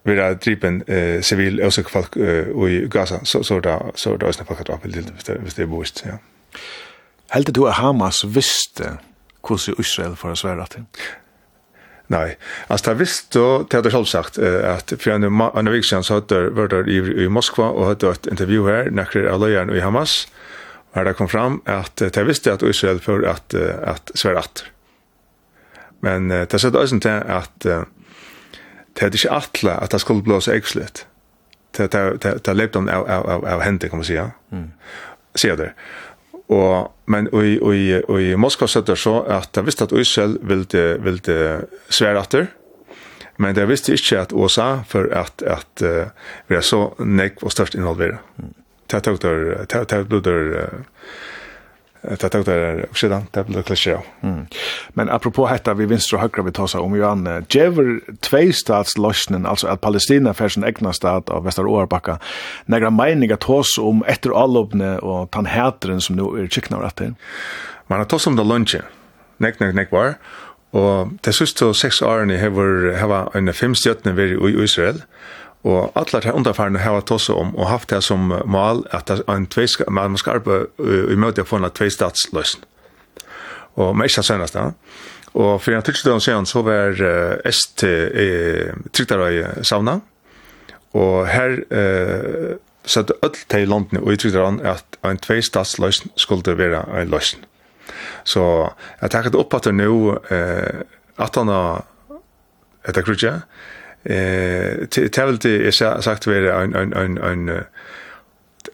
vi 0.05 0.17
har 0.19 0.35
dripen 0.35 0.83
eh, 0.91 1.21
sivil 1.23 1.61
øsik 1.63 1.89
folk 1.89 2.17
i 2.17 2.89
Gaza, 2.91 3.21
så, 3.25 3.43
så 3.43 3.61
er 3.61 3.61
det, 3.67 3.77
så 3.95 4.13
er 4.13 4.17
det 4.19 4.29
østene 4.33 4.47
folkedrap, 4.47 4.83
hvis 4.83 5.55
det 5.55 5.63
er 5.63 5.71
bevisst, 5.71 6.03
ja. 6.07 6.19
Heldig 7.33 7.55
du 7.55 7.67
at 7.67 7.79
Hamas 7.79 8.25
visste 8.29 8.97
hvordan 9.47 9.79
Israel 9.79 10.17
får 10.17 10.35
svære 10.35 10.67
til? 10.71 10.85
Nei, 12.13 12.35
altså 12.69 12.91
det 12.91 12.99
visste 13.01 13.39
då, 13.39 13.63
det 13.63 13.79
hadde 13.79 13.91
selv 13.91 14.05
sagt 14.05 14.39
at 14.39 14.93
for 15.01 15.15
en 15.15 15.25
en 15.25 15.71
vecka 15.73 15.89
sedan 15.89 16.05
så 16.05 16.21
i, 16.87 16.99
i 17.25 17.29
Moskva 17.29 17.71
og 17.73 17.87
hadde 17.89 18.11
et 18.11 18.27
intervju 18.27 18.67
her, 18.67 18.91
nekker 18.91 19.31
av 19.33 19.41
løyeren 19.41 19.73
i 19.77 19.81
Hamas. 19.81 20.29
Här 20.95 21.05
det 21.05 21.15
kom 21.15 21.29
fram 21.29 21.63
at 21.67 21.97
det 21.97 22.25
visste 22.25 22.53
at 22.53 22.63
Israel 22.63 23.01
för 23.01 23.23
at, 23.23 23.55
at 23.55 24.11
svære 24.15 24.39
att. 24.39 24.65
Men 26.01 26.29
det 26.29 26.61
sa 26.61 26.71
det 26.71 27.07
at 27.07 27.27
att 27.29 27.61
det 28.95 29.01
hadde 29.01 29.17
ikke 29.17 29.31
atle 29.31 29.73
at 29.73 29.91
det 29.91 30.01
skulle 30.01 30.23
blåsa 30.23 30.55
exlet. 30.55 31.07
Det 31.77 31.93
det 31.93 32.45
det 32.45 32.57
lepte 32.57 32.79
om 32.79 32.89
av 32.89 33.11
av 33.11 33.45
av 33.45 33.61
händer 33.61 33.89
kan 33.89 33.99
man 33.99 34.05
säga. 34.05 34.31
Mm. 34.53 34.73
Ser 35.35 35.57
det. 35.57 35.73
Og, 36.53 36.91
men 37.09 37.29
i, 37.33 37.57
i, 37.57 37.85
i 38.21 38.33
Moskva 38.41 38.69
sitter 38.69 38.99
så 38.99 39.21
at 39.31 39.53
de 39.57 39.65
visste 39.65 39.87
at 39.89 39.95
Israel 39.97 40.37
ville, 40.43 40.83
ville 41.03 41.39
svære 41.89 42.25
etter, 42.25 42.51
men 43.41 43.57
de 43.57 43.65
visste 43.67 43.95
ikke 43.97 44.21
at 44.21 44.35
USA 44.37 44.83
for 44.89 45.09
at, 45.17 45.43
at 45.47 45.85
uh, 45.87 46.11
vi 46.51 46.59
er 46.59 46.67
så 46.67 46.83
nekk 47.01 47.41
og 47.43 47.55
størst 47.55 47.79
involvere. 47.79 48.21
Mm. 48.37 48.53
Det 48.93 49.01
ta 49.07 49.15
der, 49.17 49.45
det 49.65 49.89
tok 49.89 50.25
der, 50.25 50.83
Det 52.03 52.29
tog 52.29 52.45
det 52.45 52.85
också 52.91 53.09
då, 53.09 53.23
det 53.31 53.45
blev 53.47 53.63
klart. 53.63 54.05
Mm. 54.21 54.47
Men 54.89 55.11
apropå 55.11 55.47
hetta 55.47 55.75
vi 55.75 55.87
vänster 55.87 56.17
och 56.17 56.21
högra 56.21 56.43
vi 56.43 56.53
tar 56.53 56.67
så 56.67 56.81
om 56.81 56.97
Johan 56.97 57.45
Jever 57.49 58.01
två 58.21 58.53
stats 58.53 58.99
lösningen 58.99 59.47
alltså 59.47 59.67
att 59.67 59.81
Palestina 59.81 60.35
för 60.35 60.49
sin 60.49 60.65
egna 60.65 60.93
stat 60.93 61.31
av 61.31 61.45
Västra 61.45 61.69
Årbacka. 61.69 62.19
Några 62.65 62.91
meningar 62.91 63.37
tas 63.37 63.79
om 63.79 64.05
efter 64.05 64.43
allopne 64.43 64.99
och 64.99 65.31
tan 65.31 65.47
härtren 65.47 66.01
som 66.01 66.17
nu 66.17 66.43
är 66.43 66.49
chicknar 66.49 66.81
rätt 66.81 67.01
in. 67.01 67.15
Man 67.87 67.99
har 67.99 68.05
tas 68.05 68.27
om 68.27 68.37
det 68.37 68.45
lunchen. 68.45 68.83
Neck 69.37 69.61
neck 69.61 69.75
neck 69.75 69.93
var 69.93 70.15
och 70.73 71.09
det 71.21 71.33
sista 71.33 71.75
sex 71.75 72.03
åren 72.03 72.31
i 72.31 72.37
har 72.37 72.99
har 72.99 73.37
en 73.37 73.53
fem 73.53 73.75
stjärnor 73.75 74.21
i 74.21 74.65
Israel. 74.65 75.03
Og 75.63 75.93
alle 75.95 76.21
de 76.23 76.33
underfærene 76.35 76.83
har 76.83 76.97
vært 76.97 77.11
også 77.15 77.37
om 77.39 77.55
og 77.55 77.69
haft 77.71 77.91
det 77.91 78.03
som 78.03 78.33
mål 78.45 78.83
at 78.91 79.11
en 79.31 79.47
tveiska, 79.47 79.87
man 79.91 80.19
skal 80.19 80.41
arbeide 80.41 81.13
i 81.13 81.19
møte 81.19 81.45
å 81.45 81.47
få 81.47 81.61
en 81.61 81.71
tveistatsløsning. 81.71 82.67
Og 83.79 83.95
med 83.97 84.11
ikke 84.11 84.25
senest 84.27 84.59
da. 84.59 84.73
Og 85.33 85.63
for 85.63 85.73
en 85.73 85.85
tidsdøren 85.87 86.21
siden 86.21 86.47
så 86.47 86.61
var 86.67 86.99
ST 87.49 87.87
i 87.87 88.33
Trygdarøy 88.93 89.63
savna. 89.65 90.01
Og 90.93 91.29
her 91.31 91.57
eh, 91.73 92.59
satt 92.85 93.15
alle 93.23 93.47
til 93.49 93.71
landene 93.71 94.03
og 94.03 94.13
i 94.13 94.19
Trygdarøy 94.21 94.61
at 94.69 94.99
en 95.09 95.23
tveistatsløsning 95.23 96.13
skulle 96.21 96.59
være 96.59 96.85
en 97.01 97.15
løsning. 97.15 97.47
Så 98.25 98.43
jeg 99.01 99.11
takket 99.11 99.39
opp 99.39 99.55
at 99.57 99.71
det 99.71 99.77
nå 99.79 100.19
eh, 100.31 100.83
at 101.23 101.39
han 101.39 101.49
har 101.49 101.87
etter 102.89 103.05
krutje, 103.07 103.33
eh 104.05 104.87
det 104.91 105.43
det 105.43 105.67
är 105.67 106.01
sagt 106.01 106.27
vara 106.27 106.63
en 106.63 106.75
en 106.75 106.93
en 106.93 107.19
en 107.19 107.65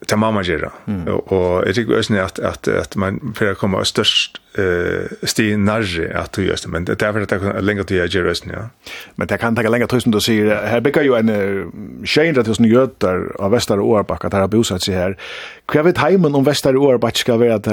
ta 0.07 0.15
mamma 0.15 0.43
gera. 0.43 0.71
Och 1.07 1.67
jag 1.67 1.75
tycker 1.75 1.93
ösn 1.93 2.17
att 2.17 2.39
att 2.39 2.67
att 2.67 2.95
man 2.95 3.33
för 3.35 3.51
att 3.51 3.57
komma 3.57 3.85
störst 3.85 4.41
eh 4.57 5.27
sti 5.27 5.57
närre 5.57 6.19
att 6.19 6.31
du 6.31 6.43
just 6.43 6.67
men 6.67 6.85
det 6.85 7.01
är 7.01 7.13
för 7.13 7.21
att 7.21 7.29
det 7.29 7.61
längre 7.61 7.83
till 7.83 7.97
jag 7.97 8.07
gera 8.07 8.33
ja. 8.53 8.69
Men 9.15 9.27
det 9.27 9.37
kan 9.37 9.55
ta 9.55 9.61
längre 9.61 9.87
tusen 9.87 10.11
då 10.11 10.19
säger 10.19 10.55
här 10.55 10.81
bygger 10.81 11.01
ju 11.01 11.15
en 11.15 11.71
tjej 12.05 12.31
där 12.31 12.43
tusen 12.43 12.65
götar 12.65 13.35
av 13.39 13.51
västra 13.51 13.81
Årbacka 13.81 14.29
där 14.29 14.39
har 14.39 14.47
bosatt 14.47 14.81
sig 14.81 14.95
här 14.95 15.17
kvar 15.65 15.83
vet 15.83 15.97
hemmen 15.97 16.35
om 16.35 16.43
västra 16.43 16.79
Årbacka 16.79 17.15
ska 17.15 17.37
vara 17.37 17.55
att 17.55 17.67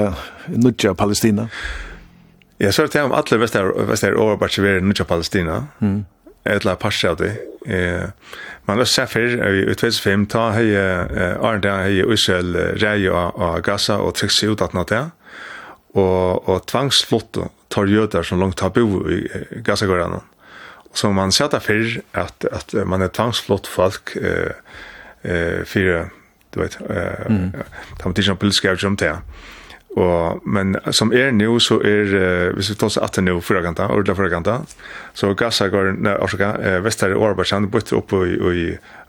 nudja 0.45 0.93
Palestina 0.93 1.49
Ja, 2.59 2.71
så 2.71 2.83
er 2.83 2.87
det 2.87 3.03
om 3.03 3.11
alle 3.11 3.37
vestar, 3.37 3.67
vestar 3.85 4.15
overbartsjevere 4.15 4.77
i 4.77 4.81
Nudja 4.81 5.05
Palestina. 5.05 5.67
Mm 5.79 6.05
eller 6.47 6.79
parser 6.79 7.13
av 7.13 7.19
det. 7.21 7.33
Man 8.67 8.79
har 8.79 8.87
sett 8.87 9.11
før, 9.11 9.33
i 9.59 9.75
2005, 9.75 10.25
ta 10.31 10.45
hei 10.55 10.69
Arne, 10.77 11.73
hei 11.83 12.05
Israel, 12.13 12.55
rei 12.79 13.09
av 13.11 13.59
Gaza, 13.65 13.97
og 13.99 14.15
trekk 14.15 14.31
seg 14.35 14.55
ut 14.55 14.63
at 14.63 14.75
noe 14.77 14.87
det, 14.87 15.03
og, 15.97 16.47
og 16.47 16.63
tvangsflott 16.69 17.41
tar 17.73 17.91
jøder 17.91 18.23
som 18.23 18.39
langt 18.41 18.63
har 18.63 18.71
bo 18.75 19.03
i 19.11 19.21
Gaza-gårdene. 19.65 20.21
Så 20.97 21.11
man 21.13 21.31
ser 21.31 21.51
det 21.53 21.61
før 21.65 21.99
at, 22.17 22.47
at 22.51 22.73
man 22.89 23.03
er 23.05 23.11
tvangsflott 23.13 23.67
folk 23.69 24.15
eh, 24.17 24.55
eh, 25.21 25.61
for, 25.67 26.07
du 26.53 26.61
vet, 26.61 26.77
eh, 26.89 27.27
mm. 27.29 27.51
de 28.17 28.25
har 28.25 28.39
politiske 28.39 28.71
avgjørt 28.71 28.91
om 28.91 28.97
det. 28.97 29.13
Og, 29.97 30.43
men 30.45 30.75
som 30.93 31.09
er 31.15 31.31
nu 31.33 31.57
så 31.63 31.79
er, 31.81 32.11
uh, 32.13 32.55
hvis 32.55 32.69
vi 32.71 32.77
tar 32.77 32.91
oss 32.91 32.99
atter 33.01 33.25
nu, 33.25 33.39
fyrakanta, 33.41 33.87
ordla 33.93 34.13
fyrakanta, 34.17 34.59
så 35.17 35.31
Gaza 35.37 35.69
går, 35.73 35.95
nei, 36.05 36.13
orsaka, 36.21 36.51
uh, 36.59 36.77
Vestare 36.85 37.17
Årbarsand, 37.17 37.71
bytter 37.73 37.97
opp 37.97 38.13
i, 38.19 38.35
i 38.35 38.67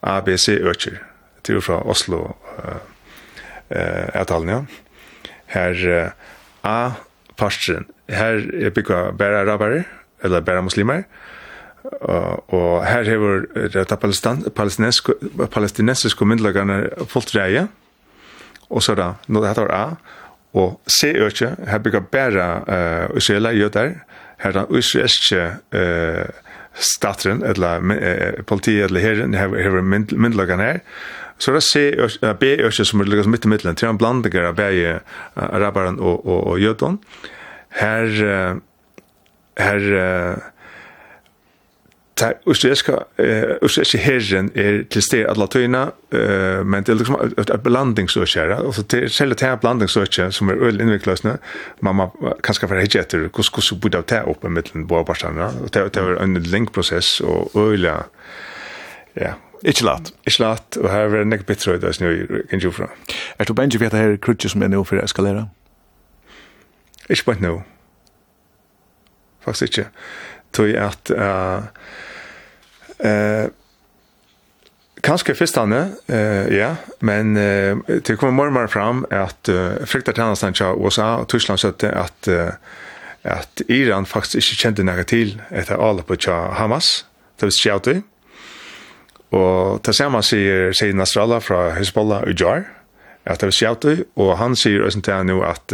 ABC-økker, 0.09 1.01
til 1.44 1.60
fra 1.65 1.82
Oslo, 1.89 2.23
uh, 2.56 2.78
uh, 3.74 4.06
etalen, 4.16 4.55
ja. 4.55 4.60
Her 5.52 5.85
uh, 5.93 6.69
A-parstren, 6.69 7.89
her 8.09 8.40
er 8.56 8.73
bygga 8.73 9.10
bara 9.19 9.44
araber, 9.44 9.82
eller 10.24 10.47
bara 10.47 10.65
muslimer, 10.65 11.05
Uh, 11.89 12.36
og 12.52 12.85
her 12.85 13.06
det 13.06 13.70
retta 13.73 13.97
palestinensiske, 13.97 15.15
palestinensiske 15.48 16.27
myndelagarne 16.27 17.06
fullt 17.09 17.31
reie, 17.36 17.62
og 18.69 18.82
så 18.85 18.97
da, 18.98 19.12
nå 19.28 19.40
det 19.40 19.55
heter 19.55 19.70
A, 19.73 19.85
Og 20.59 20.74
se 20.90 21.12
økje, 21.14 21.52
her 21.68 21.78
bygger 21.85 22.01
bare 22.12 22.48
uh, 22.66 23.16
Israela 23.16 23.52
jøder, 23.55 23.94
her 24.43 24.55
den 24.56 24.78
israelske 24.78 25.44
uh, 25.74 26.24
statren, 26.74 27.43
eller 27.47 27.78
uh, 27.78 28.44
politiet, 28.47 28.89
eller 28.89 29.05
herren, 29.05 29.35
her 29.35 29.55
er 29.55 29.82
myndelagen 29.82 30.62
her. 30.62 30.82
Så 31.39 31.55
det 31.55 32.22
er 32.22 32.32
B 32.35 32.56
økje 32.66 32.85
som 32.85 33.01
er 33.01 33.06
lukket 33.06 33.30
midt 33.30 33.44
i 33.47 33.48
middelen, 33.52 33.76
til 33.78 33.89
en 33.89 33.98
blandinger 33.98 34.48
av 34.48 34.56
begge 34.59 34.98
araberen 35.36 36.01
og, 36.01 36.26
og, 36.26 36.47
og 36.55 36.60
jødene. 36.60 36.98
Her, 37.78 38.09
uh, 38.26 38.59
her 39.62 39.90
uh, 39.94 40.48
ta 42.19 42.32
israelska 42.47 43.05
israelska 43.62 43.99
herren 43.99 44.51
är 44.55 44.82
till 44.82 45.03
sted 45.03 45.27
att 45.27 45.39
eh 45.55 46.65
men 46.65 46.82
det 46.85 46.93
är 46.93 46.95
liksom 46.95 47.32
ett 47.36 47.62
blandning 47.62 48.09
så 48.09 48.27
kära 48.27 48.59
och 48.61 48.74
så 48.74 48.82
till 48.82 49.09
själva 49.09 49.35
det 49.39 49.47
här 49.47 49.57
blandning 49.57 49.89
så 49.89 50.07
kära 50.07 50.32
som 50.32 50.49
är 50.49 50.55
öl 50.55 50.81
invecklas 50.81 51.23
nu 51.23 51.39
mamma 51.81 52.11
kanske 52.43 52.69
för 52.69 52.77
hit 52.77 52.95
efter 52.95 53.19
hur 53.19 53.28
hur 53.28 53.61
så 53.61 53.74
borde 53.74 54.03
ta 54.03 54.20
upp 54.20 54.43
med 54.43 54.69
den 54.73 54.86
bara 54.86 55.05
bara 55.05 55.47
och 55.47 55.70
det 55.70 55.95
det 55.95 56.03
var 56.03 56.16
en 56.23 56.35
link 56.35 56.73
process 56.73 57.20
och 57.20 57.73
öla 57.73 58.05
ja 59.15 59.35
Ikke 59.62 59.85
lat. 59.85 60.12
Ikke 60.27 60.40
lat. 60.40 60.77
og 60.77 60.90
her 60.90 61.15
er 61.19 61.24
nekk 61.27 61.47
bitre 61.47 61.74
i 61.74 61.81
det 61.82 61.95
som 61.97 62.07
jeg 62.07 62.45
kan 62.51 62.61
jo 62.62 62.70
fra. 62.70 62.86
Er 63.39 63.45
du 63.45 63.55
bare 63.55 63.66
ikke 63.66 63.81
vet 63.81 63.95
at 63.95 64.01
her 64.01 64.12
er 64.12 64.20
krutje 64.23 64.51
som 64.53 64.62
er 64.62 64.70
nå 64.70 64.85
for 64.86 65.01
å 65.01 65.03
eskalere? 65.03 65.49
Ikke 67.11 67.24
bare 67.32 67.43
nå. 67.43 67.55
Faktisk 69.43 69.73
ikke. 69.73 69.89
Tog 70.53 70.70
at 70.78 71.11
uh, 71.11 71.66
Eh 72.99 73.51
Kanske 75.01 75.35
förstående, 75.35 75.89
eh 76.07 76.57
ja, 76.59 76.77
men 76.99 77.37
eh, 77.37 77.77
det 77.87 78.16
kommer 78.16 78.33
mer 78.33 78.47
och 78.47 78.53
mer 78.53 78.66
fram 78.66 79.07
att 79.11 79.49
uh, 79.49 79.85
fruktar 79.85 80.12
tjänsten 80.12 80.55
tja 80.55 80.75
USA 80.85 81.16
och 81.16 81.29
Tyskland 81.29 81.61
så 81.61 81.69
att 81.69 82.29
uh, 82.29 82.49
att 83.23 83.61
Iran 83.69 84.07
faktiskt 84.07 84.35
inte 84.35 84.62
kände 84.62 84.83
några 84.83 85.05
till 85.05 85.43
ett 85.51 85.70
alla 85.70 86.03
på 86.03 86.16
tja 86.16 86.51
Hamas, 86.53 87.05
det 87.41 87.47
vill 87.47 87.53
säga 87.53 87.81
det. 87.85 88.03
Och 89.31 89.81
det 89.83 89.93
samma 89.93 90.23
säger, 90.23 90.73
säger 90.73 90.95
Nasrallah 90.95 91.41
från 91.41 91.73
Hezbollah 91.73 92.23
och 92.23 92.33
Jar, 92.41 92.65
att 93.29 93.41
det 93.41 93.47
var 93.47 93.51
sjävt 93.51 93.85
och 94.15 94.39
han 94.39 94.57
säger 94.57 94.77
ju 94.77 94.91
till 94.91 95.15
nu 95.15 95.45
att 95.45 95.73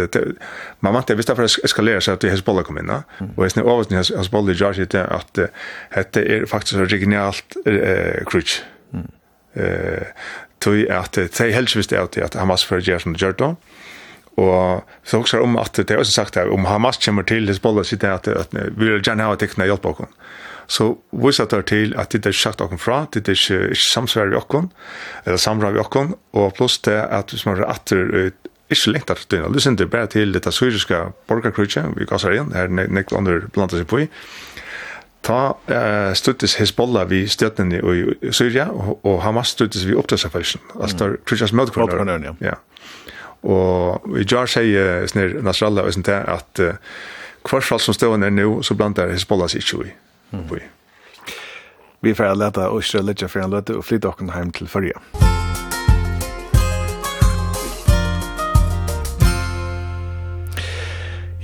man 0.80 0.92
måste 0.92 1.14
visst 1.14 1.28
för 1.36 1.44
att 1.44 1.64
eskalera 1.64 2.00
så 2.00 2.12
att 2.12 2.20
det 2.20 2.30
Hezbollah 2.30 2.64
kommer 2.64 2.80
in 2.80 2.90
och 3.36 3.52
sen 3.52 3.66
överst 3.66 3.90
ni 3.90 3.96
Hezbollah 3.96 4.56
gör 4.56 4.72
sig 4.72 5.00
att 5.90 6.12
det 6.12 6.22
är 6.36 6.46
faktiskt 6.46 6.76
originalt 6.76 7.56
eh 7.66 8.24
crutch 8.26 8.62
eh 9.56 10.02
tog 10.58 10.88
att 10.88 11.12
det 11.12 11.52
helst 11.52 11.76
visst 11.76 11.92
att 11.92 12.18
att 12.18 12.34
Hamas 12.34 12.64
för 12.64 12.80
Gerson 12.80 13.16
då 13.38 13.56
och 14.36 14.88
så 15.04 15.18
också 15.18 15.40
om 15.40 15.56
att 15.56 15.74
det 15.74 15.90
är 15.90 15.98
også 15.98 16.12
sagt 16.12 16.34
her, 16.34 16.48
om 16.48 16.64
Hamas 16.64 16.96
kommer 16.96 17.22
till 17.22 17.46
Hezbollah, 17.48 17.84
sier 17.84 17.98
det 17.98 18.40
att 18.40 18.54
vi 18.54 18.84
vill 18.84 19.02
gärna 19.06 19.24
ha 19.24 19.36
tekne 19.36 19.66
hjälp 19.66 19.82
bakom 19.82 20.06
så 20.66 20.94
viser 21.12 21.48
det 21.50 21.64
til 21.70 21.94
at 21.98 22.12
det 22.12 22.26
er 22.26 22.36
sagt 22.36 22.62
okken 22.64 22.80
fra, 22.80 23.04
det 23.14 23.26
er 23.28 23.36
ikke, 23.36 23.60
ikke 23.74 23.90
samsvær 23.90 24.32
vi 24.32 24.38
okken, 24.38 24.70
eller 25.26 25.40
samrar 25.40 25.74
vi 25.74 25.82
okken, 25.82 26.14
og 26.32 26.54
pluss 26.56 26.78
det 26.86 26.96
at 27.04 27.30
hvis 27.34 27.46
man 27.46 27.60
er 27.60 27.70
atter 27.70 28.32
ikke 28.72 28.90
lengt 28.94 29.10
at 29.12 29.26
det 29.30 29.40
er 29.40 29.52
lysen 29.52 29.76
til 29.76 29.88
bare 29.88 30.08
til 30.10 30.32
dette 30.34 30.52
syriske 30.52 30.96
borgerkrydje, 31.28 31.84
vi 31.96 32.08
gasser 32.08 32.32
igjen, 32.32 32.52
her 32.56 32.68
nekt 32.72 33.12
andre 33.12 33.42
blant 33.52 33.74
seg 33.74 33.86
på 33.90 34.04
i, 34.04 34.08
ta 35.24 35.40
uh, 35.56 36.12
støttes 36.16 36.58
Hezbollah 36.60 37.06
vi 37.08 37.24
støttene 37.28 37.80
i 37.80 38.32
Syria, 38.32 38.68
og, 38.72 38.98
og 39.04 39.22
Hamas 39.24 39.54
støttes 39.56 39.86
vi 39.88 39.96
opptøysafelsen, 39.96 40.60
altså 40.80 40.96
det 41.00 41.06
er 41.06 41.18
krydjas 41.24 41.52
møtkroner. 41.56 42.16
Ja. 42.24 42.34
ja. 42.40 42.56
Og 43.44 44.16
i 44.16 44.24
jar 44.24 44.48
sier 44.48 45.04
Nasrallah 45.44 45.84
og 45.84 45.96
sånt 45.96 46.08
at 46.08 46.64
uh, 46.64 46.76
hvert 47.44 47.66
fall 47.66 47.80
som 47.82 47.96
stående 47.96 48.30
er 48.30 48.34
nå, 48.34 48.62
så 48.64 48.76
blandar 48.76 49.12
Hezbollah 49.12 49.50
seg 49.52 49.64
ikke 49.64 49.88
i. 49.88 49.94
Mm. 50.34 51.30
Vi 52.04 52.14
får 52.14 52.34
leta 52.36 52.68
og 52.68 52.82
ikke 52.82 53.04
lette 53.04 53.28
for 53.28 53.44
en 53.44 53.54
løte 53.54 53.78
og 53.78 53.84
flytte 53.84 54.10
dere 54.10 54.40
hjem 54.40 54.52
til 54.52 54.68
førje. 54.68 54.98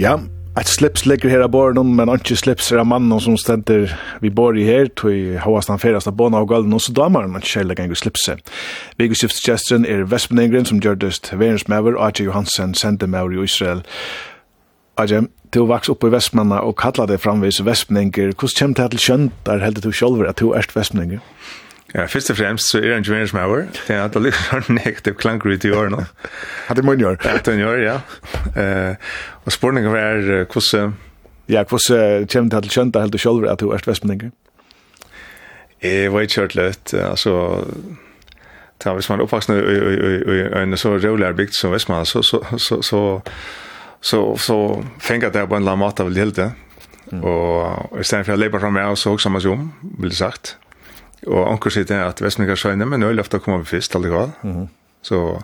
Ja, 0.01 0.19
Et 0.59 0.69
slips 0.69 1.05
ligger 1.07 1.31
her 1.31 1.45
av 1.45 1.53
båren, 1.55 1.93
men 1.95 2.11
ikke 2.11 2.35
slips 2.35 2.73
er 2.73 2.81
av 2.83 2.89
mannen 2.91 3.21
som 3.23 3.37
stender 3.39 3.93
vi 4.21 4.33
bor 4.35 4.57
i 4.59 4.65
her, 4.67 4.89
tog 4.99 5.15
i 5.15 5.39
hovastan 5.39 5.79
ferast 5.79 6.11
av 6.11 6.17
båna 6.19 6.41
og 6.43 6.51
galden, 6.51 6.75
og 6.75 6.83
så 6.83 6.93
damer 6.93 7.23
han 7.23 7.39
ikke 7.39 7.53
kjellig 7.53 7.77
engang 7.79 7.95
slipset. 7.97 8.43
Vigeskiftsgesteren 8.99 9.87
er 9.87 10.03
Vespenengren 10.11 10.67
som 10.67 10.83
gjør 10.83 10.99
døst 11.07 11.31
verensmøver, 11.31 11.95
Aja 12.03 12.27
Johansen, 12.27 12.75
sendemøver 12.75 13.39
i 13.39 13.45
Israel. 13.47 13.85
Aja, 14.99 15.23
du 15.55 15.65
vaks 15.67 15.91
opp 15.91 16.05
i 16.07 16.11
Vestmanna 16.13 16.61
og 16.67 16.77
kallar 16.79 17.09
deg 17.11 17.21
framvis 17.23 17.61
Vestmenninger. 17.67 18.35
Hvordan 18.39 18.75
kommer 18.77 18.79
det 18.79 18.91
til 18.95 19.05
kjønn 19.07 19.27
der 19.47 19.65
heldig 19.65 19.83
du 19.85 19.91
sjolver 19.93 20.31
at 20.31 20.39
du 20.39 20.53
erst 20.55 20.77
Vestmenninger? 20.77 21.23
Ja, 21.91 22.05
først 22.07 22.31
og 22.31 22.37
fremst 22.39 22.71
så 22.71 22.79
er 22.79 22.83
det 22.87 22.93
en 22.93 23.03
ingeniørsmauer. 23.03 23.65
Det 23.75 23.97
er 23.97 24.05
at 24.05 24.15
det 24.15 24.23
ligger 24.23 24.61
en 24.61 24.79
negativ 24.79 25.17
klanger 25.19 25.51
ut 25.51 25.65
i 25.67 25.73
år 25.75 25.91
nå. 25.91 26.05
At 26.71 26.79
det 26.79 26.85
må 26.87 26.95
en 26.95 27.03
gjør. 27.03 27.19
At 27.27 27.47
det 27.47 27.57
gjør, 27.59 27.81
ja. 27.83 27.97
Uh, 28.55 28.95
og 29.45 29.53
spørningen 29.53 29.97
er 29.99 30.45
hvordan... 30.45 30.95
Ja, 31.51 31.65
hvordan 31.67 32.29
kommer 32.31 32.53
det 32.55 32.63
til 32.63 32.77
kjønn 32.77 32.93
der 32.95 33.03
heldig 33.07 33.19
du 33.19 33.25
sjolver 33.25 33.51
at 33.51 33.61
du 33.61 33.73
erst 33.75 33.91
Vestmenninger? 33.91 34.31
Jeg 35.83 36.13
var 36.13 36.21
ikke 36.21 36.35
kjørt 36.35 36.55
løtt. 36.55 36.95
Altså, 36.95 37.65
ta, 38.79 38.93
hvis 38.95 39.09
man 39.11 39.19
er 39.19 39.27
oppvaksende 39.27 39.59
i 39.59 40.63
en 40.63 40.77
så 40.79 40.95
rolig 40.95 41.35
bygd 41.37 41.59
som 41.59 41.73
Vestmanna, 41.75 42.05
så, 42.05 42.23
så, 42.23 42.39
så, 42.59 42.83
så 42.87 43.01
så 44.01 44.37
så 44.37 44.85
tänker 45.01 45.39
jag 45.39 45.49
på 45.49 45.57
en 45.57 45.65
lamata 45.65 46.05
vill 46.05 46.17
helt 46.17 46.37
det. 46.37 46.53
i 48.01 48.05
stedet 48.05 48.27
for 48.27 48.33
att 48.33 48.39
lepa 48.39 48.61
fram 48.61 48.73
med 48.73 48.99
så 48.99 49.13
også 49.13 49.29
man 49.29 49.41
som 49.41 49.73
vill 49.99 50.17
sagt. 50.17 50.57
Og 51.27 51.51
anker 51.53 51.71
sier 51.71 51.85
sitter 51.85 52.05
att 52.05 52.21
Västmika 52.21 52.57
sköna 52.57 52.87
men 52.87 53.01
nå 53.01 53.07
er 53.07 53.13
det 53.13 53.15
öl 53.15 53.21
ofta 53.21 53.39
kommer 53.39 53.59
vi 53.59 53.65
först 53.65 53.97
alltså. 53.97 54.31
Mhm. 54.43 54.69
Så 55.03 55.43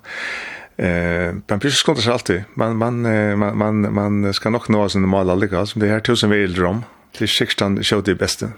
eh 0.78 1.34
man 1.48 1.60
precis 1.60 1.78
ska 1.78 1.94
seg 1.94 2.12
alltid. 2.12 2.44
Man 2.54 2.76
man 2.76 3.02
man 3.38 3.56
man 3.56 3.94
man 3.94 4.34
skal 4.34 4.52
nok 4.52 4.68
nå 4.68 4.88
sin 4.88 5.02
normala 5.02 5.34
lika 5.34 5.66
som 5.66 5.80
det 5.80 5.88
här 5.88 6.00
tusen 6.00 6.30
vi 6.30 6.38
vill 6.38 6.64
om. 6.64 6.84
Det 7.12 7.22
er 7.22 7.26
sexton 7.26 7.78
kjøy 7.82 8.02
det 8.02 8.18
beste. 8.18 8.52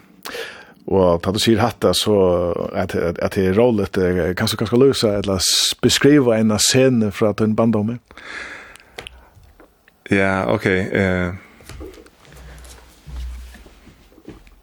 Og 0.87 1.21
da 1.23 1.31
du 1.33 1.39
sier 1.39 1.59
hatta 1.59 1.93
så 1.95 2.53
at, 2.75 2.95
at 2.95 3.35
det 3.35 3.47
är 3.47 3.53
roligt 3.53 3.93
du 3.93 4.35
kanskje 4.35 4.79
løse, 4.79 5.09
eller 5.09 5.39
beskriva 5.83 6.39
en 6.39 6.59
scen 6.59 7.13
från 7.13 7.35
en 7.41 7.55
bandomme. 7.55 7.99
Ja, 10.09 10.47
okej. 10.47 10.91
Eh 10.93 11.33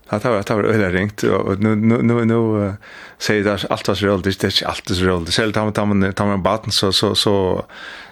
Han 0.07 0.19
tar 0.19 0.43
tar 0.43 0.63
öle 0.63 0.89
ringt 0.89 1.23
och 1.23 1.59
nu 1.59 1.75
nu 1.75 2.01
nu 2.01 2.25
nu 2.25 2.33
uh, 2.33 2.73
säger 3.17 3.43
det 3.43 3.65
allt 3.69 3.87
vad 3.87 3.97
så 3.97 4.05
det 4.17 4.43
är 4.43 4.67
allt 4.67 4.87
så 4.87 5.05
roligt. 5.05 5.33
Själv 5.33 5.51
tar 5.51 5.63
man 5.63 5.73
tar 5.73 5.85
man 5.85 6.13
tar 6.13 6.25
man 6.25 6.43
batten 6.43 6.71
så 6.71 6.91
så 6.91 7.15
så 7.15 7.65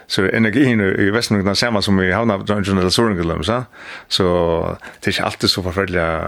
så 0.08 0.22
energin 0.26 0.82
i 0.82 1.12
västern 1.12 1.44
kan 1.44 1.56
samma 1.56 1.82
som 1.82 2.02
i 2.02 2.12
havna 2.12 2.34
har 2.34 2.56
när 2.56 2.64
journal 2.64 2.92
såring 2.92 3.44
så 3.44 3.64
så 4.08 4.78
det 5.00 5.20
är 5.20 5.24
alltid 5.24 5.50
så 5.50 5.64
förfärliga 5.64 6.22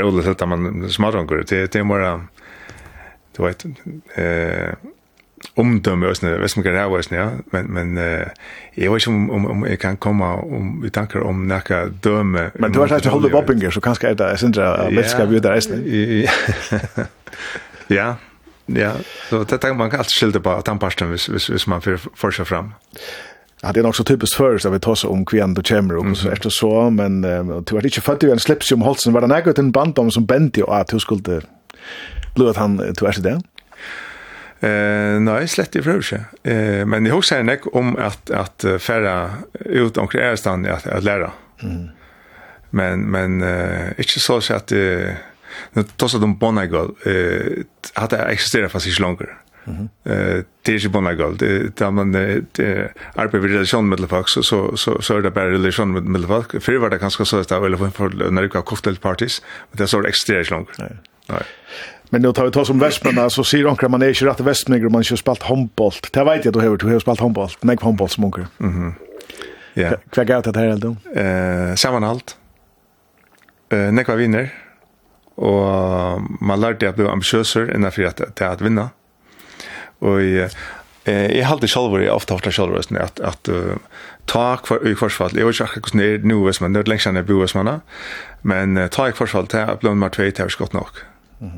roligt 0.00 0.26
att 0.26 0.48
man 0.48 0.90
smartar 0.90 1.44
det 1.44 1.72
det 1.72 1.78
är 1.78 1.84
mer 1.84 2.20
du 3.36 3.42
vet 3.42 3.64
eh 4.14 4.74
omdømme 5.56 6.08
og 6.08 6.16
sådan, 6.16 6.38
hvad 6.38 6.48
som 6.48 6.62
kan 6.62 6.72
ræve 6.72 6.96
og 6.96 7.12
ja. 7.12 7.28
Men, 7.52 7.72
men 7.74 7.98
uh, 7.98 8.04
jeg 8.76 8.92
vet 8.92 9.06
ikke 9.06 9.08
om, 9.08 9.30
om, 9.30 9.46
om 9.46 9.66
jeg 9.66 9.78
kan 9.78 9.96
komme 9.96 10.24
om, 10.24 10.84
i 10.84 10.88
tanker 10.88 11.20
om 11.20 11.34
nækka 11.34 11.84
dømme. 12.04 12.50
Men 12.54 12.72
du 12.72 12.80
har 12.80 12.86
sagt 12.86 13.06
at 13.06 13.12
holde 13.12 13.30
boppinger, 13.30 13.70
så 13.70 13.80
kanskje 13.80 14.08
er 14.08 14.14
det, 14.14 14.24
jeg 14.24 14.38
synes, 14.38 14.58
at 14.58 14.90
vi 14.90 15.02
skal 15.04 15.30
videre 15.30 15.54
resten. 15.54 15.84
Ja, 17.90 18.14
ja. 18.68 18.90
Så 19.30 19.44
det 19.44 19.60
kan 19.60 19.76
man 19.76 19.92
alltid 19.92 20.10
skilde 20.10 20.40
på 20.40 20.62
tannparsten, 20.66 21.08
hvis, 21.08 21.26
hvis, 21.26 21.46
hvis 21.46 21.66
man 21.66 21.82
får 22.14 22.30
seg 22.30 22.46
fram. 22.46 22.72
Ja, 23.62 23.68
det 23.68 23.76
er 23.76 23.82
nok 23.82 23.96
så 23.96 24.04
typiskt 24.04 24.36
först 24.36 24.66
att 24.66 24.72
vi 24.72 24.78
tar 24.78 24.94
sig 24.94 25.10
om 25.10 25.24
kvinnan 25.24 25.54
du 25.54 25.62
kommer 25.62 25.94
upp. 25.94 26.04
Mm. 26.04 26.14
Så 26.14 26.30
efter 26.30 26.50
så, 26.50 26.90
men 26.90 27.24
uh, 27.24 27.60
du 27.60 27.74
har 27.74 27.84
inte 27.84 28.00
född 28.00 28.24
i 28.24 28.30
en 28.30 28.38
slips 28.38 28.72
om 28.72 28.82
halsen. 28.82 29.12
Var 29.12 29.20
det 29.20 29.26
något 29.26 29.58
en 29.58 29.72
band 29.72 29.98
om 29.98 30.10
som 30.10 30.26
bändi 30.26 30.62
och 30.62 30.76
att 30.76 30.88
du 30.88 30.98
skulle 30.98 31.40
bli 32.34 32.48
att 32.48 32.56
han, 32.56 32.76
du 32.76 33.06
är 33.06 33.22
det? 33.22 33.40
Eh, 34.60 35.20
nej, 35.20 35.48
slett 35.48 35.76
i 35.76 35.82
fröse. 35.82 36.24
Eh, 36.42 36.86
men 36.86 37.06
jag 37.06 37.14
husker 37.14 37.42
nek 37.42 37.60
om 37.74 37.96
att 37.96 38.30
att 38.30 38.64
färra 38.78 39.30
ut 39.60 39.96
omkring 39.96 40.22
ärstan 40.22 40.66
att, 40.66 40.86
att 40.86 41.04
lära. 41.04 41.30
Mm. 41.62 41.88
Men 42.70 43.10
men 43.10 43.42
eh, 43.42 43.88
inte 43.98 44.20
så 44.20 44.40
så 44.40 44.54
att 44.54 44.72
eh, 44.72 45.12
nu 45.72 45.82
tossa 45.96 46.18
de 46.18 46.38
bona 46.38 46.66
gol 46.66 46.94
eh 47.06 47.64
hade 47.94 48.18
existera 48.18 48.68
fast 48.68 48.86
inte 48.86 49.02
längre. 49.02 49.28
Mm. 49.66 49.88
Eh 50.04 50.44
det 50.62 50.74
är 50.74 50.78
ju 50.78 50.88
bona 50.88 51.14
gol. 51.14 51.36
Det 51.36 51.76
där 51.76 51.90
man 51.90 52.12
det 52.12 52.92
arbetar 53.14 53.38
vid 53.38 53.52
relation 53.52 53.88
med 53.88 54.08
folk 54.08 54.28
så 54.28 54.42
så 54.42 54.76
så 54.76 55.02
så 55.02 55.16
är 55.16 55.22
det 55.22 55.30
bara 55.30 55.50
relation 55.50 55.92
med 55.92 56.02
med 56.02 56.24
folk. 56.24 56.62
För 56.62 56.76
var 56.76 56.90
det 56.90 56.98
kanske 56.98 57.24
så 57.24 57.40
att 57.40 57.48
det 57.48 57.58
var 57.58 57.90
för 57.90 58.30
när 58.30 58.42
det 58.42 58.54
var 58.54 58.62
cocktail 58.62 58.96
parties, 58.96 59.42
men 59.70 59.78
det 59.78 59.86
så 59.86 60.06
existerar 60.06 60.40
inte 60.40 60.54
längre. 60.54 60.66
Nej. 60.78 60.96
Nej. 61.26 61.42
Men 62.10 62.22
nu 62.22 62.32
tar 62.32 62.44
vi 62.44 62.50
ta 62.50 62.64
som 62.64 62.78
Vestmanna 62.78 63.30
så 63.30 63.44
ser 63.44 63.66
onkel 63.66 63.88
man 63.88 64.02
är 64.02 64.06
ju 64.06 64.26
rätt 64.26 64.40
västmänna 64.40 64.88
man 64.88 65.04
har 65.10 65.16
spelat 65.16 65.42
handboll. 65.42 65.92
Det 66.12 66.24
vet 66.24 66.44
jag 66.44 66.54
då 66.54 66.60
hur 66.60 66.76
du 66.76 66.92
har 66.92 67.00
spelat 67.00 67.20
handboll. 67.20 67.48
Nej, 67.60 67.76
handboll 67.80 68.08
som 68.08 68.24
onkel. 68.24 68.46
Mhm. 68.58 68.94
Ja. 69.74 69.90
Vad 70.16 70.26
går 70.26 70.42
det 70.52 70.56
här 70.56 70.66
äldom? 70.66 70.96
Eh, 71.14 71.74
sammanhalt. 71.74 72.36
Eh, 73.72 73.78
nekva 73.78 74.14
vinner. 74.14 74.54
Och 75.34 76.20
man 76.40 76.60
lärde 76.60 76.88
att 76.88 76.96
bli 76.96 77.08
ambitiöser 77.08 77.74
innan 77.76 77.92
för 77.92 78.04
att 78.04 78.36
det 78.36 78.48
att 78.48 78.60
vinna. 78.60 78.90
Och 79.98 80.20
eh 80.20 80.50
jag 81.04 81.44
hade 81.46 81.68
själv 81.68 82.02
jag 82.02 82.16
ofta 82.16 82.34
ofta 82.34 82.50
själv 82.50 82.76
att 82.76 82.92
att, 82.92 83.20
att 83.20 83.48
uh, 83.48 83.74
ta 84.24 84.56
kvar 84.56 84.88
i 84.88 84.94
försvall. 84.94 85.30
Jag 85.34 85.46
vet 85.46 85.60
inte 85.60 85.72
hur 85.72 85.84
snär 85.86 86.18
nu 86.18 86.48
är 86.48 86.62
man 86.62 86.72
det 86.72 86.88
längst 86.88 87.06
ner 87.06 87.22
boas 87.22 87.54
man. 87.54 87.80
Men 88.42 88.76
uh, 88.76 88.86
ta 88.86 89.08
i 89.08 89.12
försvall 89.12 89.46
till 89.46 89.58
att 89.58 89.80
blomma 89.80 90.08
två 90.08 90.30
till 90.30 90.50
skott 90.50 90.72
nog. 90.72 90.88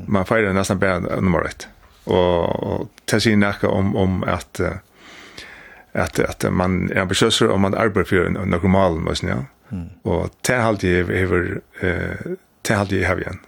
Man 0.07 0.25
feirer 0.25 0.53
nesten 0.53 0.79
bare 0.79 1.21
nummer 1.21 1.45
ett. 1.47 1.67
og 2.05 2.89
til 3.07 3.17
å 3.17 3.23
si 3.23 3.35
näka 3.35 3.69
om, 3.69 3.95
om 3.95 4.23
att, 4.23 4.59
at, 5.93 6.19
at 6.19 6.45
man 6.51 6.89
er 6.91 7.01
ambitiös 7.01 7.41
og 7.41 7.59
man 7.59 7.75
arbeider 7.75 8.09
for 8.09 8.27
en 8.27 8.49
normal 8.49 8.99
måste 8.99 9.27
ja. 9.27 9.43
Mm. 9.71 9.89
Och 10.03 10.29
det 10.47 10.53
har 10.53 10.77
jag 10.81 11.09
över 11.09 11.61
eh 11.81 12.35
det 12.67 13.03
har 13.03 13.17
igjen. 13.19 13.39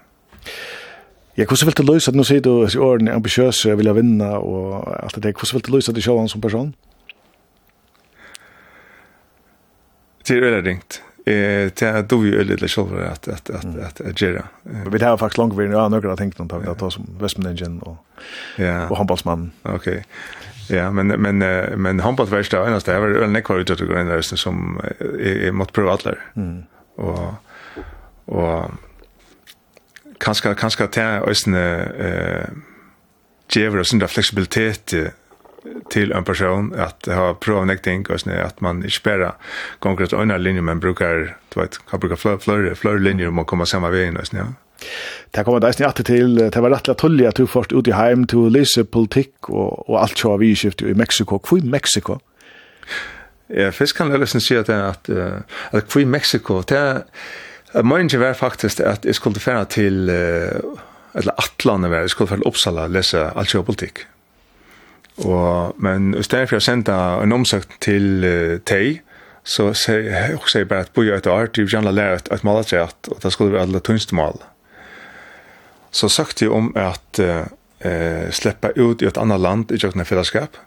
Ja, 1.36 1.46
hvordan 1.46 1.66
vil 1.66 1.76
du 1.78 1.94
løse 1.94 2.12
at 2.12 2.16
nå 2.16 2.24
sier 2.24 2.42
du 2.42 2.66
i 2.66 2.78
årene 2.78 3.12
är 3.12 3.16
ambitiös, 3.16 3.66
jeg 3.66 3.78
vill 3.78 3.94
vinna 3.94 4.38
och 4.38 5.04
allt 5.04 5.16
det 5.16 5.22
där. 5.22 5.34
Hur 5.34 5.54
vill 5.54 5.72
du 5.72 5.78
at 5.78 5.96
du 5.96 6.02
själv 6.02 6.28
som 6.28 6.42
person? 6.42 6.74
Det 10.28 10.38
er 10.38 10.42
veldig 10.42 10.66
ringt 10.70 11.02
eh 11.26 11.72
det 11.76 12.06
då 12.10 12.26
ju 12.26 12.44
lite 12.44 12.68
själva 12.68 13.08
att 13.08 13.28
att 13.28 13.50
att 13.50 13.66
att 13.66 14.02
att 14.02 14.22
göra. 14.22 14.44
Vi 14.92 15.04
har 15.04 15.18
faktiskt 15.18 15.38
långt 15.38 15.54
vi 15.58 15.68
nu 15.68 15.76
har 15.76 15.90
några 15.90 16.16
tänkt 16.18 16.40
någon 16.40 16.68
att 16.68 16.80
ta 16.80 16.92
som 16.92 17.08
Westman 17.20 17.48
Engine 17.48 17.82
och 17.82 17.98
ja 18.58 18.88
och 18.90 18.98
handbollsman. 18.98 19.52
Okej. 19.62 20.06
Ja, 20.70 20.92
men 20.92 21.08
men 21.08 21.38
men 21.82 22.00
handbollsvärsta 22.00 22.66
är 22.66 22.70
nästan 22.70 22.96
över 22.96 23.08
öl 23.08 23.30
nekvar 23.30 23.60
att 23.60 23.80
gå 23.80 24.00
in 24.00 24.08
där 24.08 24.22
som 24.22 24.82
är 25.20 25.52
mot 25.52 25.74
privatler. 25.74 26.20
Mm. 26.36 26.64
Och 26.96 27.34
och 28.26 28.72
kanske 30.18 30.56
kanske 30.56 30.88
ta 30.88 31.02
ösne 31.02 31.84
eh 31.84 32.50
ger 33.50 33.80
oss 33.80 33.94
en 33.94 34.08
flexibilitet 34.08 34.94
till 35.90 36.12
en 36.12 36.24
person 36.24 36.74
att 36.80 37.06
ha 37.06 37.34
provnäckting 37.34 38.06
och 38.10 38.20
snä 38.20 38.44
att 38.44 38.62
man 38.62 38.76
inte 38.78 38.90
spärrar 38.90 39.36
konkret 39.80 40.14
öna 40.14 40.38
linjer 40.38 40.62
men 40.62 40.80
brukar 40.80 41.38
du 41.54 41.62
vet 41.62 41.86
kan 41.90 42.00
brukar 42.00 42.16
flör 42.16 42.38
flör 42.38 42.76
flör 42.76 43.00
linjer 43.00 43.28
om 43.28 43.36
man 43.36 43.46
kommer 43.46 43.66
samma 43.66 43.90
vägen 43.90 44.18
och 44.18 44.28
snä. 44.28 44.46
Det 45.32 45.44
kommer 45.44 45.60
det 45.60 45.74
snart 45.74 46.06
til, 46.06 46.36
det 46.36 46.62
var 46.62 46.70
rettelig 46.70 46.98
tullig 46.98 47.28
at 47.28 47.38
du 47.38 47.48
først 47.48 47.72
ut 47.72 47.88
i 47.88 47.92
heim 47.92 48.18
hem 48.18 48.28
till 48.28 48.52
läsa 48.52 48.84
politik 48.84 49.50
og 49.50 49.90
och 49.90 50.02
allt 50.02 50.18
så 50.18 50.38
vi 50.38 50.56
skiftet 50.56 50.88
i 50.88 50.94
Mexico. 50.94 51.40
Hvor 51.50 51.58
i 51.58 51.62
Mexico? 51.62 52.20
Ja, 53.50 53.70
først 53.70 53.96
kan 53.96 54.12
jeg 54.12 54.20
liksom 54.20 54.40
si 54.40 54.56
at, 54.56 54.70
at, 54.70 55.10
att 55.10 55.74
at 55.74 55.84
hvor 55.84 56.02
i 56.02 56.06
Mexico, 56.06 56.62
det 56.62 56.78
er, 56.78 57.02
Mange 57.84 58.20
være 58.20 58.34
faktisk 58.34 58.80
at 58.80 59.06
jeg 59.06 59.16
skulle 59.16 59.40
fære 59.40 59.66
til, 59.66 60.10
eller 61.16 61.32
atlandet 61.38 61.92
være, 61.92 62.00
jeg 62.00 62.10
skulle 62.10 62.28
fære 62.28 62.38
til 62.40 62.48
Uppsala 62.48 62.82
og 62.82 62.90
lese 62.90 63.18
alt 63.36 63.56
politikk. 63.66 64.08
Og, 65.24 65.76
men 65.80 66.12
i 66.18 66.24
stedet 66.26 66.50
for 66.50 66.60
å 66.60 66.64
sende 66.64 66.96
en 67.24 67.36
omsøkt 67.36 67.78
til 67.84 68.26
uh, 68.26 68.58
Tei, 68.68 69.00
så 69.46 69.70
sier 69.78 70.10
jeg 70.10 70.40
også 70.40 70.66
bare 70.68 70.88
at 70.88 70.94
boja 70.96 71.20
et 71.20 71.28
år, 71.30 71.52
de 71.54 71.64
vil 71.64 71.78
gjerne 71.78 71.94
lære 71.94 72.20
et, 72.20 72.32
et 72.34 72.44
malertrett, 72.44 73.12
og 73.14 73.22
det 73.24 73.32
skulle 73.32 73.54
være 73.54 73.68
alle 73.70 73.80
tunste 73.86 74.18
mal. 74.18 74.42
Så 75.96 76.10
søkte 76.12 76.48
jeg 76.48 76.56
om 76.56 76.72
at 76.76 77.22
uh, 77.24 77.46
uh, 77.86 78.26
slippe 78.36 78.74
ut 78.76 79.06
i 79.06 79.08
et 79.08 79.20
annet 79.22 79.40
land 79.40 79.72
i 79.72 79.80
jøkken 79.80 80.04
fellesskap. 80.06 80.58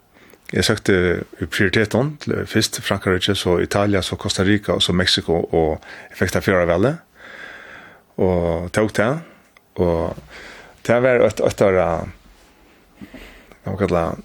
Jeg 0.55 0.65
søkte 0.65 0.95
i 1.43 1.45
prioriteten, 1.45 2.15
til, 2.23 2.39
først 2.49 2.81
Frankrike, 2.81 3.35
så 3.37 3.59
Italia, 3.61 4.01
så 4.01 4.17
Costa 4.17 4.47
Rica, 4.49 4.79
og 4.79 4.83
så 4.83 4.95
Mexico, 4.97 5.43
og 5.53 5.83
jeg 6.09 6.23
fikk 6.23 6.39
det 6.39 6.45
fjerde 6.47 6.71
veldig. 6.71 6.95
Og 8.25 8.73
tok 8.73 8.97
det, 8.97 9.11
og 9.77 10.17
det 10.89 10.97
var 11.05 11.21
et, 11.27 11.43
et, 11.45 11.61
et, 11.61 11.61
et, 13.69 13.83
et, 13.83 13.93
et, 13.93 14.25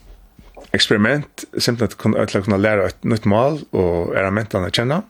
experiment 0.74 1.46
simpelthen 1.58 1.92
at 1.92 1.98
kunne 1.98 2.22
att 2.22 2.46
kunne 2.46 2.58
lære 2.58 2.86
ett 2.86 3.04
nytt 3.04 3.26
mål 3.26 3.60
och 3.72 4.16
er 4.16 4.32
mentan 4.32 4.66
att 4.66 4.76
känna. 4.76 5.02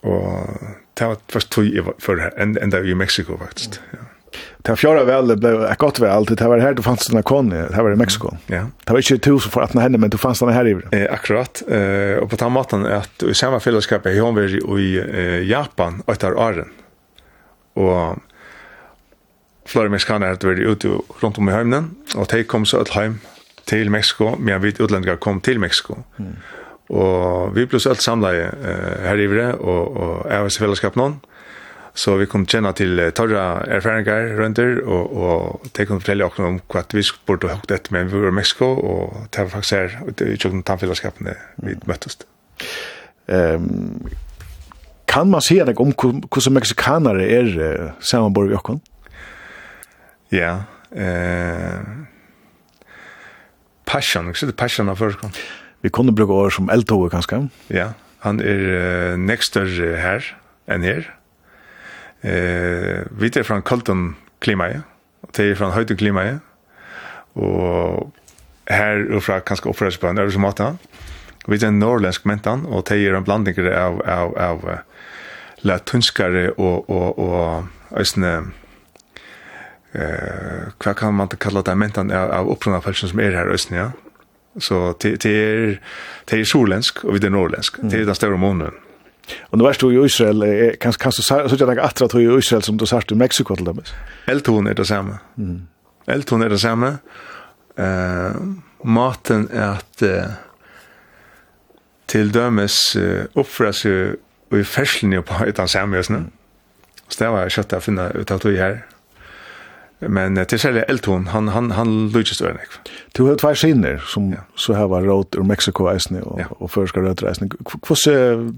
Och 0.00 0.48
ta 0.94 1.08
var 1.08 1.16
først 1.28 1.50
tog 1.50 1.66
för 1.98 2.32
en 2.36 2.58
ända 2.58 2.80
i 2.80 2.94
Mexico, 2.94 3.38
faktiskt. 3.38 3.80
Ja. 3.90 3.98
Det 4.62 4.76
fjärde 4.76 5.04
vel, 5.04 5.28
det 5.28 5.36
blev 5.36 5.62
ett 5.62 5.78
gott 5.78 5.98
väl 6.00 6.24
det 6.24 6.48
var 6.48 6.58
här 6.58 6.74
då 6.74 6.82
fanns 6.82 7.06
denne 7.06 7.22
kon 7.22 7.52
här 7.52 7.82
var 7.82 7.92
i 7.92 7.96
Mexico. 7.96 8.30
Ja. 8.46 8.66
Det 8.84 8.92
var 8.92 8.98
inte 9.12 9.18
tusen 9.18 9.50
för 9.50 9.60
att 9.60 9.74
henne 9.74 9.98
men 9.98 10.10
då 10.10 10.18
fanns 10.18 10.38
denne 10.38 10.52
här 10.52 10.66
i. 10.66 10.76
Eh 10.92 11.12
akkurat 11.12 11.62
eh 11.68 12.22
og 12.22 12.30
på 12.30 12.36
den 12.36 12.52
måten 12.52 12.86
er 12.86 13.02
at 13.02 13.22
i 13.22 13.34
samme 13.34 13.60
fellesskap 13.60 14.06
i 14.06 14.18
hun 14.18 14.60
och 14.64 14.80
i 14.80 15.48
Japan 15.50 16.02
och 16.06 16.16
där 16.16 16.48
Arden. 16.48 16.70
Och 17.74 18.16
flere 19.66 19.88
mexikaner 19.88 20.32
att 20.32 20.44
vært 20.44 20.58
ute 20.58 20.88
runt 21.22 21.38
om 21.38 21.48
i 21.48 21.52
hemmen 21.52 21.90
och 22.16 22.26
de 22.30 22.44
kom 22.44 22.66
så 22.66 22.80
et 22.80 22.88
heim, 22.88 23.20
til 23.66 23.90
Mexico, 23.90 24.34
men 24.38 24.62
vi 24.62 24.74
utlendinger 24.74 25.20
kom 25.22 25.40
til 25.40 25.60
Mexico. 25.60 26.02
Mm. 26.18 26.34
Og 26.92 27.54
vi 27.56 27.64
ble 27.66 27.80
så 27.80 27.92
alt 27.94 28.04
samlet 28.04 28.56
uh, 28.64 29.04
her 29.06 29.20
i 29.20 29.28
Vre, 29.30 29.52
og, 29.54 29.96
og 29.96 30.16
jeg 30.28 30.42
var 30.44 30.50
i 30.50 30.62
fellesskap 30.64 30.98
noen. 31.00 31.20
Så 31.94 32.16
vi 32.16 32.26
kunne 32.28 32.48
kjenne 32.48 32.72
til 32.76 33.00
uh, 33.00 33.10
torra 33.16 33.62
erfaringer 33.68 34.34
rundt 34.40 34.60
der, 34.60 34.80
og, 34.84 35.14
og 35.16 35.70
de 35.76 35.86
kunne 35.86 36.02
fortelle 36.02 36.26
oss 36.26 36.40
om 36.40 36.58
hva 36.72 36.84
vi 36.92 37.04
burde 37.28 37.48
ha 37.52 37.60
hatt 37.60 37.72
etter, 37.72 37.94
men 37.96 38.10
vi 38.12 38.20
var 38.20 38.32
i 38.32 38.36
Mexico, 38.40 38.72
og 38.76 39.16
det 39.32 39.46
var 39.46 39.54
faktisk 39.54 39.78
her, 39.78 39.96
i 40.32 40.36
tjokken 40.36 40.66
tannfellesskapene 40.68 41.36
vi 41.64 41.78
møttes. 41.88 42.18
Um, 43.28 44.10
kan 45.08 45.28
man 45.30 45.44
se 45.44 45.58
deg 45.64 45.80
om 45.80 45.92
hvordan 45.94 46.56
meksikanere 46.56 47.28
er 47.28 47.52
uh, 47.56 47.90
sammenbord 48.04 48.52
i 48.52 48.56
okken? 48.58 48.80
Ja, 50.32 50.56
eh... 50.92 51.76
Uh, 51.78 52.08
passion, 53.92 54.30
ikke 54.32 54.48
det 54.48 54.56
passion 54.58 54.88
av 54.88 55.00
først? 55.00 55.42
Vi 55.82 55.90
kunne 55.92 56.14
bruke 56.14 56.32
år 56.32 56.54
som 56.54 56.70
eldtog, 56.72 57.10
kanskje? 57.12 57.44
Ja, 57.74 57.92
han 58.24 58.40
er 58.40 58.62
uh, 58.62 59.18
nekster 59.20 59.68
her 60.00 60.24
enn 60.70 60.86
her. 60.86 61.10
Eh, 62.22 63.02
vi 63.18 63.30
er 63.34 63.42
fra 63.42 63.58
Kolton 63.66 64.12
klimaet, 64.40 64.86
og 65.26 65.32
det 65.34 65.48
er 65.50 65.56
fra 65.58 65.72
Høyden 65.74 65.98
klimaet, 65.98 66.38
og 67.34 68.12
her 68.70 69.02
og 69.10 69.24
fra 69.26 69.40
kanskje 69.42 69.72
oppføres 69.72 69.98
på 69.98 70.06
en 70.06 70.22
øvelse 70.22 70.38
måte. 70.38 70.68
Vi 71.48 71.58
er 71.58 71.66
en 71.66 71.80
nordlensk 71.82 72.26
mentan, 72.30 72.62
og 72.66 72.86
det 72.86 73.00
er 73.02 73.18
en 73.18 73.26
blanding 73.26 73.58
av, 73.66 73.98
av, 74.06 74.36
av 74.38 74.68
latunskare 75.66 76.52
og, 76.52 76.90
og, 76.90 77.18
og, 77.18 77.66
og 77.98 78.52
eh 79.92 80.68
vad 80.84 80.96
kan 80.96 81.14
man 81.14 81.28
kalla 81.28 81.62
det 81.62 81.74
mentan 81.74 82.10
av 82.10 82.50
upprunna 82.50 82.80
falsen 82.80 83.08
som 83.08 83.18
är 83.18 83.32
här 83.32 83.46
östen 83.46 83.76
ja 83.76 83.92
så 84.60 84.94
det 85.00 85.24
är 85.24 85.80
det 86.24 86.40
är 86.40 86.44
solländsk 86.44 87.04
och 87.04 87.14
vid 87.14 87.22
det 87.22 87.30
norrländsk 87.30 87.74
det 87.82 87.96
är 87.96 88.04
den 88.04 88.14
stora 88.14 88.36
månen 88.36 88.72
Och 89.40 89.58
nu 89.58 89.64
är 89.64 89.76
du 89.80 90.02
i 90.02 90.06
Israel, 90.06 90.76
kan 90.80 90.92
kan 90.92 91.12
du 91.16 91.22
så 91.22 91.56
jag 91.58 91.78
att 91.78 92.10
du 92.10 92.34
i 92.34 92.38
Israel 92.38 92.62
som 92.62 92.76
du 92.76 92.86
sagt 92.86 93.12
i 93.12 93.14
Mexiko 93.14 93.56
till 93.56 93.64
dem. 93.64 93.80
Elton 94.26 94.66
är 94.66 94.74
det 94.74 94.84
samma. 94.84 95.18
Mm. 95.38 95.66
Elton 96.06 96.42
är 96.42 96.48
det 96.48 96.58
samma. 96.58 96.88
Eh 97.76 98.32
maten 98.84 99.48
är 99.52 99.68
att 99.68 100.02
till 102.06 102.32
dömes 102.32 102.96
uppfra 103.32 103.72
sig 103.72 104.14
i 104.54 104.64
färslen 104.64 105.22
på 105.22 105.46
utan 105.46 105.68
samjösna. 105.68 106.24
Så 107.08 107.24
det 107.24 107.30
var 107.30 107.48
kött 107.48 107.72
att 107.72 107.84
finna 107.84 108.10
utav 108.10 108.38
tog 108.38 108.54
här. 108.54 108.86
Men 110.08 110.38
uh, 110.38 110.44
till 110.44 110.58
Elton, 110.88 111.26
han 111.26 111.48
han 111.48 111.70
han 111.70 112.08
Lucas 112.10 112.42
Örnek. 112.42 112.68
Du 113.12 113.22
har 113.22 113.36
tvær 113.36 113.54
skinner 113.54 113.98
som 113.98 114.32
ja. 114.32 114.38
så 114.54 114.74
här 114.74 114.86
var 114.86 115.02
råd 115.02 115.26
ur 115.36 115.42
Mexiko 115.42 115.94
isne 115.94 116.20
och 116.20 116.40
ja. 116.40 116.46
och 116.50 116.70
förska 116.70 117.00
rötter 117.00 117.30
isne. 117.30 117.48
Kvos 117.82 118.06
uh, 118.06 118.50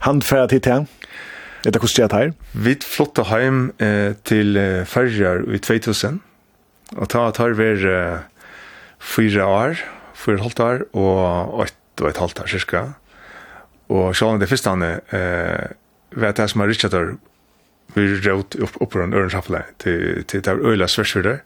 til 0.00 0.52
hit 0.52 0.66
här. 0.66 0.86
Det 1.62 1.68
hvordan 1.68 1.80
kostat 1.80 2.12
här. 2.12 2.32
Vi 2.52 2.74
flotta 2.74 3.22
hem 3.22 3.72
eh, 3.78 4.12
till 4.22 4.56
eh, 4.56 4.84
Färjar 4.84 5.54
i 5.54 5.58
2000. 5.58 6.20
Och 6.96 7.08
ta 7.08 7.30
tar 7.30 7.50
vi 7.50 7.84
eh, 7.84 8.18
fyra 8.98 9.46
år, 9.46 9.76
fyra 10.14 10.40
halvt 10.40 10.60
år 10.60 10.96
och 10.96 11.64
ett 11.64 12.00
och 12.00 12.08
ett 12.08 12.16
halvt 12.16 12.40
år 12.40 12.46
cirka. 12.46 12.92
Och 13.86 14.16
så 14.16 14.36
det 14.36 14.46
första 14.46 14.70
eh 15.10 15.70
vet 16.16 16.38
jeg 16.38 16.50
som 16.50 16.60
är 16.60 16.68
Richard 16.68 17.18
vi 17.94 18.20
råd 18.20 18.56
upp 18.56 18.82
opp 18.82 18.92
på 18.92 19.00
en 19.00 19.12
til, 19.78 20.24
til 20.24 20.40
det 20.40 20.44
där 20.44 20.66
øyla 20.66 20.86
svärsfyrder. 20.86 21.38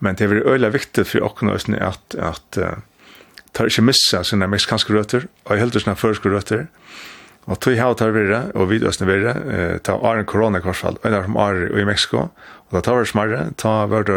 Men 0.00 0.14
det 0.14 0.24
är 0.24 0.46
öla 0.46 0.68
viktig 0.68 1.06
för 1.06 1.22
och 1.22 1.42
oss 1.42 1.68
att 1.68 2.14
att 2.14 2.58
uh, 2.58 2.64
ta 3.52 3.64
inte 3.64 3.82
missa 3.82 4.24
sina 4.24 4.46
mexikanska 4.46 4.92
rötter 4.92 5.26
och 5.44 5.56
helt 5.56 5.82
sina 5.82 5.96
førske 5.96 6.28
rötter. 6.28 6.66
Och 7.44 7.60
tog 7.60 7.74
här 7.74 7.94
tar 7.94 8.10
vi 8.10 8.28
det 8.28 8.42
och 8.54 8.72
vi 8.72 8.86
ösna 8.86 9.06
vi 9.06 9.18
det 9.18 9.78
ta 9.82 9.92
Aron 9.92 10.24
Corona 10.24 10.60
korsfall 10.60 10.98
eller 11.04 11.22
som 11.22 11.36
Ar 11.36 11.78
i 11.78 11.84
Mexiko 11.84 12.18
och 12.68 12.70
då 12.70 12.80
tar 12.80 12.98
vi 12.98 13.06
smarre 13.06 13.46
ta 13.56 13.86
vart 13.86 14.08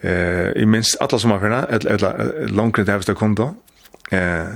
eh 0.00 0.52
i 0.56 0.66
minst 0.66 0.96
alla 1.00 1.18
sommarferna 1.18 1.66
eller 1.70 1.94
et 1.94 2.50
långt 2.50 2.76
det 2.76 2.92
hävsta 2.92 3.14
konto 3.14 3.54
eh 4.12 4.46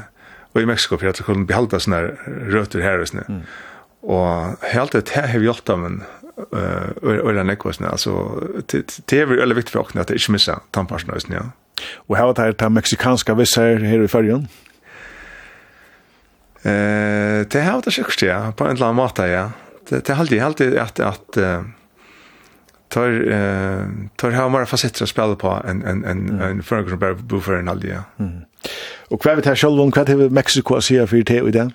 og 0.55 0.63
i 0.63 0.67
Mexiko 0.67 0.99
för 0.99 1.07
att 1.07 1.25
kunna 1.25 1.45
behålla 1.45 1.81
sina 1.81 2.03
rötter 2.49 2.81
här 2.81 3.01
och. 3.01 3.15
Mm. 3.29 3.43
Og 4.03 4.57
helt 4.73 4.93
det 4.93 5.09
her 5.15 5.27
har 5.27 5.39
vi 5.39 5.47
gjort 5.47 5.69
av 5.69 5.85
en 5.87 6.03
øyla 7.05 7.43
nekvåsene, 7.43 7.89
alltså 7.89 8.41
det 9.07 9.13
är 9.13 9.27
veldig 9.27 9.57
viktigt 9.57 9.73
för 9.73 9.81
åkne 9.81 10.01
at 10.01 10.09
det 10.09 10.15
inte 10.15 10.33
missa 10.33 10.61
tannpartsnøysen, 10.73 11.35
ja. 11.35 11.43
Och 12.09 12.17
her 12.17 12.25
har 12.25 12.35
det 12.35 12.43
här 12.43 12.53
til 12.53 12.69
meksikanska 12.71 13.35
visser 13.35 14.05
i 14.05 14.09
färjan? 14.09 14.49
Eh, 16.63 17.47
det 17.49 17.61
har 17.61 17.81
det 17.81 17.95
sjukt 17.95 18.23
ja, 18.23 18.53
på 18.57 18.65
en 18.65 18.77
annan 18.77 18.95
måte 18.95 19.27
ja. 19.27 19.51
Det 19.89 20.07
det 20.07 20.15
hade 20.15 20.45
alltid 20.45 20.77
att 20.79 21.01
att 21.01 21.39
tar 22.89 23.09
eh 23.31 23.87
tar 24.17 24.31
hur 24.31 24.49
många 24.49 24.67
facetter 24.67 25.07
spela 25.07 25.37
på 25.37 25.63
en 25.69 25.83
en 25.83 26.05
en 26.05 26.41
en 26.41 26.63
förgrund 26.63 27.25
buffer 27.29 27.53
en 27.53 27.69
alldia. 27.69 28.05
Mm. 28.19 28.41
Och 29.09 29.23
kvar 29.23 29.37
vet 29.37 29.47
här 29.47 29.57
själv 29.57 29.81
om 29.81 29.91
kvar 29.91 30.05
till 30.05 30.31
Mexiko 30.31 30.81
så 30.81 30.95
här 30.95 31.07
för 31.07 31.17
det 31.17 31.49
idag. 31.49 31.73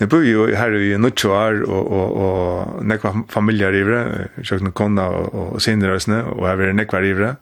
Jeg 0.00 0.08
bor 0.08 0.22
ju 0.24 0.46
her 0.56 0.72
i 0.72 0.94
Nutsjoar, 0.96 1.58
og, 1.68 1.90
og, 1.92 2.14
og 2.16 2.84
nekva 2.88 3.12
familjer 3.28 3.74
i 3.76 3.82
det, 3.84 4.28
jag 4.50 4.74
kunde 4.74 5.02
og, 5.02 5.34
og 5.34 5.52
och 5.52 5.54
og 5.54 5.80
där 5.80 5.98
snä 5.98 6.22
och 6.22 6.48
även 6.48 6.76
några 6.76 7.04
i 7.04 7.12
det. 7.12 7.36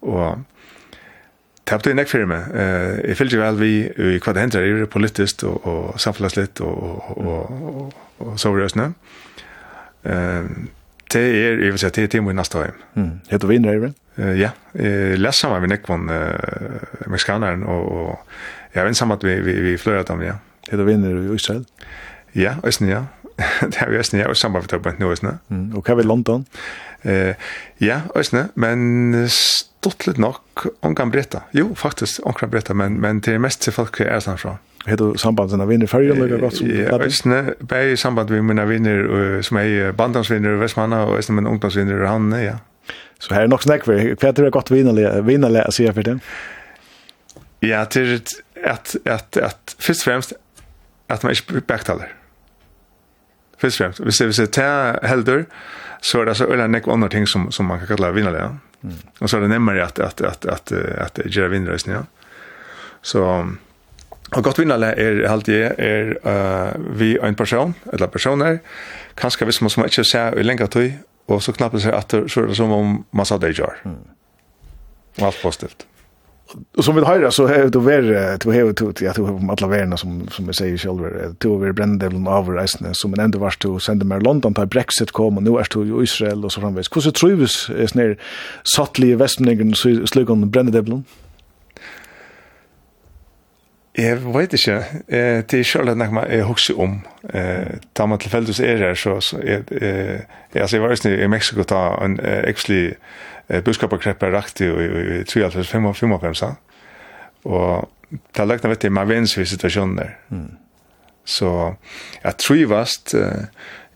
Och 0.00 0.38
tappte 1.64 1.90
en 1.90 2.06
firma. 2.06 2.36
Eh 2.54 3.08
jag 3.08 3.16
fyllde 3.16 3.38
vel 3.38 3.56
vi 3.56 3.92
i 3.96 4.18
hva 4.18 4.32
det 4.32 4.40
hender 4.40 4.82
i 4.82 4.86
politiskt 4.86 5.42
och 5.42 5.66
og 5.66 6.00
samfunnslitt 6.00 6.60
og, 6.60 6.82
og, 6.82 7.18
og, 7.18 7.50
og, 7.50 7.92
og, 8.18 8.74
og 8.74 8.94
Ehm 10.04 10.68
det 11.12 11.20
er, 11.20 11.58
jeg 11.58 11.72
vil 11.72 11.78
si, 11.78 11.86
det 11.86 12.14
är 12.14 12.30
i 12.30 12.34
neste 12.34 12.58
år. 12.58 12.70
Mm. 12.94 13.20
Heter 13.30 13.48
vi 13.48 13.54
i 13.54 13.94
Eh 14.18 14.40
ja, 14.40 14.50
jeg 14.74 15.18
leser 15.18 15.32
sammen 15.32 15.60
med 15.60 15.68
nekva 15.68 15.94
eh 15.94 17.08
mexikanaren 17.08 17.62
og, 17.62 17.92
og 17.92 18.18
jeg 18.74 18.84
vet 18.84 18.96
sammen 18.96 19.16
at 19.16 19.24
vi 19.24 19.40
vi 19.40 19.60
vi 19.60 19.76
flører 19.76 20.02
dem 20.02 20.22
ja. 20.22 20.32
Mm. 20.32 20.49
Er 20.72 20.84
vinner 20.84 21.16
i 21.16 21.34
Israel? 21.34 21.64
Ja, 22.36 22.56
Østen, 22.64 22.88
ja. 22.88 23.04
det 23.70 23.76
har 23.80 23.90
vi 23.90 23.98
Østen, 23.98 24.20
ja, 24.20 24.28
og 24.28 24.36
samarbeidet 24.36 24.82
på 24.82 25.12
Østen. 25.12 25.38
Mm. 25.48 25.70
Og 25.74 25.84
hva 25.84 25.96
er 25.96 26.06
London? 26.06 26.46
Eh, 27.02 27.34
ja, 27.80 28.02
Østen, 28.16 28.50
men 28.54 29.26
stått 29.32 30.06
litt 30.06 30.20
nok 30.20 30.66
omgang 30.86 31.12
bretta. 31.12 31.46
Jo, 31.56 31.70
faktisk 31.74 32.26
omgang 32.28 32.52
bretta, 32.52 32.76
men, 32.76 33.00
men 33.00 33.22
det 33.24 33.34
er 33.34 33.42
mest 33.42 33.64
til 33.64 33.74
folk 33.74 34.02
er 34.04 34.20
sånn 34.20 34.38
fra. 34.40 34.58
Hedo 34.88 35.10
sambanden 35.20 35.60
med 35.60 35.68
vinner 35.68 35.88
färger 35.90 36.16
eller 36.16 36.40
gott 36.40 36.56
som 36.56 36.68
Ja, 36.68 36.96
Østen, 37.04 37.54
bare 37.68 37.92
i 37.92 37.96
samband 38.00 38.30
med 38.30 38.46
mine 38.48 38.64
vinner 38.68 39.42
som 39.44 39.58
er 39.60 39.92
bandansvinner 39.96 40.56
i 40.56 40.62
Vestmanna, 40.62 41.04
og 41.08 41.18
Østen, 41.18 41.36
med 41.36 41.50
ungdomsvinner 41.50 42.04
i 42.04 42.08
Hanne, 42.08 42.44
ja. 42.44 42.56
Så 43.20 43.34
her 43.34 43.44
er 43.44 43.52
nok 43.52 43.64
snakk 43.66 43.84
for, 43.84 43.96
hva 43.96 44.30
er 44.30 44.38
det 44.38 44.52
gott 44.54 44.70
vinnerlig 44.72 45.66
å 45.66 45.74
si 45.74 45.84
for 45.90 46.00
för. 46.00 46.22
Ja, 47.60 47.84
det 47.84 48.22
at, 48.64 48.96
at, 49.04 49.36
at, 49.36 49.74
først 49.78 50.00
og 50.00 50.04
fremst, 50.04 50.34
at 51.10 51.24
man 51.24 51.34
ikke 51.34 51.60
backtaler. 51.60 52.10
Først 53.60 53.80
og 53.80 53.84
fremst. 53.84 54.00
Hvis 54.00 54.18
det, 54.18 54.26
hvis 54.26 54.36
det 54.36 54.58
er 54.58 55.06
heldur, 55.06 55.42
så 56.02 56.20
er 56.20 56.30
det 56.30 56.36
så 56.36 56.46
øyne 56.48 56.68
nek 56.68 56.88
andre 56.88 57.08
ting 57.08 57.28
som, 57.28 57.50
som 57.52 57.66
man 57.68 57.78
kan 57.78 57.90
kalla 57.92 58.10
vinnerlige. 58.10 58.48
Mm. 58.82 58.94
Og 59.20 59.28
så 59.28 59.36
er 59.36 59.40
det 59.44 59.50
nemmere 59.50 59.84
at, 59.84 59.98
at, 59.98 60.20
at, 60.20 60.44
at, 60.44 60.72
at, 60.72 61.18
at 61.18 61.30
gjøre 61.30 61.50
vinnerløsning. 61.50 61.96
Ja. 61.96 62.02
Så, 63.02 63.24
og 64.32 64.44
godt 64.44 64.58
vinnerlige 64.58 64.94
er 64.96 65.28
alltid 65.28 65.62
er 65.78 66.14
uh, 66.24 66.98
vi 67.00 67.18
og 67.18 67.28
en 67.28 67.34
person, 67.34 67.74
eller 67.92 68.06
personer, 68.06 68.58
kanskje 69.16 69.44
hvis 69.44 69.60
man 69.60 69.70
som 69.70 69.84
ikke 69.84 70.04
ser 70.04 70.38
i 70.38 70.42
lenge 70.42 70.66
tøy, 70.66 70.90
og 71.28 71.42
så 71.42 71.52
knapper 71.52 71.78
seg 71.78 71.94
at 71.94 72.14
så 72.30 72.42
er 72.42 72.50
det 72.50 72.56
som 72.56 72.72
om 72.74 73.04
man 73.12 73.26
sa 73.26 73.38
det 73.38 73.52
i 73.52 73.60
jar. 73.60 73.76
Mm. 73.84 74.00
Og 75.20 75.26
alt 75.26 75.40
positivt. 75.42 75.86
Och 76.76 76.84
som 76.84 76.94
vi 76.94 77.00
har 77.00 77.30
så 77.30 77.46
har 77.46 77.70
det 77.70 77.78
ver 77.78 78.02
det 78.02 78.44
har 78.44 78.72
du 78.72 79.06
jag 79.06 79.14
tror 79.14 79.30
om 79.30 79.50
alla 79.50 79.66
värna 79.66 79.96
som 79.96 80.28
som 80.28 80.46
jag 80.46 80.54
säger 80.54 80.76
själv 80.76 81.34
det 81.38 81.48
har 81.48 81.58
varit 81.58 81.74
brändeln 81.74 82.26
av 82.26 82.48
resten 82.48 82.94
som 82.94 83.14
en 83.14 83.20
ändå 83.20 83.38
vars 83.38 83.56
till 83.56 83.80
sända 83.80 84.04
mer 84.04 84.20
London 84.20 84.54
till 84.54 84.66
Brexit 84.66 85.10
kom 85.10 85.36
och 85.36 85.42
nu 85.42 85.50
är 85.50 85.66
det 85.74 86.00
i 86.00 86.02
Israel 86.02 86.44
och 86.44 86.52
så 86.52 86.60
framvis. 86.60 86.96
Hur 86.96 87.00
så 87.00 87.12
tror 87.12 87.30
vi 87.30 87.82
är 87.82 87.86
snär 87.86 88.18
sattliga 88.76 89.16
västningen 89.16 89.74
så 89.74 90.06
slog 90.06 90.30
on 90.30 90.50
brändeln. 90.50 91.04
Jeg 93.98 94.34
vet 94.34 94.52
ikke. 94.52 94.84
Eh, 95.08 95.42
det 95.50 95.54
er 95.60 95.62
selv 95.62 95.96
nok 95.96 96.12
man 96.12 96.26
er 96.28 96.42
hokse 96.42 96.74
om. 96.74 97.00
Eh, 97.34 97.66
da 97.98 98.06
man 98.06 98.18
tilfeldigvis 98.18 98.60
er 98.60 98.76
her, 98.76 98.94
så, 98.94 99.20
så 99.20 99.38
er, 99.42 99.62
eh, 99.70 100.20
altså, 100.54 100.76
jeg 100.76 100.82
var 100.82 101.06
i 101.06 101.26
Mexico 101.26 101.62
ta 101.62 102.04
en 102.04 102.20
eh, 102.20 102.42
actually 102.48 102.92
eh, 103.50 103.62
budskaparkreppet 103.64 104.32
rakt 104.32 104.62
i, 104.64 104.68
i, 104.70 104.88
i 105.20 105.22
3-5-5 105.28 106.50
og 107.44 107.90
det 108.10 108.46
lagt 108.46 108.66
vet 108.66 108.84
jeg, 108.84 108.92
man 108.92 109.08
vins 109.08 109.36
vid 109.38 109.46
situasjoner 109.46 110.16
mm. 110.30 110.48
så 111.24 111.52
jeg 112.24 112.40
trivast 112.42 113.14
eh, 113.14 113.46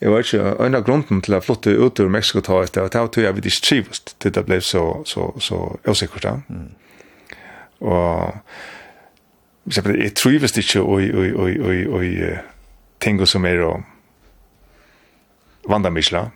jeg 0.02 0.12
var 0.12 0.24
ikke 0.24 0.54
en 0.60 0.76
av 0.76 0.84
grunden 0.84 1.22
til 1.24 1.36
å 1.36 1.40
flytte 1.40 1.72
ut 1.80 2.00
ur 2.02 2.10
Mexico 2.12 2.42
ta 2.44 2.58
etter, 2.64 2.84
og 2.84 2.92
det 2.92 3.00
var 3.00 3.22
jeg 3.24 3.36
vidt 3.38 3.50
ikke 3.50 3.66
trivast 3.68 4.16
til 4.20 4.34
det 4.36 4.44
ble 4.46 4.60
så, 4.60 4.84
så, 5.08 5.30
så 5.40 5.60
usikkert 5.88 6.44
mm. 6.48 6.70
og 7.80 8.40
jeg, 9.72 9.96
jeg 9.96 10.14
trivast 10.18 10.60
ikke 10.60 10.82
og, 10.82 11.00
og, 11.00 11.30
og, 11.40 11.50
og, 11.64 11.88
og, 11.94 12.04
og 12.04 13.02
ting 13.04 13.20
som 13.26 13.44
er 13.48 13.62
og 13.64 13.82
vandamisla 15.68 16.28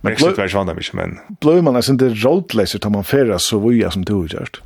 Men 0.00 0.10
Brexit 0.10 0.38
var 0.38 0.48
svanda 0.48 0.74
mycket 0.74 0.92
men. 0.92 1.18
Blöj 1.40 1.62
man 1.62 1.76
alltså 1.76 1.92
inte 1.92 2.08
roadlaser 2.08 2.78
tar 2.78 2.90
man 2.90 3.04
färra 3.04 3.38
så 3.38 3.58
vi 3.58 3.82
är 3.82 3.90
som 3.90 4.04
du 4.04 4.26
just. 4.30 4.56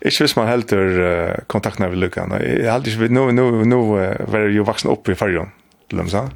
Ich 0.00 0.20
wiss 0.20 0.36
man 0.36 0.46
helt 0.46 0.68
der 0.68 1.40
Kontakt 1.46 1.78
nach 1.78 1.94
Lukan. 1.94 2.32
Jag 2.62 2.72
hade 2.72 2.90
ju 2.90 3.08
nu 3.08 3.32
nu 3.32 3.64
nu 3.64 3.76
var 4.26 4.38
ju 4.38 4.64
vuxen 4.64 4.90
upp 4.90 5.08
i 5.08 5.14
Färjön. 5.14 5.50
Lums 5.90 6.10
så. 6.10 6.28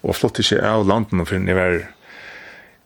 Och 0.00 0.16
flott 0.16 0.38
inte 0.38 0.70
av 0.70 0.86
landen 0.86 1.20
och 1.20 1.28
finner 1.28 1.54
var 1.54 1.82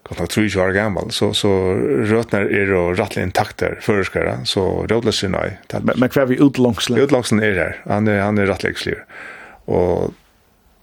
kontakt 0.02 0.30
tror 0.30 0.58
år 0.58 0.72
gammal 0.72 1.10
så 1.10 1.34
så 1.34 1.74
rötnar 2.04 2.40
är 2.40 2.72
och 2.72 2.98
rattlar 2.98 3.22
där 3.56 3.78
förskara 3.80 4.44
så 4.44 4.86
roadlaser 4.86 5.28
nej. 5.28 5.58
Men 5.94 6.08
kvar 6.08 6.26
vi 6.26 6.42
ut 6.42 6.58
långslen. 6.58 6.98
Ut 6.98 7.10
långslen 7.10 7.42
är 7.42 7.50
där. 7.50 7.82
Han 7.88 8.08
är 8.08 8.20
han 8.20 8.38
är 8.38 8.46
rattlägslig. 8.46 8.94
Och 9.64 10.10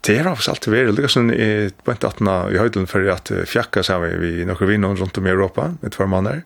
det 0.08 0.18
har 0.22 0.36
faktisk 0.36 0.54
alltid 0.54 0.74
vært. 0.74 0.94
Lykkes 0.96 1.18
hun 1.20 1.34
i 1.36 1.50
bønt 1.86 2.06
18 2.08 2.30
i 2.56 2.62
høyden 2.62 2.88
for 2.90 3.12
at 3.12 3.32
fjakka 3.50 3.84
sammen 3.86 4.16
vi 4.22 4.48
noen 4.48 4.70
vinner 4.70 4.96
rundt 4.96 5.20
om 5.20 5.28
i 5.28 5.34
Europa, 5.34 5.72
med 5.82 5.96
par 5.96 6.10
måneder. 6.12 6.44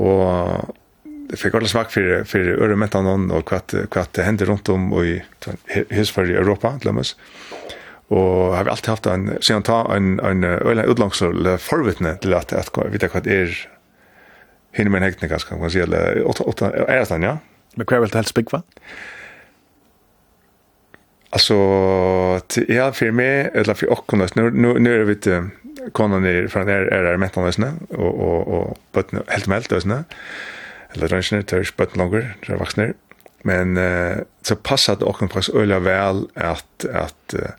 Og 0.00 0.72
det 1.32 1.38
fikk 1.40 1.56
alle 1.56 1.70
smak 1.70 1.92
for, 1.92 2.26
for 2.28 2.52
ørementan 2.66 3.08
og 3.08 3.48
hva, 3.48 3.62
hva 3.88 4.04
det 4.12 4.26
hender 4.26 4.50
rundt 4.52 4.68
om 4.72 4.90
i 5.00 5.20
husfer 5.96 6.28
i 6.28 6.36
Europa, 6.36 6.74
glemmes. 6.82 7.14
Og 8.12 8.52
har 8.52 8.66
vi 8.66 8.72
alltid 8.74 8.92
haft 8.92 9.08
en, 9.08 9.30
siden 9.40 9.64
ta, 9.64 9.82
en, 9.94 10.18
en 10.20 10.44
øyne 10.44 10.84
utlangsel 10.92 11.54
forvittne 11.62 12.18
til 12.20 12.36
at, 12.36 12.52
at 12.52 12.68
vi 12.76 12.98
vet 12.98 13.08
hva 13.08 13.24
det 13.24 13.38
er 13.38 13.54
hinner 14.76 14.92
med 14.92 15.02
en 15.02 15.08
hektning, 15.08 15.32
kan 15.32 15.60
man 15.60 15.72
si, 15.72 15.80
eller 15.80 16.20
åtta, 16.28 16.44
åtta, 16.48 16.70
åtta, 16.84 17.18
ja. 17.20 17.36
Men 17.76 17.88
hva 17.88 17.96
er 17.96 18.04
vel 18.04 18.12
til 18.12 18.20
helst 18.20 18.36
bygg, 18.36 18.52
va? 18.52 18.62
Alltså 21.32 21.54
ja 22.68 22.92
för 22.92 23.10
mig 23.10 23.50
eller 23.54 23.74
för 23.74 23.90
och 23.90 24.06
kunna 24.06 24.28
nu 24.34 24.50
nu 24.50 24.78
nu 24.78 24.94
är 24.94 24.98
det 24.98 25.04
konan 25.92 26.24
är 26.24 26.48
från 26.48 26.66
där 26.66 26.80
är 26.80 27.12
det 27.12 27.18
mättarna 27.18 27.52
snä 27.52 27.72
och 27.88 28.14
och 28.20 28.48
och 28.48 28.78
but 28.92 29.06
helt 29.28 29.46
med 29.46 29.56
helt 29.56 29.82
snä. 29.82 30.04
Eller 30.92 31.08
rönsen 31.08 31.42
törs 31.44 31.76
but 31.76 31.96
longer 31.96 32.36
så 32.46 32.56
vuxna. 32.56 32.92
Men 33.42 33.76
eh, 33.76 34.16
så 34.42 34.56
passar 34.56 34.96
det 34.96 35.04
också 35.04 35.28
faktiskt 35.28 35.56
öliga 35.56 35.78
väl 35.78 36.26
att 36.34 36.84
att 36.94 37.34
eh, 37.34 37.50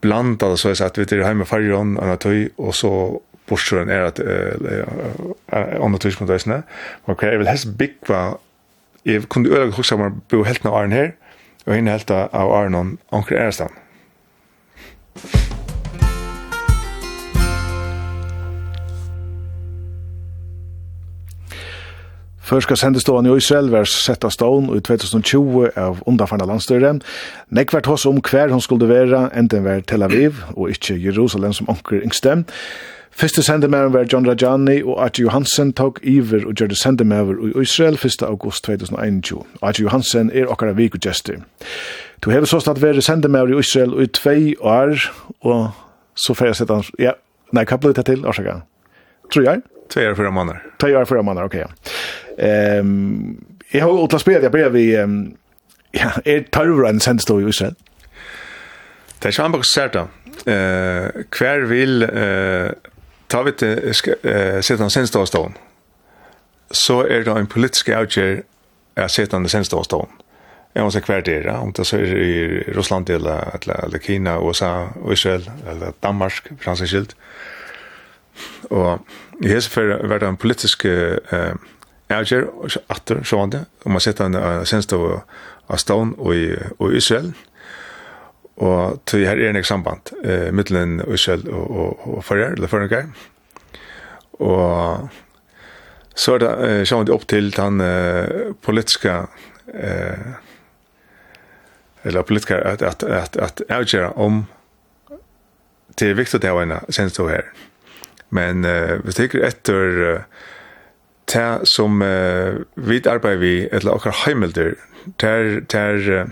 blanda 0.00 0.56
så 0.56 0.84
att 0.84 0.98
vi 0.98 1.04
det 1.04 1.24
hemma 1.24 1.44
färjan 1.44 1.96
och 1.96 2.12
att 2.12 2.26
och 2.56 2.74
så 2.74 3.20
bortsjön 3.48 3.88
är 3.88 4.00
att 4.00 4.18
eh 4.18 5.78
om 5.80 5.92
det 5.92 5.98
tysk 5.98 6.18
kontesten. 6.18 6.62
Man 7.04 7.16
kan 7.16 7.38
väl 7.38 7.46
helst 7.46 7.66
big 7.66 7.94
va. 8.06 8.38
Jag 9.02 9.28
kunde 9.28 9.50
öliga 9.50 9.76
huxa 9.76 9.96
man 9.96 10.20
bo 10.28 10.44
helt 10.44 10.64
när 10.64 10.86
här 10.92 11.14
og 11.66 11.74
henne 11.74 11.96
helt 11.96 12.10
av 12.10 12.52
Arnon 12.54 12.96
Anker 13.12 13.38
Erestan. 13.40 13.74
skal 22.62 22.78
sendestående 22.78 23.32
i 23.32 23.40
Israel 23.40 23.72
være 23.72 23.88
sett 23.90 24.24
av 24.24 24.30
stån 24.30 24.68
i 24.76 24.80
2020 24.86 25.72
av 25.82 25.98
undanfarna 26.06 26.46
landstøyre. 26.46 26.92
Nek 27.50 27.74
vært 27.74 27.88
hos 27.90 28.06
om 28.06 28.20
hver 28.22 28.54
hun 28.54 28.62
skulle 28.62 28.86
være, 28.86 29.24
enten 29.34 29.66
være 29.66 29.82
Tel 29.82 30.06
Aviv 30.06 30.38
og 30.54 30.70
ikke 30.70 30.94
Jerusalem 30.94 31.56
som 31.56 31.66
anker 31.72 31.98
yngste. 32.06 32.44
Fyrste 33.16 33.42
sendemæren 33.42 33.92
var 33.92 34.04
John 34.12 34.28
Rajani 34.28 34.82
og 34.82 35.04
Archie 35.04 35.22
Johansen 35.24 35.72
tok 35.72 36.00
iver 36.02 36.42
og 36.46 36.54
gjør 36.54 36.66
det 36.68 36.76
sendemæver 36.78 37.38
i 37.48 37.62
Israel 37.62 37.94
1. 38.04 38.22
august 38.22 38.64
2021. 38.64 39.44
Archie 39.62 39.84
Johansen 39.84 40.30
er 40.34 40.46
okkara 40.46 40.72
vikudgjester. 40.76 41.38
Du 42.24 42.30
hever 42.30 42.44
så 42.44 42.60
snart 42.60 42.82
vært 42.82 43.04
sendemæver 43.04 43.54
i 43.54 43.58
Israel 43.58 43.94
i 44.02 44.06
tvei 44.06 44.54
år, 44.60 45.00
og 45.40 45.70
så 46.14 46.34
får 46.34 46.46
jeg 46.46 46.58
sette 46.58 46.76
han... 46.76 46.84
Ja, 47.00 47.14
nei, 47.56 47.64
hva 47.64 47.78
ble 47.80 47.94
det 47.96 48.04
til? 48.04 48.26
Årsaka. 48.28 48.58
Tror 49.32 49.46
jeg? 49.48 49.62
Tvei 49.88 50.04
år, 50.10 50.16
fyra 50.18 50.30
måneder. 50.30 50.58
Tvei 50.80 50.92
år, 51.00 51.08
fyra 51.08 51.22
måneder, 51.22 51.48
ok, 51.48 51.56
ja. 51.56 52.80
Um, 52.80 53.38
jeg 53.72 53.82
har 53.82 54.02
utla 54.02 54.20
spred, 54.20 54.44
jeg 54.44 54.52
ber 54.52 54.68
vi... 54.74 54.90
Um, 55.00 55.16
ja, 55.96 56.10
er 56.26 56.44
tarvran 56.52 57.00
sendstå 57.00 57.38
i 57.40 57.48
Israel? 57.48 57.80
Det 59.16 59.24
er 59.24 59.32
ikke 59.32 59.48
han 59.48 59.56
bare 59.56 59.70
sært 59.70 59.96
da. 59.96 60.04
Uh, 60.44 61.24
hver 61.32 61.64
vil... 61.72 62.04
Uh, 62.12 62.92
tar 63.28 63.46
vi 63.46 63.52
til 63.52 63.78
uh, 63.88 64.60
setan 64.64 64.90
senståstånd, 64.90 65.56
så 66.70 67.00
er 67.06 67.26
det 67.26 67.34
en 67.34 67.50
politisk 67.50 67.88
avgjør 67.94 68.40
at 68.96 69.10
setan 69.10 69.44
det 69.44 69.52
senståstånd. 69.52 70.22
Jeg 70.76 70.84
må 70.84 70.90
se 70.92 71.00
hver 71.00 71.22
dere, 71.24 71.54
om 71.64 71.72
det 71.72 71.86
så 71.88 71.96
er 71.96 72.10
i 72.20 72.72
Russland, 72.76 73.08
eller, 73.10 73.56
eller, 73.56 73.84
eller 73.84 73.98
Kina, 73.98 74.36
USA, 74.38 74.88
Israel, 75.12 75.46
eller 75.66 75.94
Danmark, 76.02 76.50
fransk 76.60 76.86
skilt. 76.90 77.14
Og 78.70 79.00
i 79.40 79.48
hese 79.48 79.70
for 79.72 80.08
var 80.08 80.20
det 80.20 80.28
en 80.28 80.36
politisk 80.36 80.84
eh, 80.84 81.54
avgjør, 82.12 82.50
atter, 82.92 83.22
sånn 83.24 83.54
det, 83.54 83.62
om 83.84 83.96
man 83.96 84.04
setan 84.04 84.36
uh, 84.36 84.64
senståstånd 84.68 86.18
og, 86.18 86.34
i, 86.36 86.50
og 86.76 86.92
Israel, 86.92 87.32
og 87.32 87.55
Og 88.56 89.00
tøy 89.06 89.26
her 89.26 89.36
er 89.36 89.52
en 89.52 89.64
samband, 89.64 90.12
eh, 90.24 90.48
mittelen 90.52 91.00
Øsjøl 91.04 91.48
og, 91.50 91.70
og, 91.70 92.06
og 92.16 92.24
Førjer, 92.24 92.56
eller 92.56 92.70
Førjengar. 92.72 93.10
Og 94.40 95.08
så 96.16 96.34
er 96.34 96.38
det 96.38 96.50
eh, 96.64 96.82
sjående 96.88 97.12
opp 97.12 97.26
til 97.28 97.50
den 97.52 97.80
eh, 97.84 98.52
politiske 98.64 99.18
eh, 99.74 100.28
eller 102.06 102.22
politiker 102.22 102.56
at 102.56 102.82
at 102.82 103.02
at 103.02 103.36
at 103.36 103.62
avgöra 103.68 104.10
om 104.10 104.46
det 105.98 106.10
är 106.10 106.14
viktigt 106.14 106.42
det 106.42 106.50
ha 106.50 106.62
en 106.62 106.80
sen 106.88 107.10
så 107.10 107.28
her 107.28 107.42
Men 108.28 108.64
eh 108.64 108.98
vi 109.04 109.12
tycker 109.12 109.40
efter 109.40 110.14
uh, 110.14 110.20
ta 111.26 111.64
som 111.64 112.02
uh, 112.02 112.54
vi 112.74 113.08
arbetar 113.08 113.36
vi 113.36 113.68
eller 113.72 113.92
och 113.92 114.02
ter 115.18 115.60
ter 115.68 116.10
uh, 116.10 116.26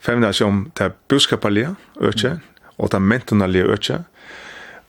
femna 0.00 0.32
som 0.32 0.70
det 0.78 0.92
budskapalige 1.08 1.74
økje, 2.00 2.38
og 2.78 2.92
det 2.92 3.02
mentonalige 3.02 3.64
økje, 3.64 3.98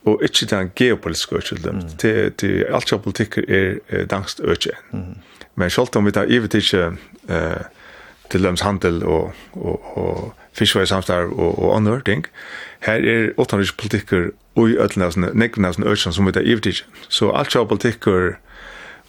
og 0.05 0.21
ikke 0.23 0.45
den 0.45 0.71
geopolitiske 0.75 1.35
økje. 1.35 1.57
Mm. 1.71 1.81
Det, 2.01 2.41
det, 2.41 2.65
alt 2.69 2.89
som 2.89 3.01
politikk 3.01 3.37
er, 3.37 3.79
er 3.89 4.05
dangst 4.05 4.39
økje. 4.39 4.71
Mm. 4.91 5.17
Men 5.55 5.69
selv 5.69 5.97
om 5.97 6.05
vi 6.05 6.11
tar 6.11 6.29
ivet 6.29 6.53
ikke 6.53 6.91
eh, 7.29 7.63
til 8.29 8.43
dems 8.43 8.61
handel 8.61 9.03
og, 9.05 9.33
og, 9.53 9.97
og 9.97 10.33
fiskveisamstarv 10.53 11.31
og, 11.31 11.59
og 11.59 11.75
andre 11.75 12.01
ting, 12.05 12.25
her 12.85 12.93
er 12.93 13.31
utenrikspolitikker 13.37 14.29
og 14.55 14.69
i 14.69 14.77
ødelnæsene, 14.77 15.31
nekvenæsene 15.33 15.85
økje 15.85 16.13
som 16.13 16.27
vi 16.27 16.31
tar 16.31 16.45
ivet 16.45 16.65
ikke. 16.65 16.85
Så 17.09 17.31
alt 17.31 17.51
som 17.51 17.67
politikker 17.67 18.37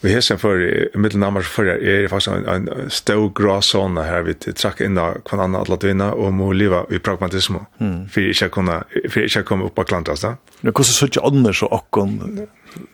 Vi 0.00 0.14
har 0.14 0.20
sen 0.20 0.38
för 0.38 0.88
mitten 0.94 1.22
av 1.22 1.32
mars 1.32 1.46
förra 1.46 1.72
är 1.72 2.02
det 2.02 2.08
faktiskt 2.08 2.36
en, 2.36 2.68
en 2.68 2.90
stor 2.90 3.32
gråzon 3.34 3.96
här 3.96 4.22
vi 4.22 4.34
track 4.34 4.80
in 4.80 4.94
där 4.94 5.14
kan 5.24 5.40
andra 5.40 5.74
att 5.74 5.84
vinna 5.84 6.12
och 6.12 6.32
må 6.32 6.52
leva 6.52 6.86
i 6.90 6.98
pragmatism. 6.98 7.54
Mm. 7.78 8.08
För 8.08 8.42
jag 8.42 8.52
kunna 8.52 8.84
för 9.08 9.36
jag 9.36 9.44
komma 9.44 9.64
upp 9.64 9.74
på 9.74 9.84
klantas 9.84 10.20
då. 10.20 10.36
Nu 10.60 10.72
kostar 10.72 10.92
så 10.92 11.04
mycket 11.04 11.22
annars 11.22 11.62
och 11.62 11.86
kon 11.90 12.46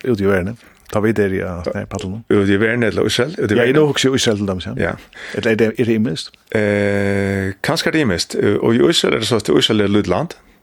ut 0.03 0.21
i 0.21 0.25
världen. 0.25 0.57
Ta 0.91 0.99
vi 0.99 1.11
det 1.11 1.27
ja, 1.27 1.63
nej 1.73 1.85
paddeln. 1.85 2.23
Ut 2.29 2.49
i 2.49 2.57
världen 2.57 2.83
eller 2.83 3.05
Ussel? 3.05 3.35
Ut 3.37 3.51
i 3.51 3.55
världen. 3.55 3.67
Ja, 3.67 3.73
det 3.73 3.79
också 3.79 4.15
Ussel 4.15 4.45
dem 4.45 4.61
sen. 4.61 4.77
Ja. 4.79 4.91
Eller 5.33 5.51
är 5.51 5.55
det 5.55 5.81
är 5.81 5.85
det 5.85 5.99
mest? 5.99 6.31
Eh, 6.49 7.55
kanske 7.61 7.91
det 7.91 8.05
mest. 8.05 8.35
Och 8.61 8.75
i 8.75 8.79
Ussel 8.79 9.13
är 9.13 9.19
det 9.19 9.25
så 9.25 9.35
att 9.35 9.49
Ussel 9.49 9.81
är 9.81 9.87
Lutland. 9.87 10.33
Mm 10.33 10.54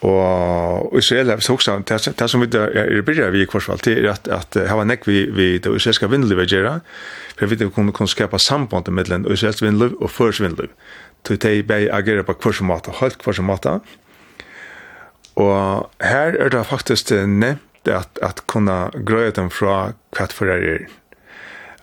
Og 0.00 0.96
Israel, 0.96 1.34
hvis 1.34 1.48
jeg 1.48 1.54
husker, 1.54 2.12
det 2.18 2.30
som 2.30 2.40
vi 2.40 2.48
er 2.56 3.02
byrja 3.04 3.28
vi 3.30 3.42
i 3.42 3.48
kvarsfall, 3.48 3.82
til, 3.84 4.06
er 4.06 4.14
at, 4.14 4.28
at 4.32 4.56
her 4.56 4.78
var 4.78 4.86
nekk 4.88 5.04
vi, 5.04 5.26
vi 5.28 5.48
det 5.60 5.74
israelska 5.76 6.08
vindelivet 6.08 6.48
gjerra, 6.48 6.78
for 7.36 7.50
vi 7.50 7.68
kunne, 7.68 7.92
kunne 7.92 8.08
skapa 8.08 8.38
samband 8.40 8.88
mellom 8.88 9.26
israelsk 9.28 9.62
vindeliv 9.62 9.98
og 10.00 10.10
førs 10.10 10.40
vindeliv. 10.40 10.72
Så 11.26 11.36
de 11.36 11.62
bare 11.62 11.92
agerer 11.92 12.24
på 12.24 12.32
kvarsfamata, 12.32 12.96
helt 13.00 13.18
kvarsfamata. 13.20 13.78
Og 15.36 15.90
her 16.00 16.32
er 16.40 16.48
det 16.48 16.64
faktisk 16.66 17.12
nevnt 17.12 17.88
at, 17.88 18.08
at 18.22 18.40
kunne 18.46 18.88
grøye 19.04 19.36
dem 19.36 19.50
fra 19.50 19.92
kvart 20.16 20.32
for 20.32 20.46
er 20.46 20.88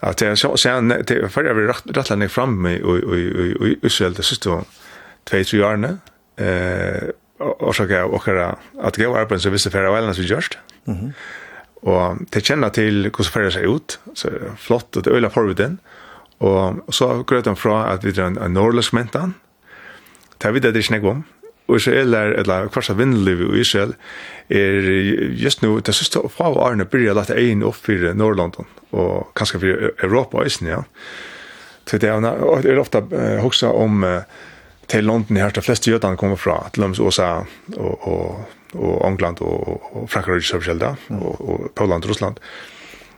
At 0.02 0.20
det 0.20 0.28
er 0.28 0.36
så, 0.36 0.56
så 0.56 0.70
er 0.70 1.30
for 1.30 1.42
jeg 1.42 1.56
vil 1.56 1.72
rattle 1.72 2.16
nek 2.16 2.32
fram 2.32 2.66
i 2.66 2.78
Israel 3.84 4.14
det 4.16 4.26
siste 4.26 4.50
2-3 5.30 5.64
årene, 5.64 6.00
eh, 6.38 7.10
orsaka 7.40 8.04
av 8.04 8.14
okkara 8.18 8.48
at 8.84 8.98
gav 8.98 9.16
arbeid 9.16 9.42
som 9.42 9.54
visse 9.54 9.72
færre 9.74 9.92
veilene 9.94 10.14
som 10.14 10.24
vi 10.24 10.30
gjørst. 10.30 10.58
Mm 10.86 10.96
-hmm. 10.96 11.12
Og 11.82 12.18
det 12.34 12.44
kjenner 12.44 12.70
til 12.70 13.10
hvordan 13.10 13.32
færre 13.32 13.52
seg 13.52 13.68
ut, 13.70 14.00
så 14.14 14.30
flott, 14.58 14.98
og 14.98 15.06
det 15.06 15.14
øyla 15.14 15.28
forviden. 15.28 15.80
Og 16.40 16.84
så 16.90 17.24
grøt 17.24 17.46
de 17.46 17.56
fra 17.56 17.94
at 17.94 18.06
vi 18.06 18.12
drar 18.12 18.28
en 18.28 18.54
nordløsk 18.54 18.94
mentan, 18.94 19.36
det 20.44 20.54
vet 20.54 20.64
det 20.64 20.76
ikke 20.76 20.92
nek 20.92 21.04
om, 21.04 21.24
og 21.68 21.76
Israel 21.76 22.14
er, 22.14 22.34
eller 22.40 22.68
kvarsa 22.68 22.94
vindliv 22.94 23.42
i 23.42 23.60
Israel, 23.60 23.94
er 24.50 24.82
just 25.44 25.62
nu, 25.62 25.80
det 25.80 25.96
siste 25.96 26.22
og 26.22 26.32
fra 26.32 26.50
årene 26.50 26.86
byrja 26.86 27.14
lagt 27.14 27.30
egin 27.30 27.64
opp 27.64 27.76
för 27.76 28.14
Norrlondon, 28.14 28.66
og 28.92 29.32
kanskje 29.36 29.60
för 29.60 29.92
Europa 30.04 30.38
og 30.38 30.46
Isen, 30.46 30.68
ja. 30.68 30.84
Så 31.88 31.98
det 31.98 32.10
er 32.10 32.80
ofte 32.80 32.98
uh, 32.98 33.42
hoksa 33.42 33.68
om 33.68 34.04
uh, 34.04 34.22
till 34.88 35.06
London 35.06 35.38
här 35.38 35.52
de 35.52 35.62
flesta 35.62 35.92
jötarna 35.92 36.16
kommer 36.16 36.36
från 36.36 36.70
till 36.72 36.84
och 36.84 36.96
USA 37.00 37.46
och 37.76 38.08
och 38.08 38.50
och 38.74 39.08
England 39.08 39.40
och 39.40 39.96
och 39.96 40.10
Frankrike 40.10 40.48
så 40.48 40.62
själv 40.62 40.80
där 40.80 40.96
och 41.08 41.42
och 41.42 41.76
Polen 41.76 41.98
och 41.98 42.08
Ryssland. 42.08 42.40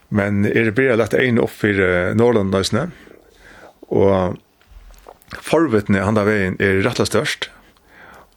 Men 0.08 0.46
är 0.46 0.66
det 0.66 0.72
blir 0.72 1.02
att 1.02 1.14
en 1.14 1.40
upp 1.40 1.50
för 1.50 2.14
Norrland 2.14 2.52
nästan. 2.52 2.92
Och 3.80 4.36
forvetne 5.42 6.00
han 6.00 6.14
där 6.14 6.24
vägen 6.24 6.56
är 6.60 6.74
rätt 6.74 7.08
störst. 7.08 7.50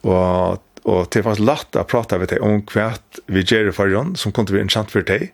Och 0.01 0.63
och 0.83 1.07
det 1.11 1.23
var 1.23 1.37
lagt 1.37 1.77
å 1.77 1.85
prata 1.85 2.19
med 2.19 2.33
deg 2.33 2.43
om 2.43 2.63
hva 2.73 2.89
vi 3.31 3.45
gjør 3.47 3.71
för 3.77 3.93
Jon 3.93 4.17
som 4.19 4.33
kunde 4.35 4.53
bli 4.53 4.63
en 4.65 4.73
kjent 4.73 4.91
för 4.91 5.05
dig. 5.07 5.29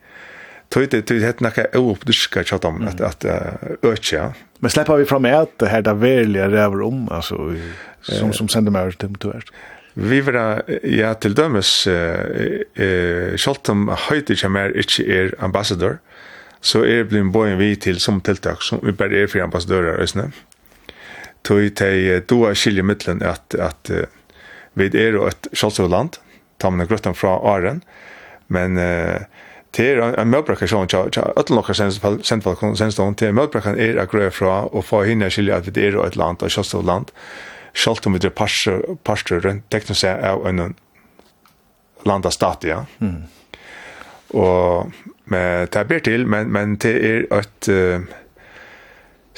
Tøyte 0.69 1.01
tøyte 1.01 1.25
hett 1.25 1.41
nakka 1.41 1.65
upp 1.73 2.05
du 2.05 2.13
ska 2.13 2.45
chatta 2.45 2.69
om 2.69 2.83
att 2.89 3.01
att 3.01 3.25
öka 3.83 4.35
Men 4.61 4.71
släpper 4.71 4.97
vi 4.97 5.05
fram 5.05 5.23
det 5.23 5.67
här 5.67 5.83
där 5.83 5.95
väljer 5.95 6.49
räver 6.49 6.83
om 6.83 7.09
alltså 7.09 7.57
som 8.03 8.33
som 8.33 8.49
sänder 8.49 8.71
mer 8.71 8.91
till 8.91 9.15
till 9.15 9.43
Vi 9.95 10.21
var 10.21 10.63
ja 10.83 11.15
til 11.15 11.35
dømes 11.35 11.87
eh 11.87 12.61
eh 12.79 13.37
Scholtum 13.37 13.89
høytir 13.89 14.37
ikkje 14.37 14.49
mer 14.49 14.71
ikkje 14.71 15.07
er 15.07 15.35
ambassadør. 15.43 15.99
Så 16.61 16.85
er 16.85 17.05
blin 17.05 17.33
boy 17.33 17.57
vi 17.59 17.75
til 17.77 17.99
som 18.01 18.21
tiltak 18.21 18.63
som 18.63 18.79
vi 18.83 18.93
ber 18.93 19.13
er 19.13 19.27
for 19.27 19.43
ambassadørar 19.43 19.99
øsne. 20.03 20.31
Tøy 21.43 21.71
tei 21.71 22.21
doa 22.21 22.55
skilje 22.55 22.83
mittlen 22.83 23.23
at 23.23 23.55
at 23.59 23.91
vi 24.75 24.87
er 24.95 25.13
jo 25.13 25.27
et 25.27 25.49
Scholtum 25.53 25.91
land, 25.91 26.19
tamna 26.61 26.87
från 26.87 27.15
fra 27.15 27.39
Aren. 27.43 27.83
Men 28.49 28.79
eh 28.79 29.21
Det 29.77 29.85
er 29.93 30.01
en 30.21 30.31
møtbrekker 30.33 30.71
som 30.71 30.87
ikke 30.87 31.03
alle 31.29 31.59
noen 31.59 32.23
sendfalkon 32.25 32.77
sendstånd, 32.79 33.19
det 33.21 33.29
er 33.29 33.37
møtbrekkeren 33.37 33.79
er 33.79 34.01
å 34.01 34.07
grøy 34.09 34.31
fra 34.33 34.63
og 34.67 34.87
få 34.89 35.03
hinne 35.09 35.29
å 35.29 35.35
skilje 35.35 35.59
at 35.59 35.69
vi 35.69 35.87
er 35.87 35.99
et 36.07 36.17
land 36.17 36.43
et 36.43 36.55
kjøst 36.55 36.77
av 36.79 36.87
land, 36.89 37.13
selv 37.77 38.07
om 38.09 38.17
vi 38.17 38.23
er 38.25 38.33
parster 38.33 39.45
rundt 39.45 39.69
teknisk 39.71 40.01
seg 40.07 40.25
av 40.25 40.47
en 40.49 40.73
land 42.09 42.27
av 42.27 42.33
stat, 42.33 42.65
ja. 42.65 42.85
Mm. 43.03 43.27
Og 44.39 44.97
men, 45.29 45.67
det 45.69 45.77
er 45.77 45.89
bedre 45.89 46.05
til, 46.09 46.27
men, 46.27 46.51
men 46.53 46.79
det 46.81 46.95
er 46.97 47.29
et... 47.41 47.69
Uh, 47.69 48.25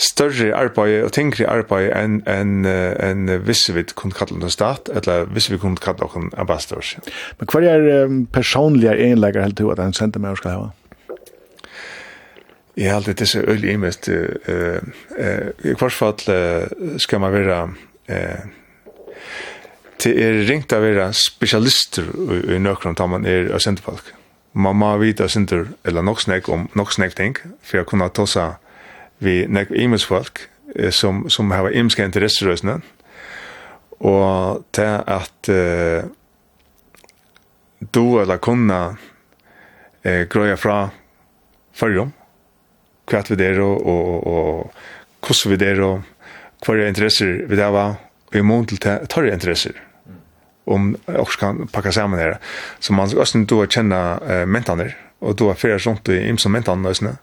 større 0.00 0.54
arbeid 0.56 1.04
og 1.04 1.12
tyngre 1.12 1.46
arbeid 1.50 1.90
enn 1.92 2.20
en, 2.24 2.64
en, 2.64 3.28
en 3.28 3.44
visse 3.44 3.74
vi 3.76 3.84
kunne 3.92 4.16
kalle 4.16 4.50
stat, 4.52 4.88
eller 4.96 5.28
visse 5.34 5.52
vi 5.52 5.60
kunne 5.60 5.80
kalle 5.80 6.08
en 6.16 6.30
ambassadør. 6.40 6.94
Men 7.40 7.50
hva 7.52 7.62
er 7.68 8.06
um, 8.06 8.22
personlige 8.32 8.96
helt 8.96 9.56
til 9.56 9.72
at 9.72 9.82
en 9.84 9.96
sentimer 9.96 10.38
skal 10.40 10.56
ha? 10.56 10.68
Jeg 12.76 12.88
har 12.88 12.96
alltid 13.00 13.14
disse 13.20 13.42
øyelig 13.44 13.72
imest. 13.76 14.08
Uh, 14.08 14.80
uh, 15.18 15.50
I 15.64 15.76
hvert 15.76 15.92
fall 15.92 16.16
uh, 16.32 16.96
skal 16.98 17.20
man 17.20 17.32
være... 17.36 17.60
Uh, 18.08 18.48
det 20.00 20.14
er 20.16 20.38
ringt 20.48 20.72
å 20.72 20.80
være 20.80 21.10
spesialister 21.12 22.06
i, 22.08 22.38
i 22.54 22.58
nøkron 22.62 22.96
da 22.96 23.04
man 23.10 23.26
er 23.28 23.50
av 23.52 23.60
senterfalk. 23.60 24.14
Man 24.56 24.78
må 24.80 24.94
vite 24.98 25.28
eller 25.28 26.02
nok 26.02 26.22
snakk 26.24 26.48
om 26.48 26.70
nok 26.74 26.92
snakk 26.92 27.14
ting, 27.18 27.36
for 27.62 27.76
jeg 27.82 27.86
kunne 27.86 28.08
ta 28.08 28.24
seg 28.26 28.56
vi 29.20 29.44
nekv 29.48 29.76
imes 29.76 30.04
folk 30.04 30.46
som, 30.90 31.24
som 31.30 31.50
har 31.50 31.70
imeska 31.74 32.04
interesserøsene, 32.06 32.78
og 34.00 34.64
til 34.72 35.02
at 35.06 35.50
uh, 35.52 36.08
du 37.80 38.20
eller 38.20 38.36
kunna 38.36 38.96
eh, 40.04 40.26
grøya 40.28 40.56
fra 40.60 40.90
fyrrum, 41.76 42.12
hva 43.10 43.22
vi 43.28 43.36
der 43.40 43.60
og, 43.64 43.86
og, 43.86 44.26
og 44.26 44.72
hvordan 45.26 45.52
vi 45.52 45.60
der 45.60 45.84
og 45.84 46.02
hva 46.64 46.76
er 46.76 46.88
interesser 46.88 47.46
vi 47.48 47.56
der 47.56 47.72
var, 47.72 47.96
og 48.30 48.36
i 48.36 48.44
mån 48.44 48.66
til 48.66 48.80
tørre 48.80 49.32
interesser 49.32 49.72
om 50.64 50.96
också 51.06 51.38
kan 51.38 51.66
packa 51.66 51.92
samman 51.92 52.18
det. 52.18 52.38
Så 52.78 52.92
man 52.92 53.10
ska 53.10 53.24
sen 53.24 53.46
då 53.46 53.66
känna 53.66 54.20
eh, 54.28 54.46
mentaner 54.46 54.96
och 55.18 55.36
då 55.36 55.54
färdas 55.54 55.82
sånt 55.82 56.08
i 56.08 56.28
imsom 56.28 56.52
mentaner 56.52 57.16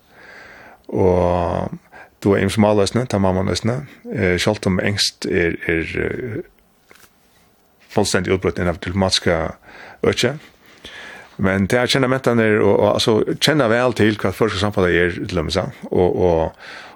Och 0.87 1.71
då 2.19 2.33
är 2.35 2.39
en 2.39 2.49
smalare 2.49 3.05
ta 3.05 3.19
mamma 3.19 3.43
nästan 3.43 3.87
eh 4.13 4.37
självt 4.37 4.65
om 4.65 4.79
ängst 4.79 5.25
är 5.25 5.69
är 5.69 6.41
fullständigt 7.89 8.33
utbrott 8.33 8.59
av 8.59 8.77
diplomatiska 8.77 9.51
ökje. 10.03 10.37
Men 11.37 11.67
det 11.69 11.77
er 11.77 11.85
kjenner 11.85 12.09
mentan 12.09 12.39
er, 12.41 12.59
og, 12.63 12.79
og 12.79 12.93
altså, 12.95 13.35
kjenner 13.37 13.69
vel 13.69 13.93
til 13.97 14.17
hva 14.17 14.31
første 14.33 14.57
samfunnet 14.57 14.95
er, 14.97 15.11
til 15.29 15.37
dem, 15.37 15.51
og, 15.91 16.15
og, 16.15 16.39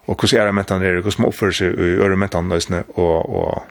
og 0.10 0.16
hvordan 0.16 0.48
er 0.48 0.56
mentan 0.58 0.82
er, 0.82 1.02
hvordan 1.02 1.22
man 1.22 1.30
oppfører 1.30 1.58
seg 1.60 1.78
i 1.78 1.92
øre 2.02 2.18
mentan, 2.18 2.50
og, 2.52 3.30
og 3.30 3.64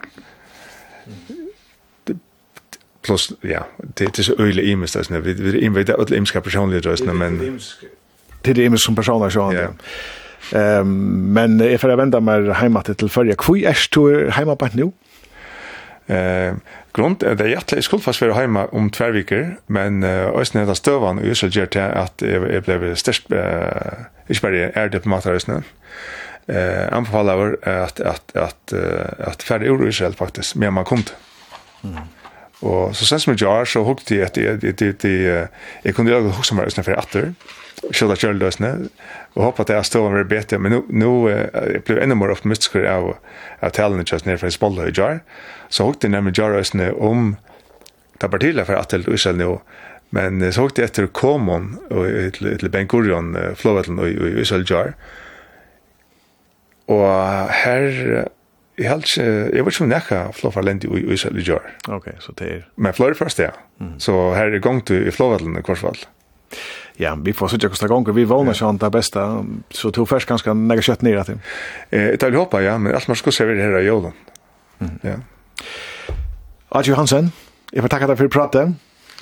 plus, 3.02 3.32
ja, 3.42 3.64
det, 3.98 4.12
det 4.14 4.18
er 4.22 4.28
så 4.30 4.38
øyelig 4.38 4.70
imens, 4.70 4.96
vi, 5.10 5.32
vi 5.32 5.48
er 5.48 5.58
innvidet 5.64 5.96
alle 5.98 6.16
imska 6.16 6.40
personlige, 6.40 7.14
men... 7.14 7.60
Det 8.44 8.58
er 8.58 8.64
imens 8.64 8.86
som 8.86 8.94
personer, 8.96 9.28
så 9.28 9.50
ja. 9.52 9.66
Ehm 10.52 10.86
men 11.34 11.60
jeg 11.60 11.80
får 11.80 11.96
vända 11.96 12.20
mig 12.20 12.54
hemma 12.54 12.82
till 12.82 13.08
førre. 13.08 13.34
kvui 13.34 13.64
är 13.64 13.88
du 13.94 14.30
hemma 14.30 14.56
på 14.56 14.68
nå? 14.74 14.92
Eh, 16.08 16.54
grund 16.92 17.22
är 17.22 17.34
det 17.34 17.50
jag 17.50 17.84
skulle 17.84 18.02
fast 18.02 18.20
vara 18.20 18.34
hemma 18.34 18.66
om 18.66 18.90
två 18.90 19.10
veckor 19.10 19.56
men 19.66 20.04
også 20.04 20.58
nede 20.58 20.70
av 20.70 20.74
stövan 20.74 21.18
och 21.30 21.36
så 21.36 21.46
gör 21.46 21.66
det 21.66 21.80
at 21.80 22.22
jeg 22.22 22.62
ble 22.64 22.96
størst, 22.96 23.30
ikke 24.28 24.42
bare 24.42 24.70
er 24.74 24.88
diplomater 24.88 25.34
også, 25.34 25.62
eh 26.48 26.96
anbefaler 26.96 27.34
vår 27.34 27.68
att 27.68 28.00
att 28.00 28.36
att 28.36 28.72
att 29.18 29.42
färdig 29.42 29.68
ur 29.68 29.88
Israel 29.88 30.14
faktiskt 30.14 30.56
mer 30.56 30.70
man 30.70 30.84
kom. 30.84 31.04
Mm. 31.84 31.96
Och 32.60 32.96
så 32.96 33.06
sen 33.06 33.20
som 33.20 33.36
jag 33.40 33.68
så 33.68 33.84
hukte 33.84 34.14
det 34.14 34.24
att 34.24 34.34
det 34.34 34.78
det 34.78 35.02
det 35.02 35.48
jag 35.82 35.94
kunde 35.94 36.12
jag 36.12 36.26
också 36.26 36.54
mer 36.54 36.68
snäffer 36.68 36.98
åter 36.98 37.34
skjøtta 37.88 38.16
kjøldøsene, 38.20 38.70
og 39.36 39.44
håper 39.46 39.64
at 39.64 39.74
jeg 39.74 39.88
stod 39.88 40.08
over 40.08 40.24
bedre, 40.28 40.58
men 40.60 40.74
nå, 40.74 40.80
nå 40.92 41.12
jeg 41.30 41.84
ble 41.86 42.00
enda 42.02 42.16
mer 42.18 42.32
optimistisk 42.34 42.76
av, 42.82 43.14
av 43.64 43.72
talene 43.76 44.04
kjøst 44.06 44.28
ned 44.28 44.40
fra 44.40 44.50
Hezbollah 44.50 44.90
i 44.90 44.96
Jar, 44.96 45.22
så 45.72 45.88
hukte 45.88 46.08
jeg 46.08 46.16
nemlig 46.16 46.36
Jar-øsene 46.38 46.92
om 46.96 47.34
det 48.20 48.26
er 48.28 48.34
partilet 48.34 48.68
for 48.68 48.76
Atel 48.76 49.06
og 49.08 49.16
Israel 49.16 49.40
nå, 49.40 49.54
men 50.16 50.42
så 50.52 50.66
hukte 50.66 50.82
jeg 50.82 50.90
etter 50.90 51.08
Komon 51.14 51.72
til, 51.88 52.50
til 52.60 52.72
Ben 52.72 52.88
Gurion, 52.90 53.32
flåvetlen 53.56 54.02
og, 54.02 54.10
Israel 54.42 54.66
Jar, 54.68 54.94
og 56.90 57.06
her 57.62 58.28
Jeg 58.80 58.88
har 58.88 59.02
ikke, 59.04 59.24
jeg 59.52 59.64
vet 59.64 59.74
ikke 59.74 59.84
om 59.84 59.90
nekka 59.90 60.18
flåfarlendi 60.32 60.88
i 60.88 61.02
Israel 61.12 61.36
i 61.36 61.42
Gjør. 61.44 61.66
Ok, 61.92 62.06
så 62.24 62.32
det 62.38 62.46
er... 62.48 62.62
Men 62.80 62.94
flår 62.96 63.12
er 63.12 63.18
først, 63.18 63.42
ja. 63.44 63.50
Mm. 63.76 63.98
Så 64.00 64.14
her 64.32 64.54
er 64.56 64.62
gongt 64.64 64.88
i 64.88 65.12
flåvallen 65.12 65.58
i 65.60 65.62
Korsvall. 65.66 65.98
Ja, 67.00 67.14
vi 67.14 67.32
får 67.32 67.48
sitta 67.48 67.68
kosta 67.68 67.88
gånger. 67.88 68.12
Vi 68.12 68.24
vånar 68.24 68.52
sig 68.52 68.78
det 68.80 68.90
bästa. 68.90 69.46
Så 69.70 69.90
tog 69.90 70.08
först 70.08 70.28
ganska 70.28 70.54
näga 70.54 70.82
kött 70.82 71.02
ner 71.02 71.24
till. 71.24 71.38
Eh, 71.90 72.04
det 72.18 72.22
vill 72.22 72.34
hoppa, 72.34 72.62
ja. 72.62 72.78
Men 72.78 72.94
allt 72.94 73.08
man 73.08 73.16
ska 73.16 73.32
se 73.32 73.44
vid 73.44 73.56
det 73.56 73.62
här 73.62 73.80
i 73.80 73.86
Jolan. 73.86 74.12
Mm. 74.78 74.98
Ja. 75.02 75.14
Adjo 76.68 76.94
Hansen, 76.94 77.32
jag 77.70 77.82
får 77.82 77.88
tacka 77.88 78.06
dig 78.06 78.16
för 78.16 78.24
att 78.24 78.30
prata. 78.30 78.72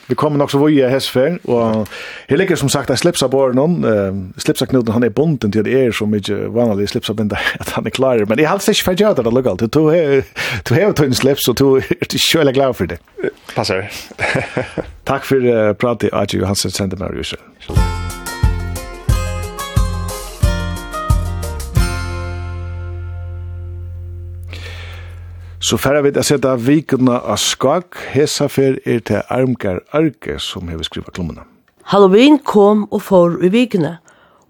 Vi 0.09 0.17
kommer 0.17 0.41
nok 0.41 0.51
så 0.51 0.61
via 0.63 0.89
Hesfer, 0.89 1.37
og 1.45 1.89
her 2.29 2.41
ligger 2.41 2.57
som 2.57 2.71
sagt 2.73 2.91
en 2.91 2.97
slips 2.97 3.23
av 3.23 3.33
båren 3.35 3.61
uh, 3.85 4.41
slips 4.41 4.65
knuten, 4.71 4.95
han 4.95 5.05
er 5.05 5.13
bunden 5.15 5.53
til 5.53 5.61
at 5.61 5.69
er 5.69 5.93
så 5.93 6.09
mye 6.09 6.39
vanlig 6.55 6.89
slips 6.93 7.13
av 7.13 7.21
at 7.63 7.75
han 7.77 7.87
er 7.87 7.95
klar, 7.95 8.25
men 8.25 8.41
jeg 8.41 8.49
har 8.49 8.57
alltid 8.57 8.77
ikke 8.79 8.91
ferdig 8.91 9.09
av 9.11 9.19
det 9.19 9.27
da 9.29 9.35
lukkalt, 9.35 9.67
du 9.69 10.75
hever 10.75 10.97
tøyne 10.97 11.19
slips, 11.19 11.49
og 11.53 11.61
du 11.61 11.67
er 11.83 11.95
ikke 12.01 12.25
kjøyla 12.25 12.57
glad 12.57 12.77
for 12.79 12.91
det. 12.91 13.01
Passer. 13.55 13.89
Takk 15.09 15.29
for 15.29 15.45
uh, 15.45 15.73
pratet, 15.77 16.13
Adji 16.13 16.41
Johansen, 16.41 16.73
sender 16.73 17.01
meg, 17.01 17.17
Jusser. 17.21 17.43
Takk 17.69 18.08
Så 25.61 25.75
færre 25.75 26.05
vi 26.07 26.13
å 26.15 26.23
sette 26.23 26.53
vikene 26.63 27.17
av 27.19 27.41
skak, 27.43 27.97
hesafer 28.15 28.77
er 28.87 29.01
til 29.03 29.25
Armgar 29.27 29.81
Arke 29.91 30.37
som 30.39 30.69
har 30.71 30.85
skrivet 30.87 31.17
klommene. 31.17 31.43
Halloween 31.91 32.39
kom 32.39 32.85
og 32.95 33.03
for 33.03 33.35
i 33.43 33.51
vikene, 33.51 33.97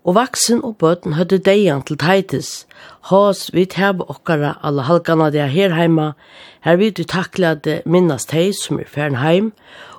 og 0.05 0.19
vaksen 0.19 0.61
og 0.61 0.77
bøten 0.83 1.17
høtte 1.17 1.41
deian 1.41 1.81
til 1.89 1.97
Titus. 1.97 2.67
Hås 3.09 3.49
vi 3.57 3.65
tæbe 3.65 4.05
okkara 4.05 4.59
alle 4.61 4.85
halkana 4.85 5.31
de 5.33 5.41
er 5.47 5.53
her 5.55 5.73
heima, 5.79 6.13
her 6.61 6.77
vi 6.77 6.91
du 6.93 7.05
takla 7.09 7.55
det 7.57 7.81
minnas 7.87 8.29
teg 8.29 8.53
som 8.61 8.77
er 8.77 8.93
færen 8.93 9.23
heim, 9.25 9.53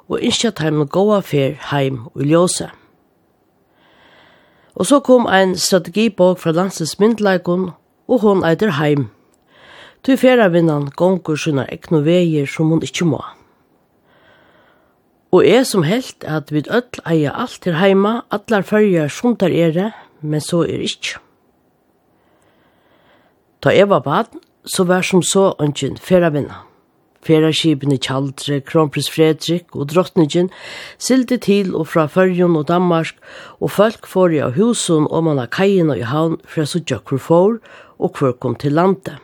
og 0.10 0.22
innskja 0.22 0.54
heim 0.62 0.84
og 0.86 0.94
gåa 0.94 1.24
fer 1.26 1.58
heim 1.74 2.04
og 2.14 2.22
ljåse. 2.22 2.70
Og 4.78 4.86
så 4.86 5.02
kom 5.02 5.26
ein 5.26 5.58
strategibok 5.58 6.38
fra 6.38 6.52
landsens 6.52 7.00
myndleikon, 7.00 7.72
og 8.08 8.22
hon 8.22 8.46
eitir 8.46 8.78
heim 8.78 9.10
Ty 10.04 10.16
ferravinnan 10.16 10.90
gongur 10.96 11.38
sina 11.38 11.66
egnu 11.68 12.04
veier 12.06 12.48
som 12.48 12.72
hon 12.72 12.84
ikkje 12.86 13.08
må. 13.10 13.20
Og 15.36 15.46
er 15.46 15.66
som 15.68 15.84
helt 15.86 16.24
at 16.26 16.54
vi 16.54 16.64
öll 16.66 17.02
eier 17.06 17.36
alt 17.36 17.60
til 17.62 17.78
heima, 17.78 18.24
allar 18.32 18.64
fyrir 18.66 19.12
som 19.14 19.36
der 19.36 19.54
er 19.54 19.92
men 20.22 20.42
så 20.42 20.64
er 20.64 20.82
ikkje. 20.82 21.20
Ta 23.62 23.72
Eva 23.76 24.00
baden, 24.00 24.40
så 24.66 24.84
var 24.84 25.02
som 25.02 25.22
så 25.22 25.54
ønsken 25.60 25.98
ferravinna. 25.98 26.64
Ferraskipene 27.22 27.98
Kjaldre, 28.00 28.62
Kronprins 28.64 29.10
Fredrik 29.12 29.76
og 29.76 29.90
Drottningen 29.92 30.48
sildi 30.98 31.38
til 31.38 31.74
og 31.76 31.90
fra 31.92 32.06
Førjun 32.08 32.56
og 32.56 32.70
Danmark, 32.70 33.18
og 33.60 33.72
folk 33.72 34.08
får 34.08 34.38
i 34.38 34.44
av 34.46 34.56
husen 34.56 35.08
om 35.12 35.28
man 35.28 35.38
har 35.38 35.52
kajina 35.52 35.98
i 36.00 36.08
havn 36.08 36.40
fra 36.48 36.66
så 36.66 36.80
hvor 36.80 37.18
for 37.18 37.60
og 38.00 38.16
hvor 38.16 38.32
kom 38.32 38.56
til 38.56 38.72
landet. 38.72 39.20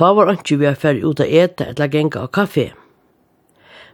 Ta 0.00 0.14
var 0.16 0.30
ikke 0.32 0.56
vi 0.56 0.64
er 0.64 0.78
ferdig 0.80 1.02
ut 1.04 1.20
av 1.20 1.28
ete 1.28 1.66
eller 1.74 1.90
genga 1.92 2.22
av 2.22 2.30
kaffe. 2.32 2.70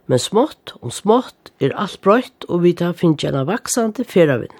Men 0.07 0.21
smått 0.23 0.71
og 0.79 0.93
smått 0.95 1.51
er 1.59 1.73
alt 1.75 1.99
brøyt 1.99 2.45
og 2.47 2.61
vi 2.63 2.71
tar 2.79 2.93
finnes 2.95 3.27
en 3.27 3.43
vaksande 3.49 4.05
feravinn. 4.07 4.55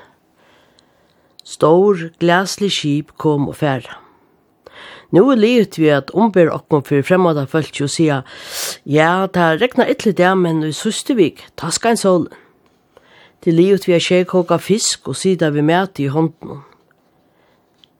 Stor, 1.48 2.10
glaslig 2.20 2.74
skip 2.76 3.14
kom 3.16 3.48
og 3.48 3.56
færa. 3.62 3.96
Nå 5.16 5.24
er 5.32 5.40
livet 5.40 5.80
vi 5.80 5.88
at 5.88 6.12
ombær 6.12 6.52
okkom 6.52 6.84
for 6.84 7.08
fremmede 7.08 7.46
folk 7.48 7.80
og 7.80 7.94
sier, 7.96 8.28
ja, 8.84 9.24
det 9.32 9.40
regna 9.40 9.86
regnet 9.88 9.94
ytterlig 9.96 10.18
det, 10.20 10.34
men 10.36 10.64
i 10.68 10.74
Søstevik, 10.76 11.46
ta 11.56 11.72
skal 11.72 11.96
en 11.96 12.02
solen. 12.04 12.34
Det 13.40 13.56
livet 13.56 13.88
vi 13.88 13.96
at 13.96 14.04
skjekåka 14.04 14.60
fisk 14.60 15.08
og 15.08 15.16
sida 15.16 15.54
vi 15.56 15.64
mæt 15.64 16.04
i 16.04 16.12
hånden. 16.12 16.60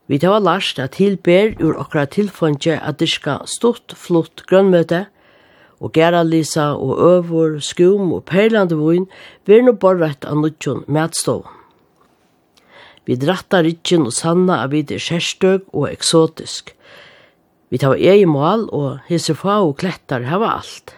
Vi 0.08 0.16
tar 0.18 0.40
lærst 0.40 0.78
at 0.80 0.96
tilber 0.96 1.52
ur 1.60 1.76
okra 1.76 2.06
tilfondje 2.08 2.78
at 2.80 2.96
diska 3.00 3.42
stort, 3.44 3.92
flott 3.92 4.46
grønnmøte, 4.48 5.04
og 5.80 5.92
geralisa 5.92 6.72
og 6.74 6.98
øvor, 6.98 7.58
skum 7.60 8.12
og 8.12 8.24
perlandevoin 8.24 9.06
vil 9.46 9.64
no 9.64 9.74
borrett 9.76 10.24
av 10.26 10.40
nutjon 10.40 10.82
medstov. 10.88 11.44
Vi 13.06 13.16
drattar 13.16 13.64
rikken 13.64 14.08
og 14.08 14.12
sanna 14.12 14.62
av 14.64 14.72
vid 14.74 14.90
er 14.92 15.00
kjerstøg 15.00 15.68
og 15.72 15.86
eksotisk. 15.90 16.74
Vi 17.68 17.78
tar 17.80 18.00
egi 18.00 18.24
mål 18.28 18.66
og 18.72 19.04
hisse 19.08 19.36
fa 19.36 19.60
og 19.64 19.76
klettar 19.80 20.26
hava 20.28 20.54
alt. 20.58 20.94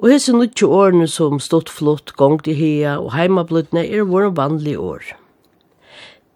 Og 0.00 0.12
hisse 0.12 0.32
nudjo 0.32 0.70
årene 0.72 1.08
som 1.08 1.40
stått 1.40 1.72
flott 1.72 2.14
gongt 2.16 2.48
i 2.48 2.56
hea 2.56 2.98
og 3.00 3.12
heimablutne 3.16 3.84
er 3.84 4.08
våre 4.08 4.30
vanlige 4.36 4.80
år. 4.80 5.19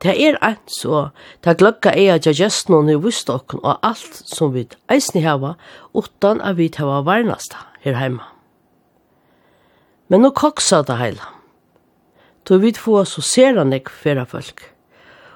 Det 0.04 0.12
er 0.20 0.36
eit 0.44 0.68
så, 0.68 1.08
det 1.40 1.56
gløkka 1.62 1.94
er 1.96 2.18
at 2.18 2.26
jeg 2.28 2.36
just 2.36 2.68
noen 2.68 2.90
i 2.92 2.98
vustokken 3.00 3.62
og 3.64 3.78
alt 3.80 4.18
som 4.28 4.52
vi 4.52 4.66
eisne 4.92 5.22
hava, 5.24 5.54
utan 5.96 6.42
at 6.44 6.58
vi 6.58 6.68
hava 6.76 7.00
varnasta 7.06 7.62
her 7.86 7.96
heima. 7.96 8.26
Men 10.12 10.20
nå 10.20 10.34
koksa 10.36 10.82
det 10.84 10.98
heila. 11.00 11.30
Då 12.44 12.58
vi 12.60 12.74
få 12.76 13.04
så 13.04 13.22
ser 13.22 13.56
han 13.56 13.72
ikke 13.72 13.90
fyrra 13.90 14.26
folk. 14.28 14.60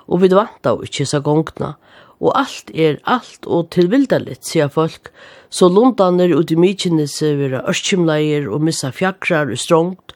Og 0.09 0.21
vi 0.21 0.29
vant 0.29 0.67
av 0.67 0.85
ikke 0.85 1.07
så 1.09 1.23
gongna, 1.25 1.77
og 2.21 2.37
alt 2.37 2.71
er 2.75 3.01
alt 3.09 3.47
og 3.47 3.71
tilvildalit, 3.73 4.45
sier 4.45 4.69
folk, 4.69 5.09
så 5.49 5.69
lundaner 5.73 6.35
ut 6.37 6.53
i 6.53 6.61
mykjene 6.61 7.07
ser 7.09 7.41
vi 7.41 7.49
ørskimleier 7.57 8.49
og 8.53 8.65
missa 8.69 8.91
fjakrar 8.93 9.49
og 9.49 9.61
strongt, 9.61 10.13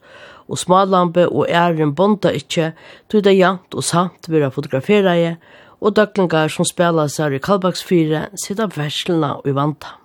og 0.52 0.60
smalampe 0.60 1.24
og 1.30 1.48
æren 1.48 1.94
bonda 1.96 2.32
ikkje, 2.36 2.72
tog 3.08 3.24
det 3.24 3.38
jant 3.38 3.74
og 3.74 3.84
samt 3.84 4.28
vera 4.28 4.52
fotograferaje, 4.52 5.38
og 5.82 5.96
døklingar 5.96 6.52
som 6.52 6.68
spela 6.68 7.08
seg 7.10 7.34
i 7.34 7.42
Kalbaksfyre 7.42 8.28
sida 8.38 8.68
verslina 8.76 9.38
og 9.40 9.48
i 9.50 9.56
vanta. 9.56 9.96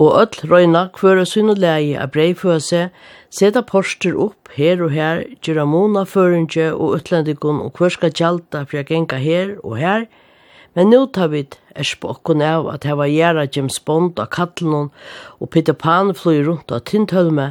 Og 0.00 0.16
öll 0.16 0.48
røyna 0.48 0.86
kvøra 0.96 1.26
sunn 1.28 1.52
og 1.52 1.60
leie 1.60 1.96
av 2.00 2.12
breiføse, 2.14 2.88
seta 3.30 3.62
porster 3.62 4.16
opp 4.16 4.48
her 4.56 4.80
og 4.82 4.94
her, 4.96 5.22
gjera 5.44 5.66
mona 5.68 6.06
føringe 6.08 6.70
og 6.72 6.96
utlendigun 6.98 7.60
og 7.60 7.74
kvørska 7.76 8.10
kjalta 8.16 8.64
for 8.68 8.88
genga 8.88 9.20
her 9.20 9.58
og 9.60 9.76
her, 9.80 10.06
men 10.74 10.90
nu 10.90 11.04
tar 11.06 11.32
vi 11.32 11.44
er 11.74 11.86
spokken 11.86 12.42
av 12.42 12.68
at 12.72 12.86
hava 12.88 13.08
gjerra 13.10 13.46
James 13.50 13.78
Bond 13.84 14.20
av 14.22 14.30
kattelen 14.34 14.90
og 15.38 15.50
Peter 15.50 15.74
Pan 15.74 16.14
flyr 16.14 16.46
rundt 16.46 16.72
av 16.72 16.84
Tintholme, 16.88 17.50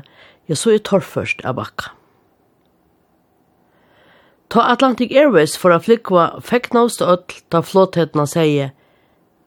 ja, 0.50 0.58
så 0.58 0.74
er 0.74 0.84
torrførst 0.84 1.46
av 1.46 1.60
bakka. 1.62 1.94
Ta 4.50 4.66
Atlantic 4.74 5.12
Airways 5.14 5.54
for 5.62 5.70
a 5.70 5.78
flikva 5.78 6.40
feknaust 6.42 7.04
öll 7.06 7.22
ta 7.54 7.62
flottetna 7.62 8.26
seie 8.26 8.72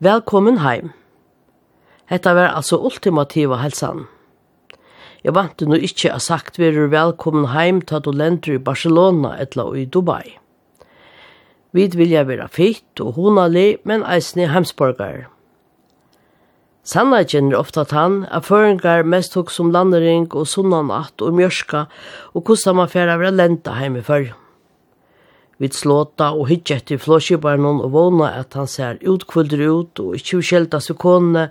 Velkommen 0.02 0.60
heim. 0.62 0.92
Hetta 2.06 2.34
var 2.34 2.54
altså 2.54 2.78
ultimativa 2.78 3.58
helsan. 3.58 4.06
Jeg 5.22 5.34
vant 5.34 5.62
nu 5.66 5.76
ikkje 5.78 6.10
a 6.10 6.20
sagt 6.22 6.58
verur 6.58 6.90
velkommen 6.90 7.50
heim 7.50 7.80
ta 7.82 7.98
du 8.02 8.10
lender 8.10 8.56
i 8.56 8.62
Barcelona 8.62 9.36
etla 9.42 9.68
og 9.70 9.78
i 9.78 9.84
Dubai. 9.86 10.38
Vid 11.72 11.94
vilja 11.98 12.22
vera 12.28 12.46
fitt 12.50 13.00
og 13.00 13.14
honalig, 13.18 13.78
men 13.84 14.02
eisne 14.02 14.50
heimsborgar. 14.50 15.28
Sannleggen 16.82 17.52
er 17.52 17.60
ofta 17.60 17.84
tann 17.86 18.24
at 18.34 18.48
føringar 18.48 19.04
mest 19.06 19.36
hugsa 19.38 19.60
som 19.60 19.68
landering 19.70 20.24
og 20.34 20.48
sunnanatt 20.50 21.22
og 21.22 21.36
mjørska 21.38 21.84
og 22.34 22.44
kosta 22.48 22.74
man 22.74 22.90
færa 22.90 23.14
vera 23.20 23.30
lenta 23.30 23.76
heim 23.78 24.00
i 24.00 24.02
fyrr. 24.02 24.32
Vi 25.62 25.70
slåta 25.70 26.32
og 26.34 26.48
hytje 26.50 26.80
etter 26.80 26.98
flåskibarnon 26.98 27.78
og 27.86 27.92
våna 27.94 28.32
at 28.40 28.58
han 28.58 28.66
ser 28.66 28.98
utkvulder 29.06 29.62
ut 29.62 30.02
og 30.02 30.18
ikkje 30.18 30.40
ukjeldas 30.42 30.90
seg 30.90 30.98
konene 30.98 31.46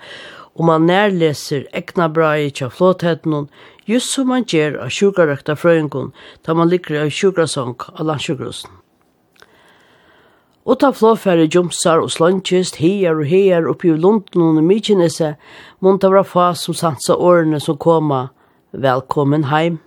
og 0.52 0.68
man 0.68 0.90
nærleser 0.92 1.64
ekna 1.80 2.10
brai 2.12 2.50
i 2.50 2.54
av 2.68 2.76
flåthetenon 2.76 3.48
just 3.88 4.12
som 4.12 4.28
man 4.28 4.44
gjer 4.44 4.76
av 4.84 4.92
sjukarøkta 4.92 5.56
frøyngon 5.56 6.12
da 6.44 6.60
man 6.60 6.68
ligger 6.68 7.06
av 7.06 7.16
sjukrasong 7.16 7.80
av 7.96 8.04
landsjukrosen. 8.12 8.81
Og 10.62 10.78
ta 10.78 10.92
flåfære 10.94 11.48
jumsar 11.50 12.04
og 12.04 12.12
slånkist, 12.14 12.76
hier 12.78 13.18
og 13.18 13.26
hier 13.26 13.66
oppi 13.70 13.90
i 13.90 13.98
London 13.98 14.60
og 14.60 14.64
Mykinese, 14.64 15.34
munta 15.82 16.12
ta 16.14 16.22
fa 16.22 16.54
som 16.54 16.76
sansa 16.78 17.16
årene 17.18 17.60
som 17.60 17.78
koma. 17.78 18.30
Velkommen 18.72 19.50
heim. 19.50 19.80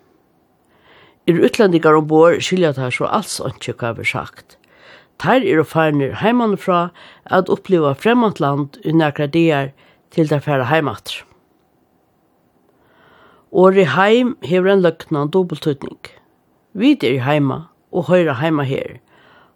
Er 1.28 1.38
utlendigar 1.46 1.94
ombord 1.94 2.42
skilja 2.42 2.72
ta 2.74 2.90
så 2.90 3.06
alls 3.06 3.38
ikke 3.38 3.76
hva 3.78 3.92
vi 3.94 4.05
sagt. 4.05 4.59
Ter 5.22 5.46
er 5.46 5.62
og 5.62 5.70
farnir 5.70 6.18
heimanifra 6.18 6.90
at 7.30 7.48
oppleva 7.48 7.94
fremant 7.94 8.40
land 8.40 8.74
i 8.82 8.90
nekra 8.90 9.30
dier 9.30 9.70
til 10.10 10.26
der 10.28 10.42
færa 10.42 10.66
heimatr. 10.66 11.22
Åri 13.52 13.86
heim 13.86 14.36
hever 14.42 14.72
en 14.72 14.82
løgnan 14.82 15.30
dobbeltutning. 15.30 16.02
Vi 16.74 16.98
er 17.01 17.22
heima 17.22 17.68
og 17.92 18.10
høyra 18.10 18.34
heima 18.42 18.66
her. 18.66 18.98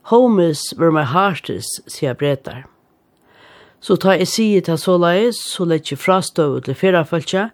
Home 0.09 0.41
is 0.41 0.73
where 0.77 0.91
my 0.91 1.05
heart 1.05 1.51
is, 1.51 1.67
sier 1.87 2.15
bretar. 2.15 2.63
Så 3.81 3.99
ta 4.01 4.15
jeg 4.17 4.31
sier 4.33 4.65
til 4.65 4.79
såleis, 4.81 5.37
så 5.37 5.67
lett 5.69 5.91
jeg 5.93 6.01
frastøv 6.01 6.63
til 6.65 6.79
ferafølse, 6.81 7.51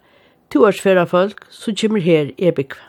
to 0.53 0.63
års 0.63 0.79
ferafølg, 0.79 1.35
så 1.51 1.73
kommer 1.75 1.99
her 1.99 2.31
i 2.31 2.47
ebikve. 2.47 2.79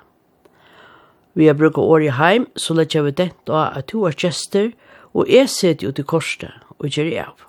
Vi 1.34 1.50
har 1.50 1.58
brukt 1.58 1.82
år 1.82 2.06
i 2.06 2.14
heim, 2.14 2.46
så 2.56 2.78
lett 2.78 2.94
jeg 2.94 3.08
ved 3.08 3.18
dent 3.18 3.50
av 3.50 3.80
at 3.80 3.90
to 3.90 4.06
års 4.06 4.22
gjester, 4.22 4.70
og 5.12 5.26
jeg 5.26 5.50
sitter 5.50 5.88
jo 5.88 5.92
til 5.98 6.06
korset 6.14 6.54
og 6.78 6.86
gjør 6.86 7.10
jeg 7.10 7.26
av. 7.26 7.45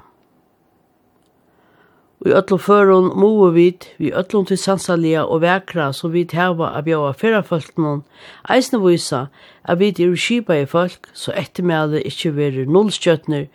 Og 2.18 2.32
i 2.32 2.34
öllum 2.34 2.62
førun 2.62 3.12
moe 3.14 3.52
vid, 3.54 3.86
vi 4.02 4.10
öllum 4.10 4.48
til 4.50 4.58
sansalia 4.58 5.26
og 5.26 5.44
vekra 5.44 5.92
som 5.94 6.14
vi 6.16 6.26
hava 6.34 6.72
av 6.74 6.88
bjóa 6.88 7.12
fyrrafolknum, 7.14 8.02
eisne 8.50 8.80
vysa, 8.82 9.28
at 9.64 9.78
vi 9.80 9.92
er 9.94 10.16
skipa 10.18 10.58
i 10.58 10.66
folk, 10.66 11.10
så 11.14 11.36
ettermæle 11.38 12.02
ikkje 12.02 12.34
veri 12.34 12.66
nullstjøtner, 12.66 13.46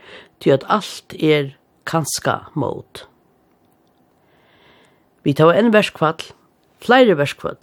til 0.41 0.51
at 0.55 0.67
alt 0.69 1.15
er 1.19 1.57
kanska 1.87 2.39
mot. 2.55 3.07
Vi 5.23 5.33
tar 5.33 5.55
en 5.55 5.73
verskvall, 5.75 6.23
flere 6.83 7.19
verskvall, 7.19 7.59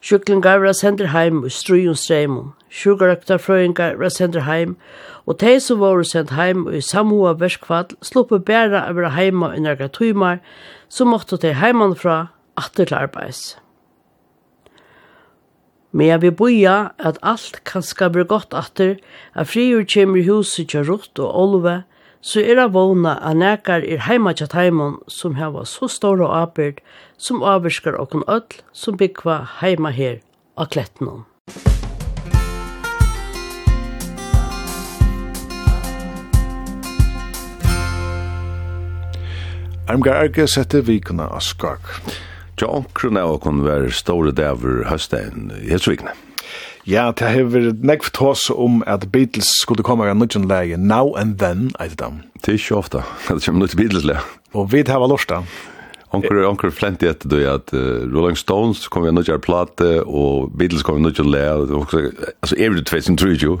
Sjuklingar 0.00 0.62
var 0.62 0.72
sender 0.72 1.10
heim 1.12 1.42
og 1.44 1.52
strujun 1.52 1.96
streimon. 1.96 2.52
Sjukarøktarfrøyngar 2.72 3.98
var 4.00 4.08
sender 4.08 4.46
heim, 4.46 4.76
og 5.26 5.38
tei 5.38 5.58
som 5.60 5.80
var 5.82 6.00
sendt 6.08 6.32
heim 6.38 6.64
og 6.66 6.76
i 6.78 6.80
samhoa 6.80 7.34
verskvall 7.36 7.92
sluppu 8.02 8.38
bæra 8.38 8.86
av 8.88 8.96
vera 8.96 9.10
heima 9.12 9.52
i 9.56 9.60
nærga 9.60 9.90
tøymar, 9.92 10.40
så 10.88 11.04
måttu 11.04 11.36
tei 11.36 11.52
heimanfra 11.52 12.30
atter 12.56 12.88
til 12.88 12.96
arbeids. 12.96 13.58
Men 15.92 16.06
jeg 16.06 16.22
vil 16.22 16.32
boja 16.38 16.76
at 16.98 17.18
alt 17.22 17.60
kan 17.66 17.82
skal 17.82 18.12
bli 18.14 18.24
godt 18.24 18.54
atter, 18.54 18.96
at 19.34 19.48
friur 19.52 19.84
i 20.16 20.26
huset 20.26 20.68
til 20.68 20.86
rutt 20.86 21.18
og 21.18 21.34
olve, 21.34 21.82
så 22.20 22.40
er 22.40 22.54
det 22.54 22.72
vågna 22.74 23.16
at 23.24 23.36
nekar 23.40 23.84
er 23.84 24.04
heima 24.04 24.32
til 24.36 24.50
heimon 24.52 24.98
som 25.08 25.38
hava 25.40 25.64
så 25.64 25.88
stor 25.88 26.20
og 26.20 26.34
apert 26.36 26.80
som 27.16 27.42
avvirskar 27.42 27.96
okken 27.96 28.24
öll 28.28 28.60
som 28.72 28.96
byggva 29.00 29.40
heima 29.60 29.90
her 29.90 30.20
av 30.56 30.68
klettnum. 30.68 31.24
Armgar 39.90 40.20
Erge 40.22 40.46
sette 40.46 40.84
vikuna 40.86 41.26
av 41.34 41.40
skak. 41.42 41.88
Tja 42.60 42.68
omkron 42.68 43.16
av 43.16 43.32
okon 43.40 43.64
var 43.64 43.88
store 43.90 44.30
dæver 44.30 44.84
høstdagen 44.86 45.50
i 45.56 45.72
hetsvikne. 45.72 46.12
Ja, 46.90 47.12
det 47.14 47.28
har 47.30 47.44
vært 47.52 47.84
nekv 47.86 48.08
tås 48.16 48.48
om 48.50 48.80
at 48.90 49.04
Beatles 49.12 49.52
skulle 49.60 49.84
komme 49.86 50.08
av 50.10 50.16
nødgjøn 50.18 50.48
lege 50.50 50.78
Now 50.80 51.12
and 51.14 51.36
Then, 51.38 51.68
eit 51.78 51.94
dem. 52.00 52.24
Det 52.42 52.56
er 52.56 52.58
ikke 52.58 52.78
ofta, 52.80 53.02
det 53.28 53.44
kommer 53.44 53.62
nødt 53.62 53.76
Beatles-lege. 53.78 54.24
Og 54.58 54.72
vi 54.72 54.82
har 54.88 55.06
lort 55.06 55.28
da. 55.30 55.44
Onkur, 56.10 56.40
onkur 56.48 56.72
flenti 56.74 57.06
etter 57.06 57.30
du 57.30 57.36
at 57.46 57.70
uh, 57.70 58.02
Rolling 58.10 58.34
Stones 58.34 58.88
kom 58.90 59.06
vi 59.06 59.12
nødgjøn 59.14 59.44
plate, 59.44 60.00
og 60.02 60.50
Beatles 60.58 60.82
kom 60.82 60.98
vi 60.98 61.04
nødgjøn 61.06 61.30
lege, 61.30 61.78
altså, 62.42 62.58
er 62.58 62.74
det 62.74 62.88
2003 62.90 63.36
jo? 63.38 63.60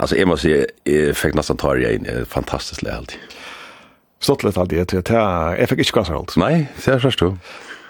Alltså 0.00 0.16
jag 0.16 0.28
måste 0.28 0.42
säga, 0.42 0.66
jag 0.84 1.16
fick 1.16 1.34
nästan 1.34 1.56
ta 1.56 1.74
det 1.74 1.94
in, 1.94 2.26
fantastiskt 2.28 2.82
lärt. 2.82 3.18
Stått 4.20 4.44
lite 4.44 4.60
alltid, 4.60 4.78
jag, 4.92 5.60
jag 5.60 5.68
fick 5.68 5.78
inte 5.78 5.92
kassa 5.92 6.14
allt. 6.14 6.36
Nej, 6.36 6.72
det 6.84 6.90
är 6.90 6.98
först 6.98 7.22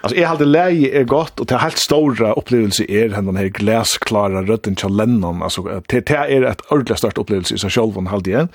Alltså 0.01 0.19
jag 0.19 0.29
hade 0.29 0.45
läge 0.45 0.99
är 0.99 1.03
gott 1.03 1.39
och 1.39 1.45
det 1.45 1.57
helt 1.57 1.77
stora 1.77 2.33
upplevelse 2.33 2.85
är 2.89 3.09
den 3.09 3.35
här 3.35 3.45
glasklara 3.45 4.41
rötten 4.41 4.75
till 4.75 4.95
Lennon 4.95 5.43
alltså 5.43 5.81
det 5.87 6.05
det 6.05 6.15
är 6.15 6.43
ett 6.43 6.61
ordentligt 6.61 6.97
stort 6.97 7.17
upplevelse 7.17 7.57
så 7.57 7.69
själv 7.69 7.97
och 7.97 8.03
hade 8.03 8.29
igen. 8.29 8.47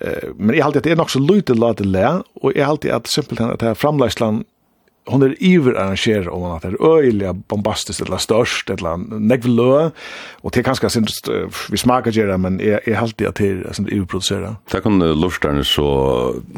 Eh 0.00 0.28
men 0.36 0.56
jag 0.56 0.64
hade 0.64 0.80
det 0.80 0.90
är 0.90 0.96
nog 0.96 1.10
så 1.10 1.18
lite 1.18 1.54
lite 1.54 1.84
lä 1.84 2.22
och 2.34 2.52
jag 2.56 2.66
hade 2.66 2.96
att 2.96 3.06
simpelt 3.06 3.40
att 3.40 3.58
det 3.58 3.66
här 3.66 3.74
framlägslan 3.74 4.44
hon 5.08 5.22
er 5.24 5.34
iver 5.40 5.76
arrangerer 5.80 6.28
om 6.32 6.44
at 6.50 6.62
det 6.62 6.74
er 6.74 6.84
øyelig 6.84 7.32
bombastisk 7.48 8.02
eller 8.04 8.20
størst 8.20 8.70
eller 8.70 9.00
negv 9.00 9.48
lø 9.48 9.70
og 10.42 10.52
det 10.52 10.60
er 10.60 10.66
kanskje 10.68 10.90
sin, 10.92 11.08
vi 11.70 11.80
smaker 11.80 12.14
gjerne 12.14 12.38
men 12.38 12.60
jeg, 12.60 12.80
er 12.86 13.00
alltid 13.00 13.26
at 13.30 13.40
det 13.40 13.50
er 13.66 13.76
sin 13.76 13.88
iverprodusere 13.88 14.54
Det 14.72 14.82
kan 14.82 14.98
lorterne 14.98 15.64
så 15.64 15.86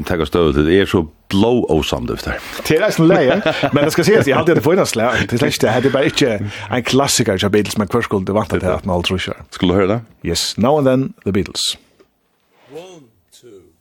tenke 0.07 0.27
støv 0.27 0.53
til 0.53 0.67
det. 0.67 0.81
Er 0.81 0.87
så 0.87 1.05
blow 1.33 1.63
og 1.71 1.85
det 2.09 2.25
her. 2.27 2.41
Det 2.67 2.77
er 2.77 2.85
nesten 2.85 3.09
leie 3.09 3.41
men 3.73 3.85
det 3.85 3.93
skal 3.93 4.05
sies 4.05 4.27
jeg 4.27 4.37
alltid 4.37 4.57
at 4.57 4.61
det 4.61 4.65
får 4.65 4.77
innast 4.77 4.97
det 4.97 5.05
er 5.07 5.39
slett 5.39 5.61
det. 5.63 5.87
Er 5.87 5.93
bare 5.93 6.11
ikke 6.11 6.51
en 6.71 6.85
klassiker 6.85 7.45
av 7.45 7.51
Beatles 7.51 7.79
men 7.79 7.89
hver 7.89 8.05
skulle 8.05 8.27
det 8.27 8.35
vant 8.35 8.51
til 8.51 8.67
at 8.67 8.87
man 8.87 8.97
alt 8.97 9.07
tror 9.07 9.19
Skulle 9.51 9.73
du 9.73 9.79
høre 9.79 9.89
det? 9.89 10.01
Yes, 10.25 10.59
Now 10.59 10.79
and 10.79 10.87
Then, 10.87 11.15
The 11.25 11.33
Beatles. 11.33 11.79
One, 12.71 13.09
two, 13.33 13.73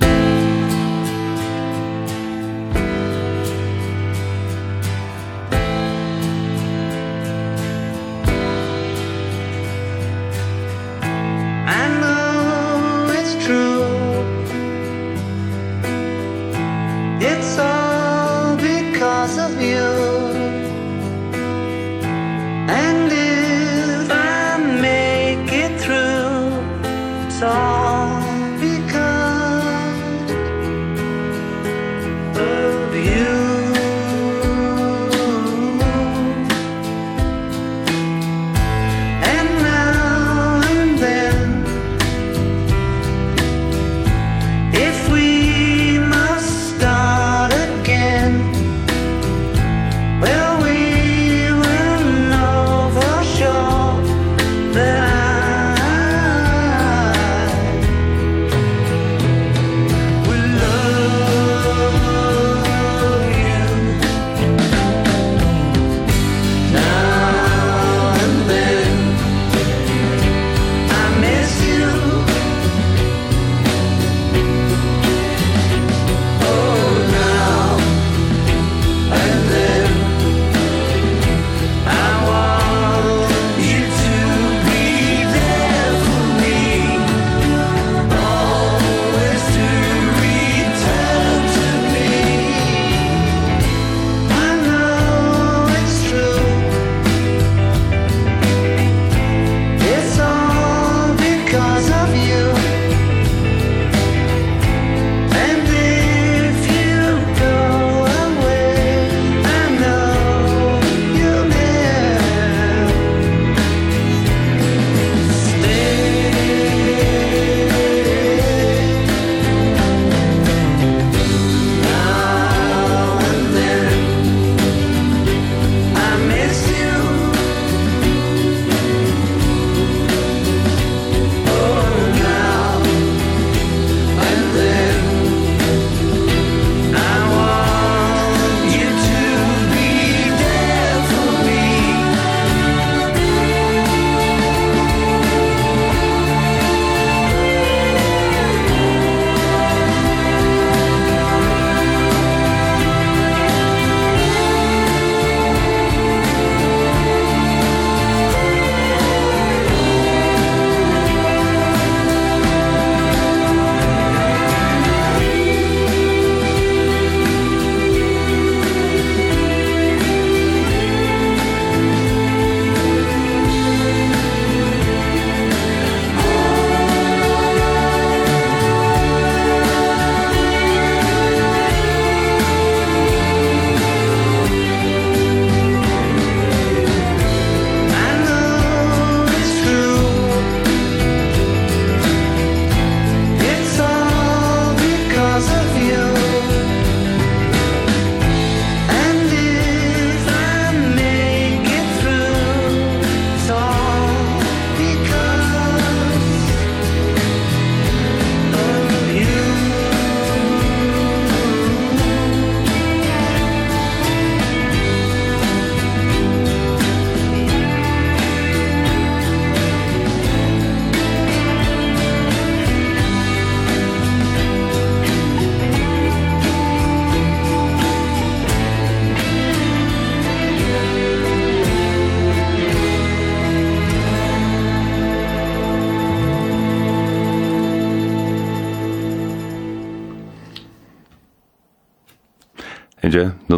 three. 0.00 0.45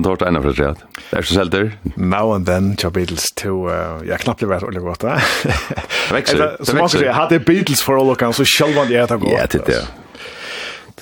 tårt 0.09 0.23
ena 0.23 0.43
för 0.43 0.53
sig. 0.53 0.67
er 1.13 1.23
så 1.23 1.35
selv 1.35 1.51
sälter? 1.51 1.79
Now 1.97 2.35
and 2.35 2.47
then, 2.47 2.77
tja 2.77 2.91
Beatles 2.91 3.33
to, 3.33 3.69
uh, 3.69 4.09
jag 4.09 4.21
knappt 4.21 4.39
blev 4.39 4.51
rätt 4.51 4.63
godt, 4.63 4.79
gott. 4.79 5.01
Det 5.01 5.21
växer. 6.13 6.57
Som 6.61 6.79
man 6.79 6.89
ska 6.89 6.99
säga, 6.99 7.13
hade 7.13 7.39
Beatles 7.39 7.83
för 7.83 7.93
all 7.93 8.11
och 8.11 8.35
så 8.35 8.45
själva 8.45 8.85
det 8.85 8.95
etter 8.95 9.17
godt. 9.17 9.33
Ja, 9.33 9.47
titta 9.47 9.73
ja. 9.73 9.81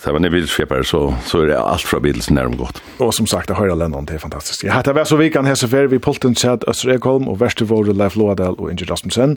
Det 0.05 0.13
var 0.13 0.21
en 0.21 0.33
bildskepare 0.33 0.85
så, 0.85 1.15
så 1.27 1.41
er 1.43 1.47
det 1.47 1.57
alt 1.59 1.83
fra 1.83 2.01
Beatles 2.01 2.31
när 2.31 2.47
godt. 2.57 2.83
Og 2.99 3.15
som 3.15 3.27
sagt, 3.27 3.49
det 3.49 3.57
høyre 3.57 3.75
Lennon, 3.79 4.05
det 4.07 4.15
er 4.15 4.19
fantastisk. 4.19 4.65
Jeg 4.65 4.75
heter 4.75 4.93
Vess 4.93 5.13
och 5.13 5.21
Vikan, 5.21 5.47
Hesse 5.47 5.69
Fer, 5.69 5.87
vi 5.87 5.99
Polten, 5.99 6.35
Kjell, 6.35 6.59
Öster 6.69 6.95
Ekholm 6.95 7.29
og 7.29 7.43
och 7.43 7.69
Våre, 7.69 7.93
Leif 7.93 8.17
Lådal 8.17 8.55
og 8.59 8.71
Inger 8.71 8.87
Rasmussen. 8.91 9.37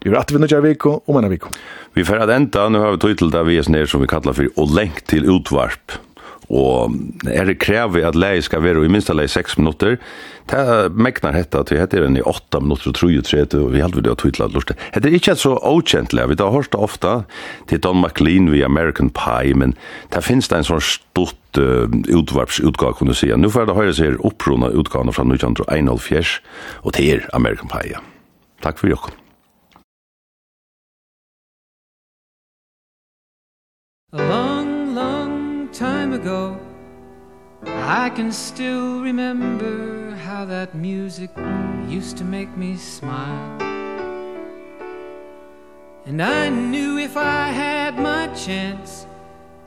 Vi 0.00 0.10
har 0.10 0.16
att 0.16 0.32
vinna 0.32 0.46
jag 0.50 0.62
Viko, 0.62 1.02
og 1.06 1.24
en 1.24 1.30
Viko. 1.30 1.48
Vi 1.94 2.04
får 2.04 2.16
at 2.16 2.30
enda, 2.30 2.68
nu 2.68 2.78
har 2.78 2.92
vi 2.92 2.98
tittat 2.98 3.32
där 3.32 3.44
vi 3.44 3.56
er 3.56 3.76
är 3.76 3.86
som 3.86 4.00
vi 4.00 4.06
kallar 4.06 4.32
för 4.32 4.48
och 4.56 4.74
länk 4.74 5.06
til 5.06 5.24
utvarp 5.24 5.92
og 6.52 6.92
er 7.32 7.48
det 7.48 7.60
krevet 7.62 8.04
at 8.04 8.18
leie 8.18 8.42
skal 8.44 8.62
være 8.64 8.84
i 8.84 8.90
minst 8.92 9.08
leie 9.12 9.30
6 9.30 9.56
minutter, 9.60 9.96
det 10.50 10.90
megnar 10.92 11.36
hetta 11.36 11.62
at 11.62 11.70
vi 11.72 11.78
heter 11.78 12.02
den 12.04 12.18
i 12.18 12.24
8 12.26 12.60
minutter 12.60 12.90
og 12.90 12.98
33, 12.98 13.60
og 13.62 13.72
vi 13.72 13.80
heldur 13.80 14.04
det 14.04 14.12
å 14.12 14.18
tvittla 14.20 14.48
at 14.50 14.56
lortet. 14.56 14.80
Det 14.92 15.08
er 15.08 15.16
ikke 15.16 15.36
så 15.38 15.54
okjentlig, 15.56 16.26
vi 16.28 16.38
har 16.40 16.52
hørt 16.52 16.72
det 16.74 16.82
ofta 16.82 17.14
til 17.70 17.80
Don 17.80 18.02
McLean 18.02 18.50
via 18.52 18.68
American 18.68 19.08
Pie, 19.16 19.54
men 19.56 19.76
det 20.12 20.24
finnes 20.26 20.50
det 20.50 20.60
en 20.60 20.70
sånn 20.74 20.84
stort 20.84 21.62
uh, 21.62 21.86
utvarpsutgave, 21.88 22.98
kunne 22.98 23.16
du 23.16 23.36
Nu 23.36 23.48
får 23.48 23.70
det 23.70 23.78
høyre 23.78 23.96
seg 23.96 24.20
opprona 24.20 24.68
utgavene 24.68 25.14
fra 25.14 25.24
1951, 25.24 26.40
og 26.82 26.94
til 26.98 27.24
American 27.32 27.72
Pie. 27.72 28.02
Takk 28.62 28.78
for 28.78 28.92
jokken. 28.92 29.21
ago. 36.22 36.56
I 37.66 38.08
can 38.10 38.30
still 38.30 39.02
remember 39.02 40.10
how 40.26 40.44
that 40.44 40.72
music 40.72 41.30
used 41.88 42.16
to 42.18 42.24
make 42.24 42.56
me 42.56 42.76
smile. 42.76 43.60
And 46.06 46.22
I 46.22 46.48
knew 46.48 46.98
if 46.98 47.16
I 47.16 47.48
had 47.48 47.98
my 47.98 48.26
chance 48.34 49.06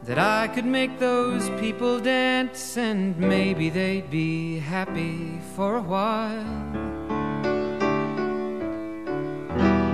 That 0.04 0.20
I 0.20 0.48
could 0.54 0.66
make 0.66 1.00
those 1.00 1.50
people 1.62 2.00
dance 2.00 2.78
And 2.78 3.18
maybe 3.18 3.70
they'd 3.70 4.10
be 4.12 4.60
happy 4.60 5.40
for 5.56 5.78
a 5.78 5.82
while. 5.82 6.62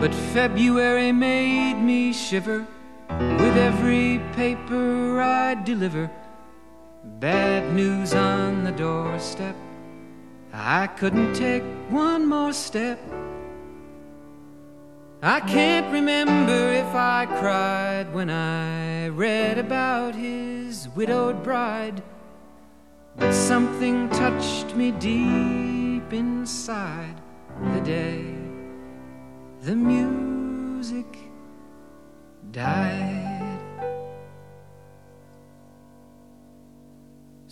But 0.02 0.14
February 0.34 1.12
made 1.12 1.80
me 1.92 2.12
shiver 2.12 2.66
With 3.42 3.56
every 3.70 4.20
paper 4.36 5.22
I 5.22 5.54
deliver. 5.54 6.10
Bad 7.22 7.72
news 7.76 8.16
on 8.16 8.64
the 8.64 8.72
doorstep. 8.72 9.56
I 10.52 10.88
couldn't 10.88 11.36
take 11.36 11.62
one 11.92 12.26
more 12.26 12.52
step. 12.52 13.00
I 15.22 15.40
can't 15.42 15.94
remember 15.94 16.72
if 16.74 16.96
I 16.96 17.28
cried 17.28 18.12
when 18.12 18.32
I 18.32 19.10
read 19.10 19.60
about 19.60 20.16
his 20.16 20.90
widowed 20.96 21.44
bride 21.44 22.02
But 23.18 23.34
something 23.34 24.10
touched 24.10 24.76
me 24.76 24.90
deep 24.90 26.12
inside. 26.12 27.22
The 27.76 27.82
day 27.82 28.34
The 29.62 29.76
music 29.76 31.06
died. 32.50 33.31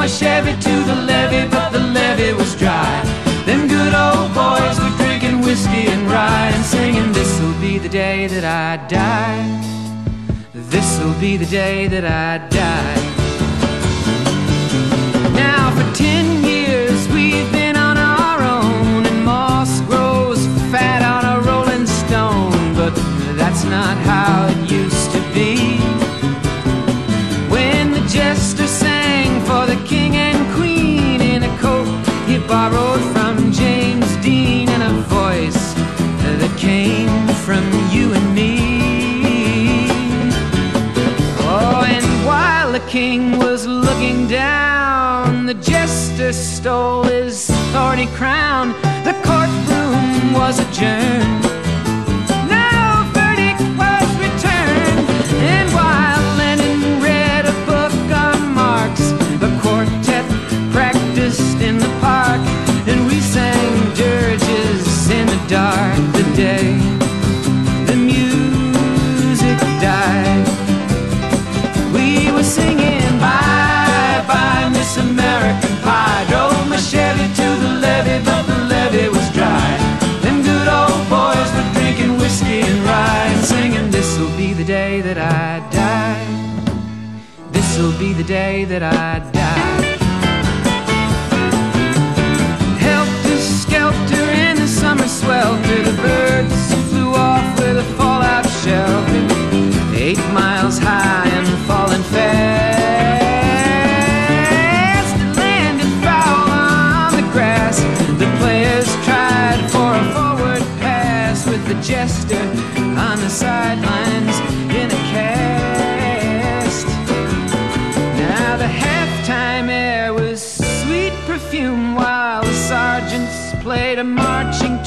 my 0.00 0.06
Chevy 0.06 0.52
to 0.52 0.74
the 0.90 0.94
levee 0.94 1.46
But 1.50 1.72
the 1.72 1.78
levee 1.78 2.32
was 2.32 2.56
dry. 2.56 3.02
Them 3.44 3.68
good 3.68 3.94
old 4.04 4.32
boys 4.32 4.76
were 4.80 4.96
drinking 4.96 5.42
whiskey 5.42 5.84
and 5.94 6.10
rye 6.10 6.50
And 6.54 6.64
singing 6.64 7.12
this'll 7.12 7.52
be 7.60 7.76
the 7.78 7.90
day 7.90 8.26
that 8.26 8.44
I 8.44 8.78
die. 8.88 9.44
This'll 10.54 11.12
be 11.20 11.36
the 11.36 11.44
day 11.44 11.86
that 11.88 12.06
I 12.06 12.30
die. 12.48 13.00
Now 15.44 15.64
for 15.76 15.86
ten 15.94 16.44
years 16.44 16.98
we've 17.08 17.50
been 17.52 17.76
on 17.76 17.98
our 17.98 18.40
own 18.56 19.04
And 19.04 19.22
moss 19.22 19.82
grows 19.82 20.40
fat 20.72 21.02
on 21.14 21.22
a 21.34 21.36
rolling 21.48 21.86
stone 21.86 22.56
But 22.80 22.94
that's 23.36 23.64
not 23.64 23.96
how 24.10 24.48
it 24.52 24.60
used 24.82 25.10
to 25.12 25.20
be. 25.36 25.76
When 27.52 27.90
the 27.92 28.04
jester 28.08 28.69
borrowed 32.50 33.00
from 33.12 33.52
James 33.52 34.16
Dean 34.16 34.68
and 34.68 34.82
a 34.82 34.94
voice 35.02 35.72
that 36.40 36.52
came 36.58 37.28
from 37.46 37.64
you 37.94 38.12
and 38.12 38.34
me. 38.34 38.56
Oh 41.46 41.84
and 41.86 42.04
while 42.26 42.72
the 42.72 42.84
king 42.90 43.38
was 43.38 43.66
looking 43.68 44.26
down 44.26 45.46
the 45.46 45.54
jester 45.54 46.32
stole 46.32 47.04
his 47.04 47.50
thorny 47.72 48.06
crown. 48.18 48.68
The 49.04 49.14
courtroom 49.24 50.32
was 50.32 50.58
adjourned. 50.58 51.59
the 88.20 88.26
day 88.26 88.64
that 88.66 88.82
I 88.82 89.18
die. 89.32 89.89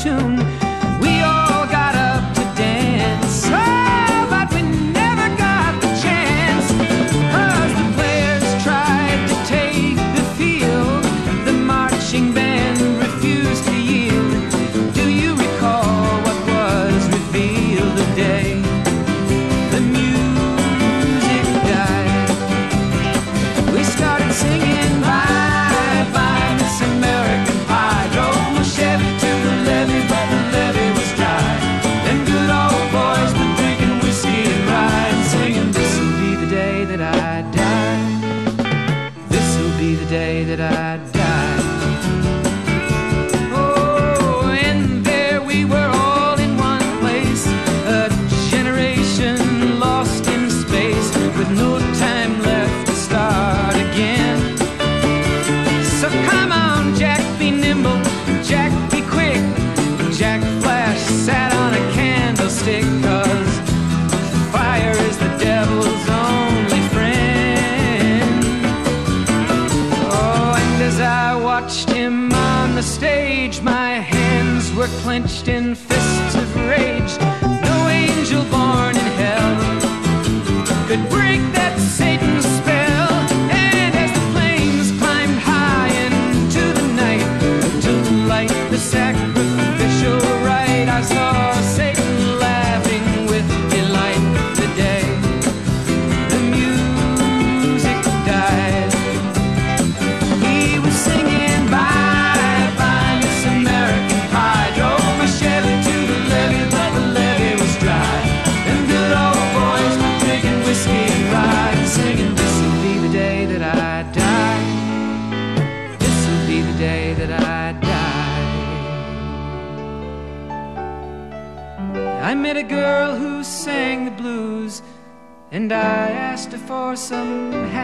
tune 0.04 0.63
clenched 75.14 75.48
in 75.48 75.76
fear 75.76 75.93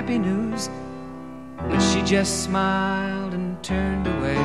happy 0.09 0.17
news 0.17 0.69
But 1.57 1.79
she 1.79 2.01
just 2.01 2.43
smiled 2.43 3.35
and 3.35 3.61
turned 3.63 4.07
away. 4.07 4.37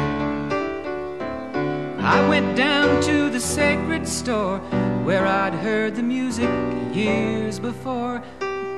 I 2.02 2.28
went 2.28 2.54
down 2.54 3.02
to 3.04 3.30
the 3.30 3.40
sacred 3.40 4.06
store 4.06 4.58
Where 5.04 5.26
I'd 5.26 5.54
heard 5.54 5.94
the 5.94 6.02
music 6.02 6.50
years 6.92 7.58
before 7.58 8.22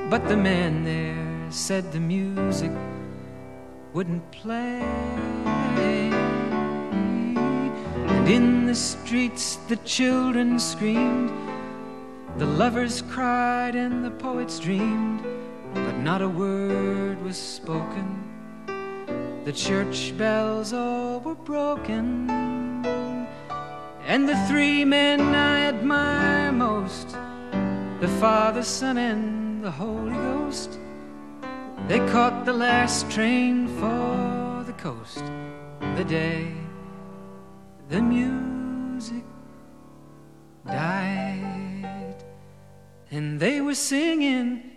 But 0.09 0.29
the 0.29 0.37
man 0.37 0.85
there 0.85 1.51
said 1.51 1.91
the 1.91 1.99
music 1.99 2.71
wouldn't 3.93 4.31
play. 4.31 4.79
And 8.13 8.27
in 8.29 8.65
the 8.65 8.75
streets 8.75 9.57
the 9.67 9.77
children 9.77 10.57
screamed 10.57 11.31
The 12.37 12.45
lovers 12.45 13.01
cried 13.01 13.75
and 13.75 14.05
the 14.05 14.11
poets 14.11 14.57
dreamed 14.59 15.25
not 16.07 16.21
a 16.21 16.29
word 16.29 17.21
was 17.21 17.35
spoken. 17.35 18.07
The 19.43 19.51
church 19.51 20.17
bells 20.17 20.71
all 20.71 21.19
were 21.19 21.35
broken. 21.35 22.29
And 24.05 24.29
the 24.29 24.37
three 24.47 24.85
men 24.85 25.19
i 25.35 25.65
admire 25.65 26.53
most 26.53 27.09
the 27.99 28.07
father 28.21 28.63
son 28.63 28.97
and 28.97 29.61
the 29.61 29.69
holy 29.69 30.13
ghost 30.13 30.79
they 31.89 31.99
caught 32.13 32.45
the 32.45 32.53
last 32.53 33.11
train 33.11 33.67
for 33.79 34.63
the 34.65 34.77
coast 34.87 35.25
the 35.97 36.05
day 36.05 36.53
the 37.89 38.01
music 38.01 39.25
died. 40.65 42.23
And 43.11 43.41
they 43.41 43.59
were 43.59 43.75
singing 43.75 44.76